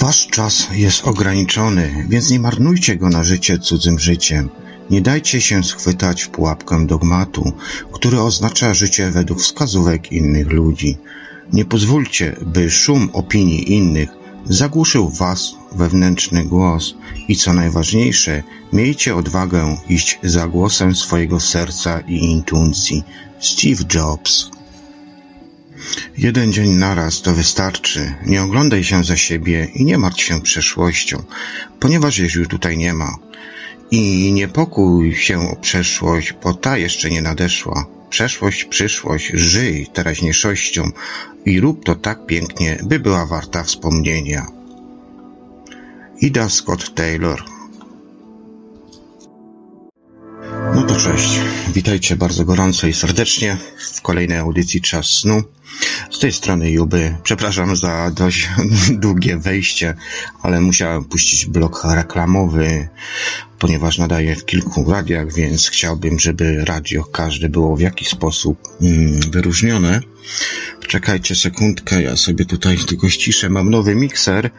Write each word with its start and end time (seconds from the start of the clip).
Wasz 0.00 0.26
czas 0.26 0.68
jest 0.72 1.06
ograniczony, 1.06 2.06
więc 2.08 2.30
nie 2.30 2.40
marnujcie 2.40 2.96
go 2.96 3.08
na 3.08 3.22
życie 3.22 3.58
cudzym 3.58 3.98
życiem. 3.98 4.50
Nie 4.90 5.00
dajcie 5.00 5.40
się 5.40 5.64
schwytać 5.64 6.22
w 6.22 6.28
pułapkę 6.28 6.86
dogmatu, 6.86 7.52
który 7.92 8.20
oznacza 8.20 8.74
życie 8.74 9.10
według 9.10 9.40
wskazówek 9.40 10.12
innych 10.12 10.52
ludzi. 10.52 10.98
Nie 11.52 11.64
pozwólcie, 11.64 12.36
by 12.46 12.70
szum 12.70 13.10
opinii 13.12 13.72
innych 13.72 14.17
zagłuszył 14.48 15.08
was 15.10 15.54
wewnętrzny 15.72 16.44
głos 16.44 16.94
i 17.28 17.36
co 17.36 17.52
najważniejsze, 17.52 18.42
miejcie 18.72 19.16
odwagę 19.16 19.76
iść 19.88 20.18
za 20.22 20.46
głosem 20.46 20.94
swojego 20.94 21.40
serca 21.40 22.00
i 22.00 22.16
intuicji. 22.16 23.02
Steve 23.40 23.84
Jobs 23.94 24.50
Jeden 26.18 26.52
dzień 26.52 26.70
naraz 26.70 27.22
to 27.22 27.34
wystarczy. 27.34 28.14
Nie 28.26 28.42
oglądaj 28.42 28.84
się 28.84 29.04
za 29.04 29.16
siebie 29.16 29.68
i 29.74 29.84
nie 29.84 29.98
martw 29.98 30.20
się 30.20 30.40
przeszłością, 30.40 31.22
ponieważ 31.80 32.18
jej 32.18 32.30
już 32.34 32.48
tutaj 32.48 32.78
nie 32.78 32.94
ma. 32.94 33.16
I 33.90 34.32
nie 34.32 34.48
pokój 34.48 35.16
się 35.16 35.50
o 35.50 35.56
przeszłość, 35.56 36.34
bo 36.42 36.54
ta 36.54 36.78
jeszcze 36.78 37.10
nie 37.10 37.22
nadeszła. 37.22 37.86
Przeszłość, 38.10 38.64
przyszłość, 38.64 39.30
żyj 39.34 39.86
teraźniejszością 39.92 40.90
i 41.48 41.60
rób 41.60 41.84
to 41.84 41.94
tak 41.94 42.26
pięknie, 42.26 42.78
by 42.82 42.98
była 42.98 43.26
warta 43.26 43.62
wspomnienia. 43.62 44.46
Ida 46.20 46.48
Scott 46.48 46.94
Taylor 46.94 47.57
No 50.78 50.84
to 50.84 50.96
cześć. 50.96 51.40
Witajcie 51.74 52.16
bardzo 52.16 52.44
gorąco 52.44 52.86
i 52.86 52.92
serdecznie 52.92 53.56
w 53.94 54.02
kolejnej 54.02 54.38
audycji 54.38 54.80
Czas 54.80 55.06
Snu. 55.06 55.42
Z 56.10 56.18
tej 56.18 56.32
strony 56.32 56.70
Juby. 56.70 57.16
Przepraszam 57.22 57.76
za 57.76 58.10
dość 58.10 58.48
długie 59.04 59.38
wejście, 59.38 59.94
ale 60.42 60.60
musiałem 60.60 61.04
puścić 61.04 61.46
blok 61.46 61.84
reklamowy, 61.84 62.88
ponieważ 63.58 63.98
nadaję 63.98 64.36
w 64.36 64.44
kilku 64.44 64.90
radiach, 64.90 65.34
więc 65.34 65.68
chciałbym, 65.68 66.18
żeby 66.18 66.64
radio 66.64 67.04
każde 67.04 67.48
było 67.48 67.76
w 67.76 67.80
jakiś 67.80 68.08
sposób 68.08 68.58
mm, 68.80 69.20
wyróżnione. 69.30 70.00
Czekajcie 70.88 71.34
sekundkę, 71.34 72.02
ja 72.02 72.16
sobie 72.16 72.44
tutaj 72.44 72.78
tylko 72.78 73.08
ściszę. 73.08 73.48
Mam 73.48 73.70
nowy 73.70 73.94
mikser, 73.94 74.50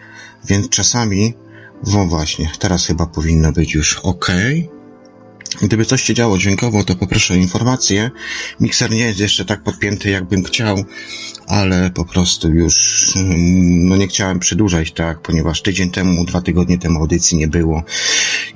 więc 0.47 0.69
czasami, 0.69 1.33
no 1.87 2.05
właśnie, 2.05 2.51
teraz 2.59 2.85
chyba 2.85 3.05
powinno 3.05 3.51
być 3.51 3.73
już 3.73 3.95
ok. 3.95 4.27
Gdyby 5.61 5.85
coś 5.85 6.03
się 6.03 6.13
działo 6.13 6.37
dźwiękowo, 6.37 6.83
to 6.83 6.95
poproszę 6.95 7.33
o 7.33 7.37
informację. 7.37 8.11
Mikser 8.59 8.91
nie 8.91 8.99
jest 8.99 9.19
jeszcze 9.19 9.45
tak 9.45 9.63
podpięty, 9.63 10.09
jakbym 10.09 10.43
chciał, 10.43 10.83
ale 11.47 11.89
po 11.89 12.05
prostu 12.05 12.49
już, 12.49 13.07
mm, 13.15 13.87
no 13.87 13.95
nie 13.95 14.07
chciałem 14.07 14.39
przedłużać, 14.39 14.91
tak, 14.91 15.21
ponieważ 15.21 15.61
tydzień 15.61 15.91
temu, 15.91 16.25
dwa 16.25 16.41
tygodnie 16.41 16.77
temu 16.77 16.99
audycji 16.99 17.37
nie 17.37 17.47
było. 17.47 17.83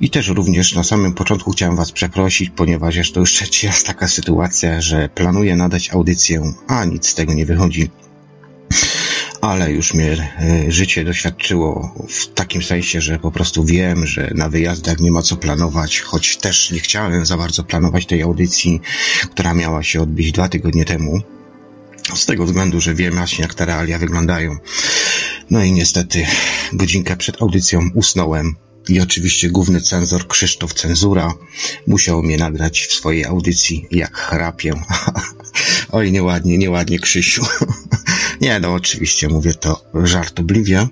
I 0.00 0.10
też 0.10 0.28
również 0.28 0.74
na 0.74 0.84
samym 0.84 1.12
początku 1.12 1.50
chciałem 1.50 1.76
Was 1.76 1.92
przeprosić, 1.92 2.50
ponieważ 2.50 2.96
jest 2.96 3.14
to 3.14 3.20
już 3.20 3.32
trzeci 3.32 3.66
raz 3.66 3.84
taka 3.92 4.08
sytuacja, 4.08 4.80
że 4.80 5.08
planuję 5.14 5.56
nadać 5.56 5.90
audycję, 5.90 6.52
a 6.66 6.84
nic 6.84 7.06
z 7.06 7.14
tego 7.14 7.34
nie 7.34 7.46
wychodzi 7.46 7.90
ale 9.44 9.72
już 9.72 9.94
mnie 9.94 10.32
e, 10.40 10.72
życie 10.72 11.04
doświadczyło 11.04 11.94
w 12.08 12.26
takim 12.26 12.62
sensie, 12.62 13.00
że 13.00 13.18
po 13.18 13.30
prostu 13.30 13.64
wiem, 13.64 14.06
że 14.06 14.30
na 14.34 14.48
wyjazdach 14.48 15.00
nie 15.00 15.10
ma 15.10 15.22
co 15.22 15.36
planować, 15.36 16.00
choć 16.00 16.36
też 16.36 16.70
nie 16.70 16.80
chciałem 16.80 17.26
za 17.26 17.36
bardzo 17.36 17.64
planować 17.64 18.06
tej 18.06 18.22
audycji, 18.22 18.80
która 19.30 19.54
miała 19.54 19.82
się 19.82 20.02
odbyć 20.02 20.32
dwa 20.32 20.48
tygodnie 20.48 20.84
temu. 20.84 21.20
Z 22.14 22.26
tego 22.26 22.44
względu, 22.44 22.80
że 22.80 22.94
wiem 22.94 23.14
właśnie 23.14 23.42
jak 23.42 23.54
te 23.54 23.66
realia 23.66 23.98
wyglądają. 23.98 24.56
No 25.50 25.64
i 25.64 25.72
niestety 25.72 26.26
godzinkę 26.72 27.16
przed 27.16 27.42
audycją 27.42 27.90
usnąłem 27.94 28.54
i 28.88 29.00
oczywiście 29.00 29.50
główny 29.50 29.80
cenzor 29.80 30.28
Krzysztof 30.28 30.74
Cenzura 30.74 31.34
musiał 31.86 32.22
mnie 32.22 32.36
nagrać 32.36 32.86
w 32.86 32.92
swojej 32.92 33.24
audycji 33.24 33.86
jak 33.90 34.16
chrapię. 34.16 34.74
Oj, 35.92 36.12
nieładnie, 36.12 36.58
nieładnie 36.58 36.98
Krzysiu. 36.98 37.46
Nie, 38.40 38.60
no 38.60 38.72
oczywiście 38.72 39.28
mówię 39.28 39.54
to 39.54 39.84
żartobliwie. 39.94 40.88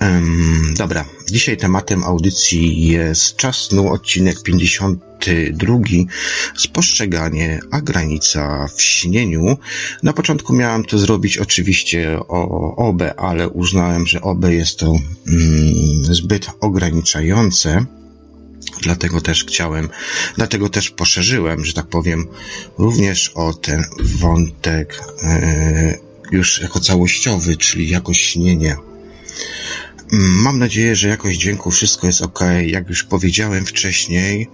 Um, 0.00 0.74
dobra, 0.76 1.04
dzisiaj 1.30 1.56
tematem 1.56 2.04
audycji 2.04 2.88
jest 2.88 3.36
czas 3.36 3.56
snu, 3.56 3.92
odcinek 3.92 4.42
52, 4.42 5.78
spostrzeganie, 6.56 7.60
a 7.70 7.80
granica 7.80 8.68
w 8.76 8.82
śnieniu. 8.82 9.56
Na 10.02 10.12
początku 10.12 10.52
miałem 10.52 10.84
to 10.84 10.98
zrobić 10.98 11.38
oczywiście 11.38 12.18
o 12.28 12.76
OB, 12.76 13.02
ale 13.16 13.48
uznałem, 13.48 14.06
że 14.06 14.20
OB 14.20 14.44
jest 14.44 14.78
to 14.78 14.86
mm, 15.28 16.04
zbyt 16.04 16.46
ograniczające. 16.60 17.86
Dlatego 18.82 19.20
też 19.20 19.44
chciałem, 19.44 19.88
dlatego 20.36 20.68
też 20.68 20.90
poszerzyłem, 20.90 21.64
że 21.64 21.72
tak 21.72 21.86
powiem, 21.86 22.26
również 22.78 23.32
o 23.34 23.54
ten 23.54 23.84
wątek 23.98 25.02
e, 25.22 25.98
już 26.30 26.60
jako 26.60 26.80
całościowy, 26.80 27.56
czyli 27.56 27.88
jakość 27.88 28.24
śnienia. 28.24 28.76
Mm, 30.12 30.42
mam 30.42 30.58
nadzieję, 30.58 30.96
że 30.96 31.08
jakość 31.08 31.38
dźwięku 31.38 31.70
wszystko 31.70 32.06
jest 32.06 32.22
ok. 32.22 32.40
Jak 32.66 32.88
już 32.88 33.04
powiedziałem 33.04 33.66
wcześniej, 33.66 34.50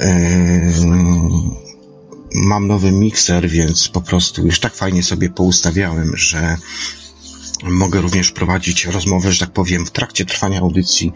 e, 0.00 0.72
mam 2.34 2.66
nowy 2.66 2.92
mikser, 2.92 3.48
więc 3.48 3.88
po 3.88 4.00
prostu 4.00 4.46
już 4.46 4.60
tak 4.60 4.74
fajnie 4.74 5.02
sobie 5.02 5.30
poustawiałem, 5.30 6.16
że 6.16 6.56
mogę 7.62 8.00
również 8.00 8.32
prowadzić 8.32 8.84
rozmowę, 8.84 9.32
że 9.32 9.40
tak 9.40 9.52
powiem, 9.52 9.86
w 9.86 9.90
trakcie 9.90 10.24
trwania 10.24 10.60
audycji 10.60 11.12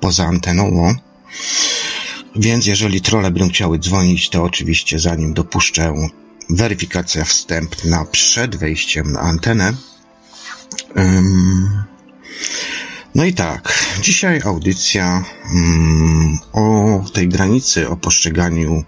poza 0.00 0.26
anteną. 0.26 0.94
Więc 2.38 2.66
jeżeli 2.66 3.00
trole 3.00 3.30
będą 3.30 3.48
chciały 3.48 3.78
dzwonić, 3.78 4.30
to 4.30 4.42
oczywiście 4.42 4.98
zanim 4.98 5.34
dopuszczę 5.34 5.94
weryfikacja 6.50 7.24
wstępna 7.24 8.04
przed 8.04 8.56
wejściem 8.56 9.12
na 9.12 9.20
antenę. 9.20 9.72
no 13.14 13.24
i 13.24 13.34
tak, 13.34 13.84
dzisiaj 14.02 14.40
audycja 14.44 15.24
um, 15.54 16.38
o 16.52 17.04
tej 17.12 17.28
granicy, 17.28 17.88
o 17.88 17.96
postrzeganiu 17.96 18.84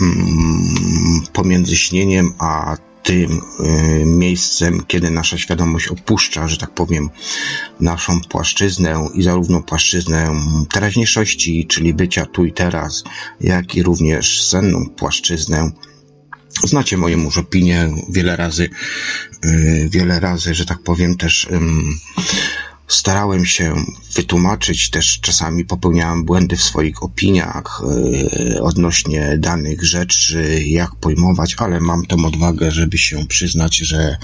um, 0.00 1.22
pomiędzy 1.32 1.76
śnieniem 1.76 2.32
a 2.38 2.76
tym 3.02 3.40
y, 3.60 4.06
miejscem, 4.06 4.82
kiedy 4.86 5.10
nasza 5.10 5.38
świadomość 5.38 5.88
opuszcza, 5.88 6.48
że 6.48 6.56
tak 6.56 6.70
powiem, 6.70 7.10
naszą 7.80 8.20
płaszczyznę 8.20 9.08
i 9.14 9.22
zarówno 9.22 9.62
płaszczyznę 9.62 10.30
teraźniejszości, 10.72 11.66
czyli 11.66 11.94
bycia 11.94 12.26
tu 12.26 12.44
i 12.44 12.52
teraz, 12.52 13.04
jak 13.40 13.74
i 13.74 13.82
również 13.82 14.42
senną 14.42 14.88
płaszczyznę. 14.96 15.70
Znacie 16.64 16.96
moją 16.96 17.18
już 17.18 17.38
opinię 17.38 17.90
wiele 18.08 18.36
razy, 18.36 18.68
y, 19.44 19.88
wiele 19.92 20.20
razy, 20.20 20.54
że 20.54 20.66
tak 20.66 20.82
powiem, 20.82 21.16
też 21.16 21.48
starałem 22.90 23.46
się 23.46 23.74
wytłumaczyć, 24.14 24.90
też 24.90 25.20
czasami 25.20 25.64
popełniałem 25.64 26.24
błędy 26.24 26.56
w 26.56 26.62
swoich 26.62 27.02
opiniach 27.02 27.82
yy, 28.54 28.62
odnośnie 28.62 29.38
danych 29.38 29.84
rzeczy, 29.84 30.62
jak 30.66 30.94
pojmować, 30.94 31.54
ale 31.58 31.80
mam 31.80 32.06
tą 32.06 32.24
odwagę, 32.24 32.70
żeby 32.70 32.98
się 32.98 33.26
przyznać, 33.26 33.76
że 33.76 34.16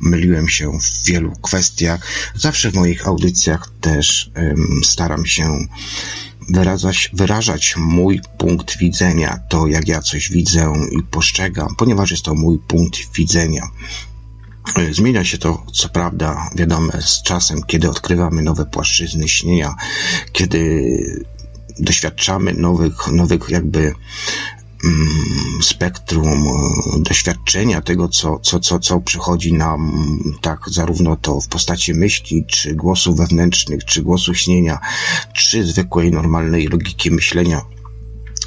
myliłem 0.00 0.48
się 0.48 0.78
w 0.80 1.06
wielu 1.06 1.32
kwestiach. 1.32 2.06
Zawsze 2.34 2.70
w 2.70 2.74
moich 2.74 3.08
audycjach 3.08 3.70
też 3.80 4.30
staram 4.84 5.26
się 5.26 5.66
wyrażać, 6.48 7.10
wyrażać 7.12 7.74
mój 7.76 8.20
punkt 8.38 8.78
widzenia, 8.78 9.38
to 9.48 9.66
jak 9.66 9.88
ja 9.88 10.02
coś 10.02 10.30
widzę 10.30 10.72
i 10.92 11.02
postrzegam, 11.02 11.74
ponieważ 11.78 12.10
jest 12.10 12.22
to 12.22 12.34
mój 12.34 12.58
punkt 12.58 12.98
widzenia. 13.14 13.62
Zmienia 14.90 15.24
się 15.24 15.38
to, 15.38 15.66
co 15.72 15.88
prawda, 15.88 16.50
wiadome, 16.56 16.92
z 17.02 17.22
czasem, 17.22 17.62
kiedy 17.62 17.90
odkrywamy 17.90 18.42
nowe 18.42 18.66
płaszczyzny 18.66 19.28
śnienia, 19.28 19.74
kiedy 20.32 20.86
doświadczamy 21.78 22.52
nowych, 22.52 23.08
nowych 23.12 23.40
jakby 23.48 23.94
mm, 24.84 25.62
spektrum 25.62 26.48
e, 26.48 27.02
doświadczenia 27.02 27.80
tego, 27.80 28.08
co, 28.08 28.38
co, 28.38 28.60
co, 28.60 28.78
co 28.78 29.00
przychodzi 29.00 29.52
nam, 29.52 29.92
tak, 30.40 30.60
zarówno 30.66 31.16
to 31.16 31.40
w 31.40 31.48
postaci 31.48 31.94
myśli, 31.94 32.44
czy 32.46 32.74
głosów 32.74 33.16
wewnętrznych, 33.16 33.84
czy 33.84 34.02
głosu 34.02 34.34
śnienia, 34.34 34.78
czy 35.32 35.64
zwykłej, 35.64 36.10
normalnej 36.10 36.66
logiki 36.68 37.10
myślenia. 37.10 37.60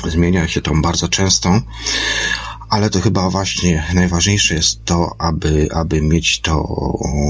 Zmienia 0.07 0.48
się 0.48 0.62
to 0.62 0.71
bardzo 0.81 1.09
często 1.09 1.62
ale 2.74 2.90
to 2.90 3.02
chyba 3.02 3.30
właśnie 3.30 3.84
najważniejsze 3.94 4.56
jest 4.56 4.86
to, 4.86 5.16
aby, 5.20 5.68
aby 5.74 6.02
mieć 6.02 6.40
to, 6.42 6.78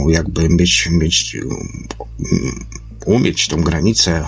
jakby 0.08 0.50
mieć, 0.50 0.88
mieć, 0.92 1.38
umieć 3.06 3.48
tą 3.48 3.62
granicę, 3.62 4.26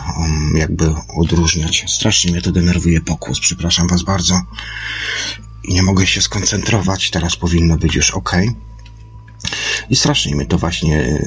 jakby 0.56 0.94
odróżniać. 1.18 1.86
Strasznie 1.88 2.32
mnie 2.32 2.42
to 2.42 2.52
denerwuje 2.52 3.02
pokłos, 3.02 3.40
przepraszam 3.40 3.88
was 3.88 4.04
bardzo. 4.04 4.42
nie 5.68 5.84
mogę 5.84 6.08
się 6.08 6.22
skoncentrować, 6.22 7.10
teraz 7.12 7.36
powinno 7.36 7.78
być 7.78 7.96
już 7.96 8.12
ok. 8.12 8.36
I 9.90 9.96
strasznie 9.96 10.36
mnie 10.36 10.46
to 10.46 10.58
właśnie, 10.58 11.24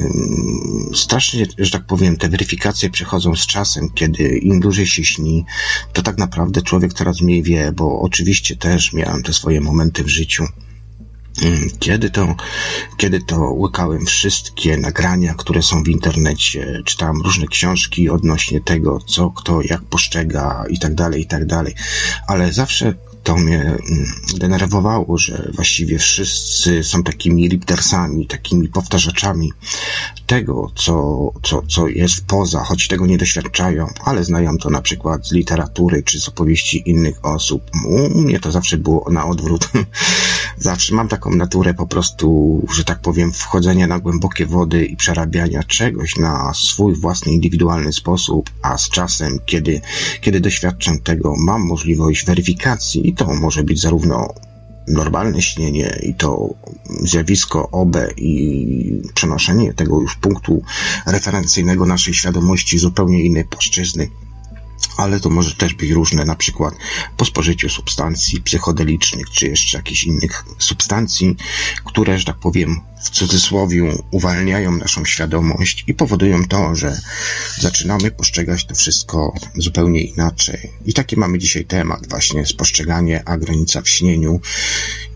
strasznie, 0.94 1.47
że 1.59 1.70
tak 1.70 1.87
powiem, 1.87 2.17
te 2.17 2.29
weryfikacje 2.29 2.91
przychodzą 2.91 3.37
z 3.37 3.47
czasem, 3.47 3.91
kiedy 3.94 4.38
im 4.38 4.61
dłużej 4.61 4.87
się 4.87 5.05
śni, 5.05 5.44
to 5.93 6.03
tak 6.03 6.19
naprawdę 6.19 6.62
człowiek 6.62 6.93
coraz 6.93 7.20
mniej 7.20 7.43
wie, 7.43 7.73
bo 7.73 8.00
oczywiście 8.00 8.56
też 8.56 8.93
miałem 8.93 9.23
te 9.23 9.32
swoje 9.32 9.61
momenty 9.61 10.05
w 10.05 10.09
życiu, 10.09 10.47
kiedy 11.79 12.11
to, 12.11 12.35
kiedy 12.97 13.20
to 13.20 13.38
łykałem 13.38 14.06
wszystkie 14.06 14.76
nagrania, 14.76 15.35
które 15.35 15.62
są 15.62 15.82
w 15.82 15.88
internecie, 15.88 16.82
czytałem 16.85 17.23
różne 17.23 17.47
książki 17.47 18.11
odnośnie 18.11 18.61
tego, 18.61 18.99
co 19.06 19.31
kto 19.31 19.62
jak 19.62 19.82
postrzega 19.82 20.65
i 20.70 20.79
tak 20.79 20.94
dalej, 20.94 21.23
i 21.23 21.26
tak 21.26 21.47
dalej. 21.47 21.75
Ale 22.26 22.53
zawsze 22.53 22.94
to 23.28 23.36
mnie 23.36 23.60
mm, 23.60 23.78
denerwowało, 24.38 25.19
że 25.19 25.50
właściwie 25.54 25.98
wszyscy 25.98 26.84
są 26.84 27.02
takimi 27.02 27.48
repeatersami, 27.48 28.26
takimi 28.26 28.69
powtarzaczami 28.69 29.52
tego, 30.28 30.70
co, 30.75 31.19
co, 31.42 31.62
co 31.62 31.88
jest 31.88 32.26
poza, 32.26 32.64
choć 32.64 32.88
tego 32.88 33.06
nie 33.06 33.19
doświadczają, 33.19 33.86
ale 34.04 34.25
znają 34.25 34.58
to 34.58 34.70
na 34.70 34.82
przykład 34.82 35.26
z 35.26 35.32
literatury 35.32 36.02
czy 36.02 36.20
z 36.20 36.28
opowieści 36.28 36.90
innych 36.90 37.25
osób. 37.25 37.70
U 37.86 38.20
mnie 38.20 38.40
to 38.40 38.52
zawsze 38.52 38.78
było 38.78 39.10
na 39.10 39.26
odwrót. 39.26 39.69
zawsze 40.58 40.94
mam 40.94 41.08
taką 41.08 41.30
naturę 41.30 41.75
po 41.75 41.86
prostu, 41.86 42.66
że 42.75 42.84
tak 42.84 43.00
powiem, 43.00 43.32
wchodzenia 43.32 43.86
na 43.86 43.98
głębokie 43.98 44.46
wody 44.46 44.86
i 44.86 44.96
przerabiania 44.96 45.62
czegoś 45.62 46.16
na 46.16 46.54
swój 46.54 46.94
własny, 46.94 47.32
indywidualny 47.32 47.92
sposób, 47.92 48.50
a 48.62 48.78
z 48.78 48.88
czasem, 48.88 49.38
kiedy, 49.46 49.81
kiedy 50.20 50.40
doświadczam 50.40 50.98
tego, 50.98 51.34
mam 51.38 51.66
możliwość 51.66 52.24
weryfikacji 52.24 53.08
i 53.08 53.14
to 53.14 53.34
może 53.34 53.62
być 53.62 53.81
zarówno 53.81 54.34
normalne 54.88 55.43
śnienie 55.43 55.99
i 56.02 56.14
to 56.14 56.55
zjawisko 57.00 57.70
OB 57.70 57.96
i 58.17 59.02
przenoszenie 59.14 59.75
tego 59.75 60.00
już 60.00 60.17
punktu 60.17 60.62
referencyjnego 61.06 61.87
naszej 61.87 62.14
świadomości 62.14 62.79
zupełnie 62.79 63.25
innej 63.25 63.44
płaszczyzny 63.44 64.11
ale 64.98 65.20
to 65.20 65.30
może 65.30 65.54
też 65.54 65.74
być 65.74 65.90
różne, 65.90 66.24
na 66.24 66.36
przykład 66.36 66.74
po 67.16 67.24
spożyciu 67.24 67.68
substancji 67.68 68.42
psychodelicznych, 68.42 69.30
czy 69.30 69.46
jeszcze 69.46 69.76
jakichś 69.76 70.04
innych 70.04 70.44
substancji, 70.58 71.36
które, 71.84 72.18
że 72.18 72.24
tak 72.24 72.36
powiem, 72.36 72.80
w 73.04 73.10
cudzysłowie 73.10 73.82
uwalniają 74.10 74.76
naszą 74.76 75.04
świadomość 75.04 75.84
i 75.86 75.94
powodują 75.94 76.44
to, 76.44 76.74
że 76.74 77.00
zaczynamy 77.58 78.10
postrzegać 78.10 78.66
to 78.66 78.74
wszystko 78.74 79.34
zupełnie 79.54 80.00
inaczej. 80.00 80.72
I 80.86 80.92
taki 80.92 81.16
mamy 81.16 81.38
dzisiaj 81.38 81.64
temat, 81.64 82.08
właśnie 82.08 82.46
spostrzeganie, 82.46 83.22
a 83.24 83.38
granica 83.38 83.82
w 83.82 83.88
śnieniu. 83.88 84.40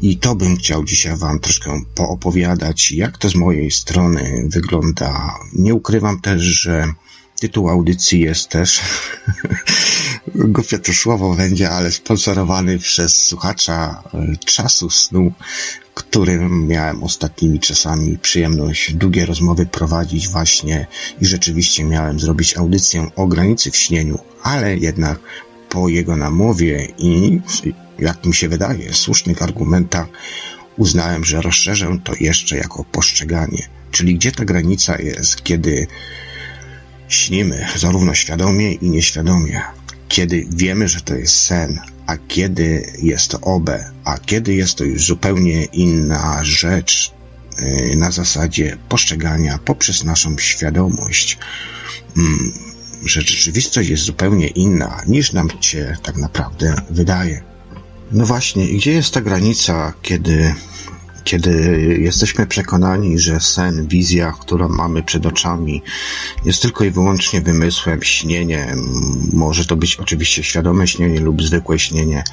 I 0.00 0.16
to 0.16 0.34
bym 0.34 0.56
chciał 0.56 0.84
dzisiaj 0.84 1.16
Wam 1.16 1.40
troszkę 1.40 1.82
poopowiadać, 1.94 2.92
jak 2.92 3.18
to 3.18 3.28
z 3.28 3.34
mojej 3.34 3.70
strony 3.70 4.46
wygląda. 4.48 5.34
Nie 5.52 5.74
ukrywam 5.74 6.20
też, 6.20 6.42
że 6.42 6.92
Tytuł 7.42 7.68
audycji 7.68 8.20
jest 8.20 8.48
też 8.48 8.80
głupie 10.54 10.78
to 10.78 10.92
słowo 10.92 11.34
będzie, 11.34 11.70
ale 11.70 11.92
sponsorowany 11.92 12.78
przez 12.78 13.16
słuchacza 13.16 14.02
e, 14.14 14.36
czasu 14.36 14.90
snu, 14.90 15.32
którym 15.94 16.66
miałem 16.66 17.02
ostatnimi 17.02 17.60
czasami 17.60 18.18
przyjemność 18.18 18.94
długie 18.94 19.26
rozmowy 19.26 19.66
prowadzić 19.66 20.28
właśnie 20.28 20.86
i 21.20 21.26
rzeczywiście 21.26 21.84
miałem 21.84 22.20
zrobić 22.20 22.56
audycję 22.56 23.10
o 23.16 23.26
granicy 23.26 23.70
w 23.70 23.76
śnieniu, 23.76 24.18
ale 24.42 24.76
jednak 24.76 25.18
po 25.68 25.88
jego 25.88 26.16
namowie 26.16 26.88
i 26.98 27.40
jak 27.98 28.24
mi 28.24 28.34
się 28.34 28.48
wydaje, 28.48 28.94
słusznych 28.94 29.42
argumentach 29.42 30.06
uznałem, 30.76 31.24
że 31.24 31.42
rozszerzę 31.42 31.98
to 32.04 32.12
jeszcze 32.20 32.56
jako 32.56 32.84
postrzeganie. 32.84 33.68
Czyli 33.90 34.14
gdzie 34.14 34.32
ta 34.32 34.44
granica 34.44 34.98
jest, 35.02 35.42
kiedy 35.42 35.86
Śnimy 37.12 37.66
zarówno 37.76 38.14
świadomie 38.14 38.72
i 38.72 38.90
nieświadomie, 38.90 39.62
kiedy 40.08 40.46
wiemy, 40.50 40.88
że 40.88 41.00
to 41.00 41.14
jest 41.14 41.36
sen, 41.36 41.80
a 42.06 42.16
kiedy 42.28 42.92
jest 43.02 43.30
to 43.30 43.40
obę, 43.40 43.90
a 44.04 44.18
kiedy 44.18 44.54
jest 44.54 44.74
to 44.74 44.84
już 44.84 45.06
zupełnie 45.06 45.64
inna 45.64 46.44
rzecz 46.44 47.12
y, 47.58 47.96
na 47.96 48.10
zasadzie 48.10 48.76
postrzegania 48.88 49.58
poprzez 49.64 50.04
naszą 50.04 50.38
świadomość, 50.38 51.38
mm, 52.16 52.52
że 53.04 53.20
rzeczywistość 53.20 53.88
jest 53.88 54.02
zupełnie 54.02 54.46
inna 54.46 55.02
niż 55.06 55.32
nam 55.32 55.48
się 55.60 55.96
tak 56.02 56.16
naprawdę 56.16 56.74
wydaje. 56.90 57.42
No 58.12 58.26
właśnie, 58.26 58.66
gdzie 58.66 58.92
jest 58.92 59.14
ta 59.14 59.20
granica, 59.20 59.92
kiedy 60.02 60.54
kiedy 61.24 61.78
jesteśmy 62.00 62.46
przekonani, 62.46 63.18
że 63.18 63.40
sen, 63.40 63.88
wizja, 63.88 64.32
którą 64.40 64.68
mamy 64.68 65.02
przed 65.02 65.26
oczami, 65.26 65.82
jest 66.44 66.62
tylko 66.62 66.84
i 66.84 66.90
wyłącznie 66.90 67.40
wymysłem, 67.40 68.02
śnieniem, 68.02 69.02
może 69.32 69.64
to 69.64 69.76
być 69.76 69.96
oczywiście 69.96 70.42
świadome 70.42 70.88
śnienie 70.88 71.20
lub 71.20 71.42
zwykłe 71.42 71.78
śnienie, 71.78 72.24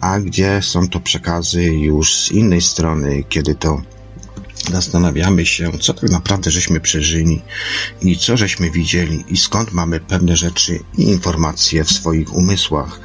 a 0.00 0.20
gdzie 0.20 0.62
są 0.62 0.88
to 0.88 1.00
przekazy 1.00 1.64
już 1.64 2.14
z 2.14 2.32
innej 2.32 2.60
strony, 2.60 3.24
kiedy 3.28 3.54
to 3.54 3.82
zastanawiamy 4.72 5.46
się, 5.46 5.78
co 5.80 5.94
tak 5.94 6.10
naprawdę 6.10 6.50
żeśmy 6.50 6.80
przeżyli 6.80 7.42
i 8.02 8.18
co 8.18 8.36
żeśmy 8.36 8.70
widzieli 8.70 9.24
i 9.28 9.36
skąd 9.36 9.72
mamy 9.72 10.00
pewne 10.00 10.36
rzeczy 10.36 10.80
i 10.98 11.02
informacje 11.02 11.84
w 11.84 11.92
swoich 11.92 12.34
umysłach. 12.34 13.00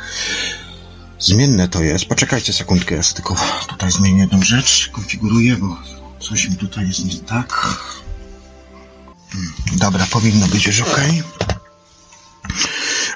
Zmienne 1.19 1.67
to 1.67 1.83
jest. 1.83 2.05
Poczekajcie 2.05 2.53
sekundkę, 2.53 2.95
ja 2.95 3.03
tylko 3.03 3.35
tutaj 3.67 3.91
zmienię 3.91 4.19
jedną 4.19 4.41
rzecz, 4.41 4.89
konfiguruję, 4.93 5.55
bo 5.55 5.77
coś 6.19 6.49
mi 6.49 6.55
tutaj 6.55 6.87
jest 6.87 7.05
nie 7.05 7.15
tak. 7.15 7.67
Dobra, 9.77 10.07
powinno 10.11 10.47
być 10.47 10.67
już 10.67 10.81
ok. 10.81 11.01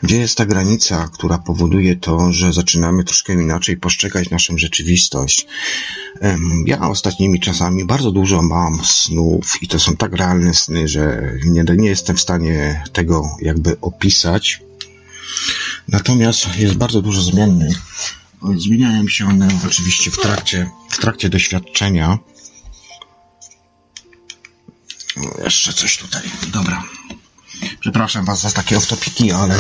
Gdzie 0.04 0.18
jest 0.18 0.38
ta 0.38 0.46
granica, 0.46 1.10
która 1.14 1.38
powoduje 1.38 1.96
to, 1.96 2.34
że 2.34 2.54
zaczynamy 2.54 3.04
troszkę 3.04 3.34
inaczej 3.34 3.78
postrzegać 3.78 4.30
naszą 4.30 4.58
rzeczywistość? 4.58 5.48
Ja 6.66 6.90
ostatnimi 6.90 7.40
czasami 7.40 7.86
bardzo 7.86 8.12
dużo 8.12 8.42
mam 8.42 8.86
snów 8.86 9.62
i 9.62 9.68
to 9.68 9.80
są 9.80 9.96
tak 9.96 10.14
realne 10.14 10.54
sny, 10.54 10.88
że 10.88 11.32
nie, 11.46 11.64
nie 11.78 11.90
jestem 11.90 12.16
w 12.16 12.22
stanie 12.22 12.84
tego 12.94 13.38
jakby 13.42 13.80
opisać. 13.82 14.62
Natomiast 15.88 16.58
jest 16.58 16.76
bardzo 16.76 17.02
dużo 17.02 17.22
zmiennych. 17.22 17.78
Zmieniają 18.58 19.08
się 19.08 19.28
one 19.28 19.48
oczywiście 19.68 20.12
w 20.12 20.18
trakcie, 20.18 20.70
w 20.90 20.98
trakcie 20.98 21.30
doświadczenia. 21.30 22.20
jeszcze 25.44 25.74
coś 25.74 25.98
tutaj. 25.98 26.22
Dobra. 26.54 26.84
Przepraszam 27.80 28.26
Was 28.26 28.42
za 28.42 28.52
takie 28.52 28.78
oftopiki, 28.78 29.32
ale 29.32 29.56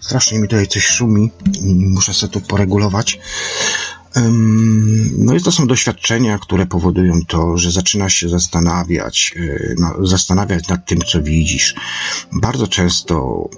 strasznie 0.00 0.38
mi 0.38 0.48
tutaj 0.48 0.66
coś 0.66 0.86
szumi 0.86 1.30
i 1.60 1.74
muszę 1.74 2.14
sobie 2.14 2.32
to 2.32 2.40
poregulować. 2.40 3.18
No 5.18 5.34
i 5.34 5.42
to 5.42 5.52
są 5.52 5.66
doświadczenia, 5.66 6.38
które 6.38 6.66
powodują 6.66 7.20
to, 7.28 7.58
że 7.58 7.70
zaczynasz 7.70 8.14
się 8.14 8.28
zastanawiać, 8.28 9.34
e, 9.36 10.06
zastanawiać 10.06 10.68
nad 10.68 10.86
tym, 10.86 10.98
co 10.98 11.22
widzisz. 11.22 11.74
Bardzo 12.32 12.68
często 12.68 13.48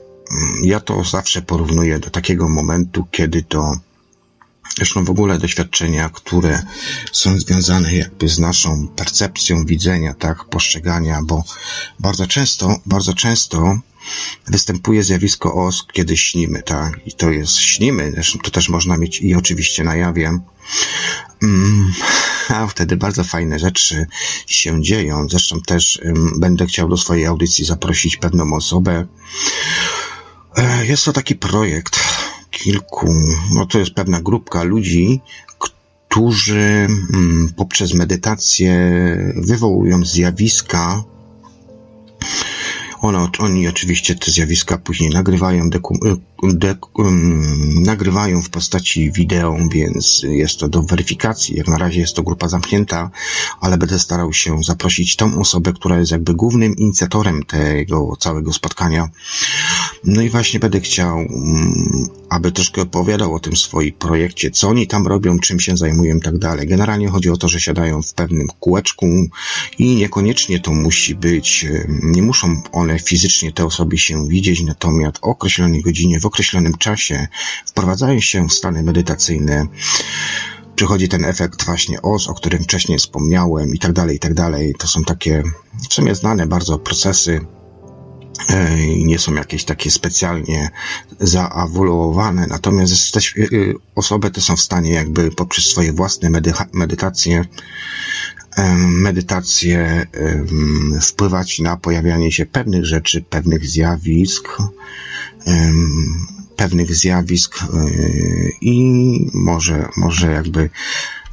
ja 0.62 0.80
to 0.80 1.04
zawsze 1.04 1.42
porównuję 1.42 1.98
do 1.98 2.10
takiego 2.10 2.48
momentu, 2.48 3.06
kiedy 3.10 3.42
to 3.42 3.76
Zresztą 4.76 5.04
w 5.04 5.10
ogóle 5.10 5.38
doświadczenia, 5.38 6.08
które 6.08 6.62
są 7.12 7.40
związane 7.40 7.94
jakby 7.94 8.28
z 8.28 8.38
naszą 8.38 8.88
percepcją 8.88 9.66
widzenia, 9.66 10.14
tak, 10.14 10.44
postrzegania, 10.44 11.20
bo 11.22 11.44
bardzo 12.00 12.26
często, 12.26 12.80
bardzo 12.86 13.14
często 13.14 13.78
występuje 14.46 15.02
zjawisko 15.02 15.54
OS, 15.54 15.86
kiedy 15.92 16.16
śnimy, 16.16 16.62
tak, 16.62 17.06
i 17.06 17.12
to 17.12 17.30
jest 17.30 17.56
śnimy, 17.56 18.12
zresztą 18.14 18.38
to 18.38 18.50
też 18.50 18.68
można 18.68 18.96
mieć 18.96 19.20
i 19.20 19.34
oczywiście 19.34 19.84
na 19.84 19.96
jawie, 19.96 20.38
mm, 21.42 21.92
a 22.48 22.66
wtedy 22.66 22.96
bardzo 22.96 23.24
fajne 23.24 23.58
rzeczy 23.58 24.06
się 24.46 24.82
dzieją, 24.82 25.28
zresztą 25.28 25.60
też 25.60 26.00
będę 26.36 26.66
chciał 26.66 26.88
do 26.88 26.96
swojej 26.96 27.26
audycji 27.26 27.64
zaprosić 27.64 28.16
pewną 28.16 28.52
osobę, 28.52 29.06
jest 30.88 31.04
to 31.04 31.12
taki 31.12 31.34
projekt 31.34 32.00
kilku, 32.50 33.14
no 33.54 33.66
to 33.66 33.78
jest 33.78 33.90
pewna 33.90 34.20
grupka 34.20 34.62
ludzi, 34.62 35.20
którzy 35.58 36.86
mm, 37.14 37.52
poprzez 37.56 37.94
medytację 37.94 38.74
wywołują 39.36 40.04
zjawiska, 40.04 41.02
one, 43.00 43.28
oni 43.38 43.68
oczywiście 43.68 44.14
te 44.14 44.30
zjawiska 44.30 44.78
później 44.78 45.10
nagrywają, 45.10 45.64
e, 45.64 46.16
um, 46.42 47.82
nagrywają 47.82 48.42
w 48.42 48.50
postaci 48.50 49.12
wideo, 49.12 49.56
więc 49.70 50.22
jest 50.28 50.58
to 50.58 50.68
do 50.68 50.82
weryfikacji. 50.82 51.56
Jak 51.56 51.68
na 51.68 51.78
razie 51.78 52.00
jest 52.00 52.16
to 52.16 52.22
grupa 52.22 52.48
zamknięta, 52.48 53.10
ale 53.60 53.78
będę 53.78 53.98
starał 53.98 54.32
się 54.32 54.62
zaprosić 54.62 55.16
tą 55.16 55.40
osobę, 55.40 55.72
która 55.72 55.98
jest 55.98 56.12
jakby 56.12 56.34
głównym 56.34 56.76
inicjatorem 56.76 57.42
tego 57.44 58.16
całego 58.18 58.52
spotkania. 58.52 59.08
No 60.04 60.22
i 60.22 60.30
właśnie 60.30 60.60
będę 60.60 60.80
chciał, 60.80 61.18
mm, 61.18 62.06
aby 62.30 62.52
troszkę 62.52 62.82
opowiadał 62.82 63.34
o 63.34 63.40
tym 63.40 63.56
swoim 63.56 63.92
projekcie, 63.92 64.50
co 64.50 64.68
oni 64.68 64.86
tam 64.86 65.06
robią, 65.06 65.38
czym 65.38 65.60
się 65.60 65.76
zajmują 65.76 66.16
i 66.16 66.20
tak 66.20 66.38
dalej. 66.38 66.66
Generalnie 66.66 67.08
chodzi 67.08 67.30
o 67.30 67.36
to, 67.36 67.48
że 67.48 67.60
siadają 67.60 68.02
w 68.02 68.14
pewnym 68.14 68.46
kółeczku 68.60 69.06
i 69.78 69.94
niekoniecznie 69.94 70.60
to 70.60 70.72
musi 70.72 71.14
być, 71.14 71.66
nie 72.02 72.22
muszą 72.22 72.62
one 72.72 72.98
fizycznie 72.98 73.52
te 73.52 73.64
osoby 73.64 73.98
się 73.98 74.28
widzieć, 74.28 74.62
natomiast 74.62 75.18
o 75.22 75.30
określonej 75.30 75.82
godzinie, 75.82 76.20
w 76.20 76.25
określonym 76.26 76.74
czasie 76.78 77.28
wprowadzają 77.66 78.20
się 78.20 78.48
w 78.48 78.52
stany 78.52 78.82
medytacyjne, 78.82 79.66
przychodzi 80.76 81.08
ten 81.08 81.24
efekt 81.24 81.64
właśnie 81.64 82.02
OS, 82.02 82.28
o 82.28 82.34
którym 82.34 82.62
wcześniej 82.62 82.98
wspomniałem 82.98 83.74
i 83.74 83.78
tak 83.78 83.92
dalej, 83.92 84.16
i 84.16 84.18
tak 84.18 84.34
dalej. 84.34 84.74
To 84.78 84.86
są 84.86 85.04
takie 85.04 85.42
w 85.90 85.94
sumie 85.94 86.14
znane 86.14 86.46
bardzo 86.46 86.78
procesy, 86.78 87.40
nie 89.04 89.18
są 89.18 89.34
jakieś 89.34 89.64
takie 89.64 89.90
specjalnie 89.90 90.70
zaawoluowane, 91.20 92.46
natomiast 92.46 93.12
te 93.12 93.20
y, 93.38 93.74
osoby 93.94 94.30
te 94.30 94.40
są 94.40 94.56
w 94.56 94.60
stanie 94.60 94.92
jakby 94.92 95.30
poprzez 95.30 95.64
swoje 95.64 95.92
własne 95.92 96.30
medytacje 96.72 97.44
medytacje 98.78 100.06
wpływać 101.02 101.58
na 101.58 101.76
pojawianie 101.76 102.32
się 102.32 102.46
pewnych 102.46 102.86
rzeczy, 102.86 103.22
pewnych 103.22 103.66
zjawisk, 103.66 104.48
pewnych 106.56 106.94
zjawisk 106.94 107.62
y, 107.62 108.52
i 108.60 108.80
może, 109.34 109.88
może 109.96 110.32
jakby 110.32 110.70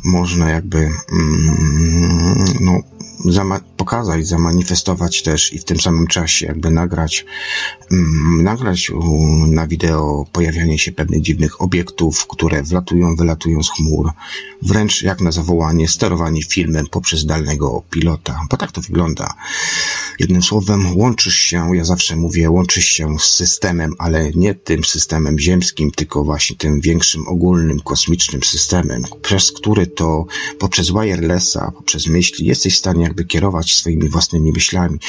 można 0.03 0.49
jakby 0.49 0.77
mm, 1.11 2.45
no, 2.59 2.81
zama 3.25 3.59
pokazać, 3.77 4.27
zamanifestować 4.27 5.23
też 5.23 5.53
i 5.53 5.59
w 5.59 5.65
tym 5.65 5.79
samym 5.79 6.07
czasie 6.07 6.45
jakby 6.45 6.71
nagrać, 6.71 7.25
mm, 7.91 8.43
nagrać 8.43 8.91
na 9.47 9.67
wideo 9.67 10.25
pojawianie 10.31 10.79
się 10.79 10.91
pewnych 10.91 11.21
dziwnych 11.21 11.61
obiektów, 11.61 12.27
które 12.27 12.63
wlatują, 12.63 13.15
wylatują 13.15 13.63
z 13.63 13.71
chmur, 13.71 14.11
wręcz 14.61 15.01
jak 15.01 15.21
na 15.21 15.31
zawołanie, 15.31 15.87
sterowanie 15.87 16.43
filmem 16.43 16.87
poprzez 16.87 17.25
dalnego 17.25 17.83
pilota, 17.89 18.39
bo 18.49 18.57
tak 18.57 18.71
to 18.71 18.81
wygląda. 18.81 19.33
Jednym 20.19 20.43
słowem, 20.43 20.97
łączysz 20.97 21.37
się, 21.37 21.75
ja 21.75 21.83
zawsze 21.83 22.15
mówię, 22.15 22.49
łączysz 22.49 22.85
się 22.85 23.19
z 23.19 23.23
systemem, 23.23 23.93
ale 23.97 24.31
nie 24.31 24.55
tym 24.55 24.83
systemem 24.83 25.39
ziemskim, 25.39 25.91
tylko 25.91 26.23
właśnie 26.23 26.55
tym 26.55 26.81
większym, 26.81 27.27
ogólnym, 27.27 27.79
kosmicznym 27.79 28.43
systemem, 28.43 29.03
przez 29.21 29.51
który 29.51 29.87
to 29.87 30.25
poprzez 30.59 30.91
wirelessa, 30.91 31.71
poprzez 31.71 32.07
myśli 32.07 32.45
jesteś 32.45 32.75
w 32.75 32.77
stanie 32.77 33.03
jakby 33.03 33.25
kierować 33.25 33.75
swoimi 33.75 34.09
własnymi 34.09 34.51
myślami. 34.51 34.99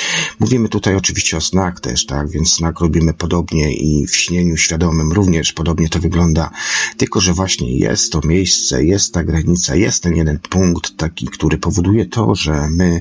Mówimy 0.40 0.68
tutaj 0.68 0.94
oczywiście 0.94 1.36
o 1.36 1.40
snach 1.40 1.80
też, 1.80 2.06
tak, 2.06 2.30
więc 2.30 2.52
snak 2.52 2.80
robimy 2.80 3.14
podobnie 3.14 3.74
i 3.74 4.06
w 4.06 4.16
śnieniu 4.16 4.56
świadomym 4.56 5.12
również 5.12 5.52
podobnie 5.52 5.88
to 5.88 5.98
wygląda, 5.98 6.50
tylko 6.96 7.20
że 7.20 7.32
właśnie 7.32 7.78
jest 7.78 8.12
to 8.12 8.20
miejsce, 8.24 8.84
jest 8.84 9.14
ta 9.14 9.24
granica, 9.24 9.74
jest 9.74 10.02
ten 10.02 10.16
jeden 10.16 10.38
punkt 10.38 10.96
taki, 10.96 11.26
który 11.26 11.58
powoduje 11.58 12.06
to, 12.06 12.34
że 12.34 12.68
my 12.70 13.00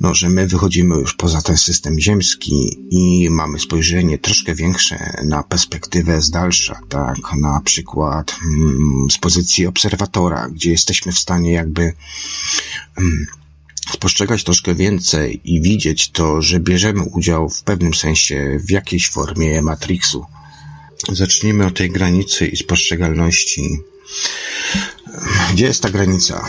no, 0.00 0.14
że 0.14 0.28
my 0.28 0.46
wychodzimy 0.46 0.94
już 0.94 1.14
poza 1.14 1.42
ten 1.42 1.56
system 1.56 2.00
ziemski 2.00 2.78
i 2.90 3.30
mamy 3.30 3.58
spojrzenie 3.58 4.18
troszkę 4.18 4.54
większe 4.54 5.22
na 5.24 5.42
perspektywę 5.42 6.22
z 6.22 6.30
dalsza, 6.30 6.80
tak, 6.88 7.16
na 7.40 7.60
przykład 7.64 8.36
mm, 8.44 9.10
z 9.10 9.18
pozycji 9.18 9.66
obserwatora, 9.66 10.48
gdzie 10.48 10.70
jesteśmy 10.70 11.12
w 11.12 11.18
stanie 11.18 11.52
jakby 11.52 11.92
mm, 12.98 13.26
spostrzegać 13.92 14.44
troszkę 14.44 14.74
więcej 14.74 15.40
i 15.44 15.62
widzieć 15.62 16.10
to, 16.10 16.42
że 16.42 16.60
bierzemy 16.60 17.02
udział 17.02 17.48
w 17.48 17.62
pewnym 17.62 17.94
sensie 17.94 18.58
w 18.66 18.70
jakiejś 18.70 19.10
formie 19.10 19.62
Matrixu. 19.62 20.26
Zacznijmy 21.12 21.66
od 21.66 21.76
tej 21.76 21.90
granicy 21.90 22.46
i 22.46 22.56
spostrzegalności. 22.56 23.80
Gdzie 25.52 25.64
jest 25.66 25.82
ta 25.82 25.90
granica? 25.90 26.44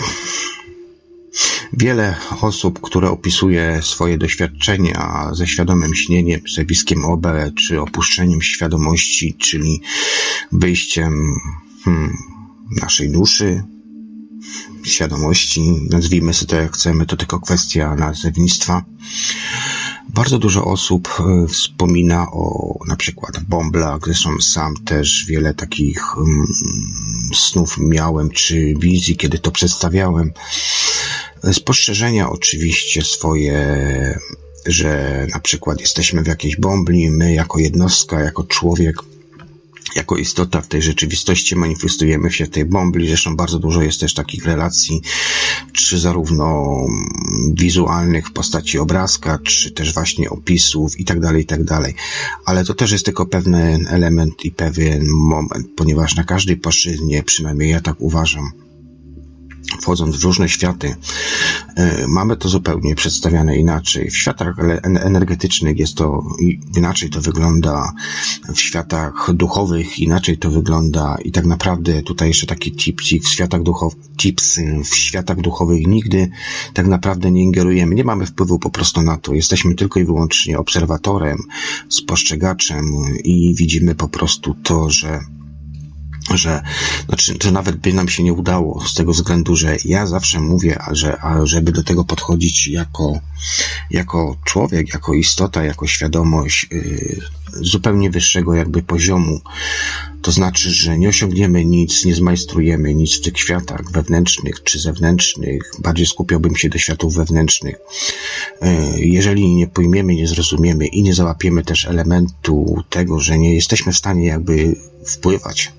Wiele 1.73 2.15
osób, 2.41 2.81
które 2.81 3.09
opisuje 3.09 3.79
swoje 3.81 4.17
doświadczenia 4.17 5.29
ze 5.31 5.47
świadomym 5.47 5.95
śnieniem, 5.95 6.41
zjawiskiem 6.53 7.05
OB, 7.05 7.27
czy 7.55 7.81
opuszczeniem 7.81 8.41
świadomości, 8.41 9.35
czyli 9.37 9.81
wyjściem 10.51 11.35
hmm, 11.83 12.17
naszej 12.81 13.11
duszy, 13.11 13.63
świadomości, 14.83 15.87
nazwijmy 15.89 16.33
sobie 16.33 16.49
to 16.49 16.55
jak 16.55 16.73
chcemy, 16.73 17.05
to 17.05 17.17
tylko 17.17 17.39
kwestia 17.39 17.95
nazewnictwa. 17.95 18.85
Bardzo 20.13 20.39
dużo 20.39 20.65
osób 20.65 21.09
e, 21.19 21.47
wspomina 21.47 22.27
o 22.31 22.75
na 22.87 22.95
przykład 22.95 23.39
bąblach, 23.39 23.99
zresztą 24.05 24.41
sam 24.41 24.73
też 24.85 25.25
wiele 25.27 25.53
takich 25.53 26.17
um, 26.17 26.47
snów 27.35 27.77
miałem, 27.77 28.29
czy 28.29 28.73
wizji, 28.79 29.17
kiedy 29.17 29.39
to 29.39 29.51
przedstawiałem. 29.51 30.31
Spostrzeżenia 31.51 32.29
oczywiście 32.29 33.01
swoje, 33.01 33.59
że 34.65 35.27
na 35.33 35.39
przykład 35.39 35.81
jesteśmy 35.81 36.23
w 36.23 36.27
jakiejś 36.27 36.55
bombli, 36.55 37.11
my 37.11 37.33
jako 37.33 37.59
jednostka, 37.59 38.19
jako 38.19 38.43
człowiek, 38.43 38.95
jako 39.95 40.17
istota 40.17 40.61
w 40.61 40.67
tej 40.67 40.81
rzeczywistości 40.81 41.55
manifestujemy 41.55 42.31
się 42.31 42.45
w 42.45 42.49
tej 42.49 42.65
bombli. 42.65 43.07
Zresztą 43.07 43.35
bardzo 43.35 43.59
dużo 43.59 43.81
jest 43.81 43.99
też 43.99 44.13
takich 44.13 44.45
relacji, 44.45 45.01
czy 45.73 45.99
zarówno 45.99 46.75
wizualnych 47.53 48.27
w 48.27 48.31
postaci 48.31 48.79
obrazka, 48.79 49.39
czy 49.43 49.71
też 49.71 49.93
właśnie 49.93 50.29
opisów 50.29 50.99
i 50.99 51.05
tak 51.05 51.19
dalej, 51.19 51.43
i 51.43 51.45
tak 51.45 51.63
dalej. 51.63 51.95
Ale 52.45 52.65
to 52.65 52.73
też 52.73 52.91
jest 52.91 53.05
tylko 53.05 53.25
pewien 53.25 53.87
element 53.87 54.45
i 54.45 54.51
pewien 54.51 55.07
moment, 55.09 55.67
ponieważ 55.75 56.15
na 56.15 56.23
każdej 56.23 56.57
płaszczyźnie, 56.57 57.23
przynajmniej 57.23 57.71
ja 57.71 57.81
tak 57.81 57.95
uważam, 57.99 58.51
wchodząc 59.81 60.17
w 60.17 60.23
różne 60.23 60.49
światy, 60.49 60.95
e, 61.75 62.07
mamy 62.07 62.37
to 62.37 62.49
zupełnie 62.49 62.95
przedstawiane 62.95 63.57
inaczej. 63.57 64.09
W 64.09 64.17
światach 64.17 64.55
energetycznych 64.83 65.79
jest 65.79 65.95
to 65.95 66.23
inaczej 66.77 67.09
to 67.09 67.21
wygląda, 67.21 67.93
w 68.55 68.59
światach 68.59 69.33
duchowych 69.33 69.99
inaczej 69.99 70.37
to 70.37 70.51
wygląda 70.51 71.17
i 71.25 71.31
tak 71.31 71.45
naprawdę 71.45 72.01
tutaj 72.01 72.27
jeszcze 72.27 72.47
taki 72.47 72.71
tipsik 72.71 73.23
w 73.23 73.29
światach 73.29 73.63
duchowych, 73.63 73.99
tips 74.17 74.59
w 74.83 74.95
światach 74.95 75.41
duchowych 75.41 75.87
nigdy 75.87 76.29
tak 76.73 76.87
naprawdę 76.87 77.31
nie 77.31 77.43
ingerujemy, 77.43 77.95
nie 77.95 78.03
mamy 78.03 78.25
wpływu 78.25 78.59
po 78.59 78.69
prostu 78.69 79.01
na 79.01 79.17
to. 79.17 79.33
Jesteśmy 79.33 79.75
tylko 79.75 79.99
i 79.99 80.05
wyłącznie 80.05 80.57
obserwatorem, 80.57 81.37
spostrzegaczem 81.89 82.85
i 83.23 83.55
widzimy 83.55 83.95
po 83.95 84.07
prostu 84.07 84.55
to, 84.63 84.89
że 84.89 85.19
że, 86.37 86.61
znaczy, 87.07 87.37
że 87.43 87.51
nawet 87.51 87.75
by 87.75 87.93
nam 87.93 88.09
się 88.09 88.23
nie 88.23 88.33
udało 88.33 88.87
z 88.87 88.93
tego 88.93 89.11
względu, 89.11 89.55
że 89.55 89.77
ja 89.85 90.07
zawsze 90.07 90.39
mówię, 90.39 90.79
że, 90.91 91.21
a 91.21 91.45
żeby 91.45 91.71
do 91.71 91.83
tego 91.83 92.05
podchodzić 92.05 92.67
jako, 92.67 93.19
jako 93.91 94.37
człowiek, 94.43 94.93
jako 94.93 95.13
istota, 95.13 95.63
jako 95.63 95.87
świadomość 95.87 96.67
yy, 96.71 97.19
zupełnie 97.51 98.09
wyższego 98.09 98.53
jakby 98.53 98.81
poziomu, 98.81 99.41
to 100.21 100.31
znaczy, 100.31 100.71
że 100.71 100.97
nie 100.97 101.09
osiągniemy 101.09 101.65
nic, 101.65 102.05
nie 102.05 102.15
zmajstrujemy 102.15 102.93
nic 102.93 103.17
w 103.17 103.21
tych 103.21 103.39
światach 103.39 103.91
wewnętrznych 103.91 104.63
czy 104.63 104.79
zewnętrznych. 104.79 105.71
Bardziej 105.79 106.05
skupiałbym 106.05 106.55
się 106.55 106.69
do 106.69 106.77
światów 106.77 107.15
wewnętrznych. 107.15 107.75
Yy, 108.61 108.69
jeżeli 109.05 109.55
nie 109.55 109.67
pojmiemy, 109.67 110.15
nie 110.15 110.27
zrozumiemy 110.27 110.87
i 110.87 111.03
nie 111.03 111.13
załapiemy 111.13 111.63
też 111.63 111.85
elementu 111.85 112.83
tego, 112.89 113.19
że 113.19 113.37
nie 113.37 113.55
jesteśmy 113.55 113.93
w 113.93 113.97
stanie 113.97 114.25
jakby 114.25 114.75
wpływać, 115.05 115.71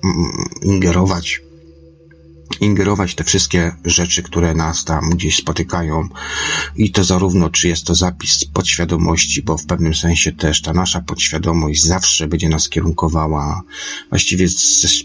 ingerować, 0.61 1.41
ingerować 2.61 3.15
te 3.15 3.23
wszystkie 3.23 3.71
rzeczy, 3.85 4.23
które 4.23 4.55
nas 4.55 4.85
tam 4.85 5.09
gdzieś 5.09 5.37
spotykają 5.37 6.09
i 6.75 6.91
to 6.91 7.03
zarówno, 7.03 7.49
czy 7.49 7.67
jest 7.67 7.85
to 7.85 7.95
zapis 7.95 8.45
podświadomości, 8.45 9.41
bo 9.41 9.57
w 9.57 9.65
pewnym 9.65 9.95
sensie 9.95 10.31
też 10.31 10.61
ta 10.61 10.73
nasza 10.73 11.01
podświadomość 11.01 11.83
zawsze 11.83 12.27
będzie 12.27 12.49
nas 12.49 12.69
kierunkowała, 12.69 13.61
właściwie 14.09 14.47
z, 14.47 15.03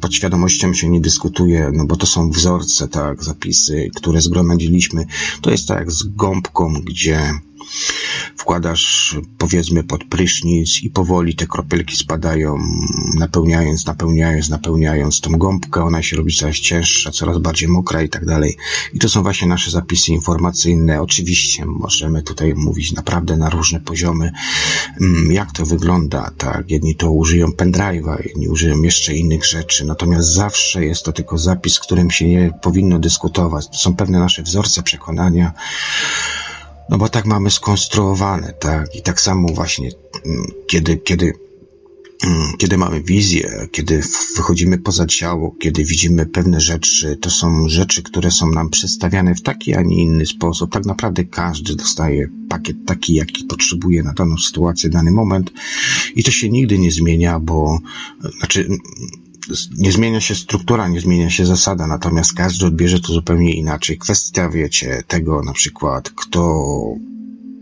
podświadomością 0.00 0.74
się 0.74 0.88
nie 0.88 1.00
dyskutuje, 1.00 1.70
no 1.72 1.84
bo 1.86 1.96
to 1.96 2.06
są 2.06 2.30
wzorce, 2.30 2.88
tak, 2.88 3.24
zapisy, 3.24 3.90
które 3.94 4.20
zgromadziliśmy. 4.20 5.06
To 5.40 5.50
jest 5.50 5.68
tak 5.68 5.78
jak 5.78 5.90
z 5.90 6.02
gąbką, 6.02 6.74
gdzie 6.84 7.32
wkładasz 8.36 9.16
powiedzmy 9.38 9.84
pod 9.84 10.04
prysznic 10.04 10.82
i 10.82 10.90
powoli 10.90 11.34
te 11.34 11.46
kropelki 11.46 11.96
spadają, 11.96 12.58
napełniając, 13.18 13.86
napełniając, 13.86 14.48
napełniając 14.48 15.20
tą 15.20 15.30
gąbkę, 15.30 15.84
ona 15.84 16.02
się 16.02 16.16
robi 16.16 16.34
coraz 16.34 16.56
cięższa, 16.56 17.10
coraz 17.10 17.38
bardziej 17.38 17.68
mokra 17.68 18.02
i 18.02 18.08
tak 18.08 18.26
dalej. 18.26 18.56
I 18.94 18.98
to 18.98 19.08
są 19.08 19.22
właśnie 19.22 19.48
nasze 19.48 19.70
zapisy 19.70 20.12
informacyjne. 20.12 21.02
Oczywiście 21.02 21.66
możemy 21.66 22.22
tutaj 22.22 22.54
mówić 22.54 22.92
naprawdę 22.92 23.36
na 23.36 23.50
różne 23.50 23.80
poziomy, 23.80 24.32
mm, 25.00 25.32
jak 25.32 25.52
to 25.52 25.66
wygląda, 25.66 26.30
tak. 26.38 26.70
Jedni 26.70 26.94
to 26.94 27.10
użyją 27.10 27.46
pendrive'a, 27.48 28.26
jedni 28.26 28.48
użyją 28.48 28.82
jeszcze 28.82 29.14
innych 29.14 29.44
rzeczy, 29.44 29.84
natomiast 29.84 30.28
zawsze 30.28 30.84
jest 30.84 31.04
to 31.04 31.12
tylko 31.12 31.38
zapis, 31.38 31.74
z 31.74 31.80
którym 31.80 32.10
się 32.10 32.28
nie 32.28 32.52
powinno 32.62 32.98
dyskutować. 32.98 33.66
To 33.68 33.76
są 33.76 33.96
pewne 33.96 34.18
nasze 34.18 34.42
wzorce 34.42 34.82
przekonania, 34.82 35.52
no 36.90 36.98
bo 36.98 37.08
tak 37.08 37.26
mamy 37.26 37.50
skonstruowane, 37.50 38.52
tak? 38.60 38.96
I 38.96 39.02
tak 39.02 39.20
samo 39.20 39.48
właśnie, 39.48 39.90
mm, 40.24 40.46
kiedy, 40.66 40.96
kiedy 40.96 41.32
Mm, 42.26 42.56
kiedy 42.58 42.78
mamy 42.78 43.02
wizję, 43.02 43.68
kiedy 43.72 44.02
wychodzimy 44.36 44.78
poza 44.78 45.06
ciało, 45.06 45.54
kiedy 45.60 45.84
widzimy 45.84 46.26
pewne 46.26 46.60
rzeczy, 46.60 47.16
to 47.16 47.30
są 47.30 47.68
rzeczy, 47.68 48.02
które 48.02 48.30
są 48.30 48.50
nam 48.50 48.70
przedstawiane 48.70 49.34
w 49.34 49.42
taki, 49.42 49.74
a 49.74 49.82
nie 49.82 50.02
inny 50.02 50.26
sposób. 50.26 50.72
Tak 50.72 50.86
naprawdę 50.86 51.24
każdy 51.24 51.76
dostaje 51.76 52.28
pakiet 52.48 52.76
taki, 52.86 53.14
jaki 53.14 53.44
potrzebuje 53.44 54.02
na 54.02 54.12
daną 54.12 54.36
sytuację, 54.36 54.90
dany 54.90 55.10
moment 55.10 55.52
i 56.14 56.24
to 56.24 56.30
się 56.30 56.48
nigdy 56.48 56.78
nie 56.78 56.92
zmienia, 56.92 57.40
bo 57.40 57.78
znaczy 58.38 58.68
nie 59.78 59.92
zmienia 59.92 60.20
się 60.20 60.34
struktura, 60.34 60.88
nie 60.88 61.00
zmienia 61.00 61.30
się 61.30 61.46
zasada, 61.46 61.86
natomiast 61.86 62.32
każdy 62.32 62.66
odbierze 62.66 63.00
to 63.00 63.12
zupełnie 63.12 63.54
inaczej. 63.54 63.98
Kwestia, 63.98 64.50
wiecie, 64.50 65.02
tego 65.06 65.42
na 65.42 65.52
przykład, 65.52 66.10
kto 66.10 66.64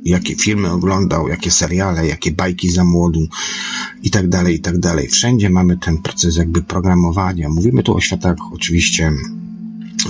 jakie 0.04 0.34
filmy 0.34 0.70
oglądał, 0.70 1.28
jakie 1.28 1.50
seriale, 1.50 2.06
jakie 2.06 2.32
bajki 2.32 2.70
za 2.70 2.84
młodu 2.84 3.20
i 4.02 4.10
tak 4.10 4.28
dalej, 4.28 4.54
i 4.54 4.60
tak 4.60 4.78
dalej. 4.78 5.08
Wszędzie 5.08 5.50
mamy 5.50 5.76
ten 5.76 5.98
proces 5.98 6.36
jakby 6.36 6.62
programowania. 6.62 7.48
Mówimy 7.48 7.82
tu 7.82 7.96
o 7.96 8.00
światach 8.00 8.36
oczywiście 8.52 9.12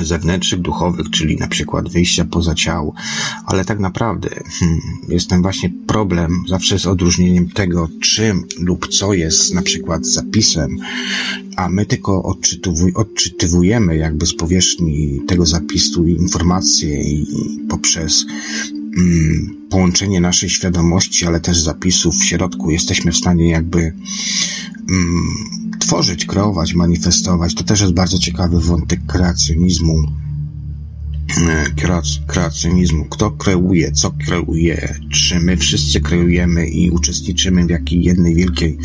zewnętrznych, 0.03 0.61
duchowych, 0.61 1.11
czyli 1.11 1.37
na 1.37 1.49
przykład 1.49 1.89
wyjścia 1.89 2.25
poza 2.25 2.55
ciało, 2.55 2.95
ale 3.47 3.65
tak 3.65 3.79
naprawdę 3.79 4.29
hmm, 4.59 4.81
jest 5.09 5.31
ten 5.31 5.43
właśnie 5.43 5.71
problem 5.87 6.45
zawsze 6.49 6.79
z 6.79 6.87
odróżnieniem 6.87 7.49
tego, 7.51 7.89
czym 8.01 8.45
lub 8.59 8.89
co 8.89 9.13
jest 9.13 9.55
na 9.55 9.63
przykład 9.63 10.07
zapisem, 10.07 10.77
a 11.57 11.69
my 11.69 11.87
tylko 11.87 12.23
odczytywuj, 12.23 12.93
odczytywujemy 12.95 13.97
jakby 13.97 14.27
z 14.27 14.35
powierzchni 14.35 15.21
tego 15.27 15.47
zapisu 15.47 16.07
informacje 16.07 17.03
i 17.03 17.27
poprzez 17.69 18.27
połączenie 19.71 20.21
naszej 20.21 20.51
świadomości, 20.51 21.27
ale 21.27 21.41
też 21.41 21.61
zapisów 21.61 22.17
w 22.17 22.25
środku 22.25 22.71
jesteśmy 22.71 23.13
w 23.13 23.17
stanie 23.17 23.51
jakby 23.51 23.79
mm, 24.91 25.23
tworzyć, 25.79 26.27
kreować, 26.27 26.75
manifestować. 26.75 27.55
To 27.55 27.65
też 27.65 27.81
jest 27.81 27.93
bardzo 27.93 28.19
ciekawy 28.19 28.61
wątek 28.61 29.01
kreacjonizmu. 29.07 30.03
E, 31.37 31.65
kreacjonizmu. 32.27 33.05
Kto 33.05 33.31
kreuje, 33.31 33.93
co 33.93 34.11
kreuje, 34.27 34.95
czy 35.11 35.41
my 35.41 35.57
wszyscy 35.57 36.01
kreujemy 36.01 36.69
i 36.69 36.91
uczestniczymy 36.91 37.67
w 37.67 37.71
jakiej 37.71 38.03
jednej 38.05 38.35
wielkiej 38.35 38.79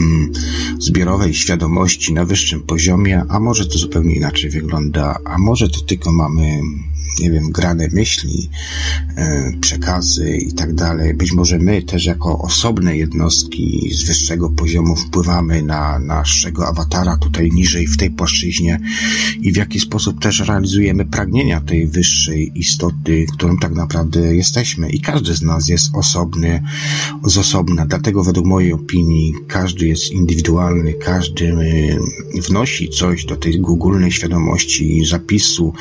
mm, 0.00 0.32
zbiorowej 0.78 1.34
świadomości 1.34 2.12
na 2.12 2.24
wyższym 2.24 2.60
poziomie, 2.60 3.22
a 3.28 3.40
może 3.40 3.66
to 3.66 3.78
zupełnie 3.78 4.14
inaczej 4.14 4.50
wygląda, 4.50 5.18
a 5.24 5.38
może 5.38 5.68
to 5.68 5.80
tylko 5.80 6.12
mamy 6.12 6.60
nie 7.20 7.30
wiem, 7.30 7.50
grane 7.50 7.88
myśli, 7.92 8.50
e, 9.16 9.52
przekazy 9.60 10.36
i 10.36 10.52
tak 10.52 10.74
dalej. 10.74 11.14
Być 11.14 11.32
może 11.32 11.58
my 11.58 11.82
też 11.82 12.04
jako 12.04 12.38
osobne 12.38 12.96
jednostki 12.96 13.90
z 13.94 14.04
wyższego 14.04 14.50
poziomu 14.50 14.96
wpływamy 14.96 15.62
na 15.62 15.98
naszego 15.98 16.68
awatara 16.68 17.16
tutaj 17.16 17.50
niżej 17.52 17.86
w 17.86 17.96
tej 17.96 18.10
płaszczyźnie 18.10 18.80
i 19.40 19.52
w 19.52 19.56
jaki 19.56 19.80
sposób 19.80 20.20
też 20.20 20.40
realizujemy 20.40 21.04
pragnienia 21.04 21.60
tej 21.72 21.86
wyższej 21.86 22.52
istoty, 22.54 23.26
którą 23.32 23.56
tak 23.56 23.72
naprawdę 23.72 24.36
jesteśmy. 24.36 24.90
I 24.90 25.00
każdy 25.00 25.34
z 25.34 25.42
nas 25.42 25.68
jest 25.68 25.94
osobny, 25.94 26.62
z 27.24 27.38
osobna. 27.38 27.86
Dlatego 27.86 28.24
według 28.24 28.46
mojej 28.46 28.72
opinii 28.72 29.34
każdy 29.48 29.86
jest 29.86 30.10
indywidualny, 30.10 30.92
każdy 30.92 31.52
e, 31.52 32.40
wnosi 32.40 32.88
coś 32.88 33.24
do 33.24 33.36
tej 33.36 33.60
ogólnej 33.62 34.12
świadomości 34.12 35.04
zapisu, 35.04 35.72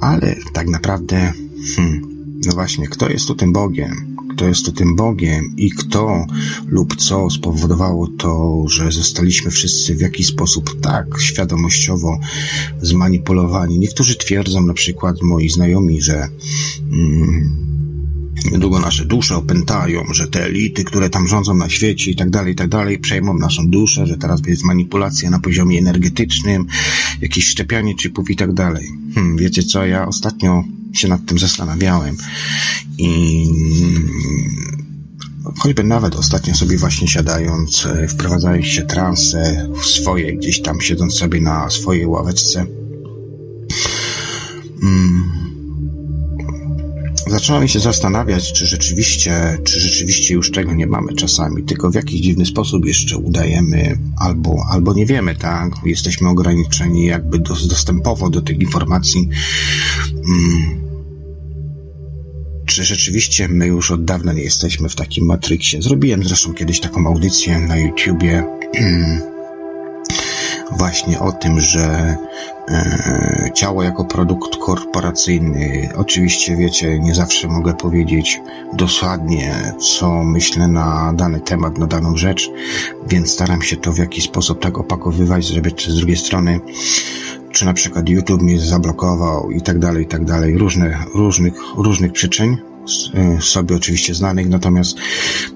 ale 0.00 0.36
tak 0.52 0.68
naprawdę, 0.68 1.32
hmm, 1.76 2.02
no 2.46 2.52
właśnie, 2.52 2.88
kto 2.88 3.08
jest 3.10 3.26
tu 3.26 3.34
tym 3.34 3.52
Bogiem? 3.52 4.17
Kto 4.38 4.46
jest 4.46 4.76
tym 4.76 4.96
Bogiem 4.96 5.54
i 5.56 5.70
kto 5.70 6.26
lub 6.66 6.96
co 6.96 7.30
spowodowało 7.30 8.08
to, 8.18 8.64
że 8.68 8.92
zostaliśmy 8.92 9.50
wszyscy 9.50 9.94
w 9.94 10.00
jakiś 10.00 10.26
sposób 10.26 10.80
tak 10.80 11.06
świadomościowo 11.20 12.18
zmanipulowani? 12.82 13.78
Niektórzy 13.78 14.16
twierdzą, 14.16 14.66
na 14.66 14.74
przykład 14.74 15.22
moi 15.22 15.48
znajomi, 15.48 16.02
że 16.02 16.28
hmm, 16.90 17.50
Niedługo 18.52 18.80
nasze 18.80 19.04
dusze 19.04 19.36
opętają, 19.36 20.04
że 20.12 20.28
te 20.28 20.44
elity, 20.44 20.84
które 20.84 21.10
tam 21.10 21.28
rządzą 21.28 21.54
na 21.54 21.68
świecie 21.68 22.10
i 22.10 22.16
tak 22.16 22.30
dalej, 22.30 22.52
i 22.52 22.56
tak 22.56 22.68
dalej, 22.68 22.98
przejmą 22.98 23.38
naszą 23.38 23.68
duszę, 23.68 24.06
że 24.06 24.16
teraz 24.16 24.40
jest 24.46 24.64
manipulacja 24.64 25.30
na 25.30 25.38
poziomie 25.38 25.78
energetycznym, 25.78 26.66
jakieś 27.20 27.46
szczepianie 27.46 27.94
chipów 27.94 28.30
i 28.30 28.36
tak 28.36 28.52
dalej. 28.52 28.88
Hmm, 29.14 29.36
wiecie 29.36 29.62
co, 29.62 29.86
ja 29.86 30.06
ostatnio 30.06 30.64
się 30.92 31.08
nad 31.08 31.26
tym 31.26 31.38
zastanawiałem 31.38 32.16
i 32.98 33.44
choćby 35.58 35.84
nawet 35.84 36.16
ostatnio 36.16 36.54
sobie 36.54 36.78
właśnie 36.78 37.08
siadając, 37.08 37.86
e, 37.86 38.08
wprowadzając 38.08 38.66
się 38.66 38.82
transe 38.82 39.68
w 39.82 39.86
swoje, 39.86 40.36
gdzieś 40.36 40.62
tam 40.62 40.80
siedząc 40.80 41.14
sobie 41.14 41.40
na 41.40 41.70
swojej 41.70 42.06
ławeczce, 42.06 42.66
hmm, 44.80 45.47
Zaczynamy 47.28 47.68
się 47.68 47.80
zastanawiać, 47.80 48.52
czy 48.52 48.66
rzeczywiście, 48.66 49.58
czy 49.64 49.80
rzeczywiście 49.80 50.34
już 50.34 50.50
tego 50.50 50.74
nie 50.74 50.86
mamy 50.86 51.14
czasami, 51.14 51.62
tylko 51.62 51.90
w 51.90 51.94
jakiś 51.94 52.20
dziwny 52.20 52.46
sposób 52.46 52.86
jeszcze 52.86 53.16
udajemy, 53.16 53.98
albo, 54.16 54.56
albo 54.70 54.94
nie 54.94 55.06
wiemy, 55.06 55.34
tak? 55.34 55.72
Jesteśmy 55.84 56.28
ograniczeni 56.28 57.06
jakby 57.06 57.38
dostępowo 57.38 58.30
do 58.30 58.42
tych 58.42 58.60
informacji. 58.60 59.28
Hmm. 60.26 60.88
Czy 62.66 62.84
rzeczywiście 62.84 63.48
my 63.48 63.66
już 63.66 63.90
od 63.90 64.04
dawna 64.04 64.32
nie 64.32 64.42
jesteśmy 64.42 64.88
w 64.88 64.94
takim 64.94 65.26
matryksie? 65.26 65.82
Zrobiłem 65.82 66.24
zresztą 66.24 66.54
kiedyś 66.54 66.80
taką 66.80 67.06
audycję 67.06 67.58
na 67.58 67.76
YouTubie. 67.76 68.44
właśnie 70.76 71.20
o 71.20 71.32
tym, 71.32 71.60
że 71.60 72.16
e, 72.68 73.50
ciało 73.54 73.82
jako 73.82 74.04
produkt 74.04 74.56
korporacyjny, 74.56 75.88
oczywiście 75.96 76.56
wiecie, 76.56 76.98
nie 76.98 77.14
zawsze 77.14 77.48
mogę 77.48 77.74
powiedzieć 77.74 78.40
dokładnie, 78.72 79.72
co 79.98 80.24
myślę 80.24 80.68
na 80.68 81.12
dany 81.16 81.40
temat, 81.40 81.78
na 81.78 81.86
daną 81.86 82.16
rzecz, 82.16 82.50
więc 83.08 83.30
staram 83.30 83.62
się 83.62 83.76
to 83.76 83.92
w 83.92 83.98
jakiś 83.98 84.24
sposób 84.24 84.62
tak 84.62 84.78
opakowywać, 84.78 85.46
żeby 85.46 85.70
z 85.70 85.94
drugiej 85.94 86.16
strony 86.16 86.60
czy 87.52 87.64
na 87.64 87.72
przykład 87.72 88.08
YouTube 88.08 88.42
mnie 88.42 88.60
zablokował 88.60 89.50
i 89.50 89.60
tak 89.60 89.78
dalej, 89.78 90.04
i 90.04 90.06
tak 90.06 90.24
dalej, 90.24 90.58
różne, 90.58 90.98
różnych, 91.14 91.54
różnych 91.76 92.12
przyczyn, 92.12 92.56
sobie 93.40 93.76
oczywiście 93.76 94.14
znanych, 94.14 94.48
natomiast 94.48 94.96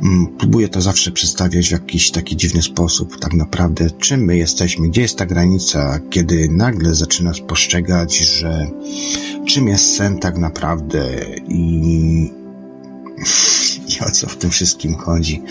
mm, 0.03 0.27
próbuję 0.39 0.69
to 0.69 0.81
zawsze 0.81 1.11
przedstawiać 1.11 1.69
w 1.69 1.73
jakiś 1.73 2.11
taki 2.11 2.37
dziwny 2.37 2.63
sposób. 2.63 3.21
Tak 3.21 3.33
naprawdę, 3.33 3.91
czym 3.91 4.25
my 4.25 4.37
jesteśmy, 4.37 4.89
gdzie 4.89 5.03
jest 5.03 5.19
ta 5.19 5.27
granica, 5.27 6.01
kiedy 6.11 6.49
nagle 6.51 6.95
zaczynasz 6.95 7.41
postrzegać, 7.41 8.19
że 8.19 8.67
czym 9.47 9.69
jest 9.69 9.97
sen 9.97 10.19
tak 10.19 10.39
naprawdę 10.39 11.25
i, 11.49 12.31
i 13.89 14.01
o 14.07 14.11
co 14.11 14.29
w 14.29 14.37
tym 14.37 14.51
wszystkim 14.51 14.95
chodzi. 14.95 15.43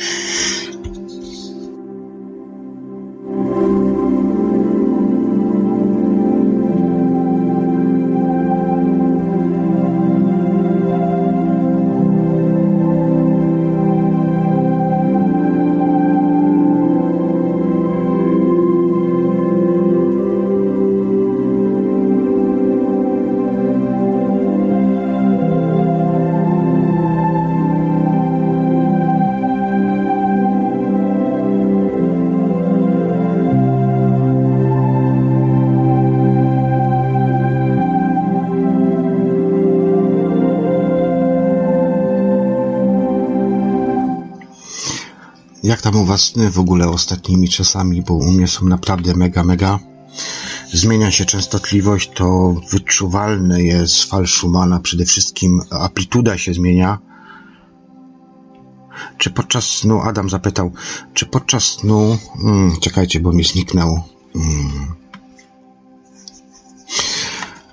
Jak 45.63 45.81
tam 45.81 45.95
u 45.95 46.05
was 46.05 46.33
w 46.51 46.59
ogóle 46.59 46.89
ostatnimi 46.89 47.49
czasami, 47.49 48.01
bo 48.01 48.13
u 48.13 48.31
mnie 48.31 48.47
są 48.47 48.65
naprawdę 48.65 49.15
mega, 49.15 49.43
mega. 49.43 49.79
Zmienia 50.73 51.11
się 51.11 51.25
częstotliwość, 51.25 52.11
to 52.15 52.55
wyczuwalne 52.71 53.63
jest 53.63 54.03
fal 54.03 54.27
Schumana, 54.27 54.79
przede 54.79 55.05
wszystkim 55.05 55.61
amplituda 55.69 56.37
się 56.37 56.53
zmienia. 56.53 56.99
Czy 59.17 59.29
podczas 59.29 59.65
snu, 59.65 60.01
Adam 60.01 60.29
zapytał, 60.29 60.71
czy 61.13 61.25
podczas 61.25 61.63
snu, 61.63 62.17
hmm, 62.41 62.79
czekajcie, 62.79 63.19
bo 63.19 63.31
mi 63.31 63.43
zniknęło. 63.43 64.07
Hmm. 64.33 64.95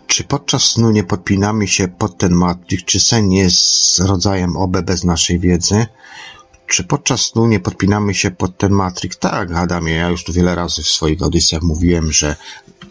Czy 0.06 0.24
podczas 0.24 0.62
snu 0.62 0.90
nie 0.90 1.04
podpinamy 1.04 1.68
się 1.68 1.88
pod 1.88 2.18
ten 2.18 2.32
matryk, 2.32 2.84
czy 2.84 3.00
sen 3.00 3.32
jest 3.32 3.98
rodzajem 3.98 4.56
OB 4.56 4.80
bez 4.82 5.04
naszej 5.04 5.38
wiedzy? 5.38 5.86
Czy 6.68 6.84
podczas 6.84 7.20
snu 7.20 7.46
nie 7.46 7.60
podpinamy 7.60 8.14
się 8.14 8.30
pod 8.30 8.56
ten 8.56 8.72
Matrix? 8.72 9.18
Tak, 9.18 9.52
Adamie, 9.52 9.92
ja 9.92 10.08
już 10.08 10.24
tu 10.24 10.32
wiele 10.32 10.54
razy 10.54 10.82
w 10.82 10.88
swoich 10.88 11.22
audycjach 11.22 11.62
mówiłem, 11.62 12.12
że 12.12 12.36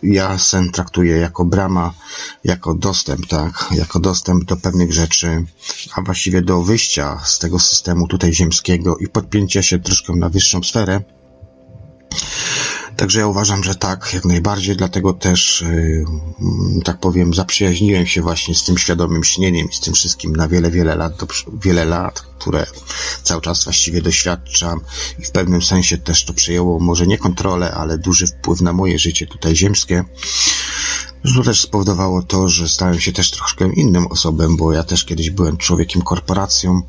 ja 0.04 0.38
sen 0.38 0.72
traktuję 0.72 1.18
jako 1.18 1.46
brama, 1.46 1.94
jako 2.44 2.74
dostęp, 2.74 3.28
tak, 3.28 3.70
jako 3.72 4.00
dostęp 4.00 4.44
do 4.44 4.58
pewnych 4.58 4.94
rzeczy, 4.94 5.46
a 5.96 6.02
właściwie 6.02 6.42
do 6.42 6.64
wyjścia 6.64 7.20
z 7.24 7.40
tego 7.40 7.60
systemu 7.60 8.08
tutaj 8.08 8.34
ziemskiego 8.34 8.98
i 8.98 9.08
podpięcia 9.08 9.62
się 9.62 9.80
troszkę 9.80 10.14
na 10.14 10.30
wyższą 10.30 10.64
sferę. 10.64 11.02
Także 12.98 13.20
ja 13.20 13.28
uważam, 13.28 13.64
że 13.64 13.76
tak, 13.76 14.14
jak 14.14 14.26
najbardziej, 14.26 14.78
dlatego 14.78 15.14
też, 15.14 15.66
yy, 15.68 16.06
tak 16.84 17.00
powiem, 17.00 17.34
zaprzyjaźniłem 17.34 18.08
się 18.08 18.22
właśnie 18.22 18.56
z 18.56 18.64
tym 18.64 18.78
świadomym 18.78 19.24
śnieniem 19.24 19.70
i 19.70 19.74
z 19.74 19.80
tym 19.80 19.94
wszystkim 19.94 20.36
na 20.36 20.48
wiele, 20.48 20.72
wiele 20.72 20.96
lat, 20.96 21.14
wiele 21.64 21.86
lat, 21.86 22.20
które 22.20 22.66
cały 23.24 23.42
czas 23.42 23.64
właściwie 23.64 24.02
doświadczam 24.02 24.82
i 25.20 25.26
w 25.26 25.32
pewnym 25.32 25.62
sensie 25.62 25.98
też 25.98 26.26
to 26.26 26.34
przejęło 26.34 26.80
może 26.80 27.08
nie 27.08 27.18
kontrolę, 27.18 27.72
ale 27.72 27.98
duży 27.98 28.28
wpływ 28.28 28.62
na 28.62 28.74
moje 28.74 29.00
życie 29.00 29.28
tutaj 29.28 29.56
ziemskie. 29.56 30.04
To 31.36 31.44
też 31.44 31.62
spowodowało 31.62 32.24
to, 32.24 32.48
że 32.48 32.70
stałem 32.70 33.00
się 33.00 33.12
też 33.14 33.32
troszkę 33.32 33.74
innym 33.74 34.08
osobem, 34.08 34.58
bo 34.58 34.74
ja 34.74 34.84
też 34.84 35.06
kiedyś 35.06 35.30
byłem 35.30 35.58
człowiekiem 35.58 36.02
korporacją, 36.02 36.82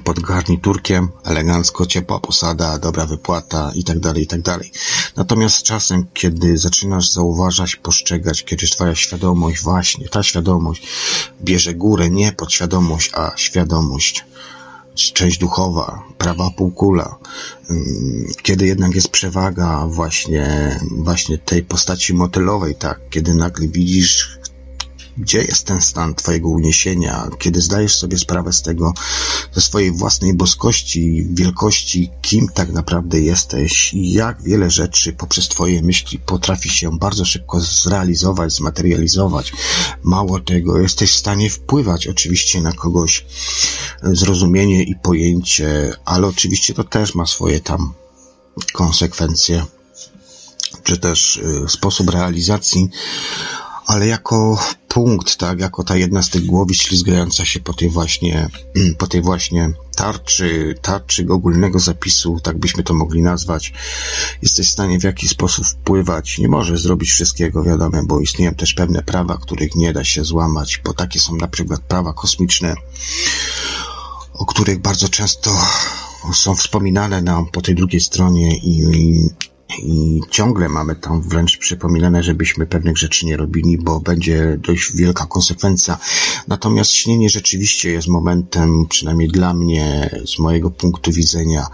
pod 0.00 0.20
garniturkiem, 0.20 1.08
elegancko, 1.24 1.86
ciepła 1.86 2.20
posada, 2.20 2.78
dobra 2.78 3.06
wypłata 3.06 3.72
i 3.74 3.84
tak 3.84 3.98
dalej, 3.98 4.22
i 4.22 4.26
tak 4.26 4.42
dalej. 4.42 4.72
Natomiast 5.16 5.62
czasem, 5.62 6.06
kiedy 6.14 6.58
zaczynasz 6.58 7.10
zauważać, 7.10 7.76
postrzegać, 7.76 8.44
kiedy 8.44 8.66
twoja 8.66 8.94
świadomość, 8.94 9.62
właśnie 9.62 10.08
ta 10.08 10.22
świadomość 10.22 10.86
bierze 11.42 11.74
górę, 11.74 12.10
nie 12.10 12.32
podświadomość, 12.32 13.10
a 13.14 13.32
świadomość, 13.36 14.24
część 14.94 15.38
duchowa, 15.38 16.02
prawa 16.18 16.50
półkula, 16.50 17.16
mm, 17.70 18.26
kiedy 18.42 18.66
jednak 18.66 18.94
jest 18.94 19.08
przewaga 19.08 19.86
właśnie, 19.86 20.78
właśnie 20.90 21.38
tej 21.38 21.62
postaci 21.62 22.14
motylowej, 22.14 22.74
tak, 22.74 23.00
kiedy 23.10 23.34
nagle 23.34 23.68
widzisz 23.68 24.38
gdzie 25.16 25.38
jest 25.42 25.66
ten 25.66 25.80
stan 25.80 26.14
Twojego 26.14 26.48
uniesienia, 26.48 27.28
kiedy 27.38 27.60
zdajesz 27.60 27.96
sobie 27.96 28.18
sprawę 28.18 28.52
z 28.52 28.62
tego, 28.62 28.92
ze 29.52 29.60
swojej 29.60 29.92
własnej 29.92 30.34
boskości, 30.34 31.26
wielkości, 31.30 32.10
kim 32.22 32.48
tak 32.54 32.72
naprawdę 32.72 33.20
jesteś 33.20 33.90
jak 33.94 34.42
wiele 34.42 34.70
rzeczy 34.70 35.12
poprzez 35.12 35.48
Twoje 35.48 35.82
myśli 35.82 36.18
potrafi 36.18 36.70
się 36.70 36.98
bardzo 36.98 37.24
szybko 37.24 37.60
zrealizować, 37.60 38.52
zmaterializować. 38.52 39.52
Mało 40.02 40.40
tego, 40.40 40.78
jesteś 40.78 41.12
w 41.12 41.18
stanie 41.18 41.50
wpływać 41.50 42.06
oczywiście 42.06 42.60
na 42.60 42.72
kogoś 42.72 43.26
zrozumienie 44.02 44.82
i 44.82 44.94
pojęcie, 44.96 45.92
ale 46.04 46.26
oczywiście 46.26 46.74
to 46.74 46.84
też 46.84 47.14
ma 47.14 47.26
swoje 47.26 47.60
tam 47.60 47.92
konsekwencje, 48.72 49.64
czy 50.82 50.98
też 50.98 51.36
y, 51.36 51.68
sposób 51.68 52.10
realizacji, 52.10 52.88
ale 53.86 54.06
jako 54.06 54.58
punkt, 54.88 55.36
tak, 55.36 55.60
jako 55.60 55.84
ta 55.84 55.96
jedna 55.96 56.22
z 56.22 56.30
tych 56.30 56.46
głowy 56.46 56.74
ślizgająca 56.74 57.44
się 57.44 57.60
po 57.60 57.72
tej 57.72 57.90
właśnie, 57.90 58.48
po 58.98 59.06
tej 59.06 59.22
właśnie 59.22 59.72
tarczy, 59.96 60.74
tarczy 60.82 61.26
ogólnego 61.30 61.78
zapisu, 61.78 62.40
tak 62.42 62.58
byśmy 62.58 62.82
to 62.82 62.94
mogli 62.94 63.22
nazwać, 63.22 63.72
jesteś 64.42 64.68
w 64.68 64.70
stanie 64.70 65.00
w 65.00 65.04
jakiś 65.04 65.30
sposób 65.30 65.66
wpływać. 65.66 66.38
Nie 66.38 66.48
możesz 66.48 66.82
zrobić 66.82 67.10
wszystkiego, 67.10 67.64
wiadomo, 67.64 68.02
bo 68.04 68.20
istnieją 68.20 68.54
też 68.54 68.74
pewne 68.74 69.02
prawa, 69.02 69.38
których 69.38 69.74
nie 69.74 69.92
da 69.92 70.04
się 70.04 70.24
złamać, 70.24 70.80
bo 70.84 70.94
takie 70.94 71.20
są 71.20 71.36
na 71.36 71.48
przykład 71.48 71.80
prawa 71.80 72.12
kosmiczne, 72.12 72.74
o 74.34 74.46
których 74.46 74.78
bardzo 74.78 75.08
często 75.08 75.50
są 76.32 76.54
wspominane 76.54 77.22
nam 77.22 77.46
po 77.46 77.62
tej 77.62 77.74
drugiej 77.74 78.00
stronie 78.00 78.56
i, 78.56 78.80
i 78.80 79.28
i 79.78 80.20
ciągle 80.30 80.68
mamy 80.68 80.96
tam 80.96 81.22
wręcz 81.22 81.58
przypominane, 81.58 82.22
żebyśmy 82.22 82.66
pewnych 82.66 82.98
rzeczy 82.98 83.26
nie 83.26 83.36
robili, 83.36 83.78
bo 83.78 84.00
będzie 84.00 84.58
dość 84.66 84.92
wielka 84.94 85.26
konsekwencja. 85.26 85.98
Natomiast 86.48 86.90
śnienie 86.90 87.30
rzeczywiście 87.30 87.90
jest 87.90 88.08
momentem, 88.08 88.86
przynajmniej 88.88 89.28
dla 89.28 89.54
mnie, 89.54 90.10
z 90.26 90.38
mojego 90.38 90.70
punktu 90.70 91.12
widzenia, 91.12 91.66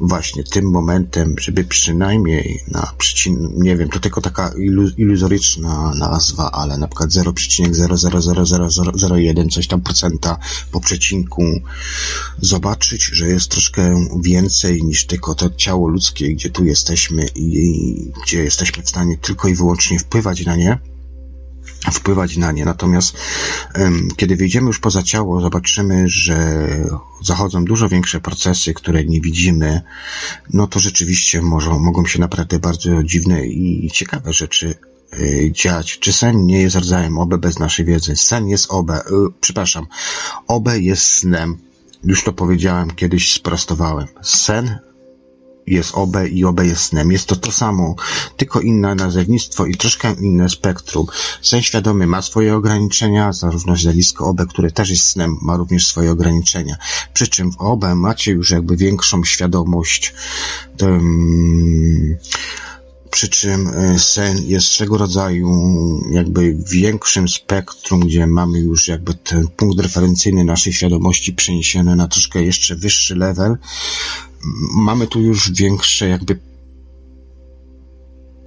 właśnie 0.00 0.44
tym 0.44 0.70
momentem, 0.70 1.34
żeby 1.38 1.64
przynajmniej 1.64 2.60
na 2.68 2.92
przecin, 2.98 3.52
nie 3.56 3.76
wiem, 3.76 3.88
to 3.88 4.00
tylko 4.00 4.20
taka 4.20 4.52
iluzoryczna 4.96 5.94
nazwa, 5.94 6.50
ale 6.50 6.78
na 6.78 6.88
przykład 6.88 7.10
0,0000001, 7.10 9.50
coś 9.50 9.66
tam 9.66 9.80
procenta 9.80 10.38
po 10.72 10.80
przecinku, 10.80 11.42
zobaczyć, 12.40 13.04
że 13.04 13.28
jest 13.28 13.50
troszkę 13.50 14.06
więcej 14.20 14.82
niż 14.82 15.06
tylko 15.06 15.34
to 15.34 15.50
ciało 15.56 15.88
ludzkie, 15.88 16.34
gdzie 16.34 16.50
tu 16.50 16.64
jesteśmy 16.64 17.26
i 17.34 18.12
gdzie 18.22 18.44
jesteśmy 18.44 18.82
w 18.82 18.88
stanie 18.88 19.16
tylko 19.16 19.48
i 19.48 19.54
wyłącznie 19.54 19.98
wpływać 19.98 20.46
na 20.46 20.56
nie, 20.56 20.78
wpływać 21.92 22.36
na 22.36 22.52
nie. 22.52 22.64
Natomiast 22.64 23.16
kiedy 24.16 24.36
wyjdziemy 24.36 24.66
już 24.66 24.78
poza 24.78 25.02
ciało, 25.02 25.40
zobaczymy, 25.40 26.08
że 26.08 26.58
zachodzą 27.22 27.64
dużo 27.64 27.88
większe 27.88 28.20
procesy, 28.20 28.74
które 28.74 29.04
nie 29.04 29.20
widzimy, 29.20 29.82
no 30.52 30.66
to 30.66 30.80
rzeczywiście 30.80 31.42
może, 31.42 31.70
mogą 31.70 32.06
się 32.06 32.20
naprawdę 32.20 32.58
bardzo 32.58 33.02
dziwne 33.02 33.46
i 33.46 33.90
ciekawe 33.92 34.32
rzeczy 34.32 34.74
y, 35.18 35.50
dziać. 35.52 35.98
Czy 35.98 36.12
sen 36.12 36.46
nie 36.46 36.62
jest 36.62 36.76
rodzajem 36.76 37.18
obe 37.18 37.38
bez 37.38 37.58
naszej 37.58 37.84
wiedzy? 37.84 38.16
Sen 38.16 38.48
jest 38.48 38.66
obe, 38.68 39.00
y, 39.00 39.02
przepraszam, 39.40 39.86
obe 40.46 40.80
jest 40.80 41.04
snem. 41.04 41.58
Już 42.04 42.24
to 42.24 42.32
powiedziałem, 42.32 42.90
kiedyś 42.90 43.32
sprostowałem. 43.32 44.06
Sen 44.22 44.78
jest 45.66 45.94
OB 45.94 46.16
i 46.30 46.44
OB 46.44 46.62
jest 46.62 46.82
snem. 46.82 47.12
Jest 47.12 47.26
to 47.26 47.36
to 47.36 47.52
samo, 47.52 47.94
tylko 48.36 48.60
inne 48.60 48.94
nazewnictwo 48.94 49.66
i 49.66 49.74
troszkę 49.74 50.14
inne 50.20 50.48
spektrum. 50.48 51.06
Sen 51.42 51.62
świadomy 51.62 52.06
ma 52.06 52.22
swoje 52.22 52.56
ograniczenia, 52.56 53.32
zarówno 53.32 53.76
zjawisko 53.76 54.26
OB, 54.26 54.40
które 54.48 54.70
też 54.70 54.90
jest 54.90 55.04
snem, 55.04 55.36
ma 55.42 55.56
również 55.56 55.86
swoje 55.86 56.10
ograniczenia. 56.10 56.76
Przy 57.14 57.28
czym 57.28 57.52
w 57.52 57.60
OB 57.60 57.84
macie 57.94 58.32
już 58.32 58.50
jakby 58.50 58.76
większą 58.76 59.24
świadomość, 59.24 60.14
um, 60.80 62.16
przy 63.14 63.28
czym 63.28 63.68
e, 63.68 63.98
sen 63.98 64.44
jest 64.46 64.66
swego 64.66 64.98
rodzaju 64.98 65.50
jakby 66.10 66.56
większym 66.70 67.28
spektrum, 67.28 68.00
gdzie 68.00 68.26
mamy 68.26 68.58
już 68.58 68.88
jakby 68.88 69.14
ten 69.14 69.48
punkt 69.56 69.80
referencyjny 69.80 70.44
naszej 70.44 70.72
świadomości 70.72 71.32
przeniesiony 71.32 71.96
na 71.96 72.08
troszkę 72.08 72.42
jeszcze 72.42 72.76
wyższy 72.76 73.16
level, 73.16 73.56
mamy 74.74 75.06
tu 75.06 75.20
już 75.20 75.52
większe 75.52 76.08
jakby 76.08 76.38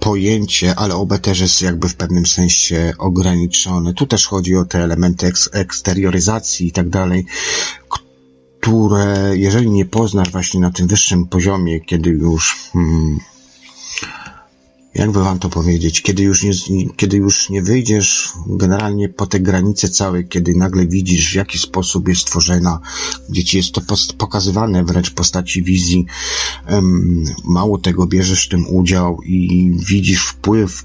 pojęcie, 0.00 0.74
ale 0.74 0.94
OB 0.94 1.18
też 1.18 1.40
jest 1.40 1.62
jakby 1.62 1.88
w 1.88 1.94
pewnym 1.94 2.26
sensie 2.26 2.92
ograniczone. 2.98 3.94
Tu 3.94 4.06
też 4.06 4.26
chodzi 4.26 4.56
o 4.56 4.64
te 4.64 4.84
elementy 4.84 5.26
eks 5.26 5.50
eksterioryzacji 5.52 6.66
i 6.66 6.72
tak 6.72 6.88
dalej, 6.88 7.26
które 8.60 9.32
jeżeli 9.36 9.70
nie 9.70 9.84
poznasz 9.84 10.30
właśnie 10.30 10.60
na 10.60 10.70
tym 10.70 10.86
wyższym 10.86 11.26
poziomie, 11.26 11.80
kiedy 11.80 12.10
już 12.10 12.56
hmm, 12.72 13.18
jakby 14.94 15.24
wam 15.24 15.38
to 15.38 15.48
powiedzieć, 15.48 16.02
kiedy 16.02 16.22
już 16.22 16.42
nie, 16.42 16.52
kiedy 16.96 17.16
już 17.16 17.50
nie 17.50 17.62
wyjdziesz 17.62 18.32
generalnie 18.46 19.08
po 19.08 19.26
te 19.26 19.40
granice 19.40 19.88
całe, 19.88 20.24
kiedy 20.24 20.54
nagle 20.54 20.86
widzisz, 20.86 21.32
w 21.32 21.34
jaki 21.34 21.58
sposób 21.58 22.08
jest 22.08 22.26
tworzona, 22.26 22.80
gdzie 23.28 23.44
ci 23.44 23.56
jest 23.56 23.72
to 23.72 23.82
pokazywane 24.18 24.84
wręcz 24.84 25.10
w 25.10 25.14
postaci 25.14 25.62
wizji, 25.62 26.06
mało 27.44 27.78
tego, 27.78 28.06
bierzesz 28.06 28.46
w 28.46 28.48
tym 28.48 28.66
udział 28.66 29.22
i 29.22 29.72
widzisz 29.86 30.26
wpływ, 30.26 30.84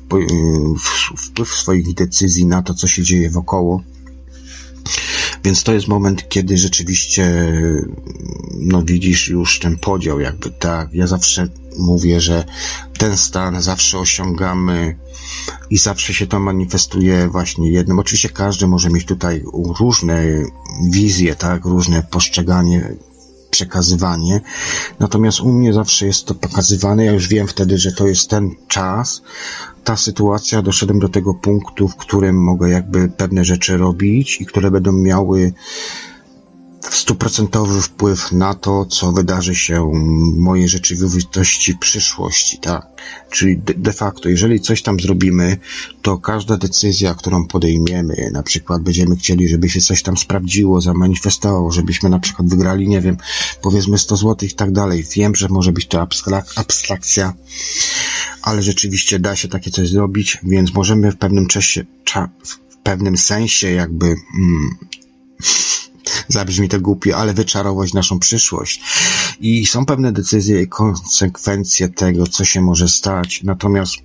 wpływ 1.17 1.49
swoich 1.49 1.93
decyzji 1.93 2.45
na 2.45 2.61
to, 2.61 2.73
co 2.73 2.87
się 2.87 3.03
dzieje 3.03 3.29
wokoło, 3.29 3.83
więc 5.43 5.63
to 5.63 5.73
jest 5.73 5.87
moment, 5.87 6.29
kiedy 6.29 6.57
rzeczywiście, 6.57 7.53
no 8.53 8.83
widzisz 8.83 9.27
już 9.27 9.59
ten 9.59 9.77
podział 9.77 10.19
jakby, 10.19 10.51
tak. 10.51 10.93
Ja 10.93 11.07
zawsze 11.07 11.49
mówię, 11.77 12.21
że 12.21 12.45
ten 12.97 13.17
stan 13.17 13.61
zawsze 13.61 13.99
osiągamy 13.99 14.97
i 15.69 15.77
zawsze 15.77 16.13
się 16.13 16.27
to 16.27 16.39
manifestuje 16.39 17.27
właśnie 17.27 17.71
jednym. 17.71 17.99
Oczywiście 17.99 18.29
każdy 18.29 18.67
może 18.67 18.89
mieć 18.89 19.05
tutaj 19.05 19.43
różne 19.79 20.23
wizje, 20.91 21.35
tak, 21.35 21.65
różne 21.65 22.03
postrzeganie 22.03 22.95
przekazywanie. 23.53 24.41
Natomiast 24.99 25.39
u 25.39 25.51
mnie 25.51 25.73
zawsze 25.73 26.05
jest 26.05 26.25
to 26.25 26.35
pokazywane. 26.35 27.05
Ja 27.05 27.11
już 27.11 27.27
wiem 27.27 27.47
wtedy, 27.47 27.77
że 27.77 27.91
to 27.91 28.07
jest 28.07 28.29
ten 28.29 28.49
czas, 28.67 29.21
ta 29.83 29.97
sytuacja. 29.97 30.61
Doszedłem 30.61 30.99
do 30.99 31.09
tego 31.09 31.33
punktu, 31.33 31.87
w 31.87 31.95
którym 31.95 32.43
mogę 32.43 32.69
jakby 32.69 33.09
pewne 33.09 33.45
rzeczy 33.45 33.77
robić 33.77 34.41
i 34.41 34.45
które 34.45 34.71
będą 34.71 34.91
miały 34.91 35.53
stuprocentowy 36.91 37.81
wpływ 37.81 38.31
na 38.31 38.53
to, 38.53 38.85
co 38.85 39.11
wydarzy 39.11 39.55
się 39.55 39.91
w 40.33 40.37
mojej 40.37 40.67
rzeczywistości 40.67 41.77
przyszłości, 41.77 42.57
tak? 42.57 42.87
Czyli 43.29 43.57
de, 43.57 43.93
facto, 43.93 44.29
jeżeli 44.29 44.61
coś 44.61 44.81
tam 44.81 44.99
zrobimy, 44.99 45.57
to 46.01 46.17
każda 46.17 46.57
decyzja, 46.57 47.13
którą 47.13 47.47
podejmiemy, 47.47 48.29
na 48.33 48.43
przykład 48.43 48.81
będziemy 48.81 49.15
chcieli, 49.15 49.47
żeby 49.47 49.69
się 49.69 49.81
coś 49.81 50.03
tam 50.03 50.17
sprawdziło, 50.17 50.81
zamanifestowało, 50.81 51.71
żebyśmy 51.71 52.09
na 52.09 52.19
przykład 52.19 52.49
wygrali, 52.49 52.87
nie 52.87 53.01
wiem, 53.01 53.17
powiedzmy 53.61 53.97
100 53.97 54.15
zł 54.15 54.47
i 54.49 54.53
tak 54.53 54.71
dalej. 54.71 55.05
Wiem, 55.15 55.35
że 55.35 55.49
może 55.49 55.71
być 55.71 55.87
to 55.87 56.01
abstrak 56.01 56.45
abstrakcja, 56.55 57.33
ale 58.41 58.61
rzeczywiście 58.61 59.19
da 59.19 59.35
się 59.35 59.47
takie 59.47 59.71
coś 59.71 59.89
zrobić, 59.89 60.37
więc 60.43 60.73
możemy 60.73 61.11
w 61.11 61.17
pewnym 61.17 61.47
czasie, 61.47 61.85
cza, 62.03 62.29
w 62.45 62.77
pewnym 62.77 63.17
sensie 63.17 63.71
jakby 63.71 64.05
mm, 64.05 64.77
zabrzmi 66.33 66.69
to 66.69 66.79
głupio, 66.79 67.17
ale 67.17 67.33
wyczarować 67.33 67.93
naszą 67.93 68.19
przyszłość. 68.19 68.81
I 69.39 69.65
są 69.65 69.85
pewne 69.85 70.11
decyzje 70.11 70.61
i 70.61 70.67
konsekwencje 70.67 71.89
tego, 71.89 72.27
co 72.27 72.45
się 72.45 72.61
może 72.61 72.87
stać. 72.87 73.43
Natomiast 73.43 73.95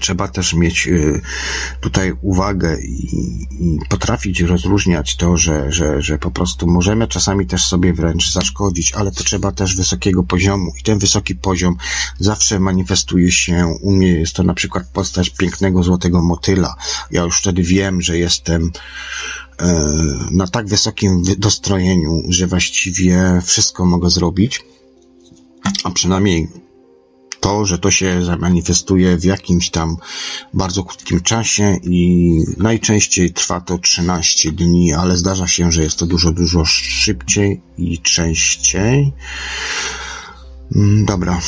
trzeba 0.00 0.28
też 0.28 0.54
mieć 0.54 0.88
y, 0.88 1.20
tutaj 1.80 2.12
uwagę 2.22 2.80
i, 2.80 3.08
potrafić 3.88 4.40
rozróżniać 4.40 5.16
to, 5.16 5.36
że, 5.36 5.72
że, 5.72 6.02
że 6.02 6.18
po 6.18 6.30
prostu 6.30 6.66
możemy 6.66 7.08
czasami 7.08 7.46
też 7.46 7.64
sobie 7.64 7.92
wręcz 7.92 8.32
zaszkodzić, 8.32 8.92
ale 8.92 9.12
potrzeba 9.12 9.52
też 9.52 9.76
wysokiego 9.76 10.22
poziomu 10.22 10.72
i 10.80 10.82
ten 10.82 10.98
wysoki 10.98 11.34
poziom 11.34 11.76
zawsze 12.18 12.60
manifestuje 12.60 13.32
się 13.32 13.66
u 13.80 13.90
mnie. 13.90 14.08
Jest 14.08 14.32
to 14.32 14.42
na 14.42 14.54
przykład 14.54 14.84
postać 14.92 15.30
pięknego 15.30 15.82
złotego 15.82 16.22
motyla. 16.22 16.74
Ja 17.10 17.22
już 17.22 17.38
wtedy 17.38 17.62
wiem, 17.62 18.02
że 18.02 18.18
jestem 18.18 18.72
na 20.30 20.46
tak 20.46 20.66
wysokim 20.66 21.22
dostrojeniu, 21.38 22.22
że 22.28 22.46
właściwie 22.46 23.42
wszystko 23.44 23.84
mogę 23.84 24.10
zrobić, 24.10 24.62
a 25.84 25.90
przynajmniej 25.90 26.48
to, 27.44 27.64
że 27.64 27.78
to 27.78 27.90
się 27.90 28.24
zamanifestuje 28.24 29.16
w 29.16 29.24
jakimś 29.24 29.70
tam 29.70 29.96
bardzo 30.54 30.84
krótkim 30.84 31.20
czasie 31.20 31.78
i 31.82 32.38
najczęściej 32.56 33.32
trwa 33.32 33.60
to 33.60 33.78
13 33.78 34.52
dni, 34.52 34.94
ale 34.94 35.16
zdarza 35.16 35.46
się, 35.46 35.72
że 35.72 35.82
jest 35.82 35.96
to 35.96 36.06
dużo, 36.06 36.32
dużo 36.32 36.64
szybciej 36.64 37.60
i 37.78 37.98
częściej. 37.98 39.12
Mm, 40.76 41.04
dobra. 41.04 41.40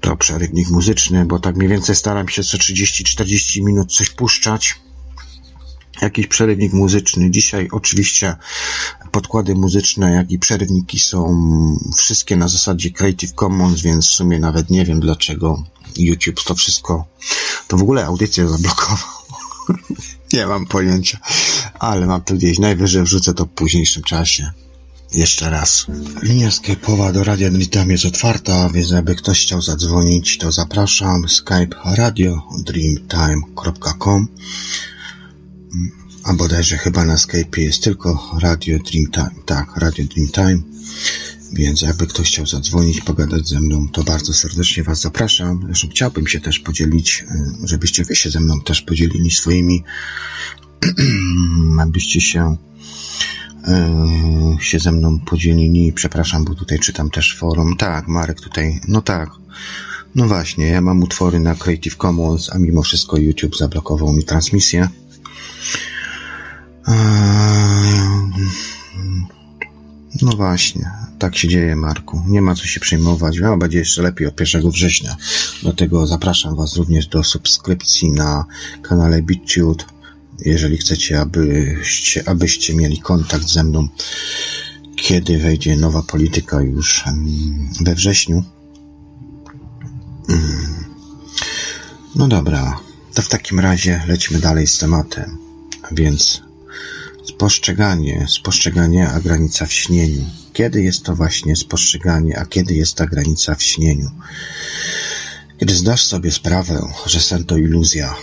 To 0.00 0.16
przerywnik 0.16 0.70
muzyczny, 0.70 1.24
bo 1.24 1.38
tak 1.38 1.56
mniej 1.56 1.68
więcej 1.68 1.96
staram 1.96 2.28
się 2.28 2.42
co 2.42 2.58
30-40 2.58 3.64
minut 3.64 3.92
coś 3.92 4.10
puszczać 4.10 4.74
jakiś 6.02 6.26
przerywnik 6.26 6.72
muzyczny. 6.72 7.30
Dzisiaj 7.30 7.68
oczywiście 7.72 8.36
podkłady 9.10 9.54
muzyczne, 9.54 10.12
jak 10.12 10.30
i 10.30 10.38
przerywniki 10.38 10.98
są 10.98 11.48
wszystkie 11.96 12.36
na 12.36 12.48
zasadzie 12.48 12.90
Creative 12.90 13.32
Commons, 13.32 13.80
więc 13.80 14.06
w 14.06 14.12
sumie 14.12 14.38
nawet 14.38 14.70
nie 14.70 14.84
wiem 14.84 15.00
dlaczego 15.00 15.64
YouTube 15.96 16.44
to 16.44 16.54
wszystko, 16.54 17.06
to 17.68 17.76
w 17.76 17.82
ogóle 17.82 18.06
audycję 18.06 18.48
zablokował. 18.48 19.08
nie 20.32 20.46
mam 20.46 20.66
pojęcia, 20.66 21.18
ale 21.78 22.06
mam 22.06 22.22
to 22.22 22.34
gdzieś. 22.34 22.58
Najwyżej 22.58 23.02
wrzucę 23.02 23.34
to 23.34 23.44
w 23.44 23.48
późniejszym 23.48 24.02
czasie. 24.02 24.50
Jeszcze 25.12 25.50
raz. 25.50 25.86
Linia 26.22 26.48
Skype'owa 26.48 27.12
do 27.12 27.24
Radia 27.24 27.50
Dreamtime 27.50 27.92
jest 27.92 28.04
otwarta, 28.04 28.68
więc 28.68 28.90
jakby 28.90 29.14
ktoś 29.14 29.42
chciał 29.42 29.62
zadzwonić, 29.62 30.38
to 30.38 30.52
zapraszam. 30.52 31.28
Skype 31.28 31.76
radio 31.96 32.42
dreamtime.com 32.58 34.28
a 36.24 36.32
bodajże 36.34 36.78
chyba 36.78 37.04
na 37.04 37.18
Skype 37.18 37.60
jest 37.60 37.84
tylko 37.84 38.38
Radio 38.42 38.78
Dreamtime. 38.78 39.42
Tak, 39.46 39.76
Radio 39.76 40.04
Dreamtime. 40.04 40.62
Więc 41.52 41.82
jakby 41.82 42.06
ktoś 42.06 42.28
chciał 42.28 42.46
zadzwonić, 42.46 43.00
pogadać 43.00 43.48
ze 43.48 43.60
mną, 43.60 43.88
to 43.88 44.04
bardzo 44.04 44.34
serdecznie 44.34 44.82
Was 44.82 45.00
zapraszam. 45.00 45.60
Zresztą 45.66 45.88
chciałbym 45.88 46.26
się 46.26 46.40
też 46.40 46.58
podzielić, 46.58 47.24
y, 47.64 47.68
żebyście 47.68 48.04
Wy 48.04 48.16
się 48.16 48.30
ze 48.30 48.40
mną 48.40 48.60
też 48.60 48.82
podzielili 48.82 49.30
swoimi, 49.30 49.84
abyście 51.80 52.20
się 52.20 52.56
y, 54.60 54.64
się 54.64 54.78
ze 54.78 54.92
mną 54.92 55.20
podzielili. 55.20 55.92
Przepraszam, 55.92 56.44
bo 56.44 56.54
tutaj 56.54 56.78
czytam 56.78 57.10
też 57.10 57.36
forum. 57.36 57.76
Tak, 57.76 58.08
Marek 58.08 58.40
tutaj, 58.40 58.80
no 58.88 59.02
tak. 59.02 59.30
No 60.14 60.28
właśnie, 60.28 60.66
ja 60.66 60.80
mam 60.80 61.02
utwory 61.02 61.40
na 61.40 61.54
Creative 61.54 61.96
Commons, 61.96 62.50
a 62.52 62.58
mimo 62.58 62.82
wszystko 62.82 63.16
YouTube 63.16 63.56
zablokował 63.56 64.12
mi 64.12 64.24
transmisję. 64.24 64.88
Eee, 66.88 67.68
no 70.22 70.32
właśnie, 70.36 70.90
tak 71.18 71.36
się 71.36 71.48
dzieje, 71.48 71.76
Marku. 71.76 72.22
Nie 72.26 72.42
ma 72.42 72.54
co 72.54 72.64
się 72.64 72.80
przejmować. 72.80 73.38
No, 73.40 73.56
będzie 73.56 73.78
jeszcze 73.78 74.02
lepiej 74.02 74.26
od 74.26 74.40
1 74.40 74.70
września. 74.70 75.16
Dlatego 75.62 76.06
zapraszam 76.06 76.56
Was 76.56 76.76
również 76.76 77.06
do 77.06 77.24
subskrypcji 77.24 78.10
na 78.10 78.44
kanale 78.82 79.22
BitChute. 79.22 79.84
Jeżeli 80.44 80.76
chcecie, 80.76 81.20
abyście, 81.20 82.28
abyście 82.28 82.74
mieli 82.74 83.00
kontakt 83.00 83.48
ze 83.48 83.64
mną, 83.64 83.88
kiedy 84.96 85.38
wejdzie 85.38 85.76
nowa 85.76 86.02
polityka 86.02 86.60
już 86.60 87.04
we 87.80 87.94
wrześniu. 87.94 88.44
Mm. 90.28 90.84
No 92.14 92.28
dobra, 92.28 92.80
to 93.14 93.22
w 93.22 93.28
takim 93.28 93.60
razie 93.60 94.02
lecimy 94.08 94.40
dalej 94.40 94.66
z 94.66 94.78
tematem. 94.78 95.47
Więc 95.92 96.42
Spostrzeganie, 97.38 98.26
spostrzeganie, 98.28 99.08
a 99.08 99.20
granica 99.20 99.66
w 99.66 99.72
śnieniu. 99.72 100.24
Kiedy 100.52 100.82
jest 100.82 101.02
to 101.02 101.16
właśnie 101.16 101.56
spostrzeganie, 101.56 102.38
a 102.38 102.46
kiedy 102.46 102.74
jest 102.74 102.94
ta 102.94 103.06
granica 103.06 103.54
w 103.54 103.62
śnieniu? 103.62 104.10
Kiedy 105.60 105.74
zdasz 105.74 106.04
sobie 106.04 106.32
sprawę, 106.32 106.92
że 107.06 107.20
sen 107.20 107.44
to 107.44 107.56
iluzja, 107.56 108.14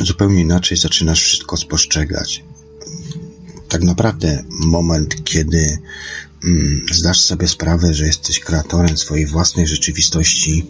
zupełnie 0.00 0.40
inaczej 0.40 0.76
zaczynasz 0.76 1.22
wszystko 1.22 1.56
spostrzegać. 1.56 2.44
Tak 3.68 3.82
naprawdę 3.82 4.44
moment, 4.50 5.24
kiedy 5.24 5.78
zdasz 6.92 7.20
sobie 7.20 7.48
sprawę, 7.48 7.94
że 7.94 8.06
jesteś 8.06 8.40
kreatorem 8.40 8.96
swojej 8.96 9.26
własnej 9.26 9.66
rzeczywistości. 9.66 10.66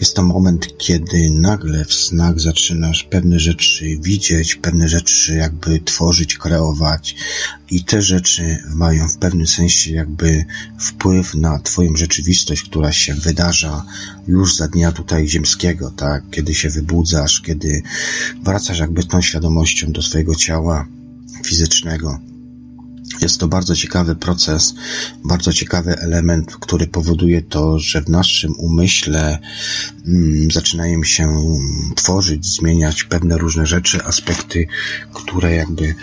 Jest 0.00 0.16
to 0.16 0.22
moment, 0.22 0.78
kiedy 0.78 1.30
nagle 1.30 1.84
w 1.84 1.94
snach 1.94 2.40
zaczynasz 2.40 3.04
pewne 3.04 3.40
rzeczy 3.40 3.98
widzieć, 4.00 4.54
pewne 4.54 4.88
rzeczy 4.88 5.34
jakby 5.34 5.80
tworzyć, 5.80 6.38
kreować 6.38 7.16
i 7.70 7.84
te 7.84 8.02
rzeczy 8.02 8.58
mają 8.74 9.08
w 9.08 9.18
pewnym 9.18 9.46
sensie 9.46 9.92
jakby 9.92 10.44
wpływ 10.80 11.34
na 11.34 11.58
twoją 11.58 11.96
rzeczywistość, 11.96 12.62
która 12.62 12.92
się 12.92 13.14
wydarza 13.14 13.84
już 14.28 14.56
za 14.56 14.68
dnia 14.68 14.92
tutaj 14.92 15.28
ziemskiego, 15.28 15.90
tak? 15.90 16.22
Kiedy 16.30 16.54
się 16.54 16.70
wybudzasz, 16.70 17.40
kiedy 17.40 17.82
wracasz 18.42 18.78
jakby 18.78 19.04
tą 19.04 19.22
świadomością 19.22 19.92
do 19.92 20.02
swojego 20.02 20.34
ciała 20.34 20.86
fizycznego 21.44 22.33
jest 23.20 23.40
to 23.40 23.48
bardzo 23.48 23.76
ciekawy 23.76 24.16
proces, 24.16 24.74
bardzo 25.24 25.52
ciekawy 25.52 25.98
element, 25.98 26.56
który 26.56 26.86
powoduje 26.86 27.42
to, 27.42 27.78
że 27.78 28.02
w 28.02 28.08
naszym 28.08 28.54
umyśle 28.58 29.38
mm, 30.06 30.50
zaczynają 30.50 31.04
się 31.04 31.48
tworzyć, 31.94 32.46
zmieniać 32.46 33.04
pewne 33.04 33.38
różne 33.38 33.66
rzeczy, 33.66 34.04
aspekty, 34.04 34.66
które 35.12 35.54
jakby, 35.54 35.94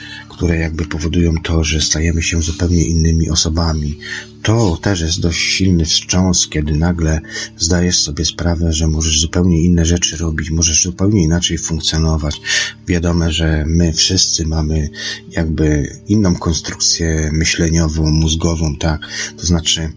które 0.41 0.58
jakby 0.58 0.86
powodują 0.86 1.34
to, 1.43 1.63
że 1.63 1.82
stajemy 1.82 2.21
się 2.21 2.41
zupełnie 2.41 2.84
innymi 2.84 3.30
osobami. 3.30 3.97
To 4.43 4.77
też 4.82 5.01
jest 5.01 5.19
dość 5.19 5.39
silny 5.39 5.86
wstrząs, 5.86 6.47
kiedy 6.47 6.75
nagle 6.75 7.21
zdajesz 7.58 7.99
sobie 7.99 8.25
sprawę, 8.25 8.73
że 8.73 8.88
możesz 8.88 9.19
zupełnie 9.21 9.62
inne 9.62 9.86
rzeczy 9.86 10.17
robić, 10.17 10.51
możesz 10.51 10.84
zupełnie 10.84 11.23
inaczej 11.23 11.58
funkcjonować. 11.58 12.41
Wiadome, 12.88 13.32
że 13.32 13.63
my 13.67 13.93
wszyscy 13.93 14.47
mamy 14.47 14.89
jakby 15.32 15.95
inną 16.08 16.36
konstrukcję 16.36 17.30
myśleniową, 17.34 18.12
mózgową, 18.12 18.75
tak? 18.75 19.01
To 19.38 19.45
znaczy, 19.47 19.91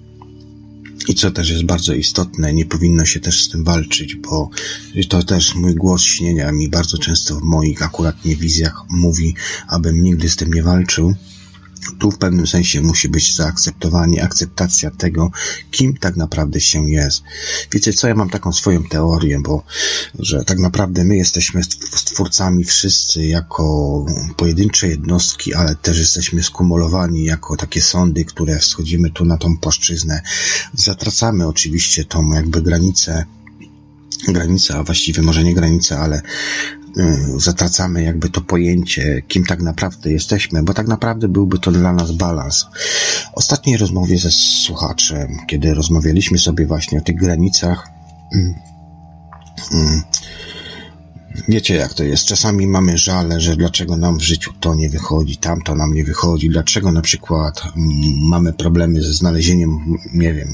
i 1.08 1.14
co 1.14 1.30
też 1.30 1.50
jest 1.50 1.64
bardzo 1.64 1.94
istotne, 1.94 2.54
nie 2.54 2.66
powinno 2.66 3.04
się 3.04 3.20
też 3.20 3.44
z 3.44 3.48
tym 3.48 3.64
walczyć, 3.64 4.16
bo 4.16 4.50
to 5.08 5.22
też 5.22 5.54
mój 5.54 5.74
głos 5.74 6.02
śnienia 6.02 6.52
mi 6.52 6.68
bardzo 6.68 6.98
często 6.98 7.40
w 7.40 7.42
moich 7.42 7.82
akurat 7.82 8.24
nie 8.24 8.36
wizjach 8.36 8.82
mówi, 8.90 9.34
abym 9.68 10.02
nigdy 10.02 10.28
z 10.28 10.36
tym 10.36 10.52
nie 10.52 10.62
walczył 10.62 11.14
tu 11.98 12.10
w 12.10 12.18
pewnym 12.18 12.46
sensie 12.46 12.80
musi 12.80 13.08
być 13.08 13.36
zaakceptowanie, 13.36 14.24
akceptacja 14.24 14.90
tego, 14.90 15.30
kim 15.70 15.96
tak 15.96 16.16
naprawdę 16.16 16.60
się 16.60 16.90
jest. 16.90 17.22
Wiecie 17.72 17.92
co, 17.92 18.08
ja 18.08 18.14
mam 18.14 18.30
taką 18.30 18.52
swoją 18.52 18.84
teorię, 18.84 19.40
bo 19.40 19.64
że 20.18 20.44
tak 20.44 20.58
naprawdę 20.58 21.04
my 21.04 21.16
jesteśmy 21.16 21.64
stwórcami 21.94 22.64
wszyscy 22.64 23.26
jako 23.26 24.06
pojedyncze 24.36 24.88
jednostki, 24.88 25.54
ale 25.54 25.74
też 25.74 25.98
jesteśmy 25.98 26.42
skumulowani 26.42 27.24
jako 27.24 27.56
takie 27.56 27.82
sądy, 27.82 28.24
które 28.24 28.58
wschodzimy 28.58 29.10
tu 29.10 29.24
na 29.24 29.38
tą 29.38 29.58
płaszczyznę. 29.58 30.22
Zatracamy 30.74 31.46
oczywiście 31.46 32.04
tą 32.04 32.32
jakby 32.32 32.62
granicę 32.62 33.24
granica, 34.28 34.78
a 34.78 34.84
właściwie 34.84 35.22
może 35.22 35.44
nie 35.44 35.54
granica, 35.54 35.98
ale 35.98 36.22
zatracamy 37.36 38.02
jakby 38.02 38.30
to 38.30 38.40
pojęcie, 38.40 39.22
kim 39.28 39.44
tak 39.44 39.62
naprawdę 39.62 40.12
jesteśmy, 40.12 40.62
bo 40.62 40.74
tak 40.74 40.88
naprawdę 40.88 41.28
byłby 41.28 41.58
to 41.58 41.72
dla 41.72 41.92
nas 41.92 42.12
balans. 42.12 42.66
Ostatniej 43.32 43.76
rozmowie 43.76 44.18
ze 44.18 44.30
słuchaczem, 44.30 45.36
kiedy 45.46 45.74
rozmawialiśmy 45.74 46.38
sobie 46.38 46.66
właśnie 46.66 46.98
o 46.98 47.02
tych 47.02 47.16
granicach, 47.16 47.88
mm, 48.34 48.54
mm, 49.72 50.02
Wiecie 51.48 51.74
jak 51.74 51.94
to 51.94 52.04
jest. 52.04 52.26
Czasami 52.26 52.66
mamy 52.66 52.98
żale, 52.98 53.40
że 53.40 53.56
dlaczego 53.56 53.96
nam 53.96 54.18
w 54.18 54.22
życiu 54.22 54.52
to 54.60 54.74
nie 54.74 54.90
wychodzi, 54.90 55.36
tamto 55.36 55.74
nam 55.74 55.94
nie 55.94 56.04
wychodzi, 56.04 56.48
dlaczego 56.48 56.92
na 56.92 57.02
przykład 57.02 57.62
mm, 57.64 58.28
mamy 58.28 58.52
problemy 58.52 59.02
ze 59.02 59.12
znalezieniem, 59.12 59.98
nie 60.12 60.34
wiem, 60.34 60.48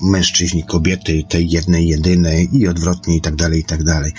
mężczyźni, 0.00 0.64
kobiety, 0.64 1.24
tej 1.28 1.50
jednej, 1.50 1.88
jedynej 1.88 2.48
i 2.52 2.68
odwrotnie 2.68 3.16
i 3.16 3.20
tak 3.20 3.36
dalej, 3.36 3.60
i 3.60 3.64
tak 3.64 3.84
dalej. 3.84 4.12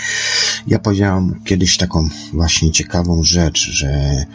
Ja 0.68 0.80
powiedziałam 0.80 1.42
kiedyś 1.46 1.78
taką 1.78 2.10
właśnie 2.34 2.72
ciekawą 2.72 3.24
rzecz, 3.24 3.60
że 3.72 4.26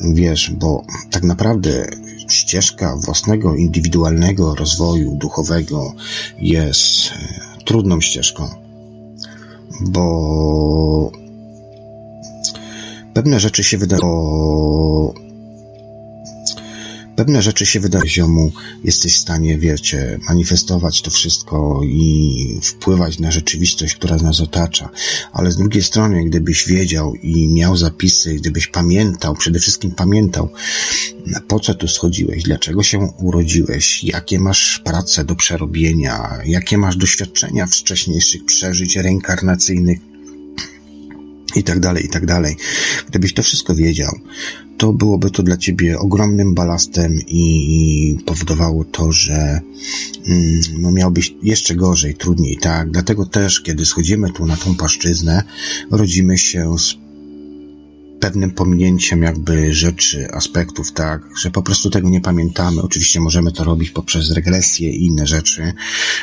wiesz, 0.00 0.50
bo 0.50 0.84
tak 1.10 1.22
naprawdę 1.22 1.86
ścieżka 2.28 2.96
własnego, 2.96 3.56
indywidualnego 3.56 4.54
rozwoju 4.54 5.16
duchowego 5.16 5.92
jest 6.38 7.10
e, 7.12 7.64
trudną 7.64 8.00
ścieżką, 8.00 8.48
bo 9.80 11.12
pewne 13.14 13.40
rzeczy 13.40 13.64
się 13.64 13.78
wydają 13.78 14.02
pewne 17.16 17.42
rzeczy 17.42 17.66
się 17.66 17.80
wydaje 17.80 18.08
ziomu, 18.08 18.52
jesteś 18.84 19.14
w 19.14 19.18
stanie, 19.18 19.58
wiecie, 19.58 20.18
manifestować 20.28 21.02
to 21.02 21.10
wszystko 21.10 21.80
i 21.84 22.60
wpływać 22.62 23.18
na 23.18 23.30
rzeczywistość, 23.30 23.94
która 23.94 24.16
nas 24.16 24.40
otacza. 24.40 24.88
Ale 25.32 25.52
z 25.52 25.56
drugiej 25.56 25.82
strony, 25.82 26.24
gdybyś 26.24 26.66
wiedział 26.66 27.14
i 27.14 27.48
miał 27.48 27.76
zapisy, 27.76 28.34
gdybyś 28.34 28.66
pamiętał, 28.66 29.34
przede 29.34 29.58
wszystkim 29.58 29.90
pamiętał, 29.90 30.52
po 31.48 31.60
co 31.60 31.74
tu 31.74 31.88
schodziłeś, 31.88 32.42
dlaczego 32.42 32.82
się 32.82 32.98
urodziłeś, 32.98 34.04
jakie 34.04 34.38
masz 34.38 34.80
prace 34.84 35.24
do 35.24 35.34
przerobienia, 35.34 36.38
jakie 36.44 36.78
masz 36.78 36.96
doświadczenia 36.96 37.66
wcześniejszych 37.66 38.44
przeżyć 38.44 38.96
reinkarnacyjnych, 38.96 39.98
i 41.56 41.62
tak 41.62 41.80
dalej, 41.80 42.06
i 42.06 42.08
tak 42.08 42.26
dalej. 42.26 42.56
Gdybyś 43.08 43.34
to 43.34 43.42
wszystko 43.42 43.74
wiedział, 43.74 44.18
to 44.78 44.92
byłoby 44.92 45.30
to 45.30 45.42
dla 45.42 45.56
ciebie 45.56 45.98
ogromnym 45.98 46.54
balastem 46.54 47.18
i 47.26 48.18
powodowało 48.26 48.84
to, 48.84 49.12
że 49.12 49.60
mm, 50.26 50.60
no, 50.78 50.92
miałbyś 50.92 51.34
jeszcze 51.42 51.74
gorzej, 51.74 52.14
trudniej, 52.14 52.56
tak? 52.56 52.90
Dlatego 52.90 53.26
też, 53.26 53.60
kiedy 53.60 53.86
schodzimy 53.86 54.32
tu 54.32 54.46
na 54.46 54.56
tą 54.56 54.76
płaszczyznę, 54.76 55.42
rodzimy 55.90 56.38
się 56.38 56.78
z 56.78 57.05
pewnym 58.20 58.50
pominięciem 58.50 59.22
jakby 59.22 59.74
rzeczy, 59.74 60.28
aspektów, 60.32 60.92
tak, 60.92 61.22
że 61.40 61.50
po 61.50 61.62
prostu 61.62 61.90
tego 61.90 62.08
nie 62.08 62.20
pamiętamy. 62.20 62.82
Oczywiście 62.82 63.20
możemy 63.20 63.52
to 63.52 63.64
robić 63.64 63.90
poprzez 63.90 64.30
regresję 64.30 64.90
i 64.90 65.04
inne 65.04 65.26
rzeczy, 65.26 65.72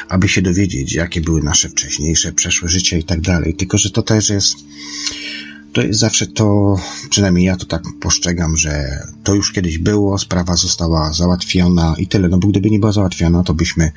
aby 0.10 0.27
się 0.27 0.41
dowiedzieć, 0.41 0.93
jakie 0.93 1.21
były 1.21 1.43
nasze 1.43 1.69
wcześniejsze, 1.69 2.34
przeszłe 2.34 2.69
życie 2.69 2.99
i 2.99 3.03
tak 3.03 3.21
dalej. 3.21 3.53
Tylko, 3.53 3.77
że 3.77 3.89
to 3.89 4.01
też 4.01 4.29
jest 4.29 4.56
to 5.73 5.81
jest 5.81 5.99
zawsze 5.99 6.27
to, 6.27 6.75
przynajmniej 7.09 7.45
ja 7.45 7.57
to 7.57 7.65
tak 7.65 7.83
postrzegam, 8.01 8.57
że 8.57 9.03
to 9.23 9.36
już 9.36 9.51
kiedyś 9.51 9.77
było, 9.77 10.17
sprawa 10.17 10.55
została 10.55 11.13
załatwiona 11.13 11.95
i 11.97 12.07
tyle. 12.07 12.27
No 12.27 12.38
bo 12.38 12.47
gdyby 12.47 12.69
nie 12.69 12.79
była 12.79 12.91
załatwiona, 12.91 13.43
to 13.43 13.53
byśmy 13.53 13.91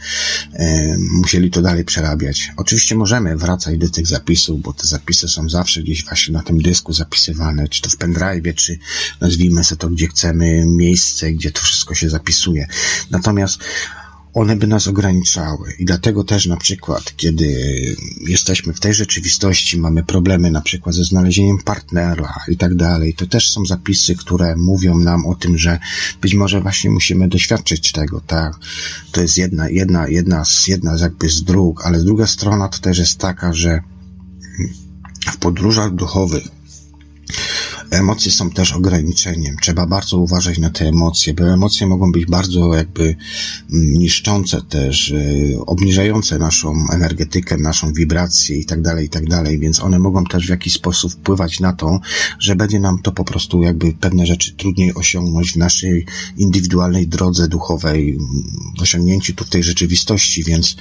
e, 0.52 0.96
musieli 0.98 1.50
to 1.50 1.62
dalej 1.62 1.84
przerabiać. 1.84 2.52
Oczywiście 2.56 2.94
możemy 2.94 3.36
wracać 3.36 3.78
do 3.78 3.88
tych 3.88 4.06
zapisów, 4.06 4.60
bo 4.60 4.72
te 4.72 4.86
zapisy 4.86 5.28
są 5.28 5.48
zawsze 5.48 5.82
gdzieś 5.82 6.04
właśnie 6.04 6.34
na 6.34 6.42
tym 6.42 6.62
dysku 6.62 6.92
zapisywane, 6.92 7.68
czy 7.68 7.82
to 7.82 7.90
w 7.90 7.96
pendrive, 7.96 8.54
czy 8.54 8.78
nazwijmy 9.20 9.64
sobie 9.64 9.78
to, 9.78 9.88
gdzie 9.88 10.06
chcemy, 10.06 10.64
miejsce, 10.66 11.32
gdzie 11.32 11.50
to 11.50 11.60
wszystko 11.60 11.94
się 11.94 12.08
zapisuje. 12.08 12.66
Natomiast 13.10 13.58
one 14.36 14.56
by 14.56 14.66
nas 14.66 14.88
ograniczały. 14.88 15.72
I 15.78 15.84
dlatego 15.84 16.24
też 16.24 16.46
na 16.46 16.56
przykład, 16.56 17.16
kiedy 17.16 17.46
jesteśmy 18.20 18.72
w 18.72 18.80
tej 18.80 18.94
rzeczywistości, 18.94 19.80
mamy 19.80 20.02
problemy 20.02 20.50
na 20.50 20.60
przykład 20.60 20.94
ze 20.94 21.04
znalezieniem 21.04 21.58
partnera 21.58 22.34
i 22.48 22.56
tak 22.56 22.74
dalej, 22.74 23.14
to 23.14 23.26
też 23.26 23.50
są 23.50 23.66
zapisy, 23.66 24.16
które 24.16 24.56
mówią 24.56 24.98
nam 24.98 25.26
o 25.26 25.34
tym, 25.34 25.58
że 25.58 25.78
być 26.20 26.34
może 26.34 26.60
właśnie 26.60 26.90
musimy 26.90 27.28
doświadczyć 27.28 27.92
tego, 27.92 28.20
tak? 28.26 28.52
To 29.12 29.20
jest 29.20 29.38
jedna, 29.38 29.68
jedna, 29.68 30.08
jedna 30.08 30.44
z, 30.44 30.66
jedna 30.68 30.98
z 30.98 31.00
jakby 31.00 31.30
z 31.30 31.42
dróg, 31.42 31.86
ale 31.86 32.04
druga 32.04 32.26
strona 32.26 32.68
to 32.68 32.78
też 32.78 32.98
jest 32.98 33.18
taka, 33.18 33.52
że 33.52 33.80
w 35.32 35.36
podróżach 35.36 35.94
duchowych 35.94 36.44
Emocje 37.90 38.32
są 38.32 38.50
też 38.50 38.72
ograniczeniem. 38.72 39.56
Trzeba 39.62 39.86
bardzo 39.86 40.18
uważać 40.18 40.58
na 40.58 40.70
te 40.70 40.88
emocje, 40.88 41.34
bo 41.34 41.44
emocje 41.44 41.86
mogą 41.86 42.12
być 42.12 42.26
bardzo 42.26 42.74
jakby 42.74 43.16
mm, 43.72 43.92
niszczące 43.92 44.62
też, 44.62 45.12
e, 45.12 45.60
obniżające 45.66 46.38
naszą 46.38 46.74
energetykę, 46.92 47.56
naszą 47.56 47.92
wibrację 47.92 48.56
i 48.56 48.64
tak 48.64 48.82
dalej, 48.82 49.06
i 49.06 49.08
tak 49.08 49.28
dalej, 49.28 49.58
więc 49.58 49.80
one 49.80 49.98
mogą 49.98 50.24
też 50.24 50.46
w 50.46 50.50
jakiś 50.50 50.72
sposób 50.72 51.12
wpływać 51.12 51.60
na 51.60 51.72
to, 51.72 52.00
że 52.38 52.56
będzie 52.56 52.80
nam 52.80 52.98
to 53.02 53.12
po 53.12 53.24
prostu 53.24 53.62
jakby 53.62 53.92
pewne 53.92 54.26
rzeczy 54.26 54.52
trudniej 54.56 54.94
osiągnąć 54.94 55.52
w 55.52 55.56
naszej 55.56 56.06
indywidualnej 56.36 57.08
drodze 57.08 57.48
duchowej, 57.48 58.18
w 58.78 58.82
osiągnięciu 58.82 59.34
tu 59.34 59.44
tej 59.44 59.62
rzeczywistości, 59.62 60.44
więc 60.44 60.76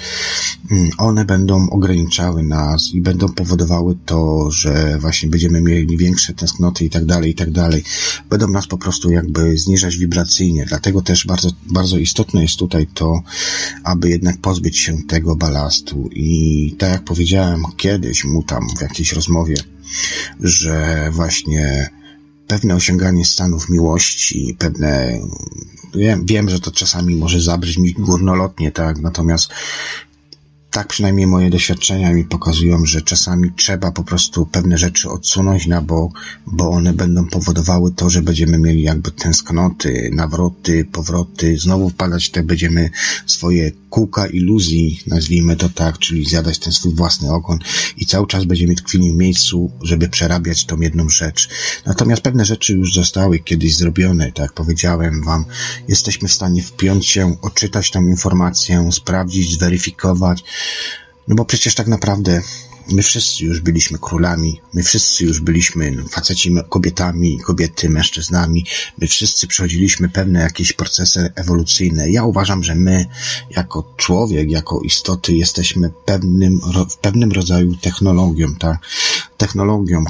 mm, 0.71 0.89
one 0.97 1.25
będą 1.25 1.69
ograniczały 1.69 2.43
nas 2.43 2.93
i 2.93 3.01
będą 3.01 3.29
powodowały 3.29 3.97
to, 4.05 4.51
że 4.51 4.97
właśnie 4.99 5.29
będziemy 5.29 5.61
mieli 5.61 5.97
większe 5.97 6.33
tęsknoty 6.33 6.85
i 6.85 6.89
tak 6.89 7.04
dalej, 7.05 7.31
i 7.31 7.35
tak 7.35 7.51
dalej, 7.51 7.83
będą 8.29 8.47
nas 8.47 8.67
po 8.67 8.77
prostu 8.77 9.11
jakby 9.11 9.57
zniżać 9.57 9.97
wibracyjnie. 9.97 10.65
Dlatego 10.67 11.01
też 11.01 11.25
bardzo, 11.25 11.49
bardzo 11.71 11.97
istotne 11.97 12.41
jest 12.41 12.55
tutaj 12.55 12.87
to, 12.93 13.21
aby 13.83 14.09
jednak 14.09 14.37
pozbyć 14.37 14.77
się 14.77 14.97
tego 15.07 15.35
balastu. 15.35 16.09
I 16.11 16.75
tak 16.79 16.91
jak 16.91 17.03
powiedziałem 17.03 17.63
kiedyś 17.77 18.25
mu 18.25 18.43
tam 18.43 18.67
w 18.77 18.81
jakiejś 18.81 19.13
rozmowie, 19.13 19.55
że 20.39 21.09
właśnie 21.11 21.89
pewne 22.47 22.75
osiąganie 22.75 23.25
stanów 23.25 23.69
miłości, 23.69 24.55
pewne 24.59 25.19
wiem, 25.95 26.25
wiem, 26.25 26.49
że 26.49 26.59
to 26.59 26.71
czasami 26.71 27.15
może 27.15 27.41
zabrzmieć 27.41 27.93
górnolotnie, 27.93 28.71
tak, 28.71 28.99
natomiast 28.99 29.49
tak 30.75 30.87
przynajmniej 30.87 31.27
moje 31.27 31.49
doświadczenia 31.49 32.13
mi 32.13 32.23
pokazują, 32.23 32.85
że 32.85 33.01
czasami 33.01 33.51
trzeba 33.55 33.91
po 33.91 34.03
prostu 34.03 34.45
pewne 34.45 34.77
rzeczy 34.77 35.09
odsunąć 35.09 35.67
na 35.67 35.81
bok, 35.81 36.19
bo 36.47 36.69
one 36.69 36.93
będą 36.93 37.27
powodowały 37.27 37.91
to, 37.91 38.09
że 38.09 38.21
będziemy 38.21 38.57
mieli 38.57 38.81
jakby 38.81 39.11
tęsknoty, 39.11 40.09
nawroty, 40.13 40.85
powroty, 40.91 41.57
znowu 41.57 41.89
wpadać 41.89 42.29
te 42.29 42.43
będziemy 42.43 42.89
swoje 43.25 43.71
kółka 43.95 44.27
iluzji, 44.27 44.99
nazwijmy 45.07 45.55
to 45.55 45.69
tak, 45.69 45.99
czyli 45.99 46.25
zjadać 46.25 46.59
ten 46.59 46.73
swój 46.73 46.93
własny 46.93 47.31
ogon 47.31 47.59
i 47.97 48.05
cały 48.05 48.27
czas 48.27 48.45
będziemy 48.45 48.75
tkwili 48.75 49.11
w 49.11 49.15
miejscu, 49.15 49.71
żeby 49.81 50.09
przerabiać 50.09 50.65
tą 50.65 50.81
jedną 50.81 51.09
rzecz. 51.09 51.49
Natomiast 51.85 52.21
pewne 52.21 52.45
rzeczy 52.45 52.73
już 52.73 52.93
zostały 52.93 53.39
kiedyś 53.39 53.75
zrobione, 53.75 54.25
tak 54.31 54.39
jak 54.39 54.53
powiedziałem 54.53 55.23
wam, 55.23 55.45
jesteśmy 55.87 56.27
w 56.27 56.33
stanie 56.33 56.63
wpiąć 56.63 57.07
się, 57.07 57.35
odczytać 57.41 57.91
tą 57.91 58.07
informację, 58.07 58.89
sprawdzić, 58.91 59.53
zweryfikować, 59.53 60.43
no 61.27 61.35
bo 61.35 61.45
przecież 61.45 61.75
tak 61.75 61.87
naprawdę 61.87 62.41
my 62.91 63.01
wszyscy 63.01 63.45
już 63.45 63.59
byliśmy 63.59 63.97
królami, 63.99 64.61
my 64.73 64.83
wszyscy 64.83 65.25
już 65.25 65.39
byliśmy 65.39 65.91
no, 65.91 66.03
faceci, 66.07 66.55
kobietami, 66.69 67.39
kobiety, 67.39 67.89
mężczyznami, 67.89 68.65
my 69.01 69.07
wszyscy 69.07 69.47
przechodziliśmy 69.47 70.09
pewne 70.09 70.39
jakieś 70.39 70.73
procesy 70.73 71.31
ewolucyjne. 71.35 72.11
Ja 72.11 72.23
uważam, 72.23 72.63
że 72.63 72.75
my, 72.75 73.05
jako 73.49 73.93
człowiek, 73.97 74.51
jako 74.51 74.81
istoty, 74.81 75.33
jesteśmy 75.33 75.91
pewnym, 76.05 76.59
w 76.89 76.97
pewnym 76.97 77.31
rodzaju 77.31 77.75
technologią, 77.75 78.55
tak? 78.55 78.77
Technologią, 79.37 80.03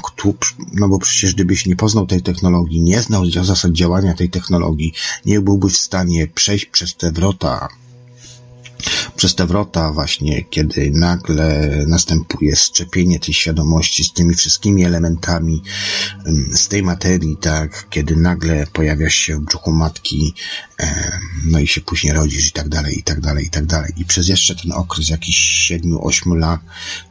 no 0.72 0.88
bo 0.88 0.98
przecież 0.98 1.34
gdybyś 1.34 1.66
nie 1.66 1.76
poznał 1.76 2.06
tej 2.06 2.22
technologii, 2.22 2.80
nie 2.80 3.02
znał 3.02 3.30
zasad 3.30 3.72
działania 3.72 4.14
tej 4.14 4.30
technologii, 4.30 4.92
nie 5.26 5.40
byłbyś 5.40 5.72
w 5.72 5.78
stanie 5.78 6.26
przejść 6.26 6.66
przez 6.66 6.96
te 6.96 7.12
wrota, 7.12 7.68
przez 9.16 9.34
te 9.34 9.46
wrota 9.46 9.92
właśnie, 9.92 10.44
kiedy 10.44 10.90
nagle 10.94 11.68
następuje 11.86 12.56
szczepienie 12.56 13.20
tej 13.20 13.34
świadomości 13.34 14.04
z 14.04 14.12
tymi 14.12 14.34
wszystkimi 14.34 14.84
elementami 14.84 15.62
z 16.52 16.68
tej 16.68 16.82
materii, 16.82 17.36
tak, 17.36 17.86
kiedy 17.90 18.16
nagle 18.16 18.66
pojawia 18.72 19.10
się 19.10 19.36
w 19.36 19.40
brzuchu 19.40 19.72
matki, 19.72 20.34
no 21.44 21.58
i 21.58 21.66
się 21.66 21.80
później 21.80 22.12
rodzisz 22.12 22.48
i 22.48 22.52
tak 22.52 22.68
dalej, 22.68 22.98
i 22.98 23.02
tak 23.02 23.20
dalej, 23.20 23.46
i 23.46 23.50
tak 23.50 23.66
dalej. 23.66 23.92
I 23.96 24.04
przez 24.04 24.28
jeszcze 24.28 24.56
ten 24.56 24.72
okres 24.72 25.08
jakichś 25.08 25.38
siedmiu, 25.38 26.06
ośmiu 26.06 26.34
lat 26.34 26.60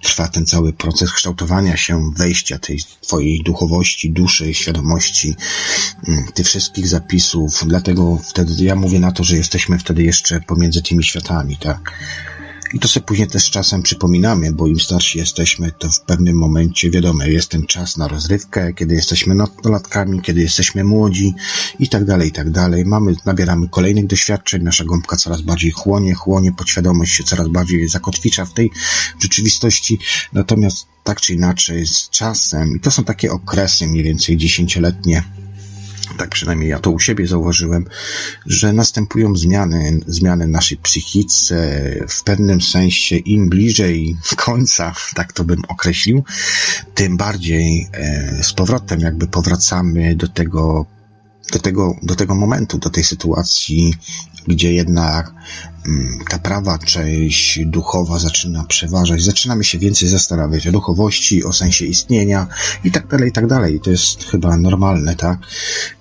trwa 0.02 0.28
ten 0.28 0.46
cały 0.46 0.74
proces 0.74 1.12
kształtowania 1.12 1.78
się, 1.78 2.12
wejścia 2.18 2.60
tej 2.60 2.84
twojej 3.02 3.44
duchowości, 3.44 4.12
duszy, 4.12 4.54
świadomości, 4.54 5.36
tych 6.34 6.48
wszystkich 6.48 6.88
zapisów. 6.88 7.64
Dlatego 7.68 8.22
wtedy 8.30 8.64
ja 8.64 8.76
mówię 8.76 9.00
na 9.00 9.12
to, 9.12 9.24
że 9.24 9.38
jesteśmy 9.38 9.80
wtedy 9.80 10.04
jeszcze 10.04 10.42
pomiędzy 10.42 10.82
tymi 10.82 11.04
światami, 11.04 11.58
tak? 11.58 11.92
I 12.76 12.80
to 12.80 12.88
sobie 12.88 13.06
później 13.06 13.28
też 13.28 13.50
czasem 13.50 13.82
przypominamy, 13.82 14.54
bo 14.54 14.68
im 14.68 14.80
starsi 14.80 15.20
jesteśmy, 15.20 15.72
to 15.72 15.90
w 15.90 16.02
pewnym 16.02 16.38
momencie 16.38 16.90
wiadomo, 16.90 17.24
jest 17.24 17.50
ten 17.50 17.66
czas 17.66 17.98
na 17.98 18.08
rozrywkę, 18.08 18.74
kiedy 18.74 18.96
jesteśmy 18.96 19.36
nastolatkami, 19.36 20.22
kiedy 20.22 20.42
jesteśmy 20.42 20.84
młodzi 20.84 21.34
i 21.80 21.90
tak 21.90 22.06
dalej, 22.06 22.30
i 22.30 22.32
tak 22.32 22.52
dalej. 22.52 22.86
Mamy, 22.86 23.16
nabieramy 23.26 23.70
kolejnych 23.70 24.08
doświadczeń, 24.08 24.64
nasza 24.64 24.84
gąbka 24.84 25.18
coraz 25.18 25.42
bardziej 25.42 25.72
chłonie, 25.72 26.14
chłonie, 26.14 26.52
podświadomość 26.52 27.14
się 27.14 27.24
coraz 27.24 27.48
bardziej 27.48 27.88
zakotwicza 27.88 28.46
w 28.46 28.54
tej 28.54 28.72
rzeczywistości. 29.20 30.00
Natomiast 30.34 30.88
tak 31.04 31.22
czy 31.22 31.34
inaczej 31.34 31.88
z 31.88 32.10
czasem, 32.10 32.76
i 32.78 32.80
to 32.80 32.92
są 32.92 33.04
takie 33.04 33.32
okresy 33.32 33.88
mniej 33.88 34.04
więcej 34.04 34.38
dziesięcioletnie, 34.38 35.24
tak 36.18 36.30
przynajmniej 36.30 36.70
ja 36.70 36.80
to 36.80 36.92
u 36.92 37.00
siebie 37.00 37.28
zauważyłem, 37.28 37.86
że 38.46 38.74
następują 38.74 39.36
zmiany, 39.36 40.00
zmiany 40.08 40.48
naszej 40.48 40.78
psychice, 40.78 41.82
w 42.08 42.24
pewnym 42.24 42.62
sensie. 42.62 43.16
Im 43.18 43.50
bliżej 43.50 44.18
końca, 44.36 44.94
tak 45.16 45.34
to 45.34 45.44
bym 45.44 45.62
określił, 45.68 46.24
tym 46.94 47.18
bardziej 47.18 47.88
e, 47.94 48.44
z 48.44 48.54
powrotem 48.54 49.00
jakby 49.00 49.28
powracamy 49.28 50.16
do 50.16 50.28
tego 50.28 50.86
do 51.52 51.60
tego, 51.60 51.96
do 52.04 52.16
tego 52.16 52.36
momentu, 52.36 52.78
do 52.78 52.90
tej 52.90 53.04
sytuacji, 53.04 53.94
gdzie 54.48 54.74
jednak 54.74 55.34
mm, 55.88 56.20
ta 56.30 56.40
prawa 56.40 56.78
część 56.78 57.60
duchowa 57.66 58.20
zaczyna 58.20 58.64
przeważać, 58.64 59.24
zaczynamy 59.24 59.64
się 59.64 59.80
więcej 59.80 60.10
zastanawiać 60.10 60.68
o 60.68 60.72
duchowości, 60.72 61.44
o 61.44 61.54
sensie 61.54 61.86
istnienia 61.86 62.48
i 62.84 62.92
tak 62.92 63.08
dalej, 63.08 63.30
i 63.30 63.32
tak 63.32 63.48
dalej. 63.48 63.80
To 63.80 63.92
jest 63.92 64.24
chyba 64.24 64.58
normalne, 64.58 65.16
tak? 65.16 65.40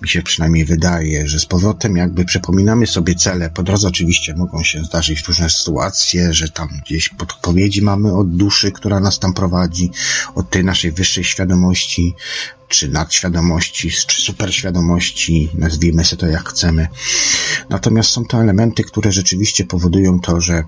Mi 0.01 0.09
się 0.09 0.21
przynajmniej 0.21 0.65
wydaje, 0.65 1.27
że 1.27 1.39
z 1.39 1.45
powrotem 1.45 1.95
jakby 1.95 2.25
przypominamy 2.25 2.87
sobie 2.87 3.15
cele. 3.15 3.49
Po 3.49 3.63
drodze 3.63 3.87
oczywiście 3.87 4.35
mogą 4.35 4.63
się 4.63 4.83
zdarzyć 4.83 5.27
różne 5.27 5.49
sytuacje, 5.49 6.33
że 6.33 6.49
tam 6.49 6.69
gdzieś 6.85 7.09
podpowiedzi 7.09 7.81
mamy 7.81 8.15
od 8.15 8.35
duszy, 8.35 8.71
która 8.71 8.99
nas 8.99 9.19
tam 9.19 9.33
prowadzi, 9.33 9.91
od 10.35 10.49
tej 10.49 10.63
naszej 10.63 10.91
wyższej 10.91 11.23
świadomości, 11.23 12.15
czy 12.75 12.89
nadświadomości, 12.89 13.91
czy 14.07 14.21
superświadomości, 14.21 15.49
nazwijmy 15.53 16.05
sobie 16.05 16.19
to 16.19 16.27
jak 16.27 16.49
chcemy. 16.49 16.87
Natomiast 17.69 18.09
są 18.09 18.25
to 18.25 18.41
elementy, 18.41 18.83
które 18.83 19.11
rzeczywiście 19.11 19.65
powodują 19.65 20.19
to, 20.19 20.41
że 20.41 20.63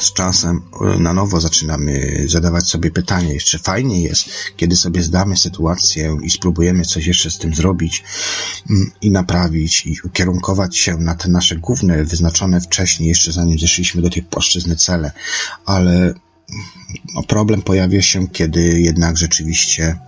z 0.00 0.12
czasem 0.12 0.62
e, 0.80 0.98
na 0.98 1.12
nowo 1.12 1.40
zaczynamy 1.40 2.24
zadawać 2.28 2.68
sobie 2.68 2.90
pytanie. 2.90 3.34
Jeszcze 3.34 3.58
fajnie 3.58 4.02
jest, 4.02 4.28
kiedy 4.56 4.76
sobie 4.76 5.02
zdamy 5.02 5.36
sytuację 5.36 6.16
i 6.22 6.30
spróbujemy 6.30 6.84
coś 6.84 7.06
jeszcze 7.06 7.30
z 7.30 7.38
tym 7.38 7.54
zrobić 7.54 8.04
mm, 8.70 8.90
i 9.00 9.10
naprawić 9.10 9.86
i 9.86 9.96
ukierunkować 10.04 10.76
się 10.76 10.96
na 10.96 11.14
te 11.14 11.28
nasze 11.28 11.56
główne, 11.56 12.04
wyznaczone 12.04 12.60
wcześniej, 12.60 13.08
jeszcze 13.08 13.32
zanim 13.32 13.58
zeszliśmy 13.58 14.02
do 14.02 14.10
tej 14.10 14.22
płaszczyzny 14.22 14.76
cele. 14.76 15.12
Ale 15.66 16.14
no, 17.14 17.22
problem 17.22 17.62
pojawia 17.62 18.02
się, 18.02 18.28
kiedy 18.28 18.80
jednak 18.80 19.16
rzeczywiście, 19.16 19.98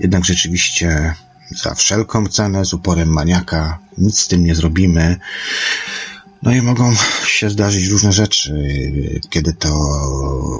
jednak 0.00 0.24
rzeczywiście 0.24 1.14
za 1.62 1.74
wszelką 1.74 2.26
cenę, 2.26 2.64
z 2.64 2.74
uporem 2.74 3.08
maniaka, 3.08 3.78
nic 3.98 4.18
z 4.18 4.28
tym 4.28 4.44
nie 4.44 4.54
zrobimy. 4.54 5.16
No 6.42 6.54
i 6.54 6.62
mogą 6.62 6.92
się 7.26 7.50
zdarzyć 7.50 7.86
różne 7.86 8.12
rzeczy, 8.12 8.68
kiedy 9.30 9.52
to 9.52 9.72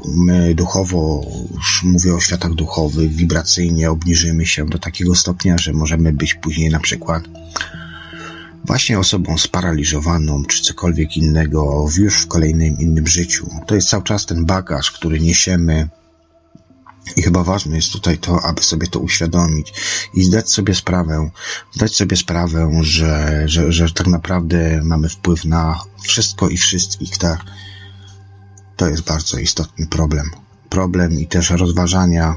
my 0.07 0.55
duchowo, 0.55 1.27
już 1.55 1.83
mówię 1.83 2.15
o 2.15 2.21
światach 2.21 2.55
duchowych, 2.55 3.13
wibracyjnie 3.13 3.91
obniżymy 3.91 4.47
się 4.47 4.67
do 4.67 4.79
takiego 4.79 5.15
stopnia, 5.15 5.59
że 5.59 5.73
możemy 5.73 6.13
być 6.13 6.35
później 6.35 6.71
na 6.71 6.81
przykład 6.81 7.25
właśnie 8.65 8.99
osobą 8.99 9.39
sparaliżowaną 9.39 10.45
czy 10.45 10.63
cokolwiek 10.63 11.17
innego 11.17 11.87
już 11.99 12.15
w 12.15 12.27
kolejnym 12.27 12.79
innym 12.79 13.07
życiu. 13.07 13.51
To 13.67 13.75
jest 13.75 13.89
cały 13.89 14.03
czas 14.03 14.27
ten 14.27 14.45
bagaż, 14.45 14.91
który 14.91 15.21
niesiemy 15.21 15.89
i 17.17 17.23
chyba 17.23 17.45
ważne 17.45 17.77
jest 17.77 17.93
tutaj 17.93 18.19
to, 18.19 18.41
aby 18.45 18.63
sobie 18.63 18.87
to 18.87 19.01
uświadomić 19.01 19.73
i 20.15 20.25
zdać 20.25 20.51
sobie 20.51 20.75
sprawę, 20.75 21.31
zdać 21.73 21.97
sobie 21.97 22.17
sprawę, 22.17 22.71
że, 22.83 23.43
że, 23.47 23.73
że 23.73 23.93
tak 23.93 24.07
naprawdę 24.07 24.81
mamy 24.85 25.09
wpływ 25.09 25.45
na 25.45 25.81
wszystko 26.03 26.49
i 26.49 26.57
wszystkich, 26.57 27.19
tak? 27.19 27.41
To 28.77 28.89
jest 28.89 29.03
bardzo 29.03 29.39
istotny 29.39 29.87
problem. 29.87 30.31
Problem 30.69 31.21
i 31.21 31.27
też 31.27 31.51
rozważania, 31.51 32.35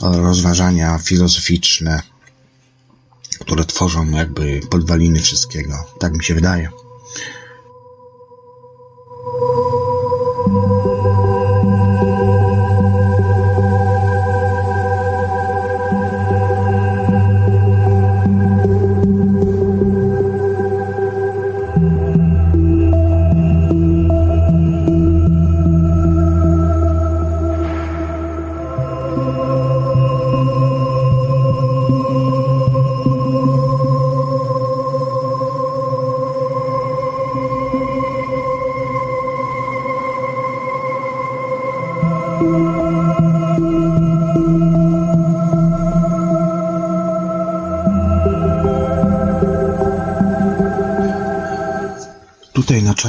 rozważania 0.00 0.98
filozoficzne, 0.98 2.02
które 3.38 3.64
tworzą 3.64 4.10
jakby 4.10 4.60
podwaliny 4.70 5.20
wszystkiego. 5.20 5.74
Tak 5.98 6.12
mi 6.16 6.24
się 6.24 6.34
wydaje. 6.34 6.70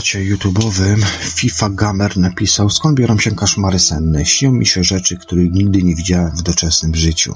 Czacie 0.03 0.35
YouTube'owym 0.35 1.05
FIFA 1.35 1.69
Gamer 1.69 2.17
napisał, 2.17 2.69
skąd 2.69 2.97
biorą 2.97 3.19
się 3.19 3.31
kaszmary 3.31 3.79
senne? 3.79 4.25
Śnią 4.25 4.51
mi 4.51 4.65
się 4.65 4.83
rzeczy, 4.83 5.17
których 5.17 5.51
nigdy 5.51 5.83
nie 5.83 5.95
widziałem 5.95 6.31
w 6.37 6.41
doczesnym 6.41 6.95
życiu. 6.95 7.35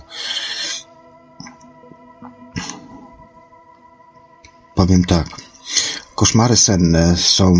Powiem 4.76 5.06
tak. 5.06 5.28
Koszmary 6.16 6.56
senne 6.56 7.18
są 7.18 7.56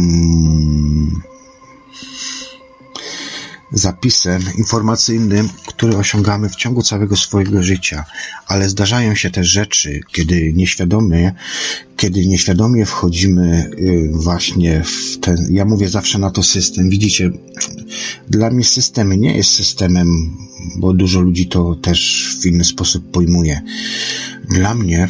zapisem 3.72 4.42
informacyjnym, 4.58 5.50
który 5.68 5.98
osiągamy 5.98 6.50
w 6.50 6.56
ciągu 6.56 6.82
całego 6.82 7.16
swojego 7.16 7.64
życia, 7.64 8.06
ale 8.48 8.70
zdarzają 8.70 9.16
się 9.16 9.30
też 9.32 9.48
rzeczy, 9.48 10.00
kiedy 10.12 10.54
nieświadomie, 10.54 11.34
kiedy 11.98 12.26
nieświadomie 12.26 12.86
wchodzimy 12.86 13.72
y, 13.80 14.12
właśnie 14.14 14.84
w 14.84 15.18
ten, 15.18 15.48
ja 15.52 15.66
mówię 15.66 15.90
zawsze 15.90 16.20
na 16.20 16.32
to 16.32 16.44
system. 16.44 16.90
Widzicie, 16.90 17.32
dla 18.30 18.50
mnie 18.50 18.64
system 18.64 19.14
nie 19.14 19.38
jest 19.38 19.50
systemem, 19.50 20.38
bo 20.78 20.94
dużo 20.94 21.22
ludzi 21.22 21.48
to 21.48 21.76
też 21.76 22.30
w 22.42 22.46
inny 22.46 22.64
sposób 22.64 23.12
pojmuje. 23.12 23.62
Dla 24.50 24.76
mnie 24.76 25.08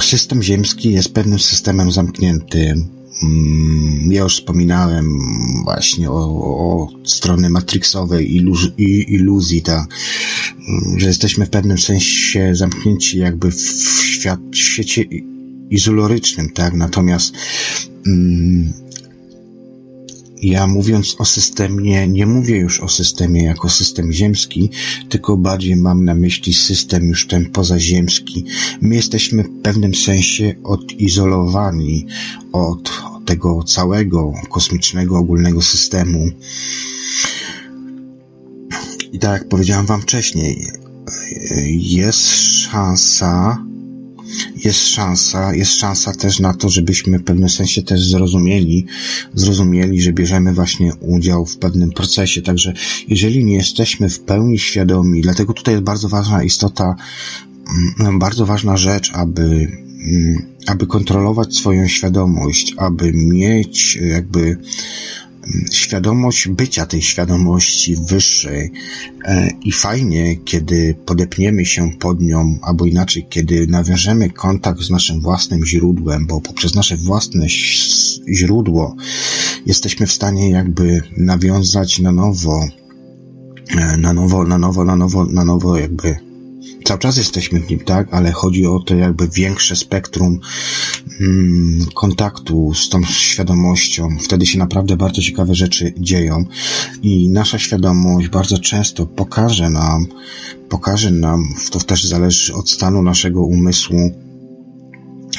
system 0.00 0.42
ziemski 0.42 0.92
jest 0.92 1.12
pewnym 1.12 1.38
systemem 1.38 1.92
zamkniętym, 1.92 3.00
Mm, 3.22 4.12
ja 4.12 4.22
już 4.22 4.36
wspominałem 4.36 5.18
właśnie 5.64 6.10
o, 6.10 6.14
o 6.14 6.88
strony 7.04 7.50
matrixowej 7.50 8.36
iluz, 8.36 8.68
iluzji, 9.08 9.62
ta, 9.62 9.86
że 10.96 11.06
jesteśmy 11.06 11.46
w 11.46 11.50
pewnym 11.50 11.78
sensie 11.78 12.54
zamknięci 12.54 13.18
jakby 13.18 13.50
w, 13.50 13.60
świat, 14.04 14.40
w 14.52 14.56
świecie 14.56 15.04
izolorycznym, 15.70 16.50
tak? 16.50 16.74
Natomiast 16.74 17.34
mm, 18.06 18.72
ja 20.42 20.66
mówiąc 20.66 21.16
o 21.18 21.24
systemie, 21.24 22.08
nie 22.08 22.26
mówię 22.26 22.56
już 22.56 22.80
o 22.80 22.88
systemie 22.88 23.44
jako 23.44 23.68
system 23.68 24.12
ziemski, 24.12 24.70
tylko 25.08 25.36
bardziej 25.36 25.76
mam 25.76 26.04
na 26.04 26.14
myśli 26.14 26.54
system 26.54 27.08
już 27.08 27.26
ten 27.26 27.50
pozaziemski. 27.50 28.44
My 28.80 28.94
jesteśmy 28.94 29.42
w 29.42 29.62
pewnym 29.62 29.94
sensie 29.94 30.54
odizolowani 30.64 32.06
od 32.52 33.02
tego 33.24 33.62
całego 33.62 34.32
kosmicznego, 34.50 35.18
ogólnego 35.18 35.62
systemu. 35.62 36.30
I 39.12 39.18
tak 39.18 39.32
jak 39.32 39.48
powiedziałem 39.48 39.86
Wam 39.86 40.02
wcześniej, 40.02 40.66
jest 41.76 42.26
szansa, 42.28 43.64
jest 44.64 44.86
szansa, 44.86 45.54
jest 45.54 45.72
szansa 45.72 46.14
też 46.14 46.40
na 46.40 46.54
to, 46.54 46.68
żebyśmy 46.68 47.18
w 47.18 47.24
pewnym 47.24 47.48
sensie 47.48 47.82
też 47.82 48.08
zrozumieli, 48.08 48.86
zrozumieli, 49.34 50.02
że 50.02 50.12
bierzemy 50.12 50.54
właśnie 50.54 50.94
udział 50.94 51.46
w 51.46 51.56
pewnym 51.56 51.90
procesie. 51.90 52.42
Także 52.42 52.72
jeżeli 53.08 53.44
nie 53.44 53.54
jesteśmy 53.54 54.08
w 54.08 54.20
pełni 54.20 54.58
świadomi, 54.58 55.22
dlatego 55.22 55.54
tutaj 55.54 55.74
jest 55.74 55.84
bardzo 55.84 56.08
ważna 56.08 56.42
istota, 56.42 56.96
mm, 58.00 58.18
bardzo 58.18 58.46
ważna 58.46 58.76
rzecz, 58.76 59.10
aby, 59.14 59.42
mm, 59.42 60.42
aby 60.66 60.86
kontrolować 60.86 61.54
swoją 61.56 61.88
świadomość, 61.88 62.74
aby 62.76 63.12
mieć 63.12 63.96
jakby 63.96 64.58
świadomość 65.72 66.48
bycia 66.48 66.86
tej 66.86 67.02
świadomości 67.02 67.96
wyższej 68.08 68.72
e, 69.24 69.50
i 69.62 69.72
fajnie, 69.72 70.36
kiedy 70.36 70.94
podepniemy 71.06 71.66
się 71.66 71.90
pod 71.98 72.20
nią, 72.20 72.58
albo 72.62 72.84
inaczej, 72.84 73.26
kiedy 73.30 73.66
nawiążemy 73.66 74.30
kontakt 74.30 74.80
z 74.80 74.90
naszym 74.90 75.20
własnym 75.20 75.66
źródłem, 75.66 76.26
bo 76.26 76.40
poprzez 76.40 76.74
nasze 76.74 76.96
własne 76.96 77.46
źródło 78.28 78.96
jesteśmy 79.66 80.06
w 80.06 80.12
stanie 80.12 80.50
jakby 80.50 81.02
nawiązać 81.16 81.98
na 81.98 82.12
nowo, 82.12 82.68
e, 83.76 83.96
na 83.96 84.12
nowo, 84.12 84.44
na 84.44 84.58
nowo, 84.58 84.84
na 84.84 84.96
nowo, 84.96 85.24
na 85.24 85.44
nowo 85.44 85.78
jakby 85.78 86.29
cały 86.84 87.00
czas 87.00 87.16
jesteśmy 87.16 87.60
w 87.60 87.70
nim, 87.70 87.80
tak, 87.80 88.08
ale 88.10 88.32
chodzi 88.32 88.66
o 88.66 88.80
to 88.80 88.94
jakby 88.94 89.28
większe 89.28 89.76
spektrum 89.76 90.40
mm, 91.20 91.86
kontaktu 91.94 92.74
z 92.74 92.88
tą 92.88 93.02
świadomością. 93.02 94.08
Wtedy 94.20 94.46
się 94.46 94.58
naprawdę 94.58 94.96
bardzo 94.96 95.22
ciekawe 95.22 95.54
rzeczy 95.54 95.94
dzieją 95.98 96.44
i 97.02 97.28
nasza 97.28 97.58
świadomość 97.58 98.28
bardzo 98.28 98.58
często 98.58 99.06
pokaże 99.06 99.70
nam, 99.70 100.06
pokaże 100.68 101.10
nam, 101.10 101.54
to 101.70 101.80
też 101.80 102.04
zależy 102.04 102.54
od 102.54 102.70
stanu 102.70 103.02
naszego 103.02 103.42
umysłu, 103.42 104.10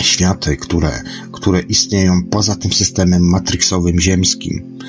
światy, 0.02 0.58
które, 0.58 1.02
które 1.32 1.62
istnieją 1.62 2.24
poza 2.24 2.56
tym 2.56 2.74
systemem 2.74 3.24
matrixowym 3.24 4.00
ziemskim. 4.00 4.80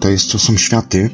To 0.00 0.08
jest, 0.08 0.32
to 0.32 0.38
są 0.38 0.56
światy, 0.56 1.10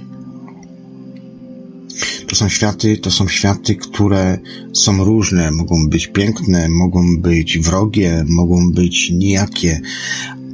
to 2.34 2.38
są 2.38 2.48
światy, 2.48 2.98
to 2.98 3.10
są 3.10 3.28
światy, 3.28 3.76
które 3.76 4.38
są 4.72 5.04
różne, 5.04 5.50
mogą 5.50 5.88
być 5.88 6.06
piękne, 6.06 6.68
mogą 6.68 7.16
być 7.18 7.58
wrogie, 7.58 8.24
mogą 8.28 8.72
być 8.72 9.10
nijakie, 9.10 9.80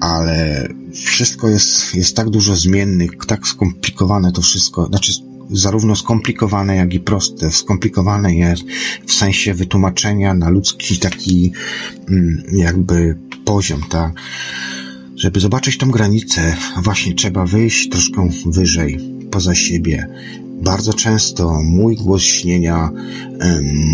ale 0.00 0.68
wszystko 0.94 1.48
jest, 1.48 1.94
jest 1.94 2.16
tak 2.16 2.30
dużo 2.30 2.56
zmiennych, 2.56 3.10
tak 3.26 3.46
skomplikowane 3.46 4.32
to 4.32 4.42
wszystko, 4.42 4.86
znaczy 4.86 5.12
zarówno 5.50 5.96
skomplikowane, 5.96 6.76
jak 6.76 6.94
i 6.94 7.00
proste. 7.00 7.50
Skomplikowane 7.50 8.34
jest 8.34 8.62
w 9.06 9.12
sensie 9.12 9.54
wytłumaczenia 9.54 10.34
na 10.34 10.48
ludzki 10.48 10.98
taki 10.98 11.52
mm, 12.08 12.42
jakby 12.52 13.16
poziom, 13.44 13.82
tak? 13.90 14.12
Żeby 15.16 15.40
zobaczyć 15.40 15.78
tą 15.78 15.90
granicę, 15.90 16.56
właśnie 16.82 17.14
trzeba 17.14 17.46
wyjść 17.46 17.88
troszkę 17.88 18.28
wyżej, 18.46 18.98
poza 19.30 19.54
siebie, 19.54 20.08
bardzo 20.60 20.92
często 20.92 21.62
mój 21.62 21.96
głos 21.96 22.22
śnienia, 22.22 22.90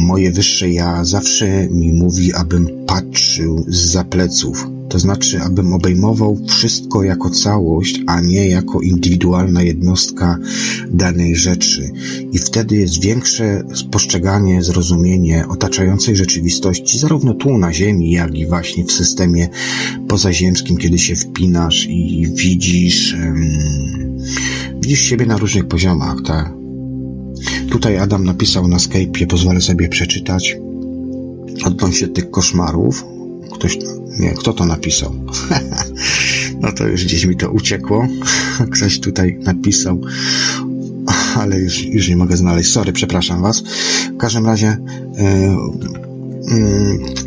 moje 0.06 0.32
wyższe 0.32 0.70
ja 0.70 1.04
zawsze 1.04 1.68
mi 1.70 1.92
mówi, 1.92 2.32
abym 2.34 2.68
patrzył 2.86 3.64
z 3.68 4.08
pleców. 4.08 4.66
To 4.88 4.98
znaczy, 4.98 5.40
abym 5.40 5.72
obejmował 5.72 6.38
wszystko 6.48 7.02
jako 7.02 7.30
całość, 7.30 8.00
a 8.06 8.20
nie 8.20 8.48
jako 8.48 8.80
indywidualna 8.80 9.62
jednostka 9.62 10.38
danej 10.90 11.36
rzeczy. 11.36 11.92
I 12.32 12.38
wtedy 12.38 12.76
jest 12.76 13.00
większe 13.00 13.62
postrzeganie, 13.90 14.62
zrozumienie 14.62 15.44
otaczającej 15.48 16.16
rzeczywistości, 16.16 16.98
zarówno 16.98 17.34
tu 17.34 17.58
na 17.58 17.72
Ziemi, 17.72 18.10
jak 18.10 18.34
i 18.34 18.46
właśnie 18.46 18.84
w 18.84 18.92
systemie 18.92 19.48
pozaziemskim, 20.08 20.76
kiedy 20.76 20.98
się 20.98 21.16
wpinasz 21.16 21.86
i 21.90 22.26
widzisz, 22.34 23.16
widzisz 24.80 25.00
siebie 25.00 25.26
na 25.26 25.36
różnych 25.36 25.68
poziomach, 25.68 26.16
tak? 26.26 26.52
Tutaj 27.70 27.98
Adam 27.98 28.24
napisał 28.24 28.68
na 28.68 28.76
Skype'ie, 28.76 29.26
pozwolę 29.26 29.60
sobie 29.60 29.88
przeczytać 29.88 30.56
odnośnie 31.64 32.08
tych 32.08 32.30
koszmarów. 32.30 33.04
Ktoś, 33.54 33.78
nie, 34.18 34.30
kto 34.30 34.52
to 34.52 34.66
napisał? 34.66 35.14
no 36.62 36.72
to 36.72 36.86
już 36.86 37.04
gdzieś 37.04 37.24
mi 37.24 37.36
to 37.36 37.50
uciekło. 37.50 38.06
Ktoś 38.72 39.00
tutaj 39.00 39.38
napisał, 39.42 40.00
ale 41.36 41.60
już, 41.60 41.82
już 41.82 42.08
nie 42.08 42.16
mogę 42.16 42.36
znaleźć. 42.36 42.72
Sorry, 42.72 42.92
przepraszam 42.92 43.42
was. 43.42 43.62
W 44.14 44.16
każdym 44.16 44.46
razie, 44.46 44.76
yy, 45.18 46.56
yy, 46.56 47.25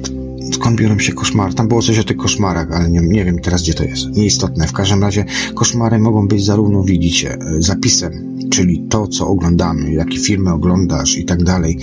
skąd 0.52 0.80
biorą 0.80 1.00
się 1.00 1.14
koszmary? 1.14 1.54
Tam 1.54 1.68
było 1.68 1.82
coś 1.82 2.00
o 2.00 2.04
tych 2.04 2.18
koszmarach, 2.18 2.72
ale 2.72 2.89
nie, 2.89 3.00
nie 3.00 3.26
wiem 3.26 3.39
teraz, 3.39 3.62
gdzie 3.62 3.74
to 3.74 3.84
jest. 3.84 4.10
Nieistotne. 4.10 4.68
W 4.68 4.74
każdym 4.74 5.02
razie, 5.02 5.26
koszmary 5.56 6.00
mogą 6.00 6.28
być 6.28 6.45
zarówno, 6.45 6.84
widzicie, 6.84 7.38
zapisem 7.60 8.30
czyli 8.50 8.84
to, 8.89 9.08
co 9.08 9.28
oglądamy, 9.28 9.93
jakie 9.93 10.20
filmy 10.20 10.54
oglądasz 10.54 11.18
i 11.18 11.26
tak 11.26 11.43
dalej. 11.43 11.78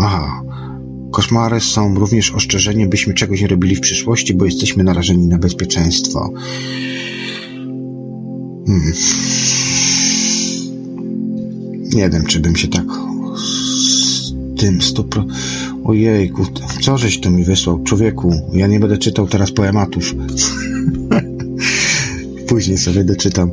Aha. 0.00 0.42
Koszmary 1.10 1.60
są 1.60 1.94
również 1.94 2.32
ostrzeżeniem, 2.32 2.90
byśmy 2.90 3.14
czegoś 3.14 3.40
nie 3.40 3.46
robili 3.46 3.76
w 3.76 3.80
przyszłości, 3.80 4.34
bo 4.34 4.44
jesteśmy 4.44 4.84
narażeni 4.84 5.26
na 5.26 5.38
bezpieczeństwo. 5.38 6.32
Hmm. 8.66 8.92
Nie 11.94 12.10
wiem, 12.10 12.26
czy 12.26 12.40
bym 12.40 12.56
się 12.56 12.68
tak 12.68 12.84
z 13.36 14.32
tym 14.56 14.82
stopro... 14.82 15.24
Ojejku, 15.84 16.46
co 16.80 16.98
żeś 16.98 17.20
to 17.20 17.30
mi 17.30 17.44
wysłał? 17.44 17.82
Człowieku, 17.82 18.32
ja 18.52 18.66
nie 18.66 18.80
będę 18.80 18.98
czytał 18.98 19.26
teraz 19.26 19.52
poematów. 19.52 20.14
Później 22.48 22.78
sobie 22.78 23.04
doczytam. 23.04 23.50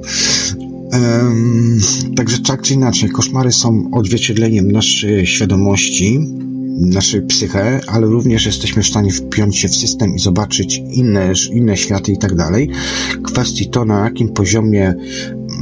Um, 0.91 1.79
także 2.15 2.37
tak 2.39 2.61
czy 2.61 2.73
inaczej, 2.73 3.09
koszmary 3.09 3.51
są 3.51 3.89
odzwierciedleniem 3.91 4.71
naszej 4.71 5.27
świadomości, 5.27 6.19
naszej 6.79 7.21
psyche, 7.21 7.81
ale 7.87 8.07
również 8.07 8.45
jesteśmy 8.45 8.83
w 8.83 8.87
stanie 8.87 9.11
wpiąć 9.11 9.57
się 9.57 9.67
w 9.67 9.75
system 9.75 10.15
i 10.15 10.19
zobaczyć 10.19 10.81
inne, 10.91 11.33
inne 11.51 11.77
światy 11.77 12.11
i 12.11 12.17
tak 12.17 12.35
dalej. 12.35 12.69
Kwestii 13.23 13.69
to, 13.69 13.85
na 13.85 14.03
jakim 14.03 14.29
poziomie 14.29 14.93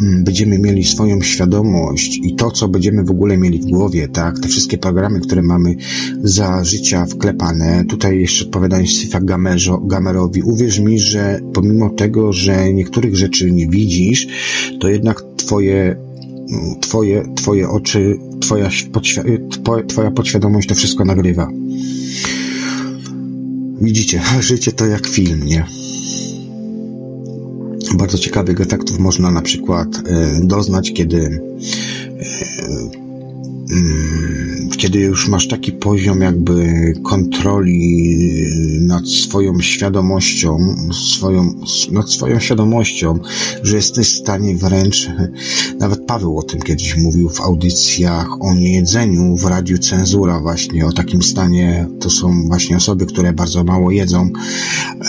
będziemy 0.01 0.59
mieli 0.59 0.83
swoją 0.83 1.21
świadomość 1.21 2.19
i 2.23 2.35
to, 2.35 2.51
co 2.51 2.67
będziemy 2.67 3.03
w 3.03 3.11
ogóle 3.11 3.37
mieli 3.37 3.59
w 3.59 3.65
głowie, 3.65 4.07
tak, 4.07 4.39
te 4.39 4.47
wszystkie 4.47 4.77
programy, 4.77 5.19
które 5.19 5.41
mamy 5.41 5.75
za 6.23 6.63
życia 6.63 7.05
wklepane, 7.05 7.85
tutaj 7.85 8.19
jeszcze 8.19 8.45
odpowiadając 8.45 8.89
Syfa 8.89 9.19
Gamerowi, 9.83 10.41
uwierz 10.41 10.79
mi, 10.79 10.99
że 10.99 11.39
pomimo 11.53 11.89
tego, 11.89 12.33
że 12.33 12.73
niektórych 12.73 13.15
rzeczy 13.15 13.51
nie 13.51 13.67
widzisz, 13.67 14.27
to 14.79 14.89
jednak 14.89 15.21
twoje 15.37 16.07
twoje, 16.81 17.33
twoje 17.35 17.69
oczy, 17.69 18.19
twoja, 18.39 18.69
podświ- 18.69 19.87
twoja 19.87 20.11
podświadomość 20.11 20.67
to 20.67 20.75
wszystko 20.75 21.05
nagrywa. 21.05 21.47
Widzicie, 23.81 24.21
życie 24.39 24.71
to 24.71 24.85
jak 24.85 25.07
film, 25.07 25.43
nie? 25.45 25.86
Bardzo 27.95 28.17
ciekawych 28.17 28.61
efektów 28.61 28.99
można 28.99 29.31
na 29.31 29.41
przykład 29.41 29.87
e, 29.87 30.39
doznać, 30.43 30.93
kiedy 30.93 31.41
e, 32.19 33.06
kiedy 34.77 34.99
już 34.99 35.27
masz 35.27 35.47
taki 35.47 35.71
poziom 35.71 36.21
jakby 36.21 36.93
kontroli 37.03 38.17
nad 38.81 39.07
swoją 39.07 39.59
świadomością, 39.59 40.75
swoją, 41.13 41.53
nad 41.91 42.11
swoją 42.11 42.39
świadomością, 42.39 43.19
że 43.63 43.75
jesteś 43.75 44.07
w 44.07 44.17
stanie 44.17 44.55
wręcz, 44.55 45.09
nawet 45.79 46.05
Paweł 46.05 46.37
o 46.37 46.43
tym 46.43 46.61
kiedyś 46.61 46.97
mówił 46.97 47.29
w 47.29 47.41
audycjach 47.41 48.41
o 48.41 48.53
niejedzeniu 48.53 49.35
w 49.35 49.43
radiu 49.43 49.77
cenzura 49.77 50.39
właśnie, 50.39 50.85
o 50.85 50.91
takim 50.91 51.23
stanie, 51.23 51.87
to 51.99 52.09
są 52.09 52.47
właśnie 52.47 52.77
osoby, 52.77 53.05
które 53.05 53.33
bardzo 53.33 53.63
mało 53.63 53.91
jedzą, 53.91 54.29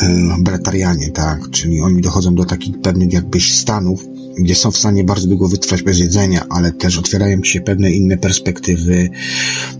e, 0.02 0.36
bretarianie, 0.38 1.10
tak, 1.10 1.50
czyli 1.50 1.80
oni 1.80 2.02
dochodzą 2.02 2.34
do 2.34 2.44
takich 2.44 2.80
pewnych 2.80 3.12
jakby 3.12 3.40
stanów, 3.40 4.04
gdzie 4.38 4.54
są 4.54 4.70
w 4.70 4.76
stanie 4.76 5.04
bardzo 5.04 5.28
długo 5.28 5.48
wytrwać 5.48 5.82
bez 5.82 5.98
jedzenia, 5.98 6.46
ale 6.50 6.72
też 6.72 6.98
otwierają 6.98 7.42
ci 7.42 7.52
się 7.52 7.60
pewne 7.60 7.90
inne 7.90 8.16
perspektywy, 8.16 9.10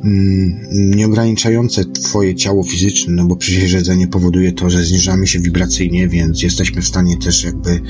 mm, 0.05 0.61
nieograniczające 0.73 1.85
twoje 1.85 2.35
ciało 2.35 2.63
fizyczne, 2.63 3.13
no 3.13 3.25
bo 3.25 3.37
przecież 3.37 3.73
jedzenie 3.73 4.09
powoduje 4.09 4.53
to, 4.53 4.71
że 4.71 4.85
zniżamy 4.85 5.27
się 5.27 5.41
wibracyjnie, 5.41 6.09
więc 6.09 6.43
jesteśmy 6.43 6.83
w 6.83 6.87
stanie 6.87 7.17
też 7.17 7.45
jakby, 7.45 7.81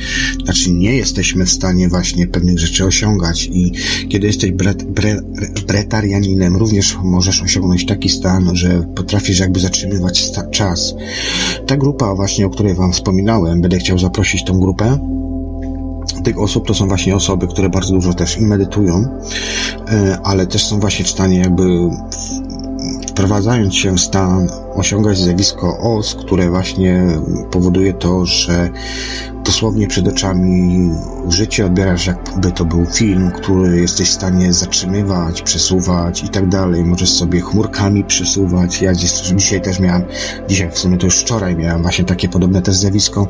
znaczy 0.45 0.73
nie 0.73 0.97
jesteśmy 0.97 1.47
w 1.47 1.51
stanie 1.51 1.89
właśnie 1.89 2.27
pewnych 2.27 2.59
rzeczy 2.59 2.85
osiągać 2.85 3.49
i 3.53 3.73
kiedy 4.09 4.27
jesteś 4.27 4.51
bret, 4.53 4.85
bre, 4.85 5.21
bretarianinem, 5.67 6.57
również 6.57 6.97
możesz 7.05 7.43
osiągnąć 7.43 7.87
taki 7.87 8.09
stan, 8.09 8.57
że 8.57 8.89
potrafisz 8.95 9.39
jakby 9.39 9.61
zatrzymywać 9.61 10.31
czas. 10.51 10.95
Ta 11.67 11.77
grupa 11.77 12.15
właśnie, 12.15 12.47
o 12.47 12.51
której 12.51 12.75
wam 12.75 12.93
wspominałem, 12.93 13.61
będę 13.61 13.79
chciał 13.79 13.99
zaprosić 13.99 14.45
tą 14.45 14.61
grupę, 14.61 14.99
tych 16.25 16.39
osób 16.39 16.67
to 16.67 16.75
są 16.75 16.89
właśnie 16.89 17.17
osoby, 17.17 17.47
które 17.47 17.69
bardzo 17.69 17.95
dużo 17.95 18.15
też 18.15 18.39
i 18.39 18.43
medytują, 18.43 19.21
e, 19.89 20.19
ale 20.25 20.47
też 20.47 20.67
są 20.67 20.81
właśnie 20.81 21.05
w 21.05 21.09
stanie 21.09 21.39
jakby 21.39 21.91
wprowadzając 23.19 23.75
się 23.75 23.93
w 23.93 24.01
stan 24.01 24.49
osiągać 24.75 25.19
zjawisko 25.19 25.79
OS, 25.79 26.15
które 26.15 26.51
właśnie 26.51 27.07
powoduje 27.51 27.93
to, 27.93 28.27
że 28.27 28.71
dosłownie 29.45 29.89
przed 29.89 30.09
oczami 30.09 30.91
życie 31.29 31.67
odbierasz 31.67 32.07
jakby 32.07 32.53
to 32.53 32.65
był 32.65 32.87
film, 32.87 33.31
który 33.31 33.81
jesteś 33.81 34.09
w 34.09 34.13
stanie 34.13 34.53
zatrzymywać, 34.53 35.43
przesuwać 35.43 36.23
i 36.23 36.29
tak 36.29 36.49
dalej. 36.49 36.85
Możesz 36.85 37.11
sobie 37.11 37.41
chmurkami 37.41 38.05
przesuwać. 38.05 38.83
Ja 38.83 38.93
dzisiaj 39.35 39.61
też 39.61 39.81
miałem, 39.81 40.05
dzisiaj 40.49 40.71
w 40.71 40.79
sumie 40.79 40.99
to 40.99 41.07
już 41.07 41.19
wczoraj 41.19 41.57
miałem 41.57 41.83
właśnie 41.83 42.05
takie 42.05 42.29
podobne 42.29 42.63
też 42.63 42.77
zjawisko 42.77 43.29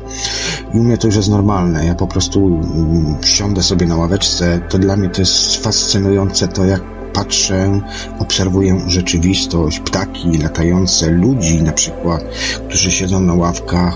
i 0.74 0.78
u 0.78 0.84
mnie 0.84 0.98
to 0.98 1.06
już 1.06 1.16
jest 1.16 1.28
normalne. 1.28 1.86
Ja 1.86 1.94
po 1.94 2.06
prostu 2.06 2.46
mm, 2.46 3.16
siądę 3.24 3.62
sobie 3.62 3.86
na 3.86 3.96
ławeczce. 3.96 4.60
To 4.68 4.78
dla 4.78 4.96
mnie 4.96 5.08
to 5.08 5.22
jest 5.22 5.56
fascynujące 5.56 6.48
to, 6.48 6.64
jak 6.64 6.97
patrzę, 7.18 7.80
obserwuję 8.18 8.80
rzeczywistość, 8.86 9.80
ptaki 9.80 10.38
latające, 10.38 11.10
ludzi 11.10 11.62
na 11.62 11.72
przykład, 11.72 12.24
którzy 12.68 12.90
siedzą 12.90 13.20
na 13.20 13.34
ławkach. 13.34 13.94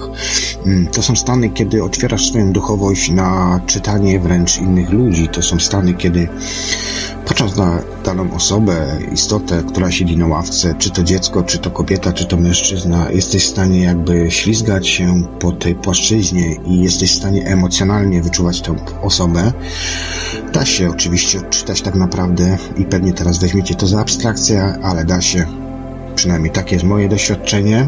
Mm, 0.66 0.87
to 0.87 1.03
są 1.03 1.16
stany, 1.16 1.51
kiedy 1.51 1.85
otwierasz 1.85 2.29
swoją 2.29 2.53
duchowość 2.53 3.11
na 3.11 3.61
czytanie 3.66 4.20
wręcz 4.20 4.59
innych 4.59 4.91
ludzi. 4.91 5.29
To 5.29 5.43
są 5.43 5.61
stany, 5.61 5.95
kiedy 5.95 6.29
patrząc 7.27 7.57
na 7.57 7.83
daną 8.05 8.35
osobę, 8.35 8.99
istotę, 9.12 9.62
która 9.68 9.91
siedzi 9.91 10.16
na 10.16 10.27
ławce, 10.27 10.75
czy 10.79 10.91
to 10.91 11.03
dziecko, 11.03 11.43
czy 11.43 11.59
to 11.59 11.70
kobieta, 11.70 12.12
czy 12.12 12.25
to 12.25 12.37
mężczyzna, 12.37 13.11
jesteś 13.11 13.45
w 13.45 13.51
stanie 13.51 13.83
jakby 13.83 14.31
ślizgać 14.31 14.89
się 14.89 15.23
po 15.39 15.53
tej 15.53 15.75
płaszczyźnie 15.75 16.55
i 16.55 16.81
jesteś 16.81 17.12
w 17.12 17.18
stanie 17.18 17.47
emocjonalnie 17.47 18.23
wyczuwać 18.23 18.61
tę 18.61 18.75
osobę. 19.03 19.53
Da 20.53 20.64
się 20.64 20.91
oczywiście 20.91 21.39
odczytać 21.39 21.83
tak 21.83 21.95
naprawdę 21.95 22.59
i 22.77 22.85
pewnie 22.85 23.12
teraz 23.12 23.39
weźmiecie 23.39 23.75
to 23.75 23.87
za 23.87 24.01
abstrakcję, 24.01 24.79
ale 24.83 25.05
da 25.05 25.20
się, 25.20 25.61
przynajmniej 26.14 26.52
takie 26.52 26.76
jest 26.76 26.84
moje 26.86 27.08
doświadczenie, 27.08 27.86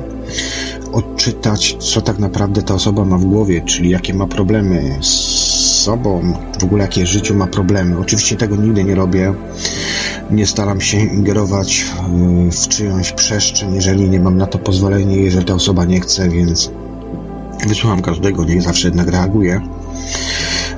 odczytać, 0.93 1.77
co 1.79 2.01
tak 2.01 2.19
naprawdę 2.19 2.63
ta 2.63 2.75
osoba 2.75 3.05
ma 3.05 3.19
w 3.19 3.25
głowie, 3.25 3.63
czyli 3.63 3.91
jakie 3.91 4.15
ma 4.15 4.27
problemy 4.27 4.99
z 5.01 5.45
sobą, 5.85 6.33
w 6.61 6.65
ogóle 6.65 6.83
jakie 6.83 7.05
w 7.05 7.09
życiu 7.09 7.35
ma 7.35 7.47
problemy. 7.47 7.99
Oczywiście 7.99 8.37
tego 8.37 8.57
nigdy 8.57 8.85
nie 8.85 8.95
robię. 8.95 9.35
Nie 10.31 10.47
staram 10.47 10.81
się 10.81 10.99
ingerować 10.99 11.87
w 12.53 12.69
czyjąś 12.69 13.13
przestrzeń, 13.13 13.75
jeżeli 13.75 14.11
nie 14.11 14.21
mam 14.21 14.37
na 14.37 14.47
to 14.47 14.59
pozwolenia, 14.59 15.17
jeżeli 15.17 15.45
ta 15.45 15.55
osoba 15.55 15.85
nie 15.85 16.01
chce, 16.01 16.29
więc 16.29 16.71
wysłucham 17.67 18.03
każdego, 18.03 18.45
niech 18.45 18.63
zawsze 18.63 18.89
jednak 18.89 19.09
reaguje. 19.09 19.61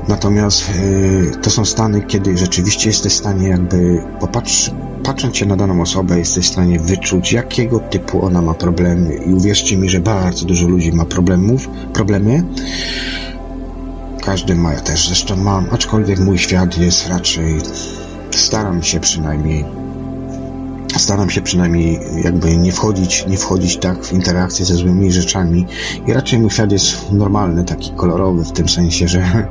Natomiast 0.09 0.68
yy, 0.68 1.30
to 1.42 1.51
są 1.51 1.64
stany, 1.64 2.01
kiedy 2.01 2.38
rzeczywiście 2.38 2.88
jesteś 2.88 3.12
w 3.12 3.16
stanie 3.16 3.49
jakby 3.49 4.03
popatrz, 4.20 4.70
patrząc 5.07 5.37
się 5.37 5.47
na 5.47 5.57
daną 5.57 5.83
osobę, 5.83 6.19
jesteś 6.19 6.45
w 6.47 6.53
stanie 6.53 6.81
wyczuć, 6.81 7.33
jakiego 7.33 7.81
typu 7.81 8.25
ona 8.25 8.43
ma 8.43 8.55
problemy. 8.55 9.15
I 9.15 9.35
uwierzcie 9.35 9.77
mi, 9.77 9.89
że 9.89 10.01
bardzo 10.01 10.47
dużo 10.47 10.69
ludzi 10.69 10.93
ma 10.93 11.05
problemów, 11.05 11.69
problemy. 11.93 12.43
Każdy 14.23 14.55
ma, 14.55 14.73
ja 14.73 14.81
też 14.81 15.07
zresztą 15.07 15.37
mam, 15.37 15.67
aczkolwiek 15.71 16.19
mój 16.19 16.39
świat 16.39 16.79
jest 16.79 17.09
raczej, 17.09 17.59
staram 18.31 18.83
się 18.83 19.01
przynajmniej 19.01 19.65
staram 20.99 21.30
się 21.30 21.42
przynajmniej 21.42 22.01
jakby 22.24 22.57
nie 22.57 22.72
wchodzić, 22.72 23.26
nie 23.26 23.36
wchodzić 23.36 23.76
tak 23.76 24.05
w 24.05 24.12
interakcję 24.12 24.64
ze 24.64 24.74
złymi 24.74 25.12
rzeczami 25.12 25.66
i 26.07 26.12
raczej 26.12 26.38
mój 26.38 26.51
świat 26.51 26.72
jest 26.72 27.12
normalny, 27.12 27.64
taki 27.64 27.90
kolorowy 27.90 28.44
w 28.44 28.53
tym 28.53 28.68
sensie, 28.68 29.09
że 29.09 29.49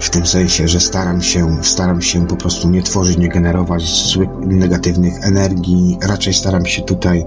w 0.00 0.10
tym 0.10 0.26
sensie, 0.26 0.68
że 0.68 0.80
staram 0.80 1.22
się, 1.22 1.56
staram 1.62 2.02
się 2.02 2.26
po 2.26 2.36
prostu 2.36 2.70
nie 2.70 2.82
tworzyć, 2.82 3.18
nie 3.18 3.28
generować 3.28 3.82
złych, 4.12 4.28
negatywnych 4.40 5.14
energii, 5.22 5.98
raczej 6.02 6.34
staram 6.34 6.66
się 6.66 6.82
tutaj 6.82 7.24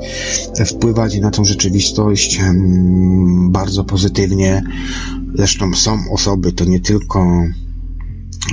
wpływać 0.65 1.19
na 1.19 1.31
tą 1.31 1.45
rzeczywistość 1.45 2.37
hmm, 2.37 3.51
bardzo 3.51 3.83
pozytywnie. 3.83 4.63
Zresztą 5.35 5.73
są 5.73 5.97
osoby, 6.11 6.51
to 6.51 6.65
nie 6.65 6.79
tylko 6.79 7.43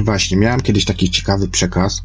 Właśnie, 0.04 0.36
miałem 0.36 0.60
kiedyś 0.60 0.84
taki 0.84 1.10
ciekawy 1.10 1.48
przekaz, 1.48 2.02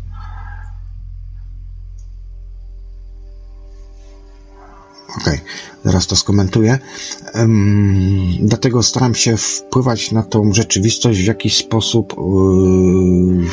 Okej, 5.21 5.33
okay. 5.33 5.39
zaraz 5.85 6.07
to 6.07 6.15
skomentuję. 6.15 6.79
Um, 7.35 8.27
dlatego 8.39 8.83
staram 8.83 9.15
się 9.15 9.37
wpływać 9.37 10.11
na 10.11 10.23
tą 10.23 10.53
rzeczywistość 10.53 11.19
w 11.19 11.27
jakiś 11.27 11.57
sposób. 11.57 12.15
Yy... 12.17 13.45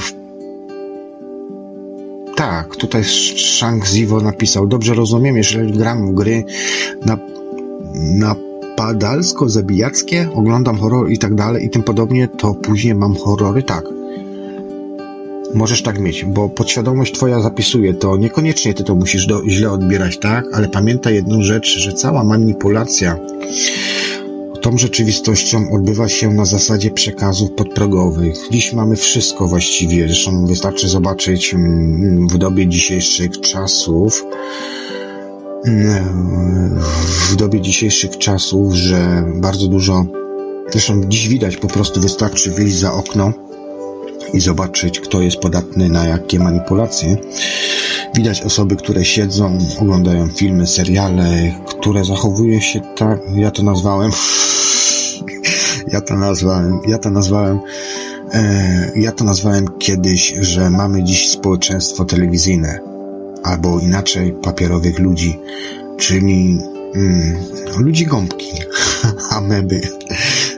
Tak, 2.37 2.77
tutaj 2.77 3.05
Shang 3.59 3.87
Zivo 3.87 4.21
napisał. 4.21 4.67
Dobrze 4.67 4.95
rozumiem, 4.95 5.37
jeżeli 5.37 5.73
gram 5.73 6.07
w 6.07 6.15
gry 6.15 6.45
na, 7.07 7.19
na 7.95 8.37
padalsko-zabijackie, 8.77 10.29
oglądam 10.35 10.79
horror 10.79 11.11
i 11.11 11.19
tak 11.19 11.35
dalej 11.35 11.67
i 11.67 11.71
tym 11.71 11.83
podobnie, 11.83 12.29
to 12.29 12.55
później 12.55 12.95
mam 12.95 13.15
horrory, 13.15 13.63
tak. 13.63 13.85
Możesz 15.55 15.83
tak 15.83 15.99
mieć, 15.99 16.25
bo 16.25 16.49
podświadomość 16.49 17.15
twoja 17.15 17.41
zapisuje 17.41 17.95
to. 17.95 18.17
Niekoniecznie 18.17 18.75
ty 18.75 18.85
to 18.85 18.95
musisz 18.95 19.27
do, 19.27 19.43
źle 19.49 19.71
odbierać, 19.71 20.19
tak? 20.19 20.45
Ale 20.53 20.69
pamiętaj 20.69 21.15
jedną 21.15 21.43
rzecz, 21.43 21.79
że 21.79 21.93
cała 21.93 22.25
manipulacja 22.25 23.19
tą 24.63 24.79
rzeczywistością 24.79 25.71
odbywa 25.73 26.09
się 26.09 26.31
na 26.31 26.45
zasadzie 26.45 26.91
przekazów 26.91 27.51
podprogowych. 27.51 28.35
Dziś 28.51 28.73
mamy 28.73 28.97
wszystko 28.97 29.49
właściwie. 29.49 30.07
Zresztą 30.07 30.47
wystarczy 30.47 30.89
zobaczyć 30.89 31.55
mm, 31.55 32.29
w 32.29 32.39
dobie 32.39 32.67
dzisiejszych 32.67 33.41
czasów, 33.41 34.25
mm, 35.65 36.79
w 37.31 37.37
dobie 37.37 37.61
dzisiejszych 37.61 38.19
czasów, 38.19 38.75
że 38.75 39.25
bardzo 39.35 39.69
dużo, 39.69 40.05
zresztą 40.71 41.05
dziś 41.09 41.29
widać, 41.29 41.57
po 41.57 41.69
prostu 41.69 42.01
wystarczy 42.01 42.51
wyjść 42.51 42.77
za 42.77 42.93
okno 42.93 43.33
i 44.33 44.41
zobaczyć, 44.41 45.01
kto 45.01 45.21
jest 45.21 45.37
podatny 45.37 45.89
na 45.89 46.07
jakie 46.07 46.39
manipulacje. 46.39 47.17
Widać 48.15 48.43
osoby, 48.43 48.77
które 48.77 49.05
siedzą, 49.05 49.59
oglądają 49.81 50.29
filmy, 50.29 50.67
seriale, 50.67 51.55
które 51.67 52.05
zachowują 52.05 52.61
się 52.61 52.81
tak, 52.97 53.21
ja 53.35 53.51
to 53.51 53.63
nazwałem, 53.63 54.11
ja 55.93 56.01
to 56.01 56.17
nazwałem, 56.17 56.81
ja 56.89 56.99
to 56.99 57.11
nazwałem, 57.11 57.61
e, 58.33 58.93
ja 58.97 59.13
to 59.13 59.25
nazwałem 59.25 59.67
kiedyś, 59.79 60.35
że 60.41 60.71
mamy 60.71 61.03
dziś 61.05 61.31
społeczeństwo 61.31 62.05
telewizyjne, 62.05 62.79
albo 63.43 63.81
inaczej 63.81 64.33
papierowych 64.33 64.99
ludzi, 64.99 65.39
czyli 65.97 66.59
mm, 66.95 67.37
ludzi 67.79 68.07
gąbki, 68.07 68.53
ameby. 69.31 69.81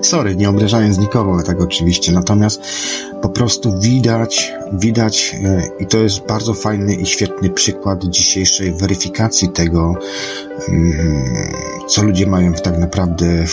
Sorry, 0.02 0.36
nie 0.36 0.48
obrażając 0.48 0.98
nikogo, 0.98 1.42
tak 1.42 1.60
oczywiście. 1.60 2.12
Natomiast 2.12 2.60
po 3.24 3.28
prostu 3.28 3.78
widać, 3.78 4.52
widać 4.72 5.36
e, 5.44 5.62
i 5.80 5.86
to 5.86 5.98
jest 5.98 6.26
bardzo 6.26 6.54
fajny 6.54 6.94
i 6.94 7.06
świetny 7.06 7.50
przykład 7.50 8.04
dzisiejszej 8.04 8.72
weryfikacji 8.72 9.48
tego, 9.48 9.94
mm, 10.68 11.52
co 11.88 12.02
ludzie 12.02 12.26
mają 12.26 12.52
tak 12.52 12.78
naprawdę 12.78 13.46
w 13.46 13.50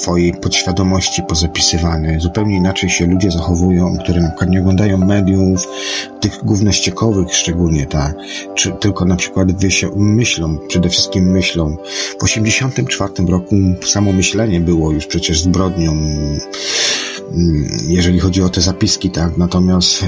swojej 0.00 0.34
podświadomości 0.34 1.22
pozapisywane. 1.28 2.20
Zupełnie 2.20 2.56
inaczej 2.56 2.90
się 2.90 3.06
ludzie 3.06 3.30
zachowują, 3.30 3.96
które 3.98 4.20
na 4.20 4.28
przykład 4.28 4.50
nie 4.50 4.60
oglądają 4.60 4.98
mediów, 4.98 5.68
tych 6.20 6.44
głównościekowych 6.44 7.34
szczególnie, 7.34 7.86
tak, 7.86 8.14
czy 8.54 8.72
tylko 8.72 9.04
na 9.04 9.16
przykład 9.16 9.48
myślą, 9.96 10.58
przede 10.68 10.88
wszystkim 10.88 11.30
myślą. 11.30 11.76
W 12.18 12.24
1984 12.24 13.30
roku 13.30 13.56
samo 13.86 14.12
myślenie 14.12 14.60
było 14.60 14.90
już 14.90 15.06
przecież 15.06 15.40
zbrodnią 15.40 15.96
jeżeli 17.88 18.18
chodzi 18.20 18.42
o 18.42 18.48
te 18.48 18.60
zapiski, 18.60 19.10
tak. 19.10 19.36
Natomiast 19.36 20.04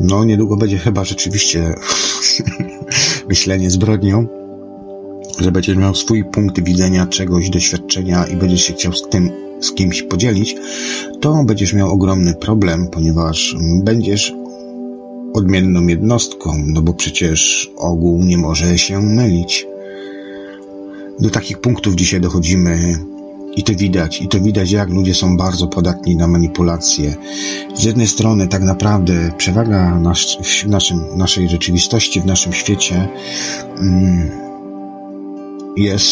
no 0.00 0.24
niedługo 0.24 0.56
będzie 0.56 0.78
chyba 0.78 1.04
rzeczywiście 1.04 1.74
myślenie 3.28 3.70
zbrodnią, 3.70 4.26
że 5.40 5.52
będziesz 5.52 5.76
miał 5.76 5.94
swój 5.94 6.24
punkt 6.24 6.60
widzenia 6.60 7.06
czegoś, 7.06 7.50
doświadczenia 7.50 8.26
i 8.26 8.36
będziesz 8.36 8.62
się 8.62 8.72
chciał 8.72 8.92
z 8.92 9.08
tym 9.08 9.30
z 9.60 9.72
kimś 9.72 10.02
podzielić, 10.02 10.56
to 11.20 11.44
będziesz 11.44 11.72
miał 11.72 11.92
ogromny 11.92 12.34
problem, 12.34 12.88
ponieważ 12.88 13.56
będziesz 13.84 14.34
odmienną 15.34 15.86
jednostką, 15.86 16.62
no 16.66 16.82
bo 16.82 16.94
przecież 16.94 17.70
ogół 17.76 18.24
nie 18.24 18.38
może 18.38 18.78
się 18.78 19.02
mylić. 19.02 19.66
Do 21.20 21.30
takich 21.30 21.58
punktów 21.58 21.94
dzisiaj 21.94 22.20
dochodzimy 22.20 22.98
i 23.56 23.62
to 23.62 23.72
widać, 23.74 24.22
i 24.22 24.28
to 24.28 24.40
widać, 24.40 24.70
jak 24.70 24.88
ludzie 24.88 25.14
są 25.14 25.36
bardzo 25.36 25.66
podatni 25.66 26.16
na 26.16 26.28
manipulacje. 26.28 27.14
Z 27.74 27.84
jednej 27.84 28.06
strony, 28.06 28.48
tak 28.48 28.62
naprawdę, 28.62 29.32
przewaga 29.36 29.98
nasz, 30.00 30.38
w 30.64 30.68
naszym, 30.68 31.16
naszej 31.16 31.48
rzeczywistości, 31.48 32.20
w 32.20 32.26
naszym 32.26 32.52
świecie 32.52 33.08
mm, 33.78 34.30
jest 35.76 36.06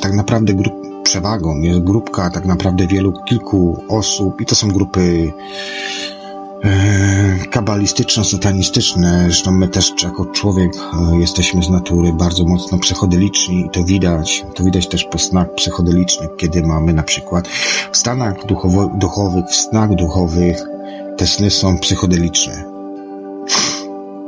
tak 0.00 0.12
naprawdę 0.12 0.54
przewagą. 1.02 1.60
Jest 1.60 1.80
grupka 1.80 2.30
tak 2.30 2.44
naprawdę 2.44 2.86
wielu, 2.86 3.12
kilku 3.28 3.84
osób, 3.88 4.40
i 4.40 4.46
to 4.46 4.54
są 4.54 4.68
grupy 4.68 5.32
kabalistyczno-satanistyczne. 7.50 9.22
Zresztą 9.22 9.52
my 9.52 9.68
też 9.68 9.92
jako 10.02 10.26
człowiek 10.26 10.72
e, 10.76 11.18
jesteśmy 11.20 11.62
z 11.62 11.68
natury 11.68 12.12
bardzo 12.12 12.44
mocno 12.44 12.78
psychodeliczni 12.78 13.66
i 13.66 13.70
to 13.70 13.84
widać. 13.84 14.44
To 14.54 14.64
widać 14.64 14.88
też 14.88 15.04
po 15.04 15.18
snach 15.18 15.54
psychodelicznych, 15.54 16.30
kiedy 16.36 16.62
mamy 16.62 16.92
na 16.92 17.02
przykład 17.02 17.48
w 17.92 17.96
stanach 17.96 18.46
duchowo, 18.46 18.90
duchowych, 18.94 19.44
w 19.46 19.54
snach 19.54 19.94
duchowych 19.94 20.56
te 21.16 21.26
sny 21.26 21.50
są 21.50 21.78
psychodeliczne. 21.78 22.64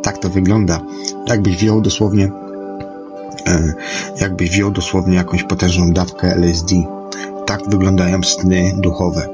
Tak 0.03 0.19
to 0.19 0.29
wygląda. 0.29 0.81
Jakbyś 1.27 1.57
wziął 1.57 1.81
dosłownie 1.81 2.31
e, 3.47 3.75
jakbyś 4.21 4.51
wziął 4.51 4.71
dosłownie 4.71 5.17
jakąś 5.17 5.43
potężną 5.43 5.93
dawkę 5.93 6.35
LSD. 6.35 6.75
Tak 7.47 7.61
wyglądają 7.69 8.23
sny 8.23 8.73
duchowe. 8.77 9.29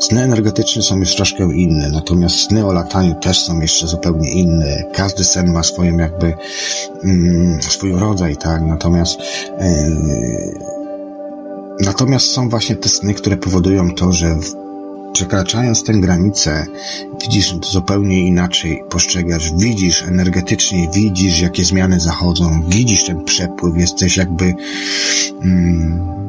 Sny 0.00 0.22
energetyczne 0.22 0.82
są 0.82 0.98
już 0.98 1.14
troszkę 1.14 1.44
inne, 1.54 1.90
natomiast 1.90 2.36
sny 2.36 2.66
o 2.66 2.72
lataniu 2.72 3.14
też 3.14 3.40
są 3.40 3.60
jeszcze 3.60 3.86
zupełnie 3.86 4.30
inne. 4.30 4.84
Każdy 4.94 5.24
sen 5.24 5.52
ma 5.52 5.62
swoją 5.62 5.96
jakby 5.96 6.34
mm, 7.04 7.62
swój 7.62 7.92
rodzaj, 7.92 8.36
tak? 8.36 8.62
Natomiast 8.62 9.18
yy, 9.18 10.54
natomiast 11.80 12.26
są 12.26 12.48
właśnie 12.48 12.76
te 12.76 12.88
sny, 12.88 13.14
które 13.14 13.36
powodują 13.36 13.94
to, 13.94 14.12
że 14.12 14.36
przekraczając 15.12 15.84
tę 15.84 15.92
granicę, 15.92 16.66
widzisz 17.22 17.54
zupełnie 17.72 18.18
inaczej, 18.18 18.82
postrzegasz, 18.90 19.52
widzisz 19.58 20.02
energetycznie, 20.02 20.88
widzisz 20.94 21.40
jakie 21.40 21.64
zmiany 21.64 22.00
zachodzą, 22.00 22.62
widzisz 22.68 23.04
ten 23.04 23.24
przepływ, 23.24 23.76
jesteś 23.76 24.16
jakby 24.16 24.54
mm, 25.44 26.19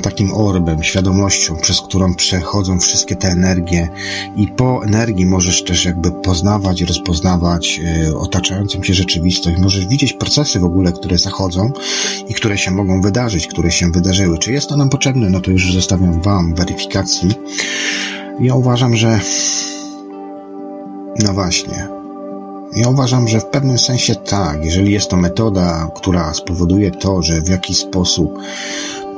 takim 0.00 0.34
orbem, 0.34 0.82
świadomością, 0.82 1.56
przez 1.56 1.80
którą 1.80 2.14
przechodzą 2.14 2.78
wszystkie 2.78 3.16
te 3.16 3.28
energie 3.28 3.88
i 4.36 4.48
po 4.48 4.84
energii 4.84 5.26
możesz 5.26 5.64
też 5.64 5.84
jakby 5.84 6.12
poznawać, 6.12 6.80
rozpoznawać 6.80 7.80
y, 8.08 8.16
otaczającą 8.16 8.80
cię 8.80 8.94
rzeczywistość. 8.94 9.58
Możesz 9.58 9.86
widzieć 9.86 10.12
procesy 10.12 10.60
w 10.60 10.64
ogóle, 10.64 10.92
które 10.92 11.18
zachodzą 11.18 11.72
i 12.28 12.34
które 12.34 12.58
się 12.58 12.70
mogą 12.70 13.02
wydarzyć, 13.02 13.46
które 13.46 13.70
się 13.70 13.90
wydarzyły. 13.90 14.38
Czy 14.38 14.52
jest 14.52 14.68
to 14.68 14.76
nam 14.76 14.88
potrzebne? 14.88 15.30
No 15.30 15.40
to 15.40 15.50
już 15.50 15.74
zostawiam 15.74 16.22
Wam 16.22 16.54
weryfikacji. 16.54 17.28
Ja 18.40 18.54
uważam, 18.54 18.96
że 18.96 19.20
no 21.18 21.32
właśnie. 21.32 21.88
Ja 22.76 22.88
uważam, 22.88 23.28
że 23.28 23.40
w 23.40 23.44
pewnym 23.44 23.78
sensie 23.78 24.14
tak, 24.14 24.64
jeżeli 24.64 24.92
jest 24.92 25.08
to 25.10 25.16
metoda, 25.16 25.90
która 25.96 26.34
spowoduje 26.34 26.90
to, 26.90 27.22
że 27.22 27.42
w 27.42 27.48
jakiś 27.48 27.78
sposób 27.78 28.38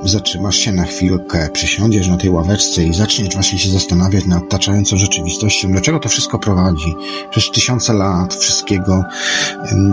zatrzymasz 0.09 0.57
się 0.57 0.73
na 0.73 0.85
chwilkę, 0.85 1.49
przysiądziesz 1.53 2.09
na 2.09 2.17
tej 2.17 2.31
ławeczce 2.31 2.83
i 2.83 2.95
zaczniesz 2.95 3.35
właśnie 3.35 3.59
się 3.59 3.71
zastanawiać 3.71 4.25
nad 4.27 4.43
otaczającą 4.43 4.97
rzeczywistością, 4.97 5.73
do 5.73 5.81
czego 5.81 5.99
to 5.99 6.09
wszystko 6.09 6.39
prowadzi. 6.39 6.95
Przez 7.31 7.51
tysiące 7.51 7.93
lat 7.93 8.35
wszystkiego 8.35 9.05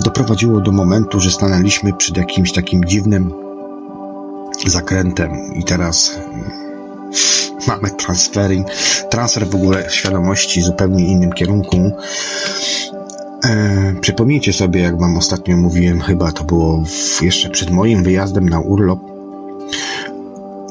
doprowadziło 0.03 0.61
do 0.61 0.71
momentu, 0.71 1.19
że 1.19 1.31
stanęliśmy 1.31 1.93
przed 1.93 2.17
jakimś 2.17 2.51
takim 2.51 2.85
dziwnym 2.85 3.33
zakrętem 4.67 5.31
i 5.55 5.63
teraz 5.63 6.19
mamy 7.67 7.89
transferring, 7.89 8.67
transfer 9.09 9.47
w 9.47 9.55
ogóle 9.55 9.89
świadomości 9.89 10.61
w 10.61 10.63
zupełnie 10.63 11.05
innym 11.05 11.31
kierunku. 11.31 11.91
E, 13.43 13.93
przypomnijcie 14.01 14.53
sobie, 14.53 14.81
jak 14.81 14.99
wam 14.99 15.17
ostatnio 15.17 15.57
mówiłem, 15.57 16.01
chyba 16.01 16.31
to 16.31 16.43
było 16.43 16.83
w, 16.85 17.21
jeszcze 17.21 17.49
przed 17.49 17.69
moim 17.69 18.03
wyjazdem 18.03 18.49
na 18.49 18.59
urlop, 18.59 19.10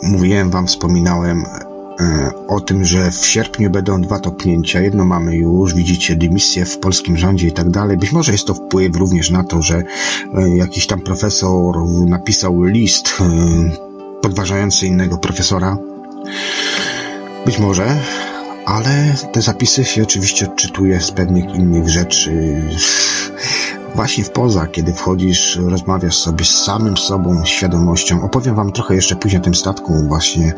mówiłem 0.03 0.51
wam, 0.51 0.67
wspominałem 0.67 1.45
e, 2.01 2.31
o 2.49 2.61
tym, 2.61 2.85
że 2.85 3.11
w 3.11 3.27
sierpniu 3.27 3.71
będą 3.71 4.01
dwa 4.01 4.19
topnięcia. 4.19 4.81
Jedno 4.81 5.05
mamy 5.05 5.37
już, 5.37 5.75
widzicie, 5.75 6.17
dymisję 6.17 6.65
w 6.65 6.79
polskim 6.79 7.17
rządzie 7.17 7.49
i 7.49 7.53
tak 7.53 7.71
dalej. 7.71 7.97
Być 7.97 8.13
może 8.13 8.33
jest 8.33 8.47
to 8.47 8.55
wpływ 8.55 8.97
również 8.97 9.31
na 9.31 9.45
to, 9.45 9.63
że 9.63 9.83
e, 10.35 10.57
jakiś 10.57 10.87
tam 10.87 11.01
profesor 11.01 11.77
napisał 12.07 12.63
list 12.63 13.17
e, 13.21 13.25
podważający 14.23 14.87
innego 14.87 15.19
profesora. 15.19 15.77
Być 17.47 17.59
może, 17.59 17.97
ale 18.67 19.15
te 19.33 19.43
zapisy 19.43 19.85
się 19.85 20.03
oczywiście 20.03 20.47
odczytuje 20.51 21.01
z 21.01 21.11
pewnych 21.11 21.55
innych 21.55 21.89
rzeczy 21.89 22.63
właśnie 23.95 24.25
w 24.25 24.31
poza, 24.31 24.67
kiedy 24.67 24.93
wchodzisz, 24.93 25.59
rozmawiasz 25.67 26.17
sobie 26.17 26.45
z 26.45 26.65
samym 26.65 26.97
sobą, 26.97 27.45
z 27.45 27.49
świadomością. 27.49 28.23
Opowiem 28.23 28.55
Wam 28.55 28.73
trochę 28.73 28.95
jeszcze 28.95 29.17
później 29.17 29.41
o 29.41 29.45
tym 29.45 29.55
statku, 29.55 29.93
właśnie 30.09 30.55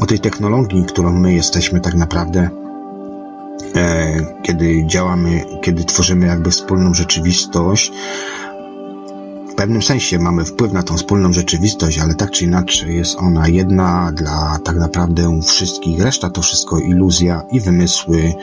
o 0.00 0.06
tej 0.06 0.20
technologii, 0.20 0.84
którą 0.84 1.12
my 1.12 1.34
jesteśmy 1.34 1.80
tak 1.80 1.94
naprawdę, 1.94 2.48
e, 3.76 4.16
kiedy 4.42 4.86
działamy, 4.86 5.44
kiedy 5.62 5.84
tworzymy 5.84 6.26
jakby 6.26 6.50
wspólną 6.50 6.94
rzeczywistość, 6.94 7.92
pewnym 9.58 9.82
sensie 9.82 10.18
mamy 10.18 10.44
wpływ 10.44 10.72
na 10.72 10.82
tą 10.82 10.96
wspólną 10.96 11.32
rzeczywistość, 11.32 11.98
ale 11.98 12.14
tak 12.14 12.30
czy 12.30 12.44
inaczej 12.44 12.96
jest 12.96 13.16
ona 13.18 13.48
jedna 13.48 14.12
dla 14.12 14.58
tak 14.64 14.76
naprawdę 14.76 15.40
wszystkich. 15.42 16.00
Reszta 16.00 16.30
to 16.30 16.42
wszystko 16.42 16.78
iluzja 16.78 17.42
i 17.52 17.60
wymysły, 17.60 18.34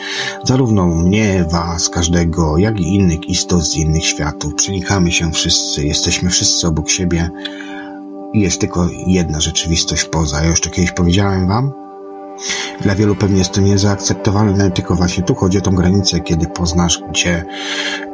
zarówno 0.43 0.87
mnie, 0.87 1.45
was, 1.51 1.89
każdego, 1.89 2.57
jak 2.57 2.79
i 2.79 2.95
innych 2.95 3.29
istot 3.29 3.63
z 3.63 3.75
innych 3.75 4.05
światów. 4.05 4.55
Przenikamy 4.55 5.11
się 5.11 5.31
wszyscy, 5.31 5.85
jesteśmy 5.85 6.29
wszyscy 6.29 6.67
obok 6.67 6.89
siebie 6.89 7.29
i 8.33 8.41
jest 8.41 8.61
tylko 8.61 8.87
jedna 9.07 9.39
rzeczywistość 9.39 10.03
poza. 10.03 10.43
Ja 10.43 10.49
już 10.49 10.61
kiedyś 10.61 10.91
powiedziałem 10.91 11.47
wam, 11.47 11.71
dla 12.81 12.95
wielu 12.95 13.15
pewnie 13.15 13.37
jest 13.37 13.51
to 13.51 13.61
niezaakceptowalne, 13.61 14.71
tylko 14.71 14.95
właśnie 14.95 15.23
tu 15.23 15.35
chodzi 15.35 15.57
o 15.57 15.61
tą 15.61 15.75
granicę, 15.75 16.19
kiedy 16.19 16.47
poznasz, 16.47 17.01
gdzie 17.11 17.45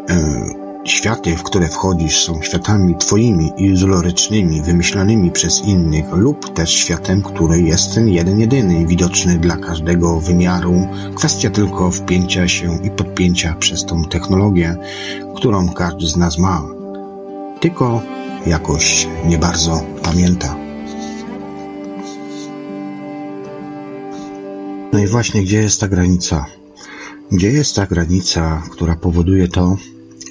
yy, 0.10 0.71
Światy, 0.86 1.38
w 1.38 1.44
które 1.44 1.68
wchodzisz, 1.68 2.26
są 2.26 2.42
światami 2.42 2.96
twoimi 2.96 3.52
iluzorycznymi, 3.58 4.62
wymyślanymi 4.62 5.32
przez 5.32 5.62
innych, 5.62 6.06
lub 6.14 6.54
też 6.54 6.74
światem, 6.74 7.22
który 7.22 7.62
jest 7.62 7.96
ten 7.96 8.08
jeden 8.08 8.40
jedyny, 8.40 8.86
widoczny 8.86 9.38
dla 9.38 9.58
każdego 9.58 10.20
wymiaru. 10.20 10.88
Kwestia 11.16 11.50
tylko 11.50 11.92
wpięcia 11.92 12.48
się 12.48 12.80
i 12.84 12.90
podpięcia 12.90 13.56
przez 13.60 13.86
tą 13.86 14.04
technologię, 14.04 14.76
którą 15.36 15.70
każdy 15.74 16.08
z 16.08 16.18
nas 16.18 16.38
ma. 16.38 16.64
Tylko 17.60 18.02
jakoś 18.48 19.08
nie 19.26 19.38
bardzo 19.38 19.84
pamięta. 20.04 20.56
No 24.94 25.00
i 25.00 25.08
właśnie, 25.08 25.44
gdzie 25.44 25.58
jest 25.58 25.80
ta 25.80 25.88
granica? 25.88 26.46
Gdzie 27.32 27.52
jest 27.52 27.76
ta 27.76 27.86
granica, 27.86 28.64
która 28.72 28.96
powoduje 28.96 29.48
to, 29.48 29.78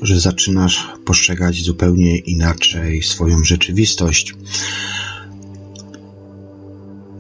że 0.03 0.21
zaczynasz 0.21 0.89
postrzegać 1.05 1.63
zupełnie 1.63 2.19
inaczej 2.19 3.03
swoją 3.03 3.45
rzeczywistość. 3.45 4.35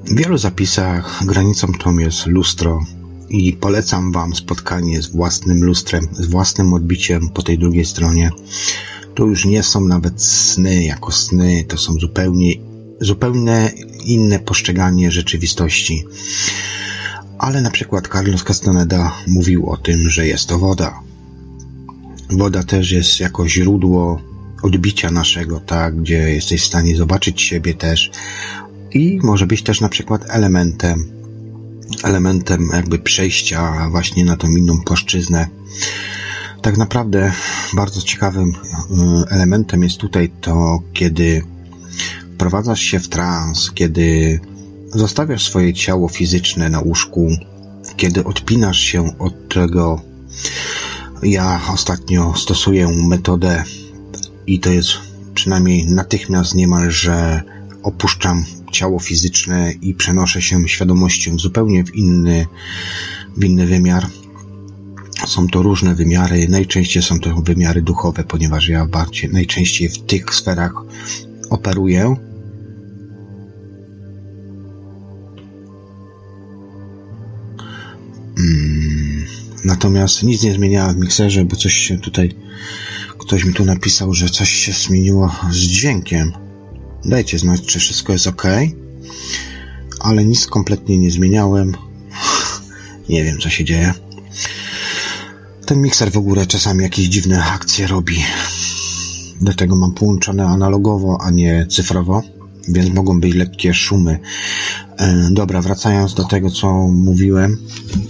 W 0.05 0.15
wielu 0.15 0.39
zapisach 0.39 1.25
granicą 1.27 1.73
tą 1.73 1.99
jest 1.99 2.27
lustro 2.27 2.85
i 3.29 3.53
polecam 3.53 4.13
Wam 4.13 4.35
spotkanie 4.35 5.03
z 5.03 5.07
własnym 5.07 5.65
lustrem, 5.65 6.09
z 6.13 6.27
własnym 6.27 6.73
odbiciem 6.73 7.29
po 7.29 7.43
tej 7.43 7.59
drugiej 7.59 7.85
stronie. 7.85 8.31
To 9.15 9.25
już 9.25 9.45
nie 9.45 9.63
są 9.63 9.81
nawet 9.81 10.23
sny 10.23 10.85
jako 10.85 11.13
sny, 11.13 11.65
to 11.69 11.79
są 11.79 11.95
zupełnie, 11.95 12.55
zupełnie 13.01 13.73
inne 14.05 14.39
postrzeganie 14.39 15.11
rzeczywistości. 15.11 16.05
Ale 17.39 17.61
na 17.61 17.71
przykład 17.71 18.09
Carlos 18.13 18.45
Castaneda 18.45 19.13
mówił 19.27 19.71
o 19.71 19.77
tym, 19.77 20.11
że 20.11 20.27
jest 20.27 20.49
to 20.49 20.59
woda. 20.59 21.10
Woda 22.33 22.63
też 22.63 22.91
jest 22.91 23.21
jako 23.21 23.49
źródło 23.49 24.21
odbicia 24.63 25.11
naszego, 25.11 25.61
tak, 25.61 25.97
gdzie 25.97 26.35
jesteś 26.35 26.63
w 26.63 26.67
stanie 26.67 26.97
zobaczyć 26.97 27.43
siebie 27.43 27.75
też 27.75 28.11
i 28.93 29.19
może 29.23 29.47
być 29.47 29.63
też 29.63 29.81
na 29.81 29.89
przykład 29.89 30.25
elementem, 30.29 31.05
elementem 32.05 32.69
jakby 32.73 32.99
przejścia 32.99 33.89
właśnie 33.91 34.25
na 34.25 34.37
tą 34.37 34.49
inną 34.49 34.81
płaszczyznę. 34.81 35.49
Tak 36.63 36.77
naprawdę 36.77 37.33
bardzo 37.75 38.03
ciekawym 38.03 38.49
y, 38.49 38.55
elementem 39.31 39.83
jest 39.83 39.97
tutaj 39.97 40.31
to, 40.41 40.79
kiedy 40.93 41.45
wprowadzasz 42.35 42.81
się 42.81 43.01
w 43.01 43.09
trans, 43.09 43.71
kiedy 43.75 44.41
zostawiasz 44.95 45.45
swoje 45.45 45.75
ciało 45.75 46.09
fizyczne 46.09 46.71
na 46.71 46.81
łóżku, 46.81 47.29
kiedy 47.97 48.25
odpinasz 48.25 48.81
się 48.81 49.19
od 49.19 49.49
tego 49.49 50.03
ja 51.23 51.61
ostatnio 51.73 52.35
stosuję 52.37 52.89
metodę 53.09 53.65
i 54.47 54.61
to 54.61 54.71
jest 54.71 54.91
przynajmniej 55.35 55.87
natychmiast 55.87 56.55
niemalże 56.55 57.43
opuszczam 57.83 58.45
ciało 58.73 58.99
fizyczne 58.99 59.73
i 59.73 59.95
przenoszę 59.95 60.43
się 60.43 60.69
świadomością 60.69 61.39
zupełnie 61.39 61.85
w 61.85 61.95
inny, 61.95 62.47
w 63.37 63.45
inny 63.45 63.67
wymiar. 63.67 64.07
Są 65.27 65.49
to 65.49 65.63
różne 65.63 65.95
wymiary, 65.95 66.49
najczęściej 66.49 67.03
są 67.03 67.21
to 67.21 67.35
wymiary 67.35 67.83
duchowe, 67.83 68.25
ponieważ 68.25 68.69
ja 68.69 68.87
bardziej, 68.87 69.31
najczęściej 69.33 69.89
w 69.89 69.99
tych 69.99 70.35
sferach 70.35 70.73
operuję 71.51 72.17
Natomiast 79.65 80.23
nic 80.23 80.43
nie 80.43 80.53
zmieniałem 80.53 80.95
w 80.95 80.99
mikserze, 80.99 81.45
bo 81.45 81.57
coś 81.57 81.75
się 81.75 81.99
tutaj, 81.99 82.35
ktoś 83.19 83.45
mi 83.45 83.55
tu 83.55 83.65
napisał, 83.65 84.15
że 84.15 84.29
coś 84.29 84.51
się 84.51 84.73
zmieniło 84.73 85.35
z 85.51 85.57
dźwiękiem. 85.57 86.33
Dajcie 87.05 87.39
znać, 87.39 87.63
czy 87.63 87.79
wszystko 87.79 88.13
jest 88.13 88.27
ok. 88.27 88.43
Ale 90.01 90.25
nic 90.25 90.47
kompletnie 90.47 90.99
nie 90.99 91.11
zmieniałem. 91.11 91.77
Nie 93.09 93.25
wiem, 93.25 93.39
co 93.39 93.51
się 93.51 93.65
dzieje. 93.65 93.95
Ten 95.67 95.83
mikser 95.83 96.13
w 96.13 96.17
ogóle 96.17 96.47
czasami 96.47 96.83
jakieś 96.83 97.07
dziwne 97.07 97.45
akcje 97.45 97.87
robi. 97.87 98.25
Dlatego 99.41 99.77
mam 99.77 99.95
połączone 99.95 100.47
analogowo, 100.47 101.19
a 101.21 101.31
nie 101.31 101.67
cyfrowo, 101.71 102.23
więc 102.69 102.95
mogą 102.95 103.21
być 103.21 103.35
lekkie 103.35 103.75
szumy. 103.75 104.19
E, 104.99 105.29
dobra, 105.31 105.63
wracając 105.63 106.15
do 106.15 106.25
tego, 106.25 106.51
co 106.51 106.73
mówiłem. 106.89 107.59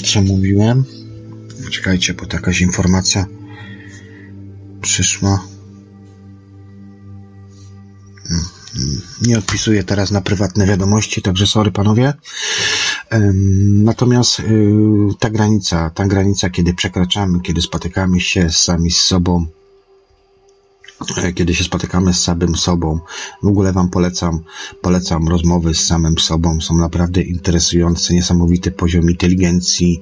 Co 0.05 0.23
mówiłem? 0.23 0.85
Czekajcie, 1.71 2.15
bo 2.15 2.27
to 2.27 2.37
jakaś 2.37 2.61
informacja 2.61 3.27
przyszła. 4.81 5.45
Nie 9.23 9.39
odpisuję 9.39 9.85
teraz 9.85 10.11
na 10.11 10.21
prywatne 10.21 10.67
wiadomości, 10.67 11.23
także 11.23 11.47
sorry 11.47 11.73
panowie. 11.73 12.13
Natomiast 13.63 14.41
y, 14.41 14.45
ta 15.19 15.31
granica, 15.31 15.91
ta 15.91 16.07
granica, 16.07 16.51
kiedy 16.51 16.75
przekraczamy, 16.75 17.41
kiedy 17.41 17.63
spotykamy 17.63 18.21
się 18.21 18.51
sami 18.51 18.91
z 18.91 19.03
sobą, 19.03 19.47
e, 21.17 21.33
kiedy 21.33 21.55
się 21.55 21.65
spotykamy 21.65 22.15
z 22.15 22.23
samym 22.23 22.57
sobą. 22.57 23.01
W 23.43 23.47
ogóle 23.47 23.73
Wam 23.73 23.91
polecam, 23.91 24.41
polecam 24.83 25.29
rozmowy 25.29 25.75
z 25.75 25.87
samym 25.87 26.19
sobą. 26.19 26.61
Są 26.61 26.77
naprawdę 26.77 27.23
interesujące, 27.23 28.15
niesamowity 28.15 28.71
poziom 28.71 29.11
inteligencji, 29.11 30.01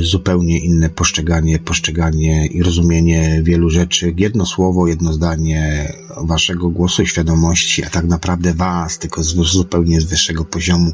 zupełnie 0.00 0.58
inne 0.58 0.90
postrzeganie, 0.90 1.58
postrzeganie 1.58 2.46
i 2.46 2.62
rozumienie 2.62 3.40
wielu 3.42 3.70
rzeczy. 3.70 4.14
Jedno 4.16 4.46
słowo, 4.46 4.86
jedno 4.86 5.12
zdanie 5.12 5.92
waszego 6.16 6.68
głosu 6.68 7.02
i 7.02 7.06
świadomości, 7.06 7.84
a 7.84 7.90
tak 7.90 8.04
naprawdę 8.04 8.54
was, 8.54 8.98
tylko 8.98 9.22
z, 9.22 9.34
zupełnie 9.34 10.00
z 10.00 10.04
wyższego 10.04 10.44
poziomu, 10.44 10.92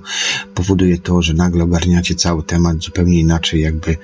powoduje 0.54 0.98
to, 0.98 1.22
że 1.22 1.34
nagle 1.34 1.64
ogarniacie 1.64 2.14
cały 2.14 2.42
temat 2.42 2.82
zupełnie 2.82 3.20
inaczej, 3.20 3.60
jakby 3.60 3.96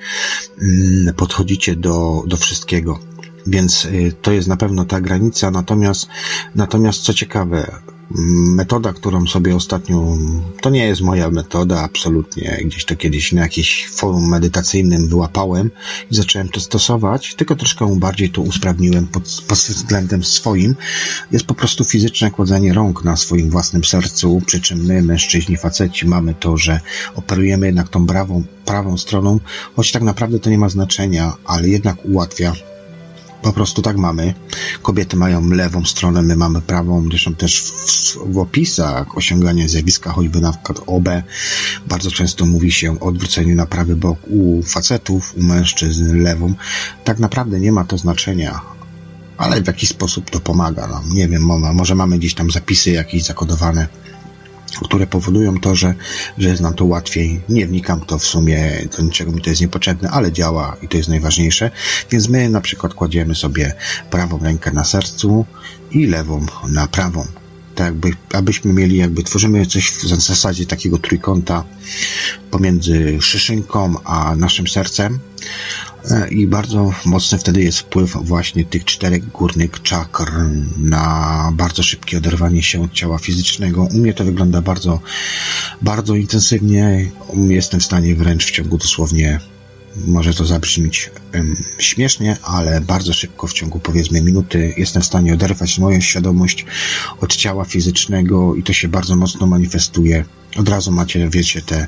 mm, 0.61 1.13
podchodzicie 1.15 1.75
do, 1.75 2.23
do 2.27 2.37
wszystkiego. 2.37 2.99
Więc 3.47 3.85
y, 3.85 4.13
to 4.21 4.31
jest 4.31 4.47
na 4.47 4.57
pewno 4.57 4.85
ta 4.85 5.01
granica, 5.01 5.51
natomiast, 5.51 6.07
natomiast 6.55 7.01
co 7.01 7.13
ciekawe, 7.13 7.71
metoda, 8.55 8.93
którą 8.93 9.27
sobie 9.27 9.55
ostatnio, 9.55 10.17
to 10.61 10.69
nie 10.69 10.85
jest 10.87 11.01
moja 11.01 11.29
metoda, 11.29 11.81
absolutnie. 11.81 12.59
Gdzieś 12.65 12.85
to 12.85 12.95
kiedyś 12.95 13.31
na 13.31 13.41
jakimś 13.41 13.87
forum 13.87 14.29
medytacyjnym 14.29 15.07
wyłapałem 15.07 15.71
i 16.11 16.15
zacząłem 16.15 16.49
to 16.49 16.59
stosować, 16.59 17.35
tylko 17.35 17.55
troszkę 17.55 17.99
bardziej 17.99 18.29
to 18.29 18.41
usprawniłem 18.41 19.07
pod, 19.07 19.43
pod 19.47 19.57
względem 19.57 20.23
swoim. 20.23 20.75
Jest 21.31 21.45
po 21.45 21.53
prostu 21.53 21.83
fizyczne 21.83 22.31
kładzenie 22.31 22.73
rąk 22.73 23.03
na 23.03 23.15
swoim 23.15 23.49
własnym 23.49 23.83
sercu, 23.83 24.41
przy 24.45 24.61
czym 24.61 24.85
my, 24.85 25.01
mężczyźni, 25.01 25.57
faceci, 25.57 26.07
mamy 26.07 26.33
to, 26.33 26.57
że 26.57 26.79
operujemy 27.15 27.65
jednak 27.65 27.89
tą 27.89 28.07
prawą, 28.07 28.43
prawą 28.65 28.97
stroną, 28.97 29.39
choć 29.75 29.91
tak 29.91 30.03
naprawdę 30.03 30.39
to 30.39 30.49
nie 30.49 30.57
ma 30.57 30.69
znaczenia, 30.69 31.33
ale 31.45 31.69
jednak 31.69 32.05
ułatwia 32.05 32.53
po 33.45 33.53
prostu 33.53 33.81
tak 33.81 33.97
mamy. 33.97 34.33
Kobiety 34.81 35.17
mają 35.17 35.49
lewą 35.49 35.85
stronę, 35.85 36.21
my 36.21 36.35
mamy 36.35 36.61
prawą. 36.61 37.07
Zresztą 37.09 37.35
też 37.35 37.61
w, 37.61 38.33
w 38.33 38.37
opisach 38.37 39.17
osiągania 39.17 39.67
zjawiska, 39.67 40.11
choćby 40.11 40.41
na 40.41 40.51
przykład 40.51 40.81
OB, 40.87 41.09
bardzo 41.87 42.11
często 42.11 42.45
mówi 42.45 42.71
się 42.71 42.99
o 42.99 43.05
odwróceniu 43.05 43.55
na 43.55 43.65
prawy 43.65 43.95
bok 43.95 44.19
u 44.27 44.63
facetów, 44.63 45.33
u 45.37 45.43
mężczyzn 45.43 46.21
lewą. 46.21 46.53
Tak 47.03 47.19
naprawdę 47.19 47.59
nie 47.59 47.71
ma 47.71 47.83
to 47.83 47.97
znaczenia, 47.97 48.61
ale 49.37 49.61
w 49.61 49.67
jakiś 49.67 49.89
sposób 49.89 50.29
to 50.29 50.39
pomaga 50.39 50.87
nam. 50.87 51.09
Nie 51.09 51.27
wiem, 51.27 51.43
może 51.73 51.95
mamy 51.95 52.17
gdzieś 52.17 52.33
tam 52.33 52.51
zapisy 52.51 52.91
jakieś 52.91 53.23
zakodowane 53.23 53.87
które 54.83 55.07
powodują 55.07 55.59
to, 55.59 55.75
że, 55.75 55.93
że 56.37 56.49
jest 56.49 56.61
nam 56.61 56.73
to 56.73 56.85
łatwiej. 56.85 57.41
Nie 57.49 57.67
wnikam 57.67 58.01
to 58.01 58.19
w 58.19 58.25
sumie, 58.25 58.71
do 58.97 59.03
niczego 59.03 59.31
mi 59.31 59.41
to 59.41 59.49
jest 59.49 59.61
niepotrzebne, 59.61 60.09
ale 60.09 60.31
działa 60.31 60.77
i 60.81 60.87
to 60.87 60.97
jest 60.97 61.09
najważniejsze. 61.09 61.71
Więc 62.11 62.29
my 62.29 62.49
na 62.49 62.61
przykład 62.61 62.93
kładziemy 62.93 63.35
sobie 63.35 63.73
prawą 64.11 64.39
rękę 64.39 64.71
na 64.71 64.83
sercu 64.83 65.45
i 65.91 66.05
lewą 66.05 66.45
na 66.67 66.87
prawą. 66.87 67.27
Tak 67.75 67.85
jakby, 67.85 68.11
abyśmy 68.33 68.73
mieli, 68.73 68.97
jakby 68.97 69.23
tworzymy 69.23 69.65
coś 69.65 69.91
w 69.91 70.03
zasadzie 70.03 70.65
takiego 70.65 70.97
trójkąta 70.97 71.63
pomiędzy 72.51 73.17
szyszynką 73.21 73.95
a 74.03 74.35
naszym 74.35 74.67
sercem 74.67 75.19
i 76.29 76.47
bardzo 76.47 76.93
mocny 77.05 77.37
wtedy 77.37 77.63
jest 77.63 77.79
wpływ 77.79 78.17
właśnie 78.21 78.65
tych 78.65 78.85
czterech 78.85 79.31
górnych 79.31 79.81
czakr 79.81 80.31
na 80.77 81.51
bardzo 81.53 81.83
szybkie 81.83 82.17
oderwanie 82.17 82.63
się 82.63 82.83
od 82.83 82.93
ciała 82.93 83.17
fizycznego. 83.17 83.83
U 83.83 83.97
mnie 83.97 84.13
to 84.13 84.25
wygląda 84.25 84.61
bardzo, 84.61 84.99
bardzo 85.81 86.15
intensywnie. 86.15 87.11
Jestem 87.47 87.79
w 87.79 87.83
stanie 87.83 88.15
wręcz 88.15 88.45
w 88.45 88.51
ciągu 88.51 88.77
dosłownie 88.77 89.39
może 90.07 90.33
to 90.33 90.45
zabrzmieć 90.45 91.11
um, 91.33 91.55
śmiesznie, 91.79 92.37
ale 92.43 92.81
bardzo 92.81 93.13
szybko, 93.13 93.47
w 93.47 93.53
ciągu 93.53 93.79
powiedzmy 93.79 94.21
minuty, 94.21 94.73
jestem 94.77 95.01
w 95.01 95.05
stanie 95.05 95.33
oderwać 95.33 95.79
moją 95.79 96.01
świadomość 96.01 96.65
od 97.21 97.35
ciała 97.35 97.65
fizycznego 97.65 98.55
i 98.55 98.63
to 98.63 98.73
się 98.73 98.87
bardzo 98.87 99.15
mocno 99.15 99.47
manifestuje. 99.47 100.25
Od 100.57 100.69
razu 100.69 100.91
macie, 100.91 101.29
wiecie, 101.29 101.61
te 101.61 101.87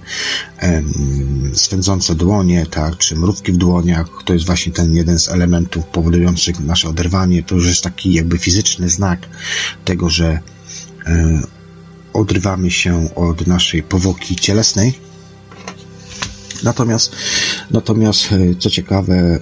um, 0.61 1.51
swędzące 1.53 2.15
dłonie, 2.15 2.65
tak, 2.65 2.97
czy 2.97 3.15
mrówki 3.15 3.51
w 3.51 3.57
dłoniach. 3.57 4.07
To 4.26 4.34
jest 4.34 4.45
właśnie 4.45 4.72
ten 4.72 4.95
jeden 4.95 5.20
z 5.20 5.30
elementów 5.30 5.86
powodujących 5.86 6.59
nasze 6.59 6.89
oderwanie. 6.89 7.43
To 7.43 7.55
już 7.55 7.68
jest 7.68 7.84
taki 7.84 8.13
jakby 8.13 8.38
fizyczny 8.38 8.89
znak 8.89 9.20
tego, 9.86 10.09
że 10.09 10.39
um, 11.05 11.47
odrywamy 12.13 12.72
się 12.72 13.15
od 13.15 13.47
naszej 13.47 13.84
powłoki 13.84 14.36
cielesnej 14.36 15.07
Natomiast, 16.63 17.15
natomiast 17.72 18.32
e, 18.32 18.55
co 18.59 18.70
ciekawe, 18.70 19.13
e, 19.15 19.39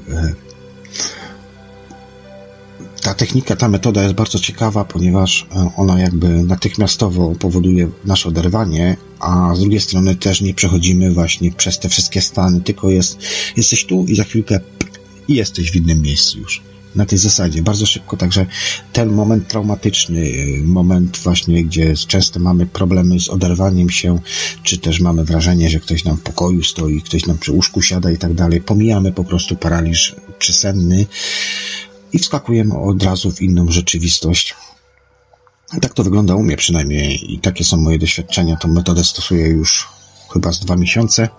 ta 3.06 3.14
technika, 3.14 3.56
ta 3.56 3.70
metoda 3.70 4.04
jest 4.04 4.16
bardzo 4.16 4.40
ciekawa, 4.40 4.86
ponieważ 4.86 5.48
e, 5.56 5.70
ona 5.76 6.00
jakby 6.00 6.28
natychmiastowo 6.28 7.36
powoduje 7.40 7.90
nasze 8.06 8.30
oderwanie, 8.30 8.98
a 9.20 9.56
z 9.56 9.60
drugiej 9.60 9.80
strony 9.80 10.16
też 10.16 10.42
nie 10.42 10.54
przechodzimy 10.54 11.12
właśnie 11.12 11.52
przez 11.52 11.80
te 11.80 11.90
wszystkie 11.90 12.22
stany, 12.22 12.62
tylko 12.62 12.90
jest, 12.90 13.18
jesteś 13.58 13.86
tu 13.86 14.06
i 14.08 14.16
za 14.16 14.24
chwilkę 14.24 14.60
i 15.28 15.36
jesteś 15.36 15.72
w 15.72 15.76
innym 15.76 16.02
miejscu 16.02 16.40
już. 16.40 16.62
Na 16.96 17.06
tej 17.06 17.18
zasadzie, 17.18 17.62
bardzo 17.62 17.86
szybko, 17.86 18.18
także 18.18 18.46
ten 18.94 19.10
moment 19.10 19.48
traumatyczny, 19.48 20.32
moment 20.64 21.18
właśnie, 21.24 21.64
gdzie 21.64 21.94
często 22.08 22.40
mamy 22.40 22.66
problemy 22.66 23.20
z 23.20 23.30
oderwaniem 23.30 23.90
się, 23.90 24.20
czy 24.64 24.78
też 24.78 25.00
mamy 25.00 25.24
wrażenie, 25.24 25.70
że 25.70 25.80
ktoś 25.80 26.04
nam 26.04 26.18
w 26.18 26.22
pokoju 26.22 26.64
stoi, 26.64 27.02
ktoś 27.02 27.26
nam 27.26 27.38
przy 27.38 27.52
łóżku 27.52 27.82
siada 27.82 28.12
i 28.12 28.18
tak 28.18 28.34
dalej, 28.34 28.62
pomijamy 28.62 29.12
po 29.12 29.24
prostu 29.24 29.56
paraliż 29.56 30.16
przysenny 30.40 31.06
i 32.16 32.20
wskakujemy 32.20 32.78
od 32.78 33.04
razu 33.04 33.32
w 33.32 33.42
inną 33.42 33.72
rzeczywistość. 33.72 34.56
Tak 35.82 35.94
to 35.94 36.04
wygląda 36.04 36.36
u 36.36 36.44
mnie 36.44 36.58
przynajmniej 36.58 37.34
i 37.34 37.40
takie 37.40 37.64
są 37.64 37.78
moje 37.78 38.00
doświadczenia. 38.00 38.56
Tą 38.56 38.68
metodę 38.68 39.04
stosuję 39.04 39.48
już 39.48 39.88
chyba 40.34 40.52
z 40.52 40.60
dwa 40.60 40.76
miesiące 40.76 41.30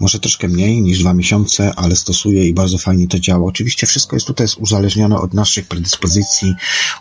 może 0.00 0.20
troszkę 0.20 0.48
mniej 0.48 0.82
niż 0.82 0.98
dwa 0.98 1.14
miesiące, 1.14 1.72
ale 1.76 1.96
stosuję 1.96 2.48
i 2.48 2.54
bardzo 2.54 2.78
fajnie 2.78 3.08
to 3.08 3.18
działa. 3.18 3.46
Oczywiście 3.46 3.86
wszystko 3.86 4.16
jest 4.16 4.26
tutaj 4.26 4.46
uzależnione 4.58 5.16
od 5.18 5.34
naszych 5.34 5.66
predyspozycji, 5.66 6.54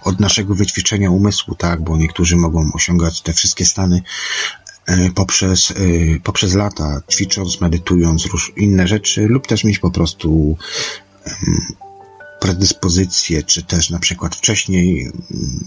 od 0.04 0.20
naszego 0.20 0.56
wyćwiczenia 0.56 1.12
umysłu, 1.12 1.56
tak, 1.56 1.84
bo 1.84 1.98
niektórzy 1.98 2.36
mogą 2.36 2.72
osiągać 2.74 3.22
te 3.22 3.34
wszystkie 3.34 3.66
stany 3.66 4.02
e, 4.86 5.10
poprzez, 5.10 5.72
e, 5.72 5.76
poprzez 6.24 6.54
lata, 6.54 7.02
ćwicząc, 7.12 7.62
medytując, 7.62 8.26
róż 8.26 8.54
inne 8.58 8.88
rzeczy, 8.88 9.28
lub 9.28 9.48
też 9.48 9.64
mieć 9.64 9.80
po 9.80 9.92
prostu 9.92 10.58
predyspozycje, 12.40 13.44
czy 13.44 13.64
też 13.64 13.90
na 13.90 14.00
przykład 14.00 14.36
wcześniej 14.36 15.12
mm, 15.32 15.66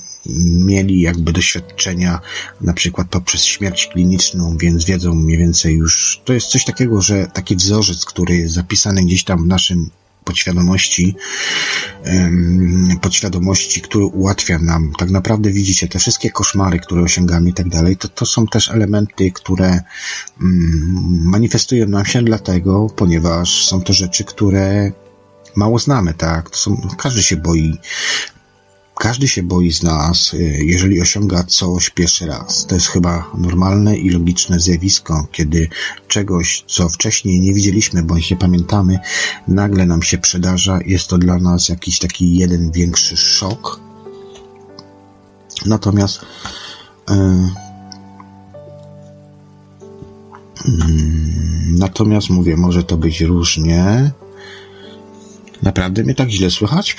mieli 0.67 1.01
jakby 1.01 1.33
doświadczenia, 1.33 2.21
na 2.61 2.73
przykład 2.73 3.09
poprzez 3.09 3.45
śmierć 3.45 3.87
kliniczną, 3.87 4.57
więc 4.57 4.85
wiedzą 4.85 5.15
mniej 5.15 5.39
więcej 5.39 5.75
już, 5.75 6.21
to 6.25 6.33
jest 6.33 6.47
coś 6.47 6.65
takiego, 6.65 7.03
że 7.03 7.27
taki 7.27 7.57
wzorzec, 7.57 8.05
który 8.05 8.37
jest 8.37 8.55
zapisany 8.55 9.05
gdzieś 9.05 9.25
tam 9.25 9.45
w 9.45 9.47
naszym 9.47 9.91
podświadomości, 10.25 11.15
podświadomości, 13.01 13.81
który 13.81 14.05
ułatwia 14.05 14.59
nam, 14.59 14.93
tak 14.99 15.11
naprawdę 15.11 15.51
widzicie, 15.51 15.89
te 15.89 15.99
wszystkie 15.99 16.31
koszmary, 16.31 16.79
które 16.79 17.03
osiągamy 17.03 17.51
i 17.51 17.55
tak 17.55 17.69
dalej, 17.69 17.97
to, 17.97 18.09
to 18.09 18.27
są 18.27 18.47
też 18.47 18.71
elementy, 18.71 19.33
które 19.33 19.69
mm, 19.69 21.21
manifestują 21.25 21.89
nam 21.89 22.05
się 22.05 22.23
dlatego, 22.23 22.87
ponieważ 22.97 23.65
są 23.65 23.83
to 23.83 23.93
rzeczy, 23.93 24.25
które 24.25 24.93
mało 25.57 25.79
znamy, 25.79 26.15
tak? 26.15 26.57
Są, 26.57 26.89
każdy 26.99 27.23
się 27.23 27.37
boi 27.37 27.79
każdy 29.03 29.29
się 29.29 29.43
boi 29.43 29.73
z 29.73 29.83
nas, 29.83 30.35
y, 30.35 30.59
jeżeli 30.65 31.01
osiąga 31.01 31.45
coś 31.45 31.91
pierwszy 31.91 32.27
raz. 32.27 32.67
To 32.67 32.75
jest 32.75 32.87
chyba 32.87 33.31
normalne 33.39 33.97
i 33.97 34.11
logiczne 34.11 34.61
zjawisko, 34.61 35.27
kiedy 35.33 35.69
czegoś, 36.09 36.65
co 36.67 36.89
wcześniej 36.89 37.41
nie 37.41 37.55
widzieliśmy 37.55 38.03
bądź 38.03 38.31
nie 38.31 38.37
pamiętamy, 38.37 38.99
nagle 39.49 39.87
nam 39.87 40.03
się 40.03 40.19
przydarza. 40.19 40.79
Jest 40.87 41.09
to 41.09 41.19
dla 41.19 41.39
nas 41.39 41.69
jakiś 41.69 41.99
taki 41.99 42.37
jeden 42.37 42.71
większy 42.71 43.17
szok. 43.17 43.81
Natomiast 45.67 46.21
yy, 47.11 47.17
Natomiast 51.79 52.31
mówię, 52.31 52.57
może 52.57 52.85
to 52.85 52.97
być 52.97 53.21
różnie. 53.21 54.11
Naprawdę 55.63 56.03
mnie 56.03 56.15
tak 56.15 56.31
źle 56.31 56.51
słychać? 56.51 56.97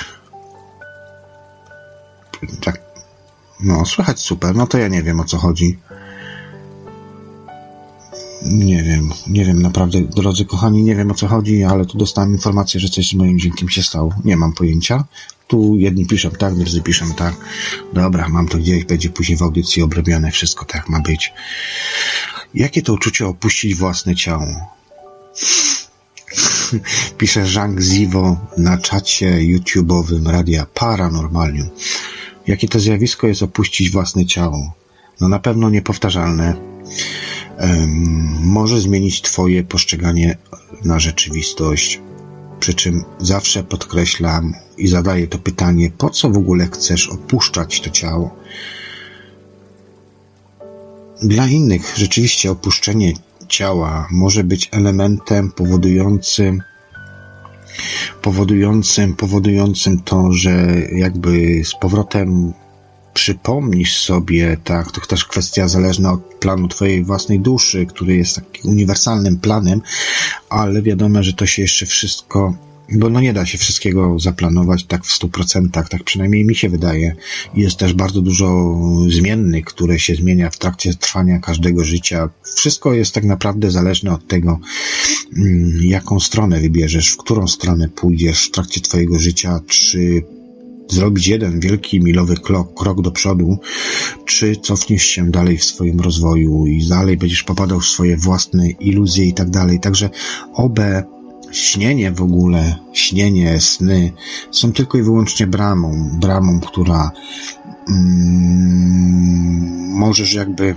Tak. 2.61 2.81
No, 3.59 3.85
słychać 3.85 4.19
super. 4.19 4.55
No 4.55 4.67
to 4.67 4.77
ja 4.77 4.87
nie 4.87 5.03
wiem 5.03 5.19
o 5.19 5.23
co 5.23 5.37
chodzi. 5.37 5.77
Nie 8.45 8.83
wiem, 8.83 9.11
nie 9.27 9.45
wiem, 9.45 9.61
naprawdę, 9.61 10.01
drodzy 10.01 10.45
kochani, 10.45 10.83
nie 10.83 10.95
wiem 10.95 11.11
o 11.11 11.13
co 11.13 11.27
chodzi, 11.27 11.63
ale 11.63 11.85
tu 11.85 11.97
dostałem 11.97 12.31
informację, 12.31 12.79
że 12.79 12.89
coś 12.89 13.09
z 13.09 13.13
moim 13.13 13.39
dźwiękiem 13.39 13.69
się 13.69 13.83
stało. 13.83 14.13
Nie 14.25 14.37
mam 14.37 14.53
pojęcia. 14.53 15.03
Tu 15.47 15.75
jedni 15.77 16.05
piszą 16.05 16.31
tak, 16.31 16.55
drudzy 16.55 16.81
piszą 16.81 17.13
tak. 17.13 17.35
Dobra, 17.93 18.29
mam 18.29 18.47
to 18.47 18.57
gdzieś, 18.57 18.85
będzie 18.85 19.09
później 19.09 19.37
w 19.37 19.41
audycji 19.41 19.81
obrobione, 19.81 20.31
wszystko 20.31 20.65
tak 20.65 20.89
ma 20.89 20.99
być. 20.99 21.33
Jakie 22.53 22.81
to 22.81 22.93
uczucie 22.93 23.27
opuścić 23.27 23.75
własne 23.75 24.15
ciało? 24.15 24.45
Pisze 27.17 27.45
Zhang 27.45 27.81
Zivo 27.81 28.37
na 28.57 28.77
czacie 28.77 29.37
YouTube'owym 29.37 30.31
Radia 30.31 30.65
Paranormalium. 30.73 31.69
Jakie 32.47 32.67
to 32.67 32.79
zjawisko 32.79 33.27
jest 33.27 33.43
opuścić 33.43 33.91
własne 33.91 34.25
ciało? 34.25 34.73
No 35.21 35.29
na 35.29 35.39
pewno 35.39 35.69
niepowtarzalne. 35.69 36.55
Um, 37.59 38.37
może 38.41 38.81
zmienić 38.81 39.21
Twoje 39.21 39.63
postrzeganie 39.63 40.37
na 40.85 40.99
rzeczywistość. 40.99 42.01
Przy 42.59 42.73
czym 42.73 43.03
zawsze 43.19 43.63
podkreślam 43.63 44.53
i 44.77 44.87
zadaję 44.87 45.27
to 45.27 45.37
pytanie, 45.39 45.91
po 45.97 46.09
co 46.09 46.29
w 46.29 46.37
ogóle 46.37 46.67
chcesz 46.71 47.09
opuszczać 47.09 47.81
to 47.81 47.89
ciało? 47.89 48.35
Dla 51.21 51.47
innych 51.47 51.93
rzeczywiście 51.97 52.51
opuszczenie 52.51 53.13
ciała 53.47 54.07
może 54.11 54.43
być 54.43 54.69
elementem 54.71 55.51
powodującym 55.51 56.61
powodującym, 58.21 59.15
powodującym 59.15 60.01
to, 60.01 60.33
że 60.33 60.51
jakby 60.91 61.61
z 61.63 61.75
powrotem 61.75 62.53
przypomnisz 63.13 63.97
sobie, 63.97 64.57
tak, 64.63 64.91
to 64.91 65.01
też 65.01 65.25
kwestia 65.25 65.67
zależna 65.67 66.11
od 66.11 66.21
planu 66.21 66.67
twojej 66.67 67.03
własnej 67.03 67.39
duszy, 67.39 67.85
który 67.85 68.15
jest 68.15 68.35
takim 68.35 68.71
uniwersalnym 68.71 69.39
planem, 69.39 69.81
ale 70.49 70.81
wiadomo, 70.81 71.23
że 71.23 71.33
to 71.33 71.45
się 71.45 71.61
jeszcze 71.61 71.85
wszystko 71.85 72.53
bo 72.91 73.09
no 73.09 73.21
nie 73.21 73.33
da 73.33 73.45
się 73.45 73.57
wszystkiego 73.57 74.19
zaplanować 74.19 74.83
tak 74.83 75.05
w 75.05 75.11
stu 75.11 75.29
procentach, 75.29 75.89
tak 75.89 76.03
przynajmniej 76.03 76.45
mi 76.45 76.55
się 76.55 76.69
wydaje. 76.69 77.15
Jest 77.55 77.77
też 77.77 77.93
bardzo 77.93 78.21
dużo 78.21 78.75
zmiennych, 79.09 79.65
które 79.65 79.99
się 79.99 80.15
zmienia 80.15 80.49
w 80.49 80.57
trakcie 80.57 80.93
trwania 80.93 81.39
każdego 81.39 81.83
życia. 81.83 82.29
Wszystko 82.55 82.93
jest 82.93 83.13
tak 83.13 83.23
naprawdę 83.23 83.71
zależne 83.71 84.13
od 84.13 84.27
tego, 84.27 84.59
mm, 85.37 85.79
jaką 85.83 86.19
stronę 86.19 86.59
wybierzesz, 86.59 87.09
w 87.09 87.17
którą 87.17 87.47
stronę 87.47 87.89
pójdziesz 87.89 88.47
w 88.47 88.51
trakcie 88.51 88.81
twojego 88.81 89.19
życia, 89.19 89.59
czy 89.67 90.23
zrobić 90.89 91.27
jeden 91.27 91.59
wielki 91.59 91.99
milowy 92.01 92.35
krok, 92.35 92.73
krok 92.73 93.01
do 93.01 93.11
przodu, 93.11 93.57
czy 94.25 94.55
cofniesz 94.55 95.03
się 95.03 95.31
dalej 95.31 95.57
w 95.57 95.63
swoim 95.63 95.99
rozwoju 95.99 96.65
i 96.65 96.87
dalej 96.87 97.17
będziesz 97.17 97.43
popadał 97.43 97.79
w 97.79 97.85
swoje 97.85 98.17
własne 98.17 98.69
iluzje 98.69 99.25
i 99.25 99.33
tak 99.33 99.49
dalej. 99.49 99.79
Także 99.79 100.09
obe 100.53 101.03
śnienie 101.53 102.11
w 102.11 102.21
ogóle, 102.21 102.75
śnienie, 102.93 103.59
sny 103.59 104.11
są 104.51 104.73
tylko 104.73 104.97
i 104.97 105.03
wyłącznie 105.03 105.47
bramą, 105.47 106.19
bramą, 106.19 106.59
która 106.59 107.11
mm, 107.89 109.63
możesz 109.91 110.33
jakby 110.33 110.75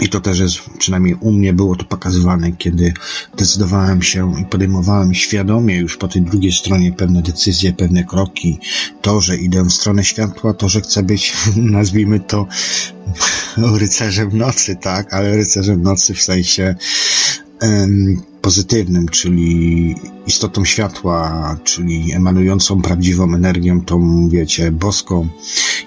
i 0.00 0.08
to 0.08 0.20
też 0.20 0.38
jest, 0.38 0.56
przynajmniej 0.78 1.14
u 1.20 1.32
mnie 1.32 1.52
było 1.52 1.76
to 1.76 1.84
pokazywane, 1.84 2.52
kiedy 2.52 2.92
decydowałem 3.36 4.02
się 4.02 4.40
i 4.40 4.44
podejmowałem 4.44 5.14
świadomie 5.14 5.76
już 5.76 5.96
po 5.96 6.08
tej 6.08 6.22
drugiej 6.22 6.52
stronie 6.52 6.92
pewne 6.92 7.22
decyzje, 7.22 7.72
pewne 7.72 8.04
kroki. 8.04 8.58
To, 9.02 9.20
że 9.20 9.36
idę 9.36 9.64
w 9.64 9.72
stronę 9.72 10.04
światła, 10.04 10.54
to, 10.54 10.68
że 10.68 10.80
chcę 10.80 11.02
być, 11.02 11.34
nazwijmy 11.56 12.20
to, 12.20 12.46
rycerzem 13.56 14.38
nocy, 14.38 14.76
tak, 14.76 15.14
ale 15.14 15.36
rycerzem 15.36 15.82
nocy 15.82 16.14
w 16.14 16.22
sensie 16.22 16.74
pozytywnym, 18.42 19.08
czyli 19.08 19.94
istotą 20.26 20.64
światła, 20.64 21.56
czyli 21.64 22.12
emanującą 22.12 22.82
prawdziwą 22.82 23.34
energią, 23.34 23.80
tą, 23.80 24.28
wiecie, 24.28 24.70
boską 24.70 25.28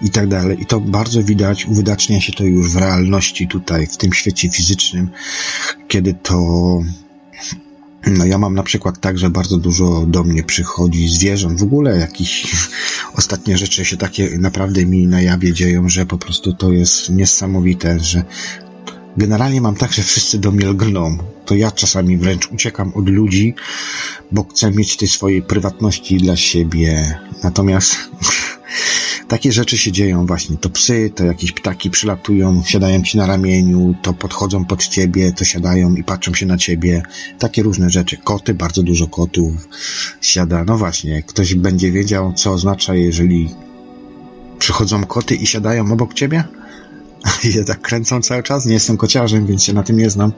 i 0.01 0.09
tak 0.09 0.27
dalej. 0.27 0.61
I 0.61 0.65
to 0.65 0.79
bardzo 0.79 1.23
widać, 1.23 1.65
uwydacznia 1.65 2.21
się 2.21 2.33
to 2.33 2.43
już 2.43 2.71
w 2.71 2.77
realności 2.77 3.47
tutaj, 3.47 3.87
w 3.87 3.97
tym 3.97 4.13
świecie 4.13 4.49
fizycznym, 4.49 5.09
kiedy 5.87 6.13
to 6.13 6.37
no 8.07 8.25
ja 8.25 8.37
mam 8.37 8.55
na 8.55 8.63
przykład 8.63 8.99
tak, 8.99 9.17
że 9.17 9.29
bardzo 9.29 9.57
dużo 9.57 10.05
do 10.07 10.23
mnie 10.23 10.43
przychodzi 10.43 11.07
zwierząt, 11.07 11.59
w 11.59 11.63
ogóle 11.63 11.97
jakieś 11.97 12.55
ostatnie 13.19 13.57
rzeczy 13.57 13.85
się 13.85 13.97
takie 13.97 14.37
naprawdę 14.37 14.85
mi 14.85 15.07
na 15.07 15.21
jawie 15.21 15.53
dzieją, 15.53 15.89
że 15.89 16.05
po 16.05 16.17
prostu 16.17 16.53
to 16.53 16.71
jest 16.71 17.09
niesamowite, 17.09 17.99
że 17.99 18.23
Generalnie 19.17 19.61
mam 19.61 19.75
tak, 19.75 19.93
że 19.93 20.03
wszyscy 20.03 20.39
do 20.39 20.51
mnie 20.51 20.67
lgną. 20.67 21.17
To 21.45 21.55
ja 21.55 21.71
czasami 21.71 22.17
wręcz 22.17 22.51
uciekam 22.51 22.93
od 22.95 23.09
ludzi, 23.09 23.55
bo 24.31 24.43
chcę 24.43 24.71
mieć 24.71 24.97
tej 24.97 25.07
swojej 25.07 25.41
prywatności 25.41 26.17
dla 26.17 26.35
siebie. 26.35 27.19
Natomiast 27.43 27.97
takie 29.27 29.51
rzeczy 29.51 29.77
się 29.77 29.91
dzieją 29.91 30.25
właśnie. 30.25 30.57
To 30.57 30.69
psy, 30.69 31.11
to 31.15 31.25
jakieś 31.25 31.51
ptaki 31.51 31.89
przylatują, 31.89 32.63
siadają 32.65 33.03
ci 33.03 33.17
na 33.17 33.27
ramieniu, 33.27 33.95
to 34.01 34.13
podchodzą 34.13 34.65
pod 34.65 34.87
ciebie, 34.87 35.33
to 35.33 35.45
siadają 35.45 35.95
i 35.95 36.03
patrzą 36.03 36.33
się 36.33 36.45
na 36.45 36.57
ciebie. 36.57 37.03
Takie 37.39 37.63
różne 37.63 37.89
rzeczy. 37.89 38.17
Koty, 38.17 38.53
bardzo 38.53 38.83
dużo 38.83 39.07
kotów 39.07 39.53
siada. 40.21 40.63
No 40.63 40.77
właśnie, 40.77 41.23
ktoś 41.23 41.55
będzie 41.55 41.91
wiedział, 41.91 42.33
co 42.33 42.51
oznacza, 42.51 42.95
jeżeli 42.95 43.49
przychodzą 44.59 45.03
koty 45.03 45.35
i 45.35 45.47
siadają 45.47 45.91
obok 45.91 46.13
ciebie? 46.13 46.43
I 47.43 47.53
je 47.55 47.63
tak 47.63 47.81
kręcą 47.81 48.21
cały 48.21 48.43
czas. 48.43 48.65
Nie 48.65 48.73
jestem 48.73 48.97
kociarzem, 48.97 49.47
więc 49.47 49.63
się 49.63 49.73
na 49.73 49.83
tym 49.83 49.97
nie 49.97 50.09
znam. 50.09 50.31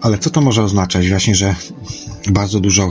Ale 0.00 0.18
co 0.18 0.30
to 0.30 0.40
może 0.40 0.62
oznaczać? 0.62 1.08
Właśnie, 1.08 1.34
że 1.34 1.54
bardzo 2.30 2.60
dużo, 2.60 2.90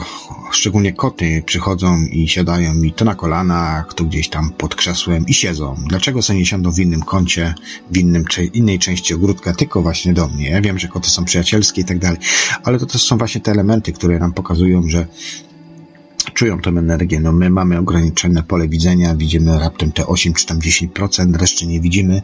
szczególnie 0.51 0.93
koty, 0.93 1.43
przychodzą 1.45 2.05
i 2.05 2.27
siadają 2.27 2.73
mi 2.73 2.93
to 2.93 3.05
na 3.05 3.15
kolanach, 3.15 3.93
to 3.93 4.03
gdzieś 4.03 4.29
tam 4.29 4.51
pod 4.51 4.75
krzesłem 4.75 5.25
i 5.27 5.33
siedzą. 5.33 5.75
Dlaczego 5.87 6.21
sobie 6.21 6.39
nie 6.39 6.45
siądą 6.45 6.71
w 6.71 6.79
innym 6.79 7.01
kącie, 7.01 7.53
w 7.91 7.97
innym, 7.97 8.25
innej 8.53 8.79
części 8.79 9.13
ogródka, 9.13 9.53
tylko 9.53 9.81
właśnie 9.81 10.13
do 10.13 10.27
mnie? 10.27 10.49
Ja 10.49 10.61
wiem, 10.61 10.79
że 10.79 10.87
koty 10.87 11.09
są 11.09 11.25
przyjacielskie 11.25 11.81
i 11.81 11.85
tak 11.85 11.99
dalej, 11.99 12.19
ale 12.63 12.79
to 12.79 12.85
też 12.85 13.03
są 13.03 13.17
właśnie 13.17 13.41
te 13.41 13.51
elementy, 13.51 13.93
które 13.93 14.19
nam 14.19 14.33
pokazują, 14.33 14.89
że 14.89 15.07
czują 16.35 16.59
tę 16.59 16.69
energię. 16.69 17.19
No 17.19 17.31
my 17.31 17.49
mamy 17.49 17.77
ograniczone 17.77 18.43
pole 18.43 18.67
widzenia, 18.67 19.15
widzimy 19.15 19.59
raptem 19.59 19.91
te 19.91 20.07
8 20.07 20.33
czy 20.33 20.45
tam 20.45 20.59
10%, 20.59 21.35
reszty 21.35 21.67
nie 21.67 21.81
widzimy. 21.81 22.21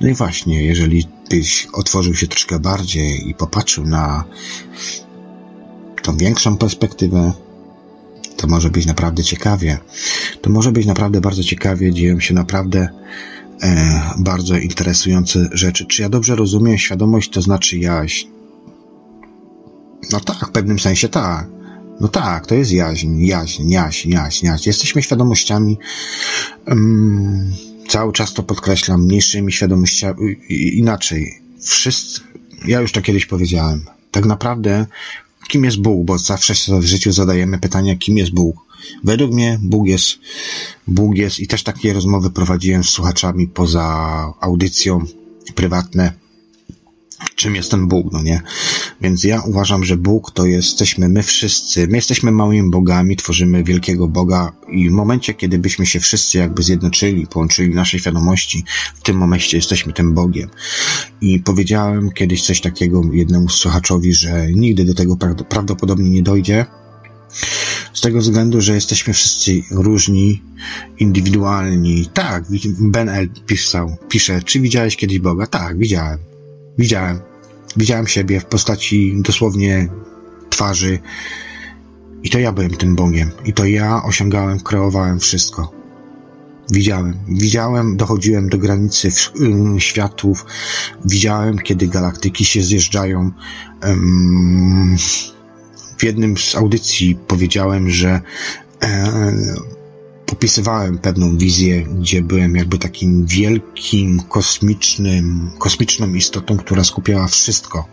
No 0.00 0.08
i 0.08 0.14
właśnie, 0.14 0.62
jeżeli 0.62 1.06
byś 1.30 1.68
otworzył 1.72 2.14
się 2.14 2.26
troszkę 2.26 2.58
bardziej 2.58 3.28
i 3.28 3.34
popatrzył 3.34 3.84
na 3.84 4.24
tą 6.02 6.16
większą 6.16 6.56
perspektywę, 6.56 7.32
to 8.36 8.46
może 8.46 8.70
być 8.70 8.86
naprawdę 8.86 9.22
ciekawie. 9.22 9.78
To 10.40 10.50
może 10.50 10.72
być 10.72 10.86
naprawdę 10.86 11.20
bardzo 11.20 11.42
ciekawie, 11.42 11.92
dzieją 11.92 12.20
się 12.20 12.34
naprawdę 12.34 12.88
e, 13.62 14.00
bardzo 14.18 14.56
interesujące 14.56 15.48
rzeczy. 15.52 15.86
Czy 15.86 16.02
ja 16.02 16.08
dobrze 16.08 16.36
rozumiem, 16.36 16.78
świadomość 16.78 17.30
to 17.30 17.42
znaczy 17.42 17.78
jaźń? 17.78 18.26
No 20.12 20.20
tak, 20.20 20.48
w 20.48 20.50
pewnym 20.50 20.78
sensie 20.78 21.08
tak. 21.08 21.54
No 22.00 22.08
tak, 22.08 22.46
to 22.46 22.54
jest 22.54 22.72
jaźń, 22.72 23.24
jaźń, 23.24 23.70
jaźń, 23.70 24.10
jaźń, 24.10 24.46
jaźń. 24.46 24.68
Jesteśmy 24.68 25.02
świadomościami, 25.02 25.78
um, 26.66 27.52
cały 27.88 28.12
czas 28.12 28.34
to 28.34 28.42
podkreślam, 28.42 29.04
mniejszymi 29.04 29.52
świadomościami, 29.52 30.36
inaczej. 30.72 31.42
Wszyscy, 31.60 32.20
ja 32.66 32.80
już 32.80 32.92
to 32.92 33.02
kiedyś 33.02 33.26
powiedziałem, 33.26 33.84
tak 34.10 34.26
naprawdę 34.26 34.86
kim 35.48 35.64
jest 35.64 35.80
Bóg, 35.80 36.06
bo 36.06 36.18
zawsze 36.18 36.54
w 36.80 36.84
życiu 36.84 37.12
zadajemy 37.12 37.58
pytanie, 37.58 37.96
kim 37.96 38.16
jest 38.16 38.32
Bóg. 38.32 38.56
Według 39.04 39.32
mnie 39.32 39.58
Bóg 39.62 39.86
jest, 39.86 40.18
Bóg 40.86 41.16
jest 41.16 41.40
i 41.40 41.46
też 41.46 41.62
takie 41.62 41.92
rozmowy 41.92 42.30
prowadziłem 42.30 42.84
z 42.84 42.88
słuchaczami 42.88 43.48
poza 43.48 44.32
audycją 44.40 45.04
prywatne 45.54 46.12
czym 47.34 47.56
jest 47.56 47.70
ten 47.70 47.88
Bóg, 47.88 48.12
no 48.12 48.22
nie? 48.22 48.42
Więc 49.04 49.24
ja 49.24 49.42
uważam, 49.42 49.84
że 49.84 49.96
Bóg 49.96 50.30
to 50.30 50.46
jesteśmy 50.46 51.08
my 51.08 51.22
wszyscy. 51.22 51.86
My 51.88 51.96
jesteśmy 51.96 52.30
małymi 52.30 52.70
bogami, 52.70 53.16
tworzymy 53.16 53.64
wielkiego 53.64 54.08
Boga 54.08 54.52
i 54.68 54.88
w 54.88 54.92
momencie, 54.92 55.34
kiedy 55.34 55.58
byśmy 55.58 55.86
się 55.86 56.00
wszyscy 56.00 56.38
jakby 56.38 56.62
zjednoczyli, 56.62 57.26
połączyli 57.26 57.74
nasze 57.74 57.98
świadomości, 57.98 58.64
w 58.94 59.02
tym 59.02 59.16
momencie 59.16 59.56
jesteśmy 59.56 59.92
tym 59.92 60.14
Bogiem. 60.14 60.50
I 61.20 61.40
powiedziałem 61.40 62.10
kiedyś 62.10 62.42
coś 62.42 62.60
takiego 62.60 63.02
jednemu 63.12 63.48
słuchaczowi, 63.48 64.14
że 64.14 64.52
nigdy 64.52 64.84
do 64.84 64.94
tego 64.94 65.16
prawdopodobnie 65.48 66.10
nie 66.10 66.22
dojdzie, 66.22 66.66
z 67.92 68.00
tego 68.00 68.18
względu, 68.18 68.60
że 68.60 68.74
jesteśmy 68.74 69.12
wszyscy 69.12 69.62
różni, 69.70 70.42
indywidualni. 70.98 72.06
Tak, 72.14 72.44
Ben 72.78 73.08
L. 73.08 73.28
pisał, 73.46 73.96
pisze, 74.08 74.42
czy 74.42 74.60
widziałeś 74.60 74.96
kiedyś 74.96 75.18
Boga? 75.18 75.46
Tak, 75.46 75.78
widziałem. 75.78 76.18
Widziałem. 76.78 77.33
Widziałem 77.76 78.06
siebie 78.06 78.40
w 78.40 78.44
postaci 78.44 79.14
dosłownie 79.16 79.88
twarzy. 80.50 80.98
I 82.22 82.30
to 82.30 82.38
ja 82.38 82.52
byłem 82.52 82.70
tym 82.70 82.94
Bogiem. 82.94 83.30
I 83.44 83.52
to 83.52 83.64
ja 83.64 84.02
osiągałem, 84.04 84.60
kreowałem 84.60 85.20
wszystko. 85.20 85.72
Widziałem. 86.70 87.14
Widziałem, 87.28 87.96
dochodziłem 87.96 88.48
do 88.48 88.58
granicy 88.58 89.08
um, 89.40 89.80
światów. 89.80 90.46
Widziałem, 91.04 91.58
kiedy 91.58 91.88
galaktyki 91.88 92.44
się 92.44 92.62
zjeżdżają. 92.62 93.30
Um, 93.86 94.96
w 95.98 96.02
jednym 96.02 96.36
z 96.36 96.54
audycji 96.54 97.18
powiedziałem, 97.26 97.90
że 97.90 98.20
e, 98.82 99.22
popisywałem 100.26 100.98
pewną 100.98 101.36
wizję, 101.36 101.82
gdzie 101.82 102.22
byłem 102.22 102.56
jakby 102.56 102.78
takim 102.78 103.26
wielkim, 103.26 104.20
kosmicznym, 104.28 105.50
kosmiczną 105.58 106.14
istotą, 106.14 106.56
która 106.56 106.84
skupiała 106.84 107.26
wszystko. 107.26 107.84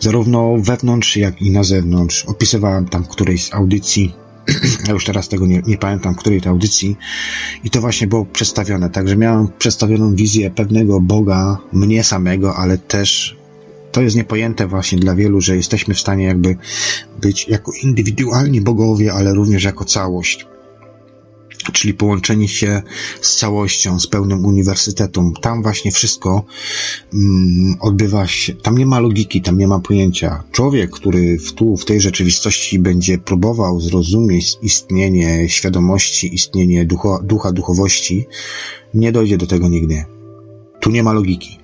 Zarówno 0.00 0.56
wewnątrz, 0.58 1.16
jak 1.16 1.42
i 1.42 1.50
na 1.50 1.62
zewnątrz. 1.64 2.24
Opisywałem 2.24 2.88
tam 2.88 3.04
którejś 3.04 3.44
z 3.44 3.54
audycji, 3.54 4.14
ja 4.86 4.92
już 4.92 5.04
teraz 5.04 5.28
tego 5.28 5.46
nie, 5.46 5.62
nie 5.66 5.78
pamiętam, 5.78 6.14
której 6.14 6.40
to 6.40 6.50
audycji, 6.50 6.96
i 7.64 7.70
to 7.70 7.80
właśnie 7.80 8.06
było 8.06 8.24
przedstawione. 8.24 8.90
Także 8.90 9.16
miałem 9.16 9.48
przedstawioną 9.58 10.14
wizję 10.14 10.50
pewnego 10.50 11.00
Boga, 11.00 11.58
mnie 11.72 12.04
samego, 12.04 12.56
ale 12.56 12.78
też 12.78 13.36
to 13.92 14.02
jest 14.02 14.16
niepojęte 14.16 14.66
właśnie 14.66 14.98
dla 14.98 15.14
wielu, 15.14 15.40
że 15.40 15.56
jesteśmy 15.56 15.94
w 15.94 16.00
stanie 16.00 16.24
jakby 16.24 16.56
być 17.20 17.48
jako 17.48 17.72
indywidualni 17.82 18.60
bogowie, 18.60 19.12
ale 19.12 19.34
również 19.34 19.64
jako 19.64 19.84
całość 19.84 20.46
czyli 21.72 21.94
połączenie 21.94 22.48
się 22.48 22.82
z 23.20 23.36
całością, 23.36 24.00
z 24.00 24.06
pełnym 24.06 24.44
uniwersytetem. 24.44 25.32
Tam 25.40 25.62
właśnie 25.62 25.92
wszystko 25.92 26.44
mm, 27.14 27.76
odbywa 27.80 28.26
się, 28.26 28.54
tam 28.54 28.78
nie 28.78 28.86
ma 28.86 29.00
logiki, 29.00 29.42
tam 29.42 29.58
nie 29.58 29.68
ma 29.68 29.78
pojęcia. 29.78 30.42
Człowiek, 30.52 30.90
który 30.90 31.38
w 31.38 31.52
tu, 31.52 31.76
w 31.76 31.84
tej 31.84 32.00
rzeczywistości 32.00 32.78
będzie 32.78 33.18
próbował 33.18 33.80
zrozumieć 33.80 34.56
istnienie 34.62 35.48
świadomości, 35.48 36.34
istnienie 36.34 36.84
ducha, 36.84 37.18
ducha 37.22 37.52
duchowości, 37.52 38.26
nie 38.94 39.12
dojdzie 39.12 39.38
do 39.38 39.46
tego 39.46 39.68
nigdy. 39.68 40.04
Tu 40.80 40.90
nie 40.90 41.02
ma 41.02 41.12
logiki. 41.12 41.58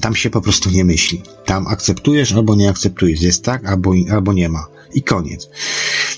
Tam 0.00 0.14
się 0.14 0.30
po 0.30 0.40
prostu 0.40 0.70
nie 0.70 0.84
myśli. 0.84 1.22
Tam 1.44 1.66
akceptujesz 1.66 2.32
albo 2.32 2.54
nie 2.54 2.68
akceptujesz. 2.68 3.20
Jest 3.20 3.44
tak 3.44 3.66
albo, 3.66 3.92
albo 4.10 4.32
nie 4.32 4.48
ma. 4.48 4.66
I 4.94 5.02
koniec. 5.02 5.50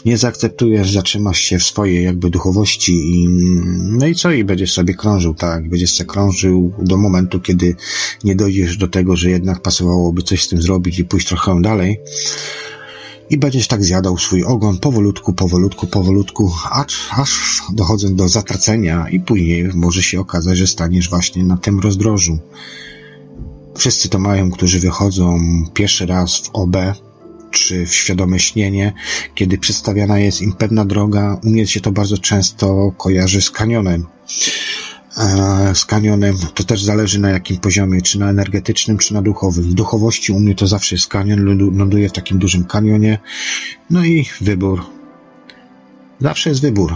Nie 0.04 0.18
zaakceptujesz, 0.18 0.92
zatrzymasz 0.92 1.40
się 1.40 1.58
w 1.58 1.62
swojej 1.62 2.04
jakby 2.04 2.30
duchowości 2.30 2.92
i 2.92 3.28
no 3.98 4.06
i 4.06 4.14
co? 4.14 4.32
I 4.32 4.44
będziesz 4.44 4.72
sobie 4.72 4.94
krążył, 4.94 5.34
tak? 5.34 5.68
Będziesz 5.68 5.92
sobie 5.92 6.08
krążył 6.08 6.72
do 6.78 6.96
momentu, 6.96 7.40
kiedy 7.40 7.76
nie 8.24 8.36
dojdziesz 8.36 8.76
do 8.76 8.88
tego, 8.88 9.16
że 9.16 9.30
jednak 9.30 9.62
pasowałoby 9.62 10.22
coś 10.22 10.42
z 10.42 10.48
tym 10.48 10.62
zrobić 10.62 10.98
i 10.98 11.04
pójść 11.04 11.28
trochę 11.28 11.62
dalej. 11.62 12.00
I 13.30 13.38
będziesz 13.38 13.68
tak 13.68 13.84
zjadał 13.84 14.18
swój 14.18 14.44
ogon 14.44 14.78
powolutku, 14.78 15.32
powolutku, 15.32 15.86
powolutku, 15.86 16.52
aż, 16.70 17.08
aż 17.12 17.62
dochodząc 17.72 18.14
do 18.14 18.28
zatracenia 18.28 19.08
i 19.08 19.20
później 19.20 19.70
może 19.74 20.02
się 20.02 20.20
okazać, 20.20 20.58
że 20.58 20.66
staniesz 20.66 21.10
właśnie 21.10 21.44
na 21.44 21.56
tym 21.56 21.80
rozdrożu. 21.80 22.38
Wszyscy 23.76 24.08
to 24.08 24.18
mają, 24.18 24.50
którzy 24.50 24.80
wychodzą 24.80 25.40
pierwszy 25.74 26.06
raz 26.06 26.36
w 26.36 26.50
OB, 26.52 26.76
czy 27.50 27.86
w 27.86 27.94
świadome 27.94 28.38
śnienie, 28.38 28.92
kiedy 29.34 29.58
przedstawiana 29.58 30.18
jest 30.18 30.42
im 30.42 30.52
pewna 30.52 30.84
droga, 30.84 31.40
u 31.44 31.50
mnie 31.50 31.66
się 31.66 31.80
to 31.80 31.92
bardzo 31.92 32.18
często 32.18 32.92
kojarzy 32.96 33.42
z 33.42 33.50
kanionem. 33.50 34.06
E, 35.16 35.74
z 35.74 35.84
kanionem 35.84 36.36
to 36.54 36.64
też 36.64 36.82
zależy 36.82 37.20
na 37.20 37.30
jakim 37.30 37.58
poziomie, 37.58 38.02
czy 38.02 38.18
na 38.18 38.30
energetycznym, 38.30 38.98
czy 38.98 39.14
na 39.14 39.22
duchowym. 39.22 39.64
W 39.64 39.74
duchowości 39.74 40.32
u 40.32 40.40
mnie 40.40 40.54
to 40.54 40.66
zawsze 40.66 40.94
jest 40.94 41.08
kanion, 41.08 41.44
ląduję 41.78 42.08
w 42.08 42.12
takim 42.12 42.38
dużym 42.38 42.64
kanionie. 42.64 43.18
No 43.90 44.04
i 44.04 44.26
wybór. 44.40 44.84
Zawsze 46.20 46.50
jest 46.50 46.62
wybór. 46.62 46.94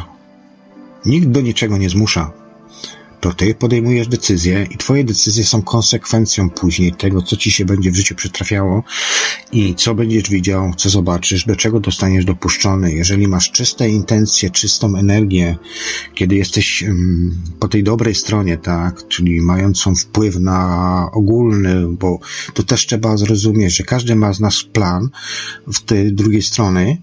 Nikt 1.06 1.28
do 1.28 1.40
niczego 1.40 1.78
nie 1.78 1.90
zmusza 1.90 2.43
to 3.24 3.32
ty 3.32 3.54
podejmujesz 3.54 4.08
decyzje 4.08 4.66
i 4.70 4.76
twoje 4.76 5.04
decyzje 5.04 5.44
są 5.44 5.62
konsekwencją 5.62 6.50
później 6.50 6.92
tego, 6.92 7.22
co 7.22 7.36
ci 7.36 7.50
się 7.50 7.64
będzie 7.64 7.90
w 7.90 7.96
życiu 7.96 8.14
przytrafiało 8.14 8.82
i 9.52 9.74
co 9.74 9.94
będziesz 9.94 10.30
widział, 10.30 10.72
co 10.76 10.90
zobaczysz, 10.90 11.44
do 11.44 11.56
czego 11.56 11.80
dostaniesz 11.80 12.24
dopuszczony. 12.24 12.92
Jeżeli 12.92 13.28
masz 13.28 13.50
czyste 13.50 13.88
intencje, 13.88 14.50
czystą 14.50 14.96
energię, 14.96 15.56
kiedy 16.14 16.34
jesteś 16.34 16.82
um, 16.82 17.38
po 17.60 17.68
tej 17.68 17.82
dobrej 17.82 18.14
stronie, 18.14 18.56
tak, 18.56 19.08
czyli 19.08 19.40
mającą 19.40 19.94
wpływ 19.94 20.36
na 20.36 21.08
ogólny, 21.12 21.86
bo 21.88 22.18
to 22.54 22.62
też 22.62 22.86
trzeba 22.86 23.16
zrozumieć, 23.16 23.76
że 23.76 23.84
każdy 23.84 24.14
ma 24.14 24.32
z 24.32 24.40
nas 24.40 24.62
plan 24.62 25.08
w 25.66 25.80
tej 25.80 26.12
drugiej 26.12 26.42
strony 26.42 27.02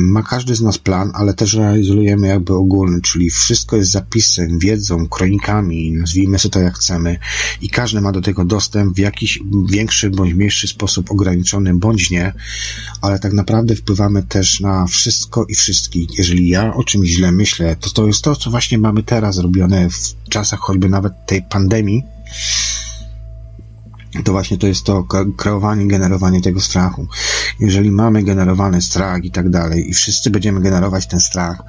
ma 0.00 0.22
każdy 0.22 0.54
z 0.54 0.60
nas 0.60 0.78
plan, 0.78 1.10
ale 1.14 1.34
też 1.34 1.54
realizujemy 1.54 2.28
jakby 2.28 2.54
ogólny, 2.54 3.00
czyli 3.00 3.30
wszystko 3.30 3.76
jest 3.76 3.90
zapisem, 3.90 4.58
wiedzą, 4.58 5.08
kronikami, 5.08 5.92
nazwijmy 5.92 6.38
sobie 6.38 6.52
to 6.52 6.60
jak 6.60 6.74
chcemy 6.74 7.18
i 7.60 7.70
każdy 7.70 8.00
ma 8.00 8.12
do 8.12 8.20
tego 8.20 8.44
dostęp 8.44 8.94
w 8.94 8.98
jakiś 8.98 9.40
większy 9.70 10.10
bądź 10.10 10.34
mniejszy 10.34 10.68
sposób 10.68 11.10
ograniczony 11.10 11.74
bądź 11.74 12.10
nie, 12.10 12.32
ale 13.00 13.18
tak 13.18 13.32
naprawdę 13.32 13.76
wpływamy 13.76 14.22
też 14.22 14.60
na 14.60 14.86
wszystko 14.86 15.44
i 15.48 15.54
wszystkich. 15.54 16.18
Jeżeli 16.18 16.48
ja 16.48 16.74
o 16.74 16.84
czymś 16.84 17.08
źle 17.08 17.32
myślę, 17.32 17.76
to 17.76 17.90
to 17.90 18.06
jest 18.06 18.22
to, 18.22 18.36
co 18.36 18.50
właśnie 18.50 18.78
mamy 18.78 19.02
teraz 19.02 19.38
robione 19.38 19.90
w 19.90 20.28
czasach 20.28 20.60
choćby 20.60 20.88
nawet 20.88 21.12
tej 21.26 21.42
pandemii, 21.42 22.02
to 24.24 24.32
właśnie 24.32 24.58
to 24.58 24.66
jest 24.66 24.84
to 24.84 25.06
kreowanie, 25.36 25.86
generowanie 25.86 26.40
tego 26.40 26.60
strachu. 26.60 27.06
Jeżeli 27.60 27.90
mamy 27.90 28.22
generowany 28.22 28.82
strach 28.82 29.24
i 29.24 29.30
tak 29.30 29.50
dalej 29.50 29.90
i 29.90 29.94
wszyscy 29.94 30.30
będziemy 30.30 30.60
generować 30.60 31.06
ten 31.06 31.20
strach, 31.20 31.62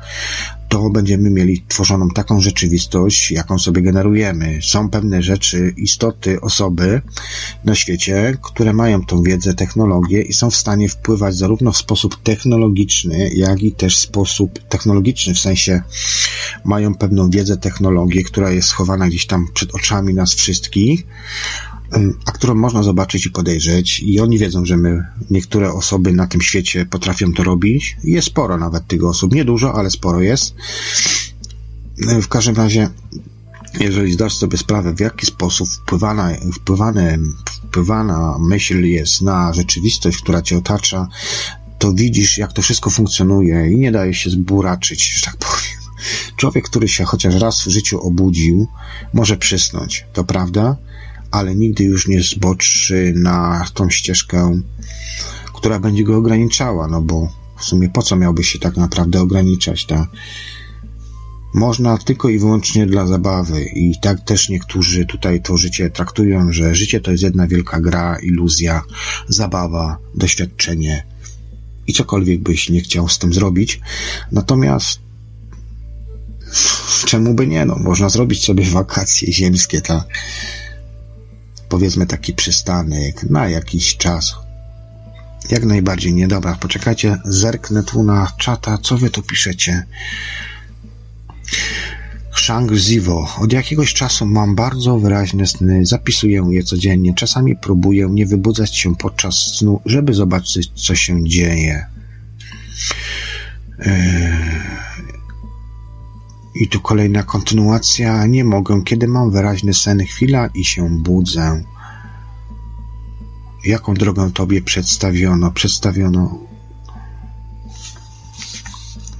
to 0.72 0.90
będziemy 0.90 1.30
mieli 1.30 1.64
tworzoną 1.68 2.10
taką 2.10 2.42
rzeczywistość, 2.42 3.32
jaką 3.32 3.60
sobie 3.60 3.82
generujemy. 3.82 4.60
Są 4.62 4.90
pewne 4.90 5.24
rzeczy, 5.24 5.74
istoty, 5.78 6.42
osoby 6.42 7.02
na 7.66 7.76
świecie, 7.76 8.38
które 8.42 8.74
mają 8.74 9.06
tą 9.06 9.24
wiedzę, 9.24 9.54
technologię 9.54 10.22
i 10.22 10.34
są 10.34 10.50
w 10.50 10.56
stanie 10.56 10.90
wpływać 10.90 11.36
zarówno 11.36 11.72
w 11.72 11.78
sposób 11.78 12.24
technologiczny, 12.24 13.30
jak 13.36 13.64
i 13.64 13.72
też 13.72 13.98
sposób 13.98 14.60
technologiczny, 14.70 15.34
w 15.34 15.40
sensie 15.40 15.82
mają 16.66 16.96
pewną 16.96 17.30
wiedzę, 17.30 17.58
technologię, 17.58 18.24
która 18.24 18.52
jest 18.52 18.68
schowana 18.68 19.08
gdzieś 19.08 19.26
tam 19.26 19.48
przed 19.54 19.76
oczami 19.76 20.14
nas 20.14 20.34
wszystkich, 20.34 21.06
a 22.26 22.32
którą 22.32 22.56
można 22.56 22.84
zobaczyć 22.84 23.26
i 23.26 23.32
podejrzeć 23.32 24.00
i 24.00 24.20
oni 24.20 24.40
wiedzą, 24.40 24.66
że 24.66 24.78
my, 24.78 25.06
niektóre 25.30 25.74
osoby 25.74 26.14
na 26.14 26.28
tym 26.28 26.42
świecie 26.42 26.86
potrafią 26.86 27.34
to 27.34 27.44
robić. 27.44 27.98
Jest 28.04 28.28
sporo 28.28 28.58
nawet 28.58 28.88
tych 28.88 29.04
osób, 29.04 29.34
nie 29.34 29.46
dużo, 29.46 29.74
ale 29.74 29.90
sporo 29.90 30.22
jest. 30.22 30.56
W 32.22 32.28
każdym 32.28 32.56
razie, 32.56 32.90
jeżeli 33.80 34.14
zdasz 34.14 34.38
sobie 34.38 34.58
sprawę, 34.58 34.94
w 34.94 35.00
jaki 35.00 35.26
sposób 35.26 35.70
wpływana, 35.70 36.30
wpływane, 36.54 37.18
wpływana 37.46 38.38
myśl 38.40 38.84
jest 38.86 39.22
na 39.22 39.54
rzeczywistość, 39.54 40.18
która 40.18 40.42
cię 40.42 40.58
otacza, 40.58 41.08
to 41.80 41.94
widzisz, 41.94 42.38
jak 42.38 42.54
to 42.54 42.62
wszystko 42.62 42.90
funkcjonuje 42.90 43.72
i 43.72 43.78
nie 43.78 43.92
daje 43.92 44.14
się 44.14 44.30
zburaczyć, 44.30 45.14
że 45.16 45.26
tak 45.26 45.38
powiem. 45.38 45.82
Człowiek, 46.36 46.66
który 46.66 46.88
się 46.88 47.04
chociaż 47.04 47.36
raz 47.36 47.62
w 47.62 47.70
życiu 47.70 48.02
obudził, 48.02 48.68
może 49.14 49.38
przysnąć, 49.38 50.06
to 50.14 50.24
prawda, 50.24 50.78
ale 51.32 51.56
nigdy 51.56 51.84
już 51.84 52.08
nie 52.08 52.24
zboczy 52.24 53.14
na 53.16 53.66
tą 53.74 53.90
ścieżkę, 53.90 54.62
która 55.54 55.80
będzie 55.80 56.04
go 56.04 56.18
ograniczała, 56.18 56.88
no 56.88 57.02
bo 57.02 57.30
w 57.58 57.64
sumie 57.64 57.90
po 57.90 58.02
co 58.02 58.16
miałby 58.16 58.44
się 58.44 58.60
tak 58.60 58.78
naprawdę 58.78 59.22
ograniczać, 59.22 59.86
tak? 59.86 60.10
Można 61.54 61.98
tylko 61.98 62.30
i 62.30 62.40
wyłącznie 62.40 62.86
dla 62.86 63.08
zabawy 63.08 63.64
i 63.64 63.94
tak 64.02 64.22
też 64.22 64.50
niektórzy 64.50 65.06
tutaj 65.06 65.42
to 65.42 65.58
życie 65.58 65.90
traktują, 65.90 66.52
że 66.52 66.76
życie 66.76 67.02
to 67.02 67.12
jest 67.12 67.24
jedna 67.24 67.48
wielka 67.48 67.82
gra, 67.82 68.18
iluzja, 68.24 68.82
zabawa, 69.28 69.98
doświadczenie 70.16 71.06
i 71.88 71.94
cokolwiek 71.94 72.42
byś 72.42 72.70
nie 72.70 72.82
chciał 72.82 73.10
z 73.10 73.20
tym 73.20 73.34
zrobić. 73.34 73.80
Natomiast 74.32 75.00
czemu 77.06 77.34
by 77.34 77.48
nie? 77.48 77.66
No, 77.66 77.76
można 77.76 78.10
zrobić 78.10 78.44
sobie 78.44 78.66
wakacje 78.66 79.34
ziemskie, 79.34 79.82
tak? 79.82 80.08
Powiedzmy 81.72 82.06
taki 82.06 82.34
przystanek 82.34 83.24
na 83.24 83.50
jakiś 83.50 83.98
czas, 83.98 84.36
Jak 85.50 85.66
najbardziej 85.66 86.14
nie. 86.14 86.28
Dobra, 86.28 86.56
poczekajcie, 86.56 87.18
zerknę 87.26 87.84
tu 87.84 88.04
na 88.04 88.32
czata, 88.38 88.78
co 88.78 88.98
wy 88.98 89.10
tu 89.10 89.22
piszecie. 89.24 89.86
Shang 92.36 92.74
Zivo. 92.74 93.28
Od 93.40 93.54
jakiegoś 93.54 93.94
czasu 93.94 94.26
mam 94.26 94.56
bardzo 94.56 95.00
wyraźne 95.00 95.48
sny, 95.48 95.86
zapisuję 95.86 96.48
je 96.50 96.64
codziennie. 96.64 97.14
Czasami 97.14 97.56
próbuję 97.56 98.08
nie 98.10 98.26
wybudzać 98.26 98.78
się 98.78 98.96
podczas 98.96 99.36
snu, 99.36 99.82
żeby 99.86 100.14
zobaczyć, 100.14 100.72
co 100.76 100.96
się 100.96 101.24
dzieje. 101.24 101.86
Eee... 103.80 104.81
I 106.56 106.68
tu 106.68 106.80
kolejna 106.80 107.24
kontynuacja. 107.24 108.26
Nie 108.26 108.44
mogę, 108.44 108.82
kiedy 108.84 109.08
mam 109.08 109.32
wyraźny 109.32 109.74
sen, 109.74 110.06
chwila 110.06 110.48
i 110.48 110.66
się 110.66 110.90
budzę. 110.90 111.64
Jaką 113.66 113.94
drogę 113.94 114.32
tobie 114.32 114.62
przedstawiono? 114.62 115.52
Przedstawiono. 115.52 116.40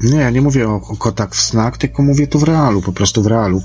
Nie, 0.02 0.18
ja 0.18 0.30
nie 0.30 0.42
mówię 0.42 0.70
o, 0.70 0.76
o 0.76 0.98
kotach 0.98 1.36
w 1.36 1.42
snach, 1.42 1.78
tylko 1.78 2.04
mówię 2.04 2.28
tu 2.28 2.40
w 2.40 2.44
realu, 2.44 2.82
po 2.82 2.92
prostu 2.92 3.24
w 3.24 3.28
realu. 3.28 3.62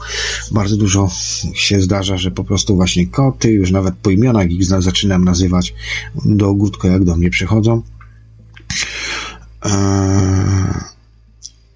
Bardzo 0.50 0.76
dużo 0.76 1.10
się 1.54 1.80
zdarza, 1.80 2.16
że 2.16 2.30
po 2.30 2.44
prostu 2.44 2.76
właśnie 2.76 3.06
koty, 3.06 3.50
już 3.50 3.70
nawet 3.70 3.94
po 3.94 4.10
imionach 4.10 4.50
ich 4.50 4.64
zaczynam 4.64 5.24
nazywać 5.24 5.74
do 6.24 6.48
ogródka, 6.48 6.88
jak 6.88 7.04
do 7.04 7.16
mnie 7.16 7.30
przychodzą. 7.30 7.82
Eee 9.64 10.95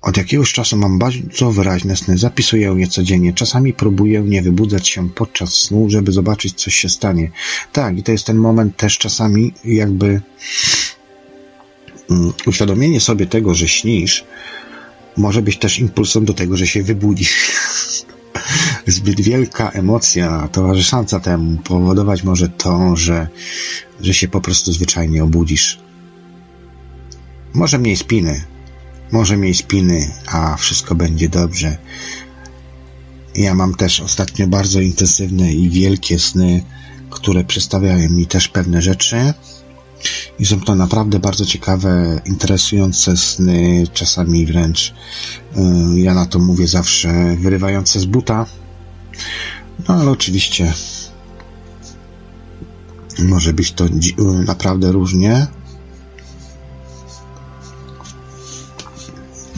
od 0.03 0.17
jakiegoś 0.17 0.53
czasu 0.53 0.77
mam 0.77 0.99
bardzo 0.99 1.53
wyraźne 1.53 1.97
sny, 1.97 2.19
zapisuję 2.19 2.75
je 2.77 2.89
codziennie. 2.89 3.33
Czasami 3.33 3.73
próbuję 3.73 4.21
nie 4.21 4.43
wybudzać 4.43 4.89
się 4.89 5.11
podczas 5.11 5.55
snu, 5.55 5.91
żeby 5.91 6.13
zobaczyć, 6.13 6.55
coś 6.55 6.75
się 6.75 6.89
stanie. 6.89 7.31
Tak, 7.73 7.99
i 7.99 8.03
to 8.03 8.13
jest 8.13 8.27
ten 8.27 8.37
moment 8.37 8.77
też 8.77 8.99
czasami 8.99 9.53
jakby 9.65 10.21
um, 12.09 12.33
uświadomienie 12.47 13.01
sobie 13.01 13.27
tego, 13.27 13.55
że 13.55 13.69
śnisz, 13.69 14.25
może 15.17 15.43
być 15.43 15.59
też 15.59 15.79
impulsem 15.79 16.25
do 16.25 16.35
tego, 16.35 16.57
że 16.57 16.67
się 16.67 16.83
wybudzisz. 16.83 17.51
Zbyt 18.87 19.21
wielka 19.21 19.71
emocja 19.71 20.49
towarzysząca 20.53 21.21
temu 21.21 21.59
powodować 21.65 22.25
może 22.25 22.49
to, 22.49 22.97
że, 22.97 23.29
że 24.01 24.15
się 24.15 24.29
po 24.29 24.41
prostu 24.41 24.73
zwyczajnie 24.73 25.25
obudzisz. 25.25 25.81
Może 27.55 27.79
mniej 27.79 27.97
spiny, 27.97 28.45
może 29.13 29.37
miej 29.37 29.55
spiny, 29.55 30.11
a 30.27 30.57
wszystko 30.57 30.95
będzie 30.95 31.29
dobrze. 31.29 31.79
Ja 33.35 33.55
mam 33.55 33.75
też 33.75 34.01
ostatnio 34.01 34.47
bardzo 34.47 34.81
intensywne 34.81 35.53
i 35.53 35.71
wielkie 35.71 36.19
sny, 36.19 36.65
które 37.11 37.45
przedstawiają 37.45 38.11
mi 38.11 38.27
też 38.27 38.49
pewne 38.49 38.83
rzeczy. 38.83 39.35
I 40.39 40.47
są 40.47 40.61
to 40.61 40.75
naprawdę 40.75 41.19
bardzo 41.19 41.47
ciekawe, 41.47 42.21
interesujące 42.25 43.17
sny, 43.17 43.87
czasami 43.95 44.47
wręcz, 44.47 44.95
y, 45.57 46.01
ja 46.01 46.15
na 46.15 46.27
to 46.27 46.39
mówię 46.39 46.67
zawsze, 46.69 47.37
wyrywające 47.41 48.01
z 48.01 48.05
buta. 48.05 48.47
No 49.89 49.95
ale 49.95 50.11
oczywiście 50.11 50.73
może 53.19 53.53
być 53.53 53.73
to 53.73 53.85
naprawdę 54.47 54.93
różnie. 54.93 55.47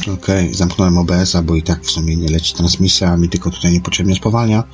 Okay, 0.09 0.55
zamknąłem 0.55 0.99
OBS-a, 0.99 1.43
bo 1.43 1.57
i 1.57 1.63
tak 1.63 1.85
w 1.85 1.91
sumie 1.91 2.17
nie 2.17 2.29
leci 2.29 2.55
transmisja, 2.55 3.09
a 3.09 3.17
mi 3.17 3.29
tylko 3.29 3.51
tutaj 3.51 3.73
niepotrzebnie 3.73 4.15
spowalnia. 4.15 4.65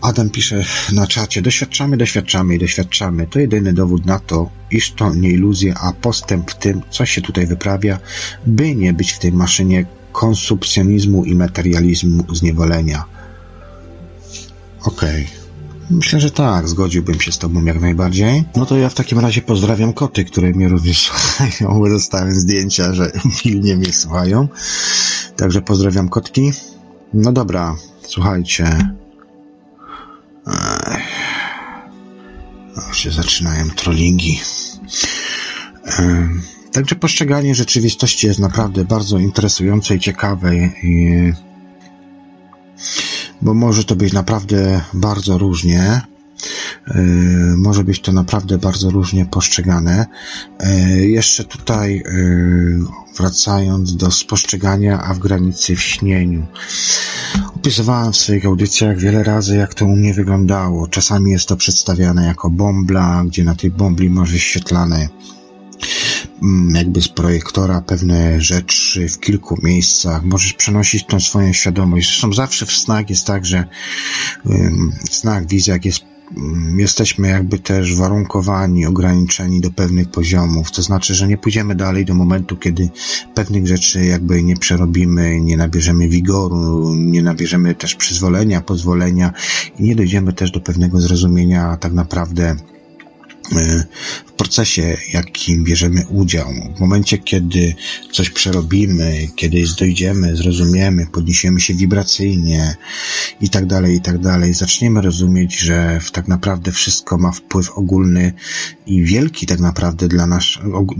Adam 0.00 0.30
pisze 0.30 0.64
na 0.92 1.06
czacie, 1.06 1.42
doświadczamy, 1.42 1.96
doświadczamy 1.96 2.54
i 2.54 2.58
doświadczamy. 2.58 3.26
To 3.26 3.38
jedyny 3.38 3.72
dowód 3.72 4.06
na 4.06 4.18
to, 4.18 4.50
iż 4.70 4.92
to 4.92 5.14
nie 5.14 5.30
iluzja, 5.30 5.74
a 5.74 5.92
postęp 5.92 6.50
w 6.50 6.54
tym, 6.54 6.82
co 6.90 7.06
się 7.06 7.20
tutaj 7.20 7.46
wyprawia, 7.46 7.98
by 8.46 8.74
nie 8.74 8.92
być 8.92 9.12
w 9.12 9.18
tej 9.18 9.32
maszynie 9.32 9.86
konsumpcjonizmu 10.12 11.24
i 11.24 11.34
materializmu 11.34 12.34
zniewolenia. 12.34 13.04
Okej. 14.82 15.24
Okay. 15.24 15.39
Myślę, 15.90 16.20
że 16.20 16.30
tak, 16.30 16.68
zgodziłbym 16.68 17.20
się 17.20 17.32
z 17.32 17.38
Tobą 17.38 17.64
jak 17.64 17.80
najbardziej. 17.80 18.44
No 18.56 18.66
to 18.66 18.78
ja 18.78 18.88
w 18.88 18.94
takim 18.94 19.18
razie 19.18 19.42
pozdrawiam 19.42 19.92
koty, 19.92 20.24
które 20.24 20.50
mnie 20.50 20.68
również 20.68 21.02
słuchają, 21.02 21.82
dostałem 21.88 22.34
zdjęcia, 22.34 22.94
że 22.94 23.12
pilnie 23.42 23.76
mnie 23.76 23.92
słuchają. 23.92 24.48
Także 25.36 25.62
pozdrawiam 25.62 26.08
kotki. 26.08 26.52
No 27.14 27.32
dobra, 27.32 27.76
słuchajcie. 28.02 28.94
O, 32.76 32.92
się 32.92 33.10
zaczynają 33.10 33.70
trollingi. 33.70 34.40
Także 36.72 36.96
postrzeganie 36.96 37.54
rzeczywistości 37.54 38.26
jest 38.26 38.38
naprawdę 38.38 38.84
bardzo 38.84 39.18
interesujące 39.18 39.96
i 39.96 40.00
ciekawe. 40.00 40.54
I 40.56 41.32
bo 43.42 43.54
może 43.54 43.84
to 43.84 43.96
być 43.96 44.12
naprawdę 44.12 44.80
bardzo 44.94 45.38
różnie. 45.38 46.00
E, 46.88 47.02
może 47.56 47.84
być 47.84 48.00
to 48.00 48.12
naprawdę 48.12 48.58
bardzo 48.58 48.90
różnie 48.90 49.26
postrzegane. 49.26 50.06
E, 50.60 50.88
jeszcze 50.98 51.44
tutaj 51.44 51.96
e, 51.96 52.02
wracając 53.16 53.96
do 53.96 54.10
spostrzegania, 54.10 55.02
a 55.02 55.14
w 55.14 55.18
granicy 55.18 55.76
w 55.76 55.82
śnieniu. 55.82 56.46
Opisywałem 57.56 58.12
w 58.12 58.16
swoich 58.16 58.46
audycjach 58.46 58.98
wiele 58.98 59.22
razy, 59.22 59.56
jak 59.56 59.74
to 59.74 59.84
u 59.84 59.96
mnie 59.96 60.14
wyglądało. 60.14 60.88
Czasami 60.88 61.30
jest 61.30 61.48
to 61.48 61.56
przedstawiane 61.56 62.26
jako 62.26 62.50
bombla, 62.50 63.24
gdzie 63.26 63.44
na 63.44 63.54
tej 63.54 63.70
bombli 63.70 64.10
może 64.10 64.38
świetlane 64.38 65.08
Mm, 65.08 65.39
jakby 66.74 67.02
z 67.02 67.08
projektora 67.08 67.80
pewne 67.80 68.40
rzeczy 68.40 69.08
w 69.08 69.20
kilku 69.20 69.58
miejscach. 69.62 70.24
Możesz 70.24 70.52
przenosić 70.52 71.06
tą 71.06 71.20
swoją 71.20 71.52
świadomość. 71.52 72.08
Zresztą 72.08 72.32
zawsze 72.32 72.66
w 72.66 72.72
snach 72.72 73.10
jest 73.10 73.26
tak, 73.26 73.46
że 73.46 73.64
w 75.10 75.14
snach, 75.14 75.46
wizjach 75.46 75.84
jest 75.84 76.00
mm, 76.36 76.80
jesteśmy 76.80 77.28
jakby 77.28 77.58
też 77.58 77.96
warunkowani, 77.96 78.86
ograniczeni 78.86 79.60
do 79.60 79.70
pewnych 79.70 80.10
poziomów. 80.10 80.70
To 80.70 80.82
znaczy, 80.82 81.14
że 81.14 81.28
nie 81.28 81.38
pójdziemy 81.38 81.74
dalej 81.74 82.04
do 82.04 82.14
momentu, 82.14 82.56
kiedy 82.56 82.88
pewnych 83.34 83.66
rzeczy 83.66 84.04
jakby 84.04 84.42
nie 84.42 84.56
przerobimy, 84.56 85.40
nie 85.40 85.56
nabierzemy 85.56 86.08
wigoru, 86.08 86.94
nie 86.94 87.22
nabierzemy 87.22 87.74
też 87.74 87.94
przyzwolenia, 87.94 88.60
pozwolenia 88.60 89.32
i 89.78 89.82
nie 89.82 89.96
dojdziemy 89.96 90.32
też 90.32 90.50
do 90.50 90.60
pewnego 90.60 91.00
zrozumienia 91.00 91.76
tak 91.76 91.92
naprawdę 91.92 92.56
w 94.26 94.29
procesie, 94.40 94.96
jakim 95.12 95.64
bierzemy 95.64 96.06
udział. 96.06 96.48
W 96.76 96.80
momencie, 96.80 97.18
kiedy 97.18 97.74
coś 98.12 98.30
przerobimy, 98.30 99.28
kiedy 99.36 99.64
dojdziemy, 99.78 100.36
zrozumiemy, 100.36 101.06
podniesiemy 101.06 101.60
się 101.60 101.74
wibracyjnie 101.74 102.76
i 103.40 103.48
tak 103.50 103.66
dalej, 103.66 103.96
i 103.96 104.00
tak 104.00 104.18
dalej, 104.18 104.54
zaczniemy 104.54 105.00
rozumieć, 105.00 105.58
że 105.58 106.00
tak 106.12 106.28
naprawdę 106.28 106.72
wszystko 106.72 107.18
ma 107.18 107.32
wpływ 107.32 107.70
ogólny 107.70 108.32
i 108.86 109.02
wielki 109.04 109.46
tak 109.46 109.60
naprawdę 109.60 110.08
dla 110.08 110.26
nas, 110.26 110.44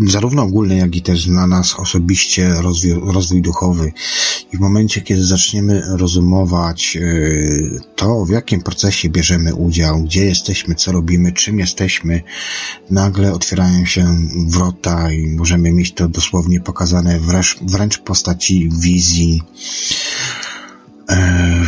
zarówno 0.06 0.42
ogólny, 0.42 0.76
jak 0.76 0.96
i 0.96 1.02
też 1.02 1.26
dla 1.26 1.46
nas 1.46 1.74
osobiście 1.74 2.48
rozwój, 2.48 2.92
rozwój 3.12 3.42
duchowy. 3.42 3.92
I 4.52 4.56
w 4.56 4.60
momencie, 4.60 5.00
kiedy 5.00 5.24
zaczniemy 5.24 5.82
rozumować 5.86 6.96
e, 6.96 7.00
to, 7.96 8.24
w 8.24 8.30
jakim 8.30 8.62
procesie 8.62 9.08
bierzemy 9.08 9.54
udział, 9.54 10.02
gdzie 10.02 10.24
jesteśmy, 10.24 10.74
co 10.74 10.92
robimy, 10.92 11.32
czym 11.32 11.58
jesteśmy, 11.58 12.22
nagle 12.90 13.29
otwierają 13.32 13.84
się 13.84 14.16
wrota 14.46 15.12
i 15.12 15.26
możemy 15.26 15.72
mieć 15.72 15.92
to 15.92 16.08
dosłownie 16.08 16.60
pokazane 16.60 17.20
wręcz, 17.20 17.58
wręcz 17.62 17.98
w 17.98 18.02
postaci 18.02 18.70
wizji 18.80 19.42
e, 21.08 21.60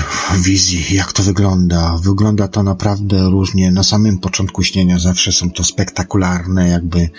wizji, 0.45 0.95
jak 0.95 1.13
to 1.13 1.23
wygląda. 1.23 1.97
Wygląda 1.97 2.49
to 2.49 2.63
naprawdę 2.63 3.31
różnie. 3.31 3.73
Na 3.73 3.83
samym 3.83 4.19
początku 4.19 4.63
śnienia 4.63 4.99
zawsze 4.99 5.33
są 5.33 5.51
to 5.51 5.65
spektakularne, 5.65 6.69
jakby 6.69 7.11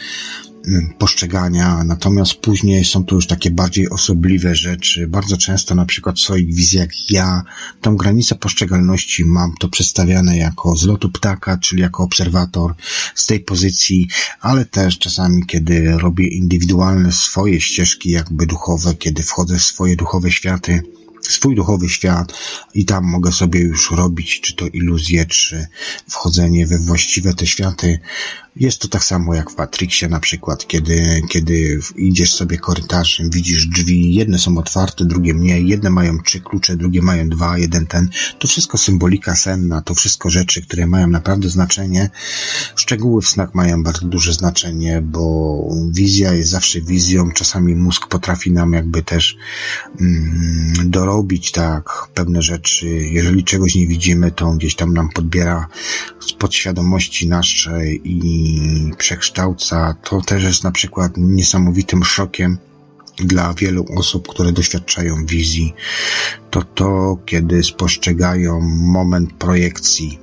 postrzegania, 0.97 1.83
natomiast 1.83 2.33
później 2.33 2.85
są 2.85 3.05
to 3.05 3.15
już 3.15 3.27
takie 3.27 3.51
bardziej 3.51 3.89
osobliwe 3.89 4.55
rzeczy. 4.55 5.07
Bardzo 5.07 5.37
często 5.37 5.75
na 5.75 5.85
przykład 5.85 6.15
w 6.15 6.21
swoich 6.21 6.53
wizjach 6.53 7.11
ja 7.11 7.43
tą 7.81 7.97
granicę 7.97 8.35
postrzegalności 8.35 9.25
mam 9.25 9.53
to 9.59 9.69
przedstawiane 9.69 10.37
jako 10.37 10.75
z 10.75 10.85
lotu 10.85 11.09
ptaka, 11.09 11.57
czyli 11.57 11.81
jako 11.81 12.03
obserwator 12.03 12.75
z 13.15 13.25
tej 13.25 13.39
pozycji, 13.39 14.07
ale 14.41 14.65
też 14.65 14.99
czasami, 14.99 15.45
kiedy 15.45 15.97
robię 15.97 16.27
indywidualne 16.27 17.11
swoje 17.11 17.61
ścieżki 17.61 18.11
jakby 18.11 18.45
duchowe, 18.45 18.95
kiedy 18.95 19.23
wchodzę 19.23 19.57
w 19.57 19.63
swoje 19.63 19.95
duchowe 19.95 20.31
światy, 20.31 20.81
swój 21.29 21.55
duchowy 21.55 21.89
świat 21.89 22.33
i 22.73 22.85
tam 22.85 23.03
mogę 23.03 23.31
sobie 23.31 23.59
już 23.59 23.91
robić, 23.91 24.41
czy 24.41 24.55
to 24.55 24.67
iluzje, 24.67 25.25
czy 25.25 25.67
wchodzenie 26.09 26.67
we 26.67 26.79
właściwe 26.79 27.33
te 27.33 27.47
światy, 27.47 27.99
Jest 28.55 28.79
to 28.81 28.87
tak 28.87 29.03
samo 29.03 29.35
jak 29.35 29.51
w 29.51 29.57
Matrixie 29.57 30.09
na 30.09 30.19
przykład, 30.19 30.67
kiedy, 30.67 31.21
kiedy 31.29 31.79
idziesz 31.95 32.33
sobie 32.33 32.57
korytarzem, 32.57 33.29
widzisz 33.29 33.67
drzwi, 33.67 34.13
jedne 34.13 34.39
są 34.39 34.57
otwarte, 34.57 35.05
drugie 35.05 35.33
nie, 35.33 35.61
jedne 35.61 35.89
mają 35.89 36.19
trzy 36.19 36.41
klucze, 36.41 36.75
drugie 36.75 37.01
mają 37.01 37.29
dwa, 37.29 37.57
jeden 37.57 37.87
ten. 37.87 38.09
To 38.39 38.47
wszystko 38.47 38.77
symbolika 38.77 39.35
senna, 39.35 39.81
to 39.81 39.93
wszystko 39.95 40.29
rzeczy, 40.29 40.61
które 40.61 40.87
mają 40.87 41.07
naprawdę 41.07 41.49
znaczenie. 41.49 42.09
Szczegóły 42.75 43.21
w 43.21 43.27
snach 43.27 43.55
mają 43.55 43.83
bardzo 43.83 44.07
duże 44.07 44.33
znaczenie, 44.33 45.01
bo 45.01 45.53
wizja 45.91 46.33
jest 46.33 46.49
zawsze 46.49 46.81
wizją. 46.81 47.31
Czasami 47.31 47.75
mózg 47.75 48.07
potrafi 48.07 48.51
nam 48.51 48.73
jakby 48.73 49.03
też 49.03 49.37
mm, 50.01 50.73
dorobić 50.83 51.51
tak 51.51 52.07
pewne 52.13 52.41
rzeczy. 52.41 52.87
Jeżeli 52.87 53.43
czegoś 53.43 53.75
nie 53.75 53.87
widzimy, 53.87 54.31
to 54.31 54.51
gdzieś 54.51 54.75
tam 54.75 54.93
nam 54.93 55.09
podbiera 55.09 55.67
z 56.19 56.33
podświadomości 56.33 57.27
naszej 57.27 58.01
i 58.05 58.42
przekształca, 58.97 59.95
to 60.03 60.21
też 60.21 60.43
jest 60.43 60.63
na 60.63 60.71
przykład 60.71 61.11
niesamowitym 61.17 62.03
szokiem 62.03 62.57
dla 63.17 63.53
wielu 63.53 63.85
osób, 63.97 64.27
które 64.27 64.51
doświadczają 64.51 65.25
wizji. 65.25 65.73
To 66.51 66.61
to, 66.61 67.17
kiedy 67.25 67.63
spostrzegają 67.63 68.59
moment 68.61 69.33
projekcji. 69.33 70.19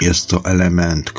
Jest 0.00 0.26
to 0.26 0.44
element, 0.44 1.12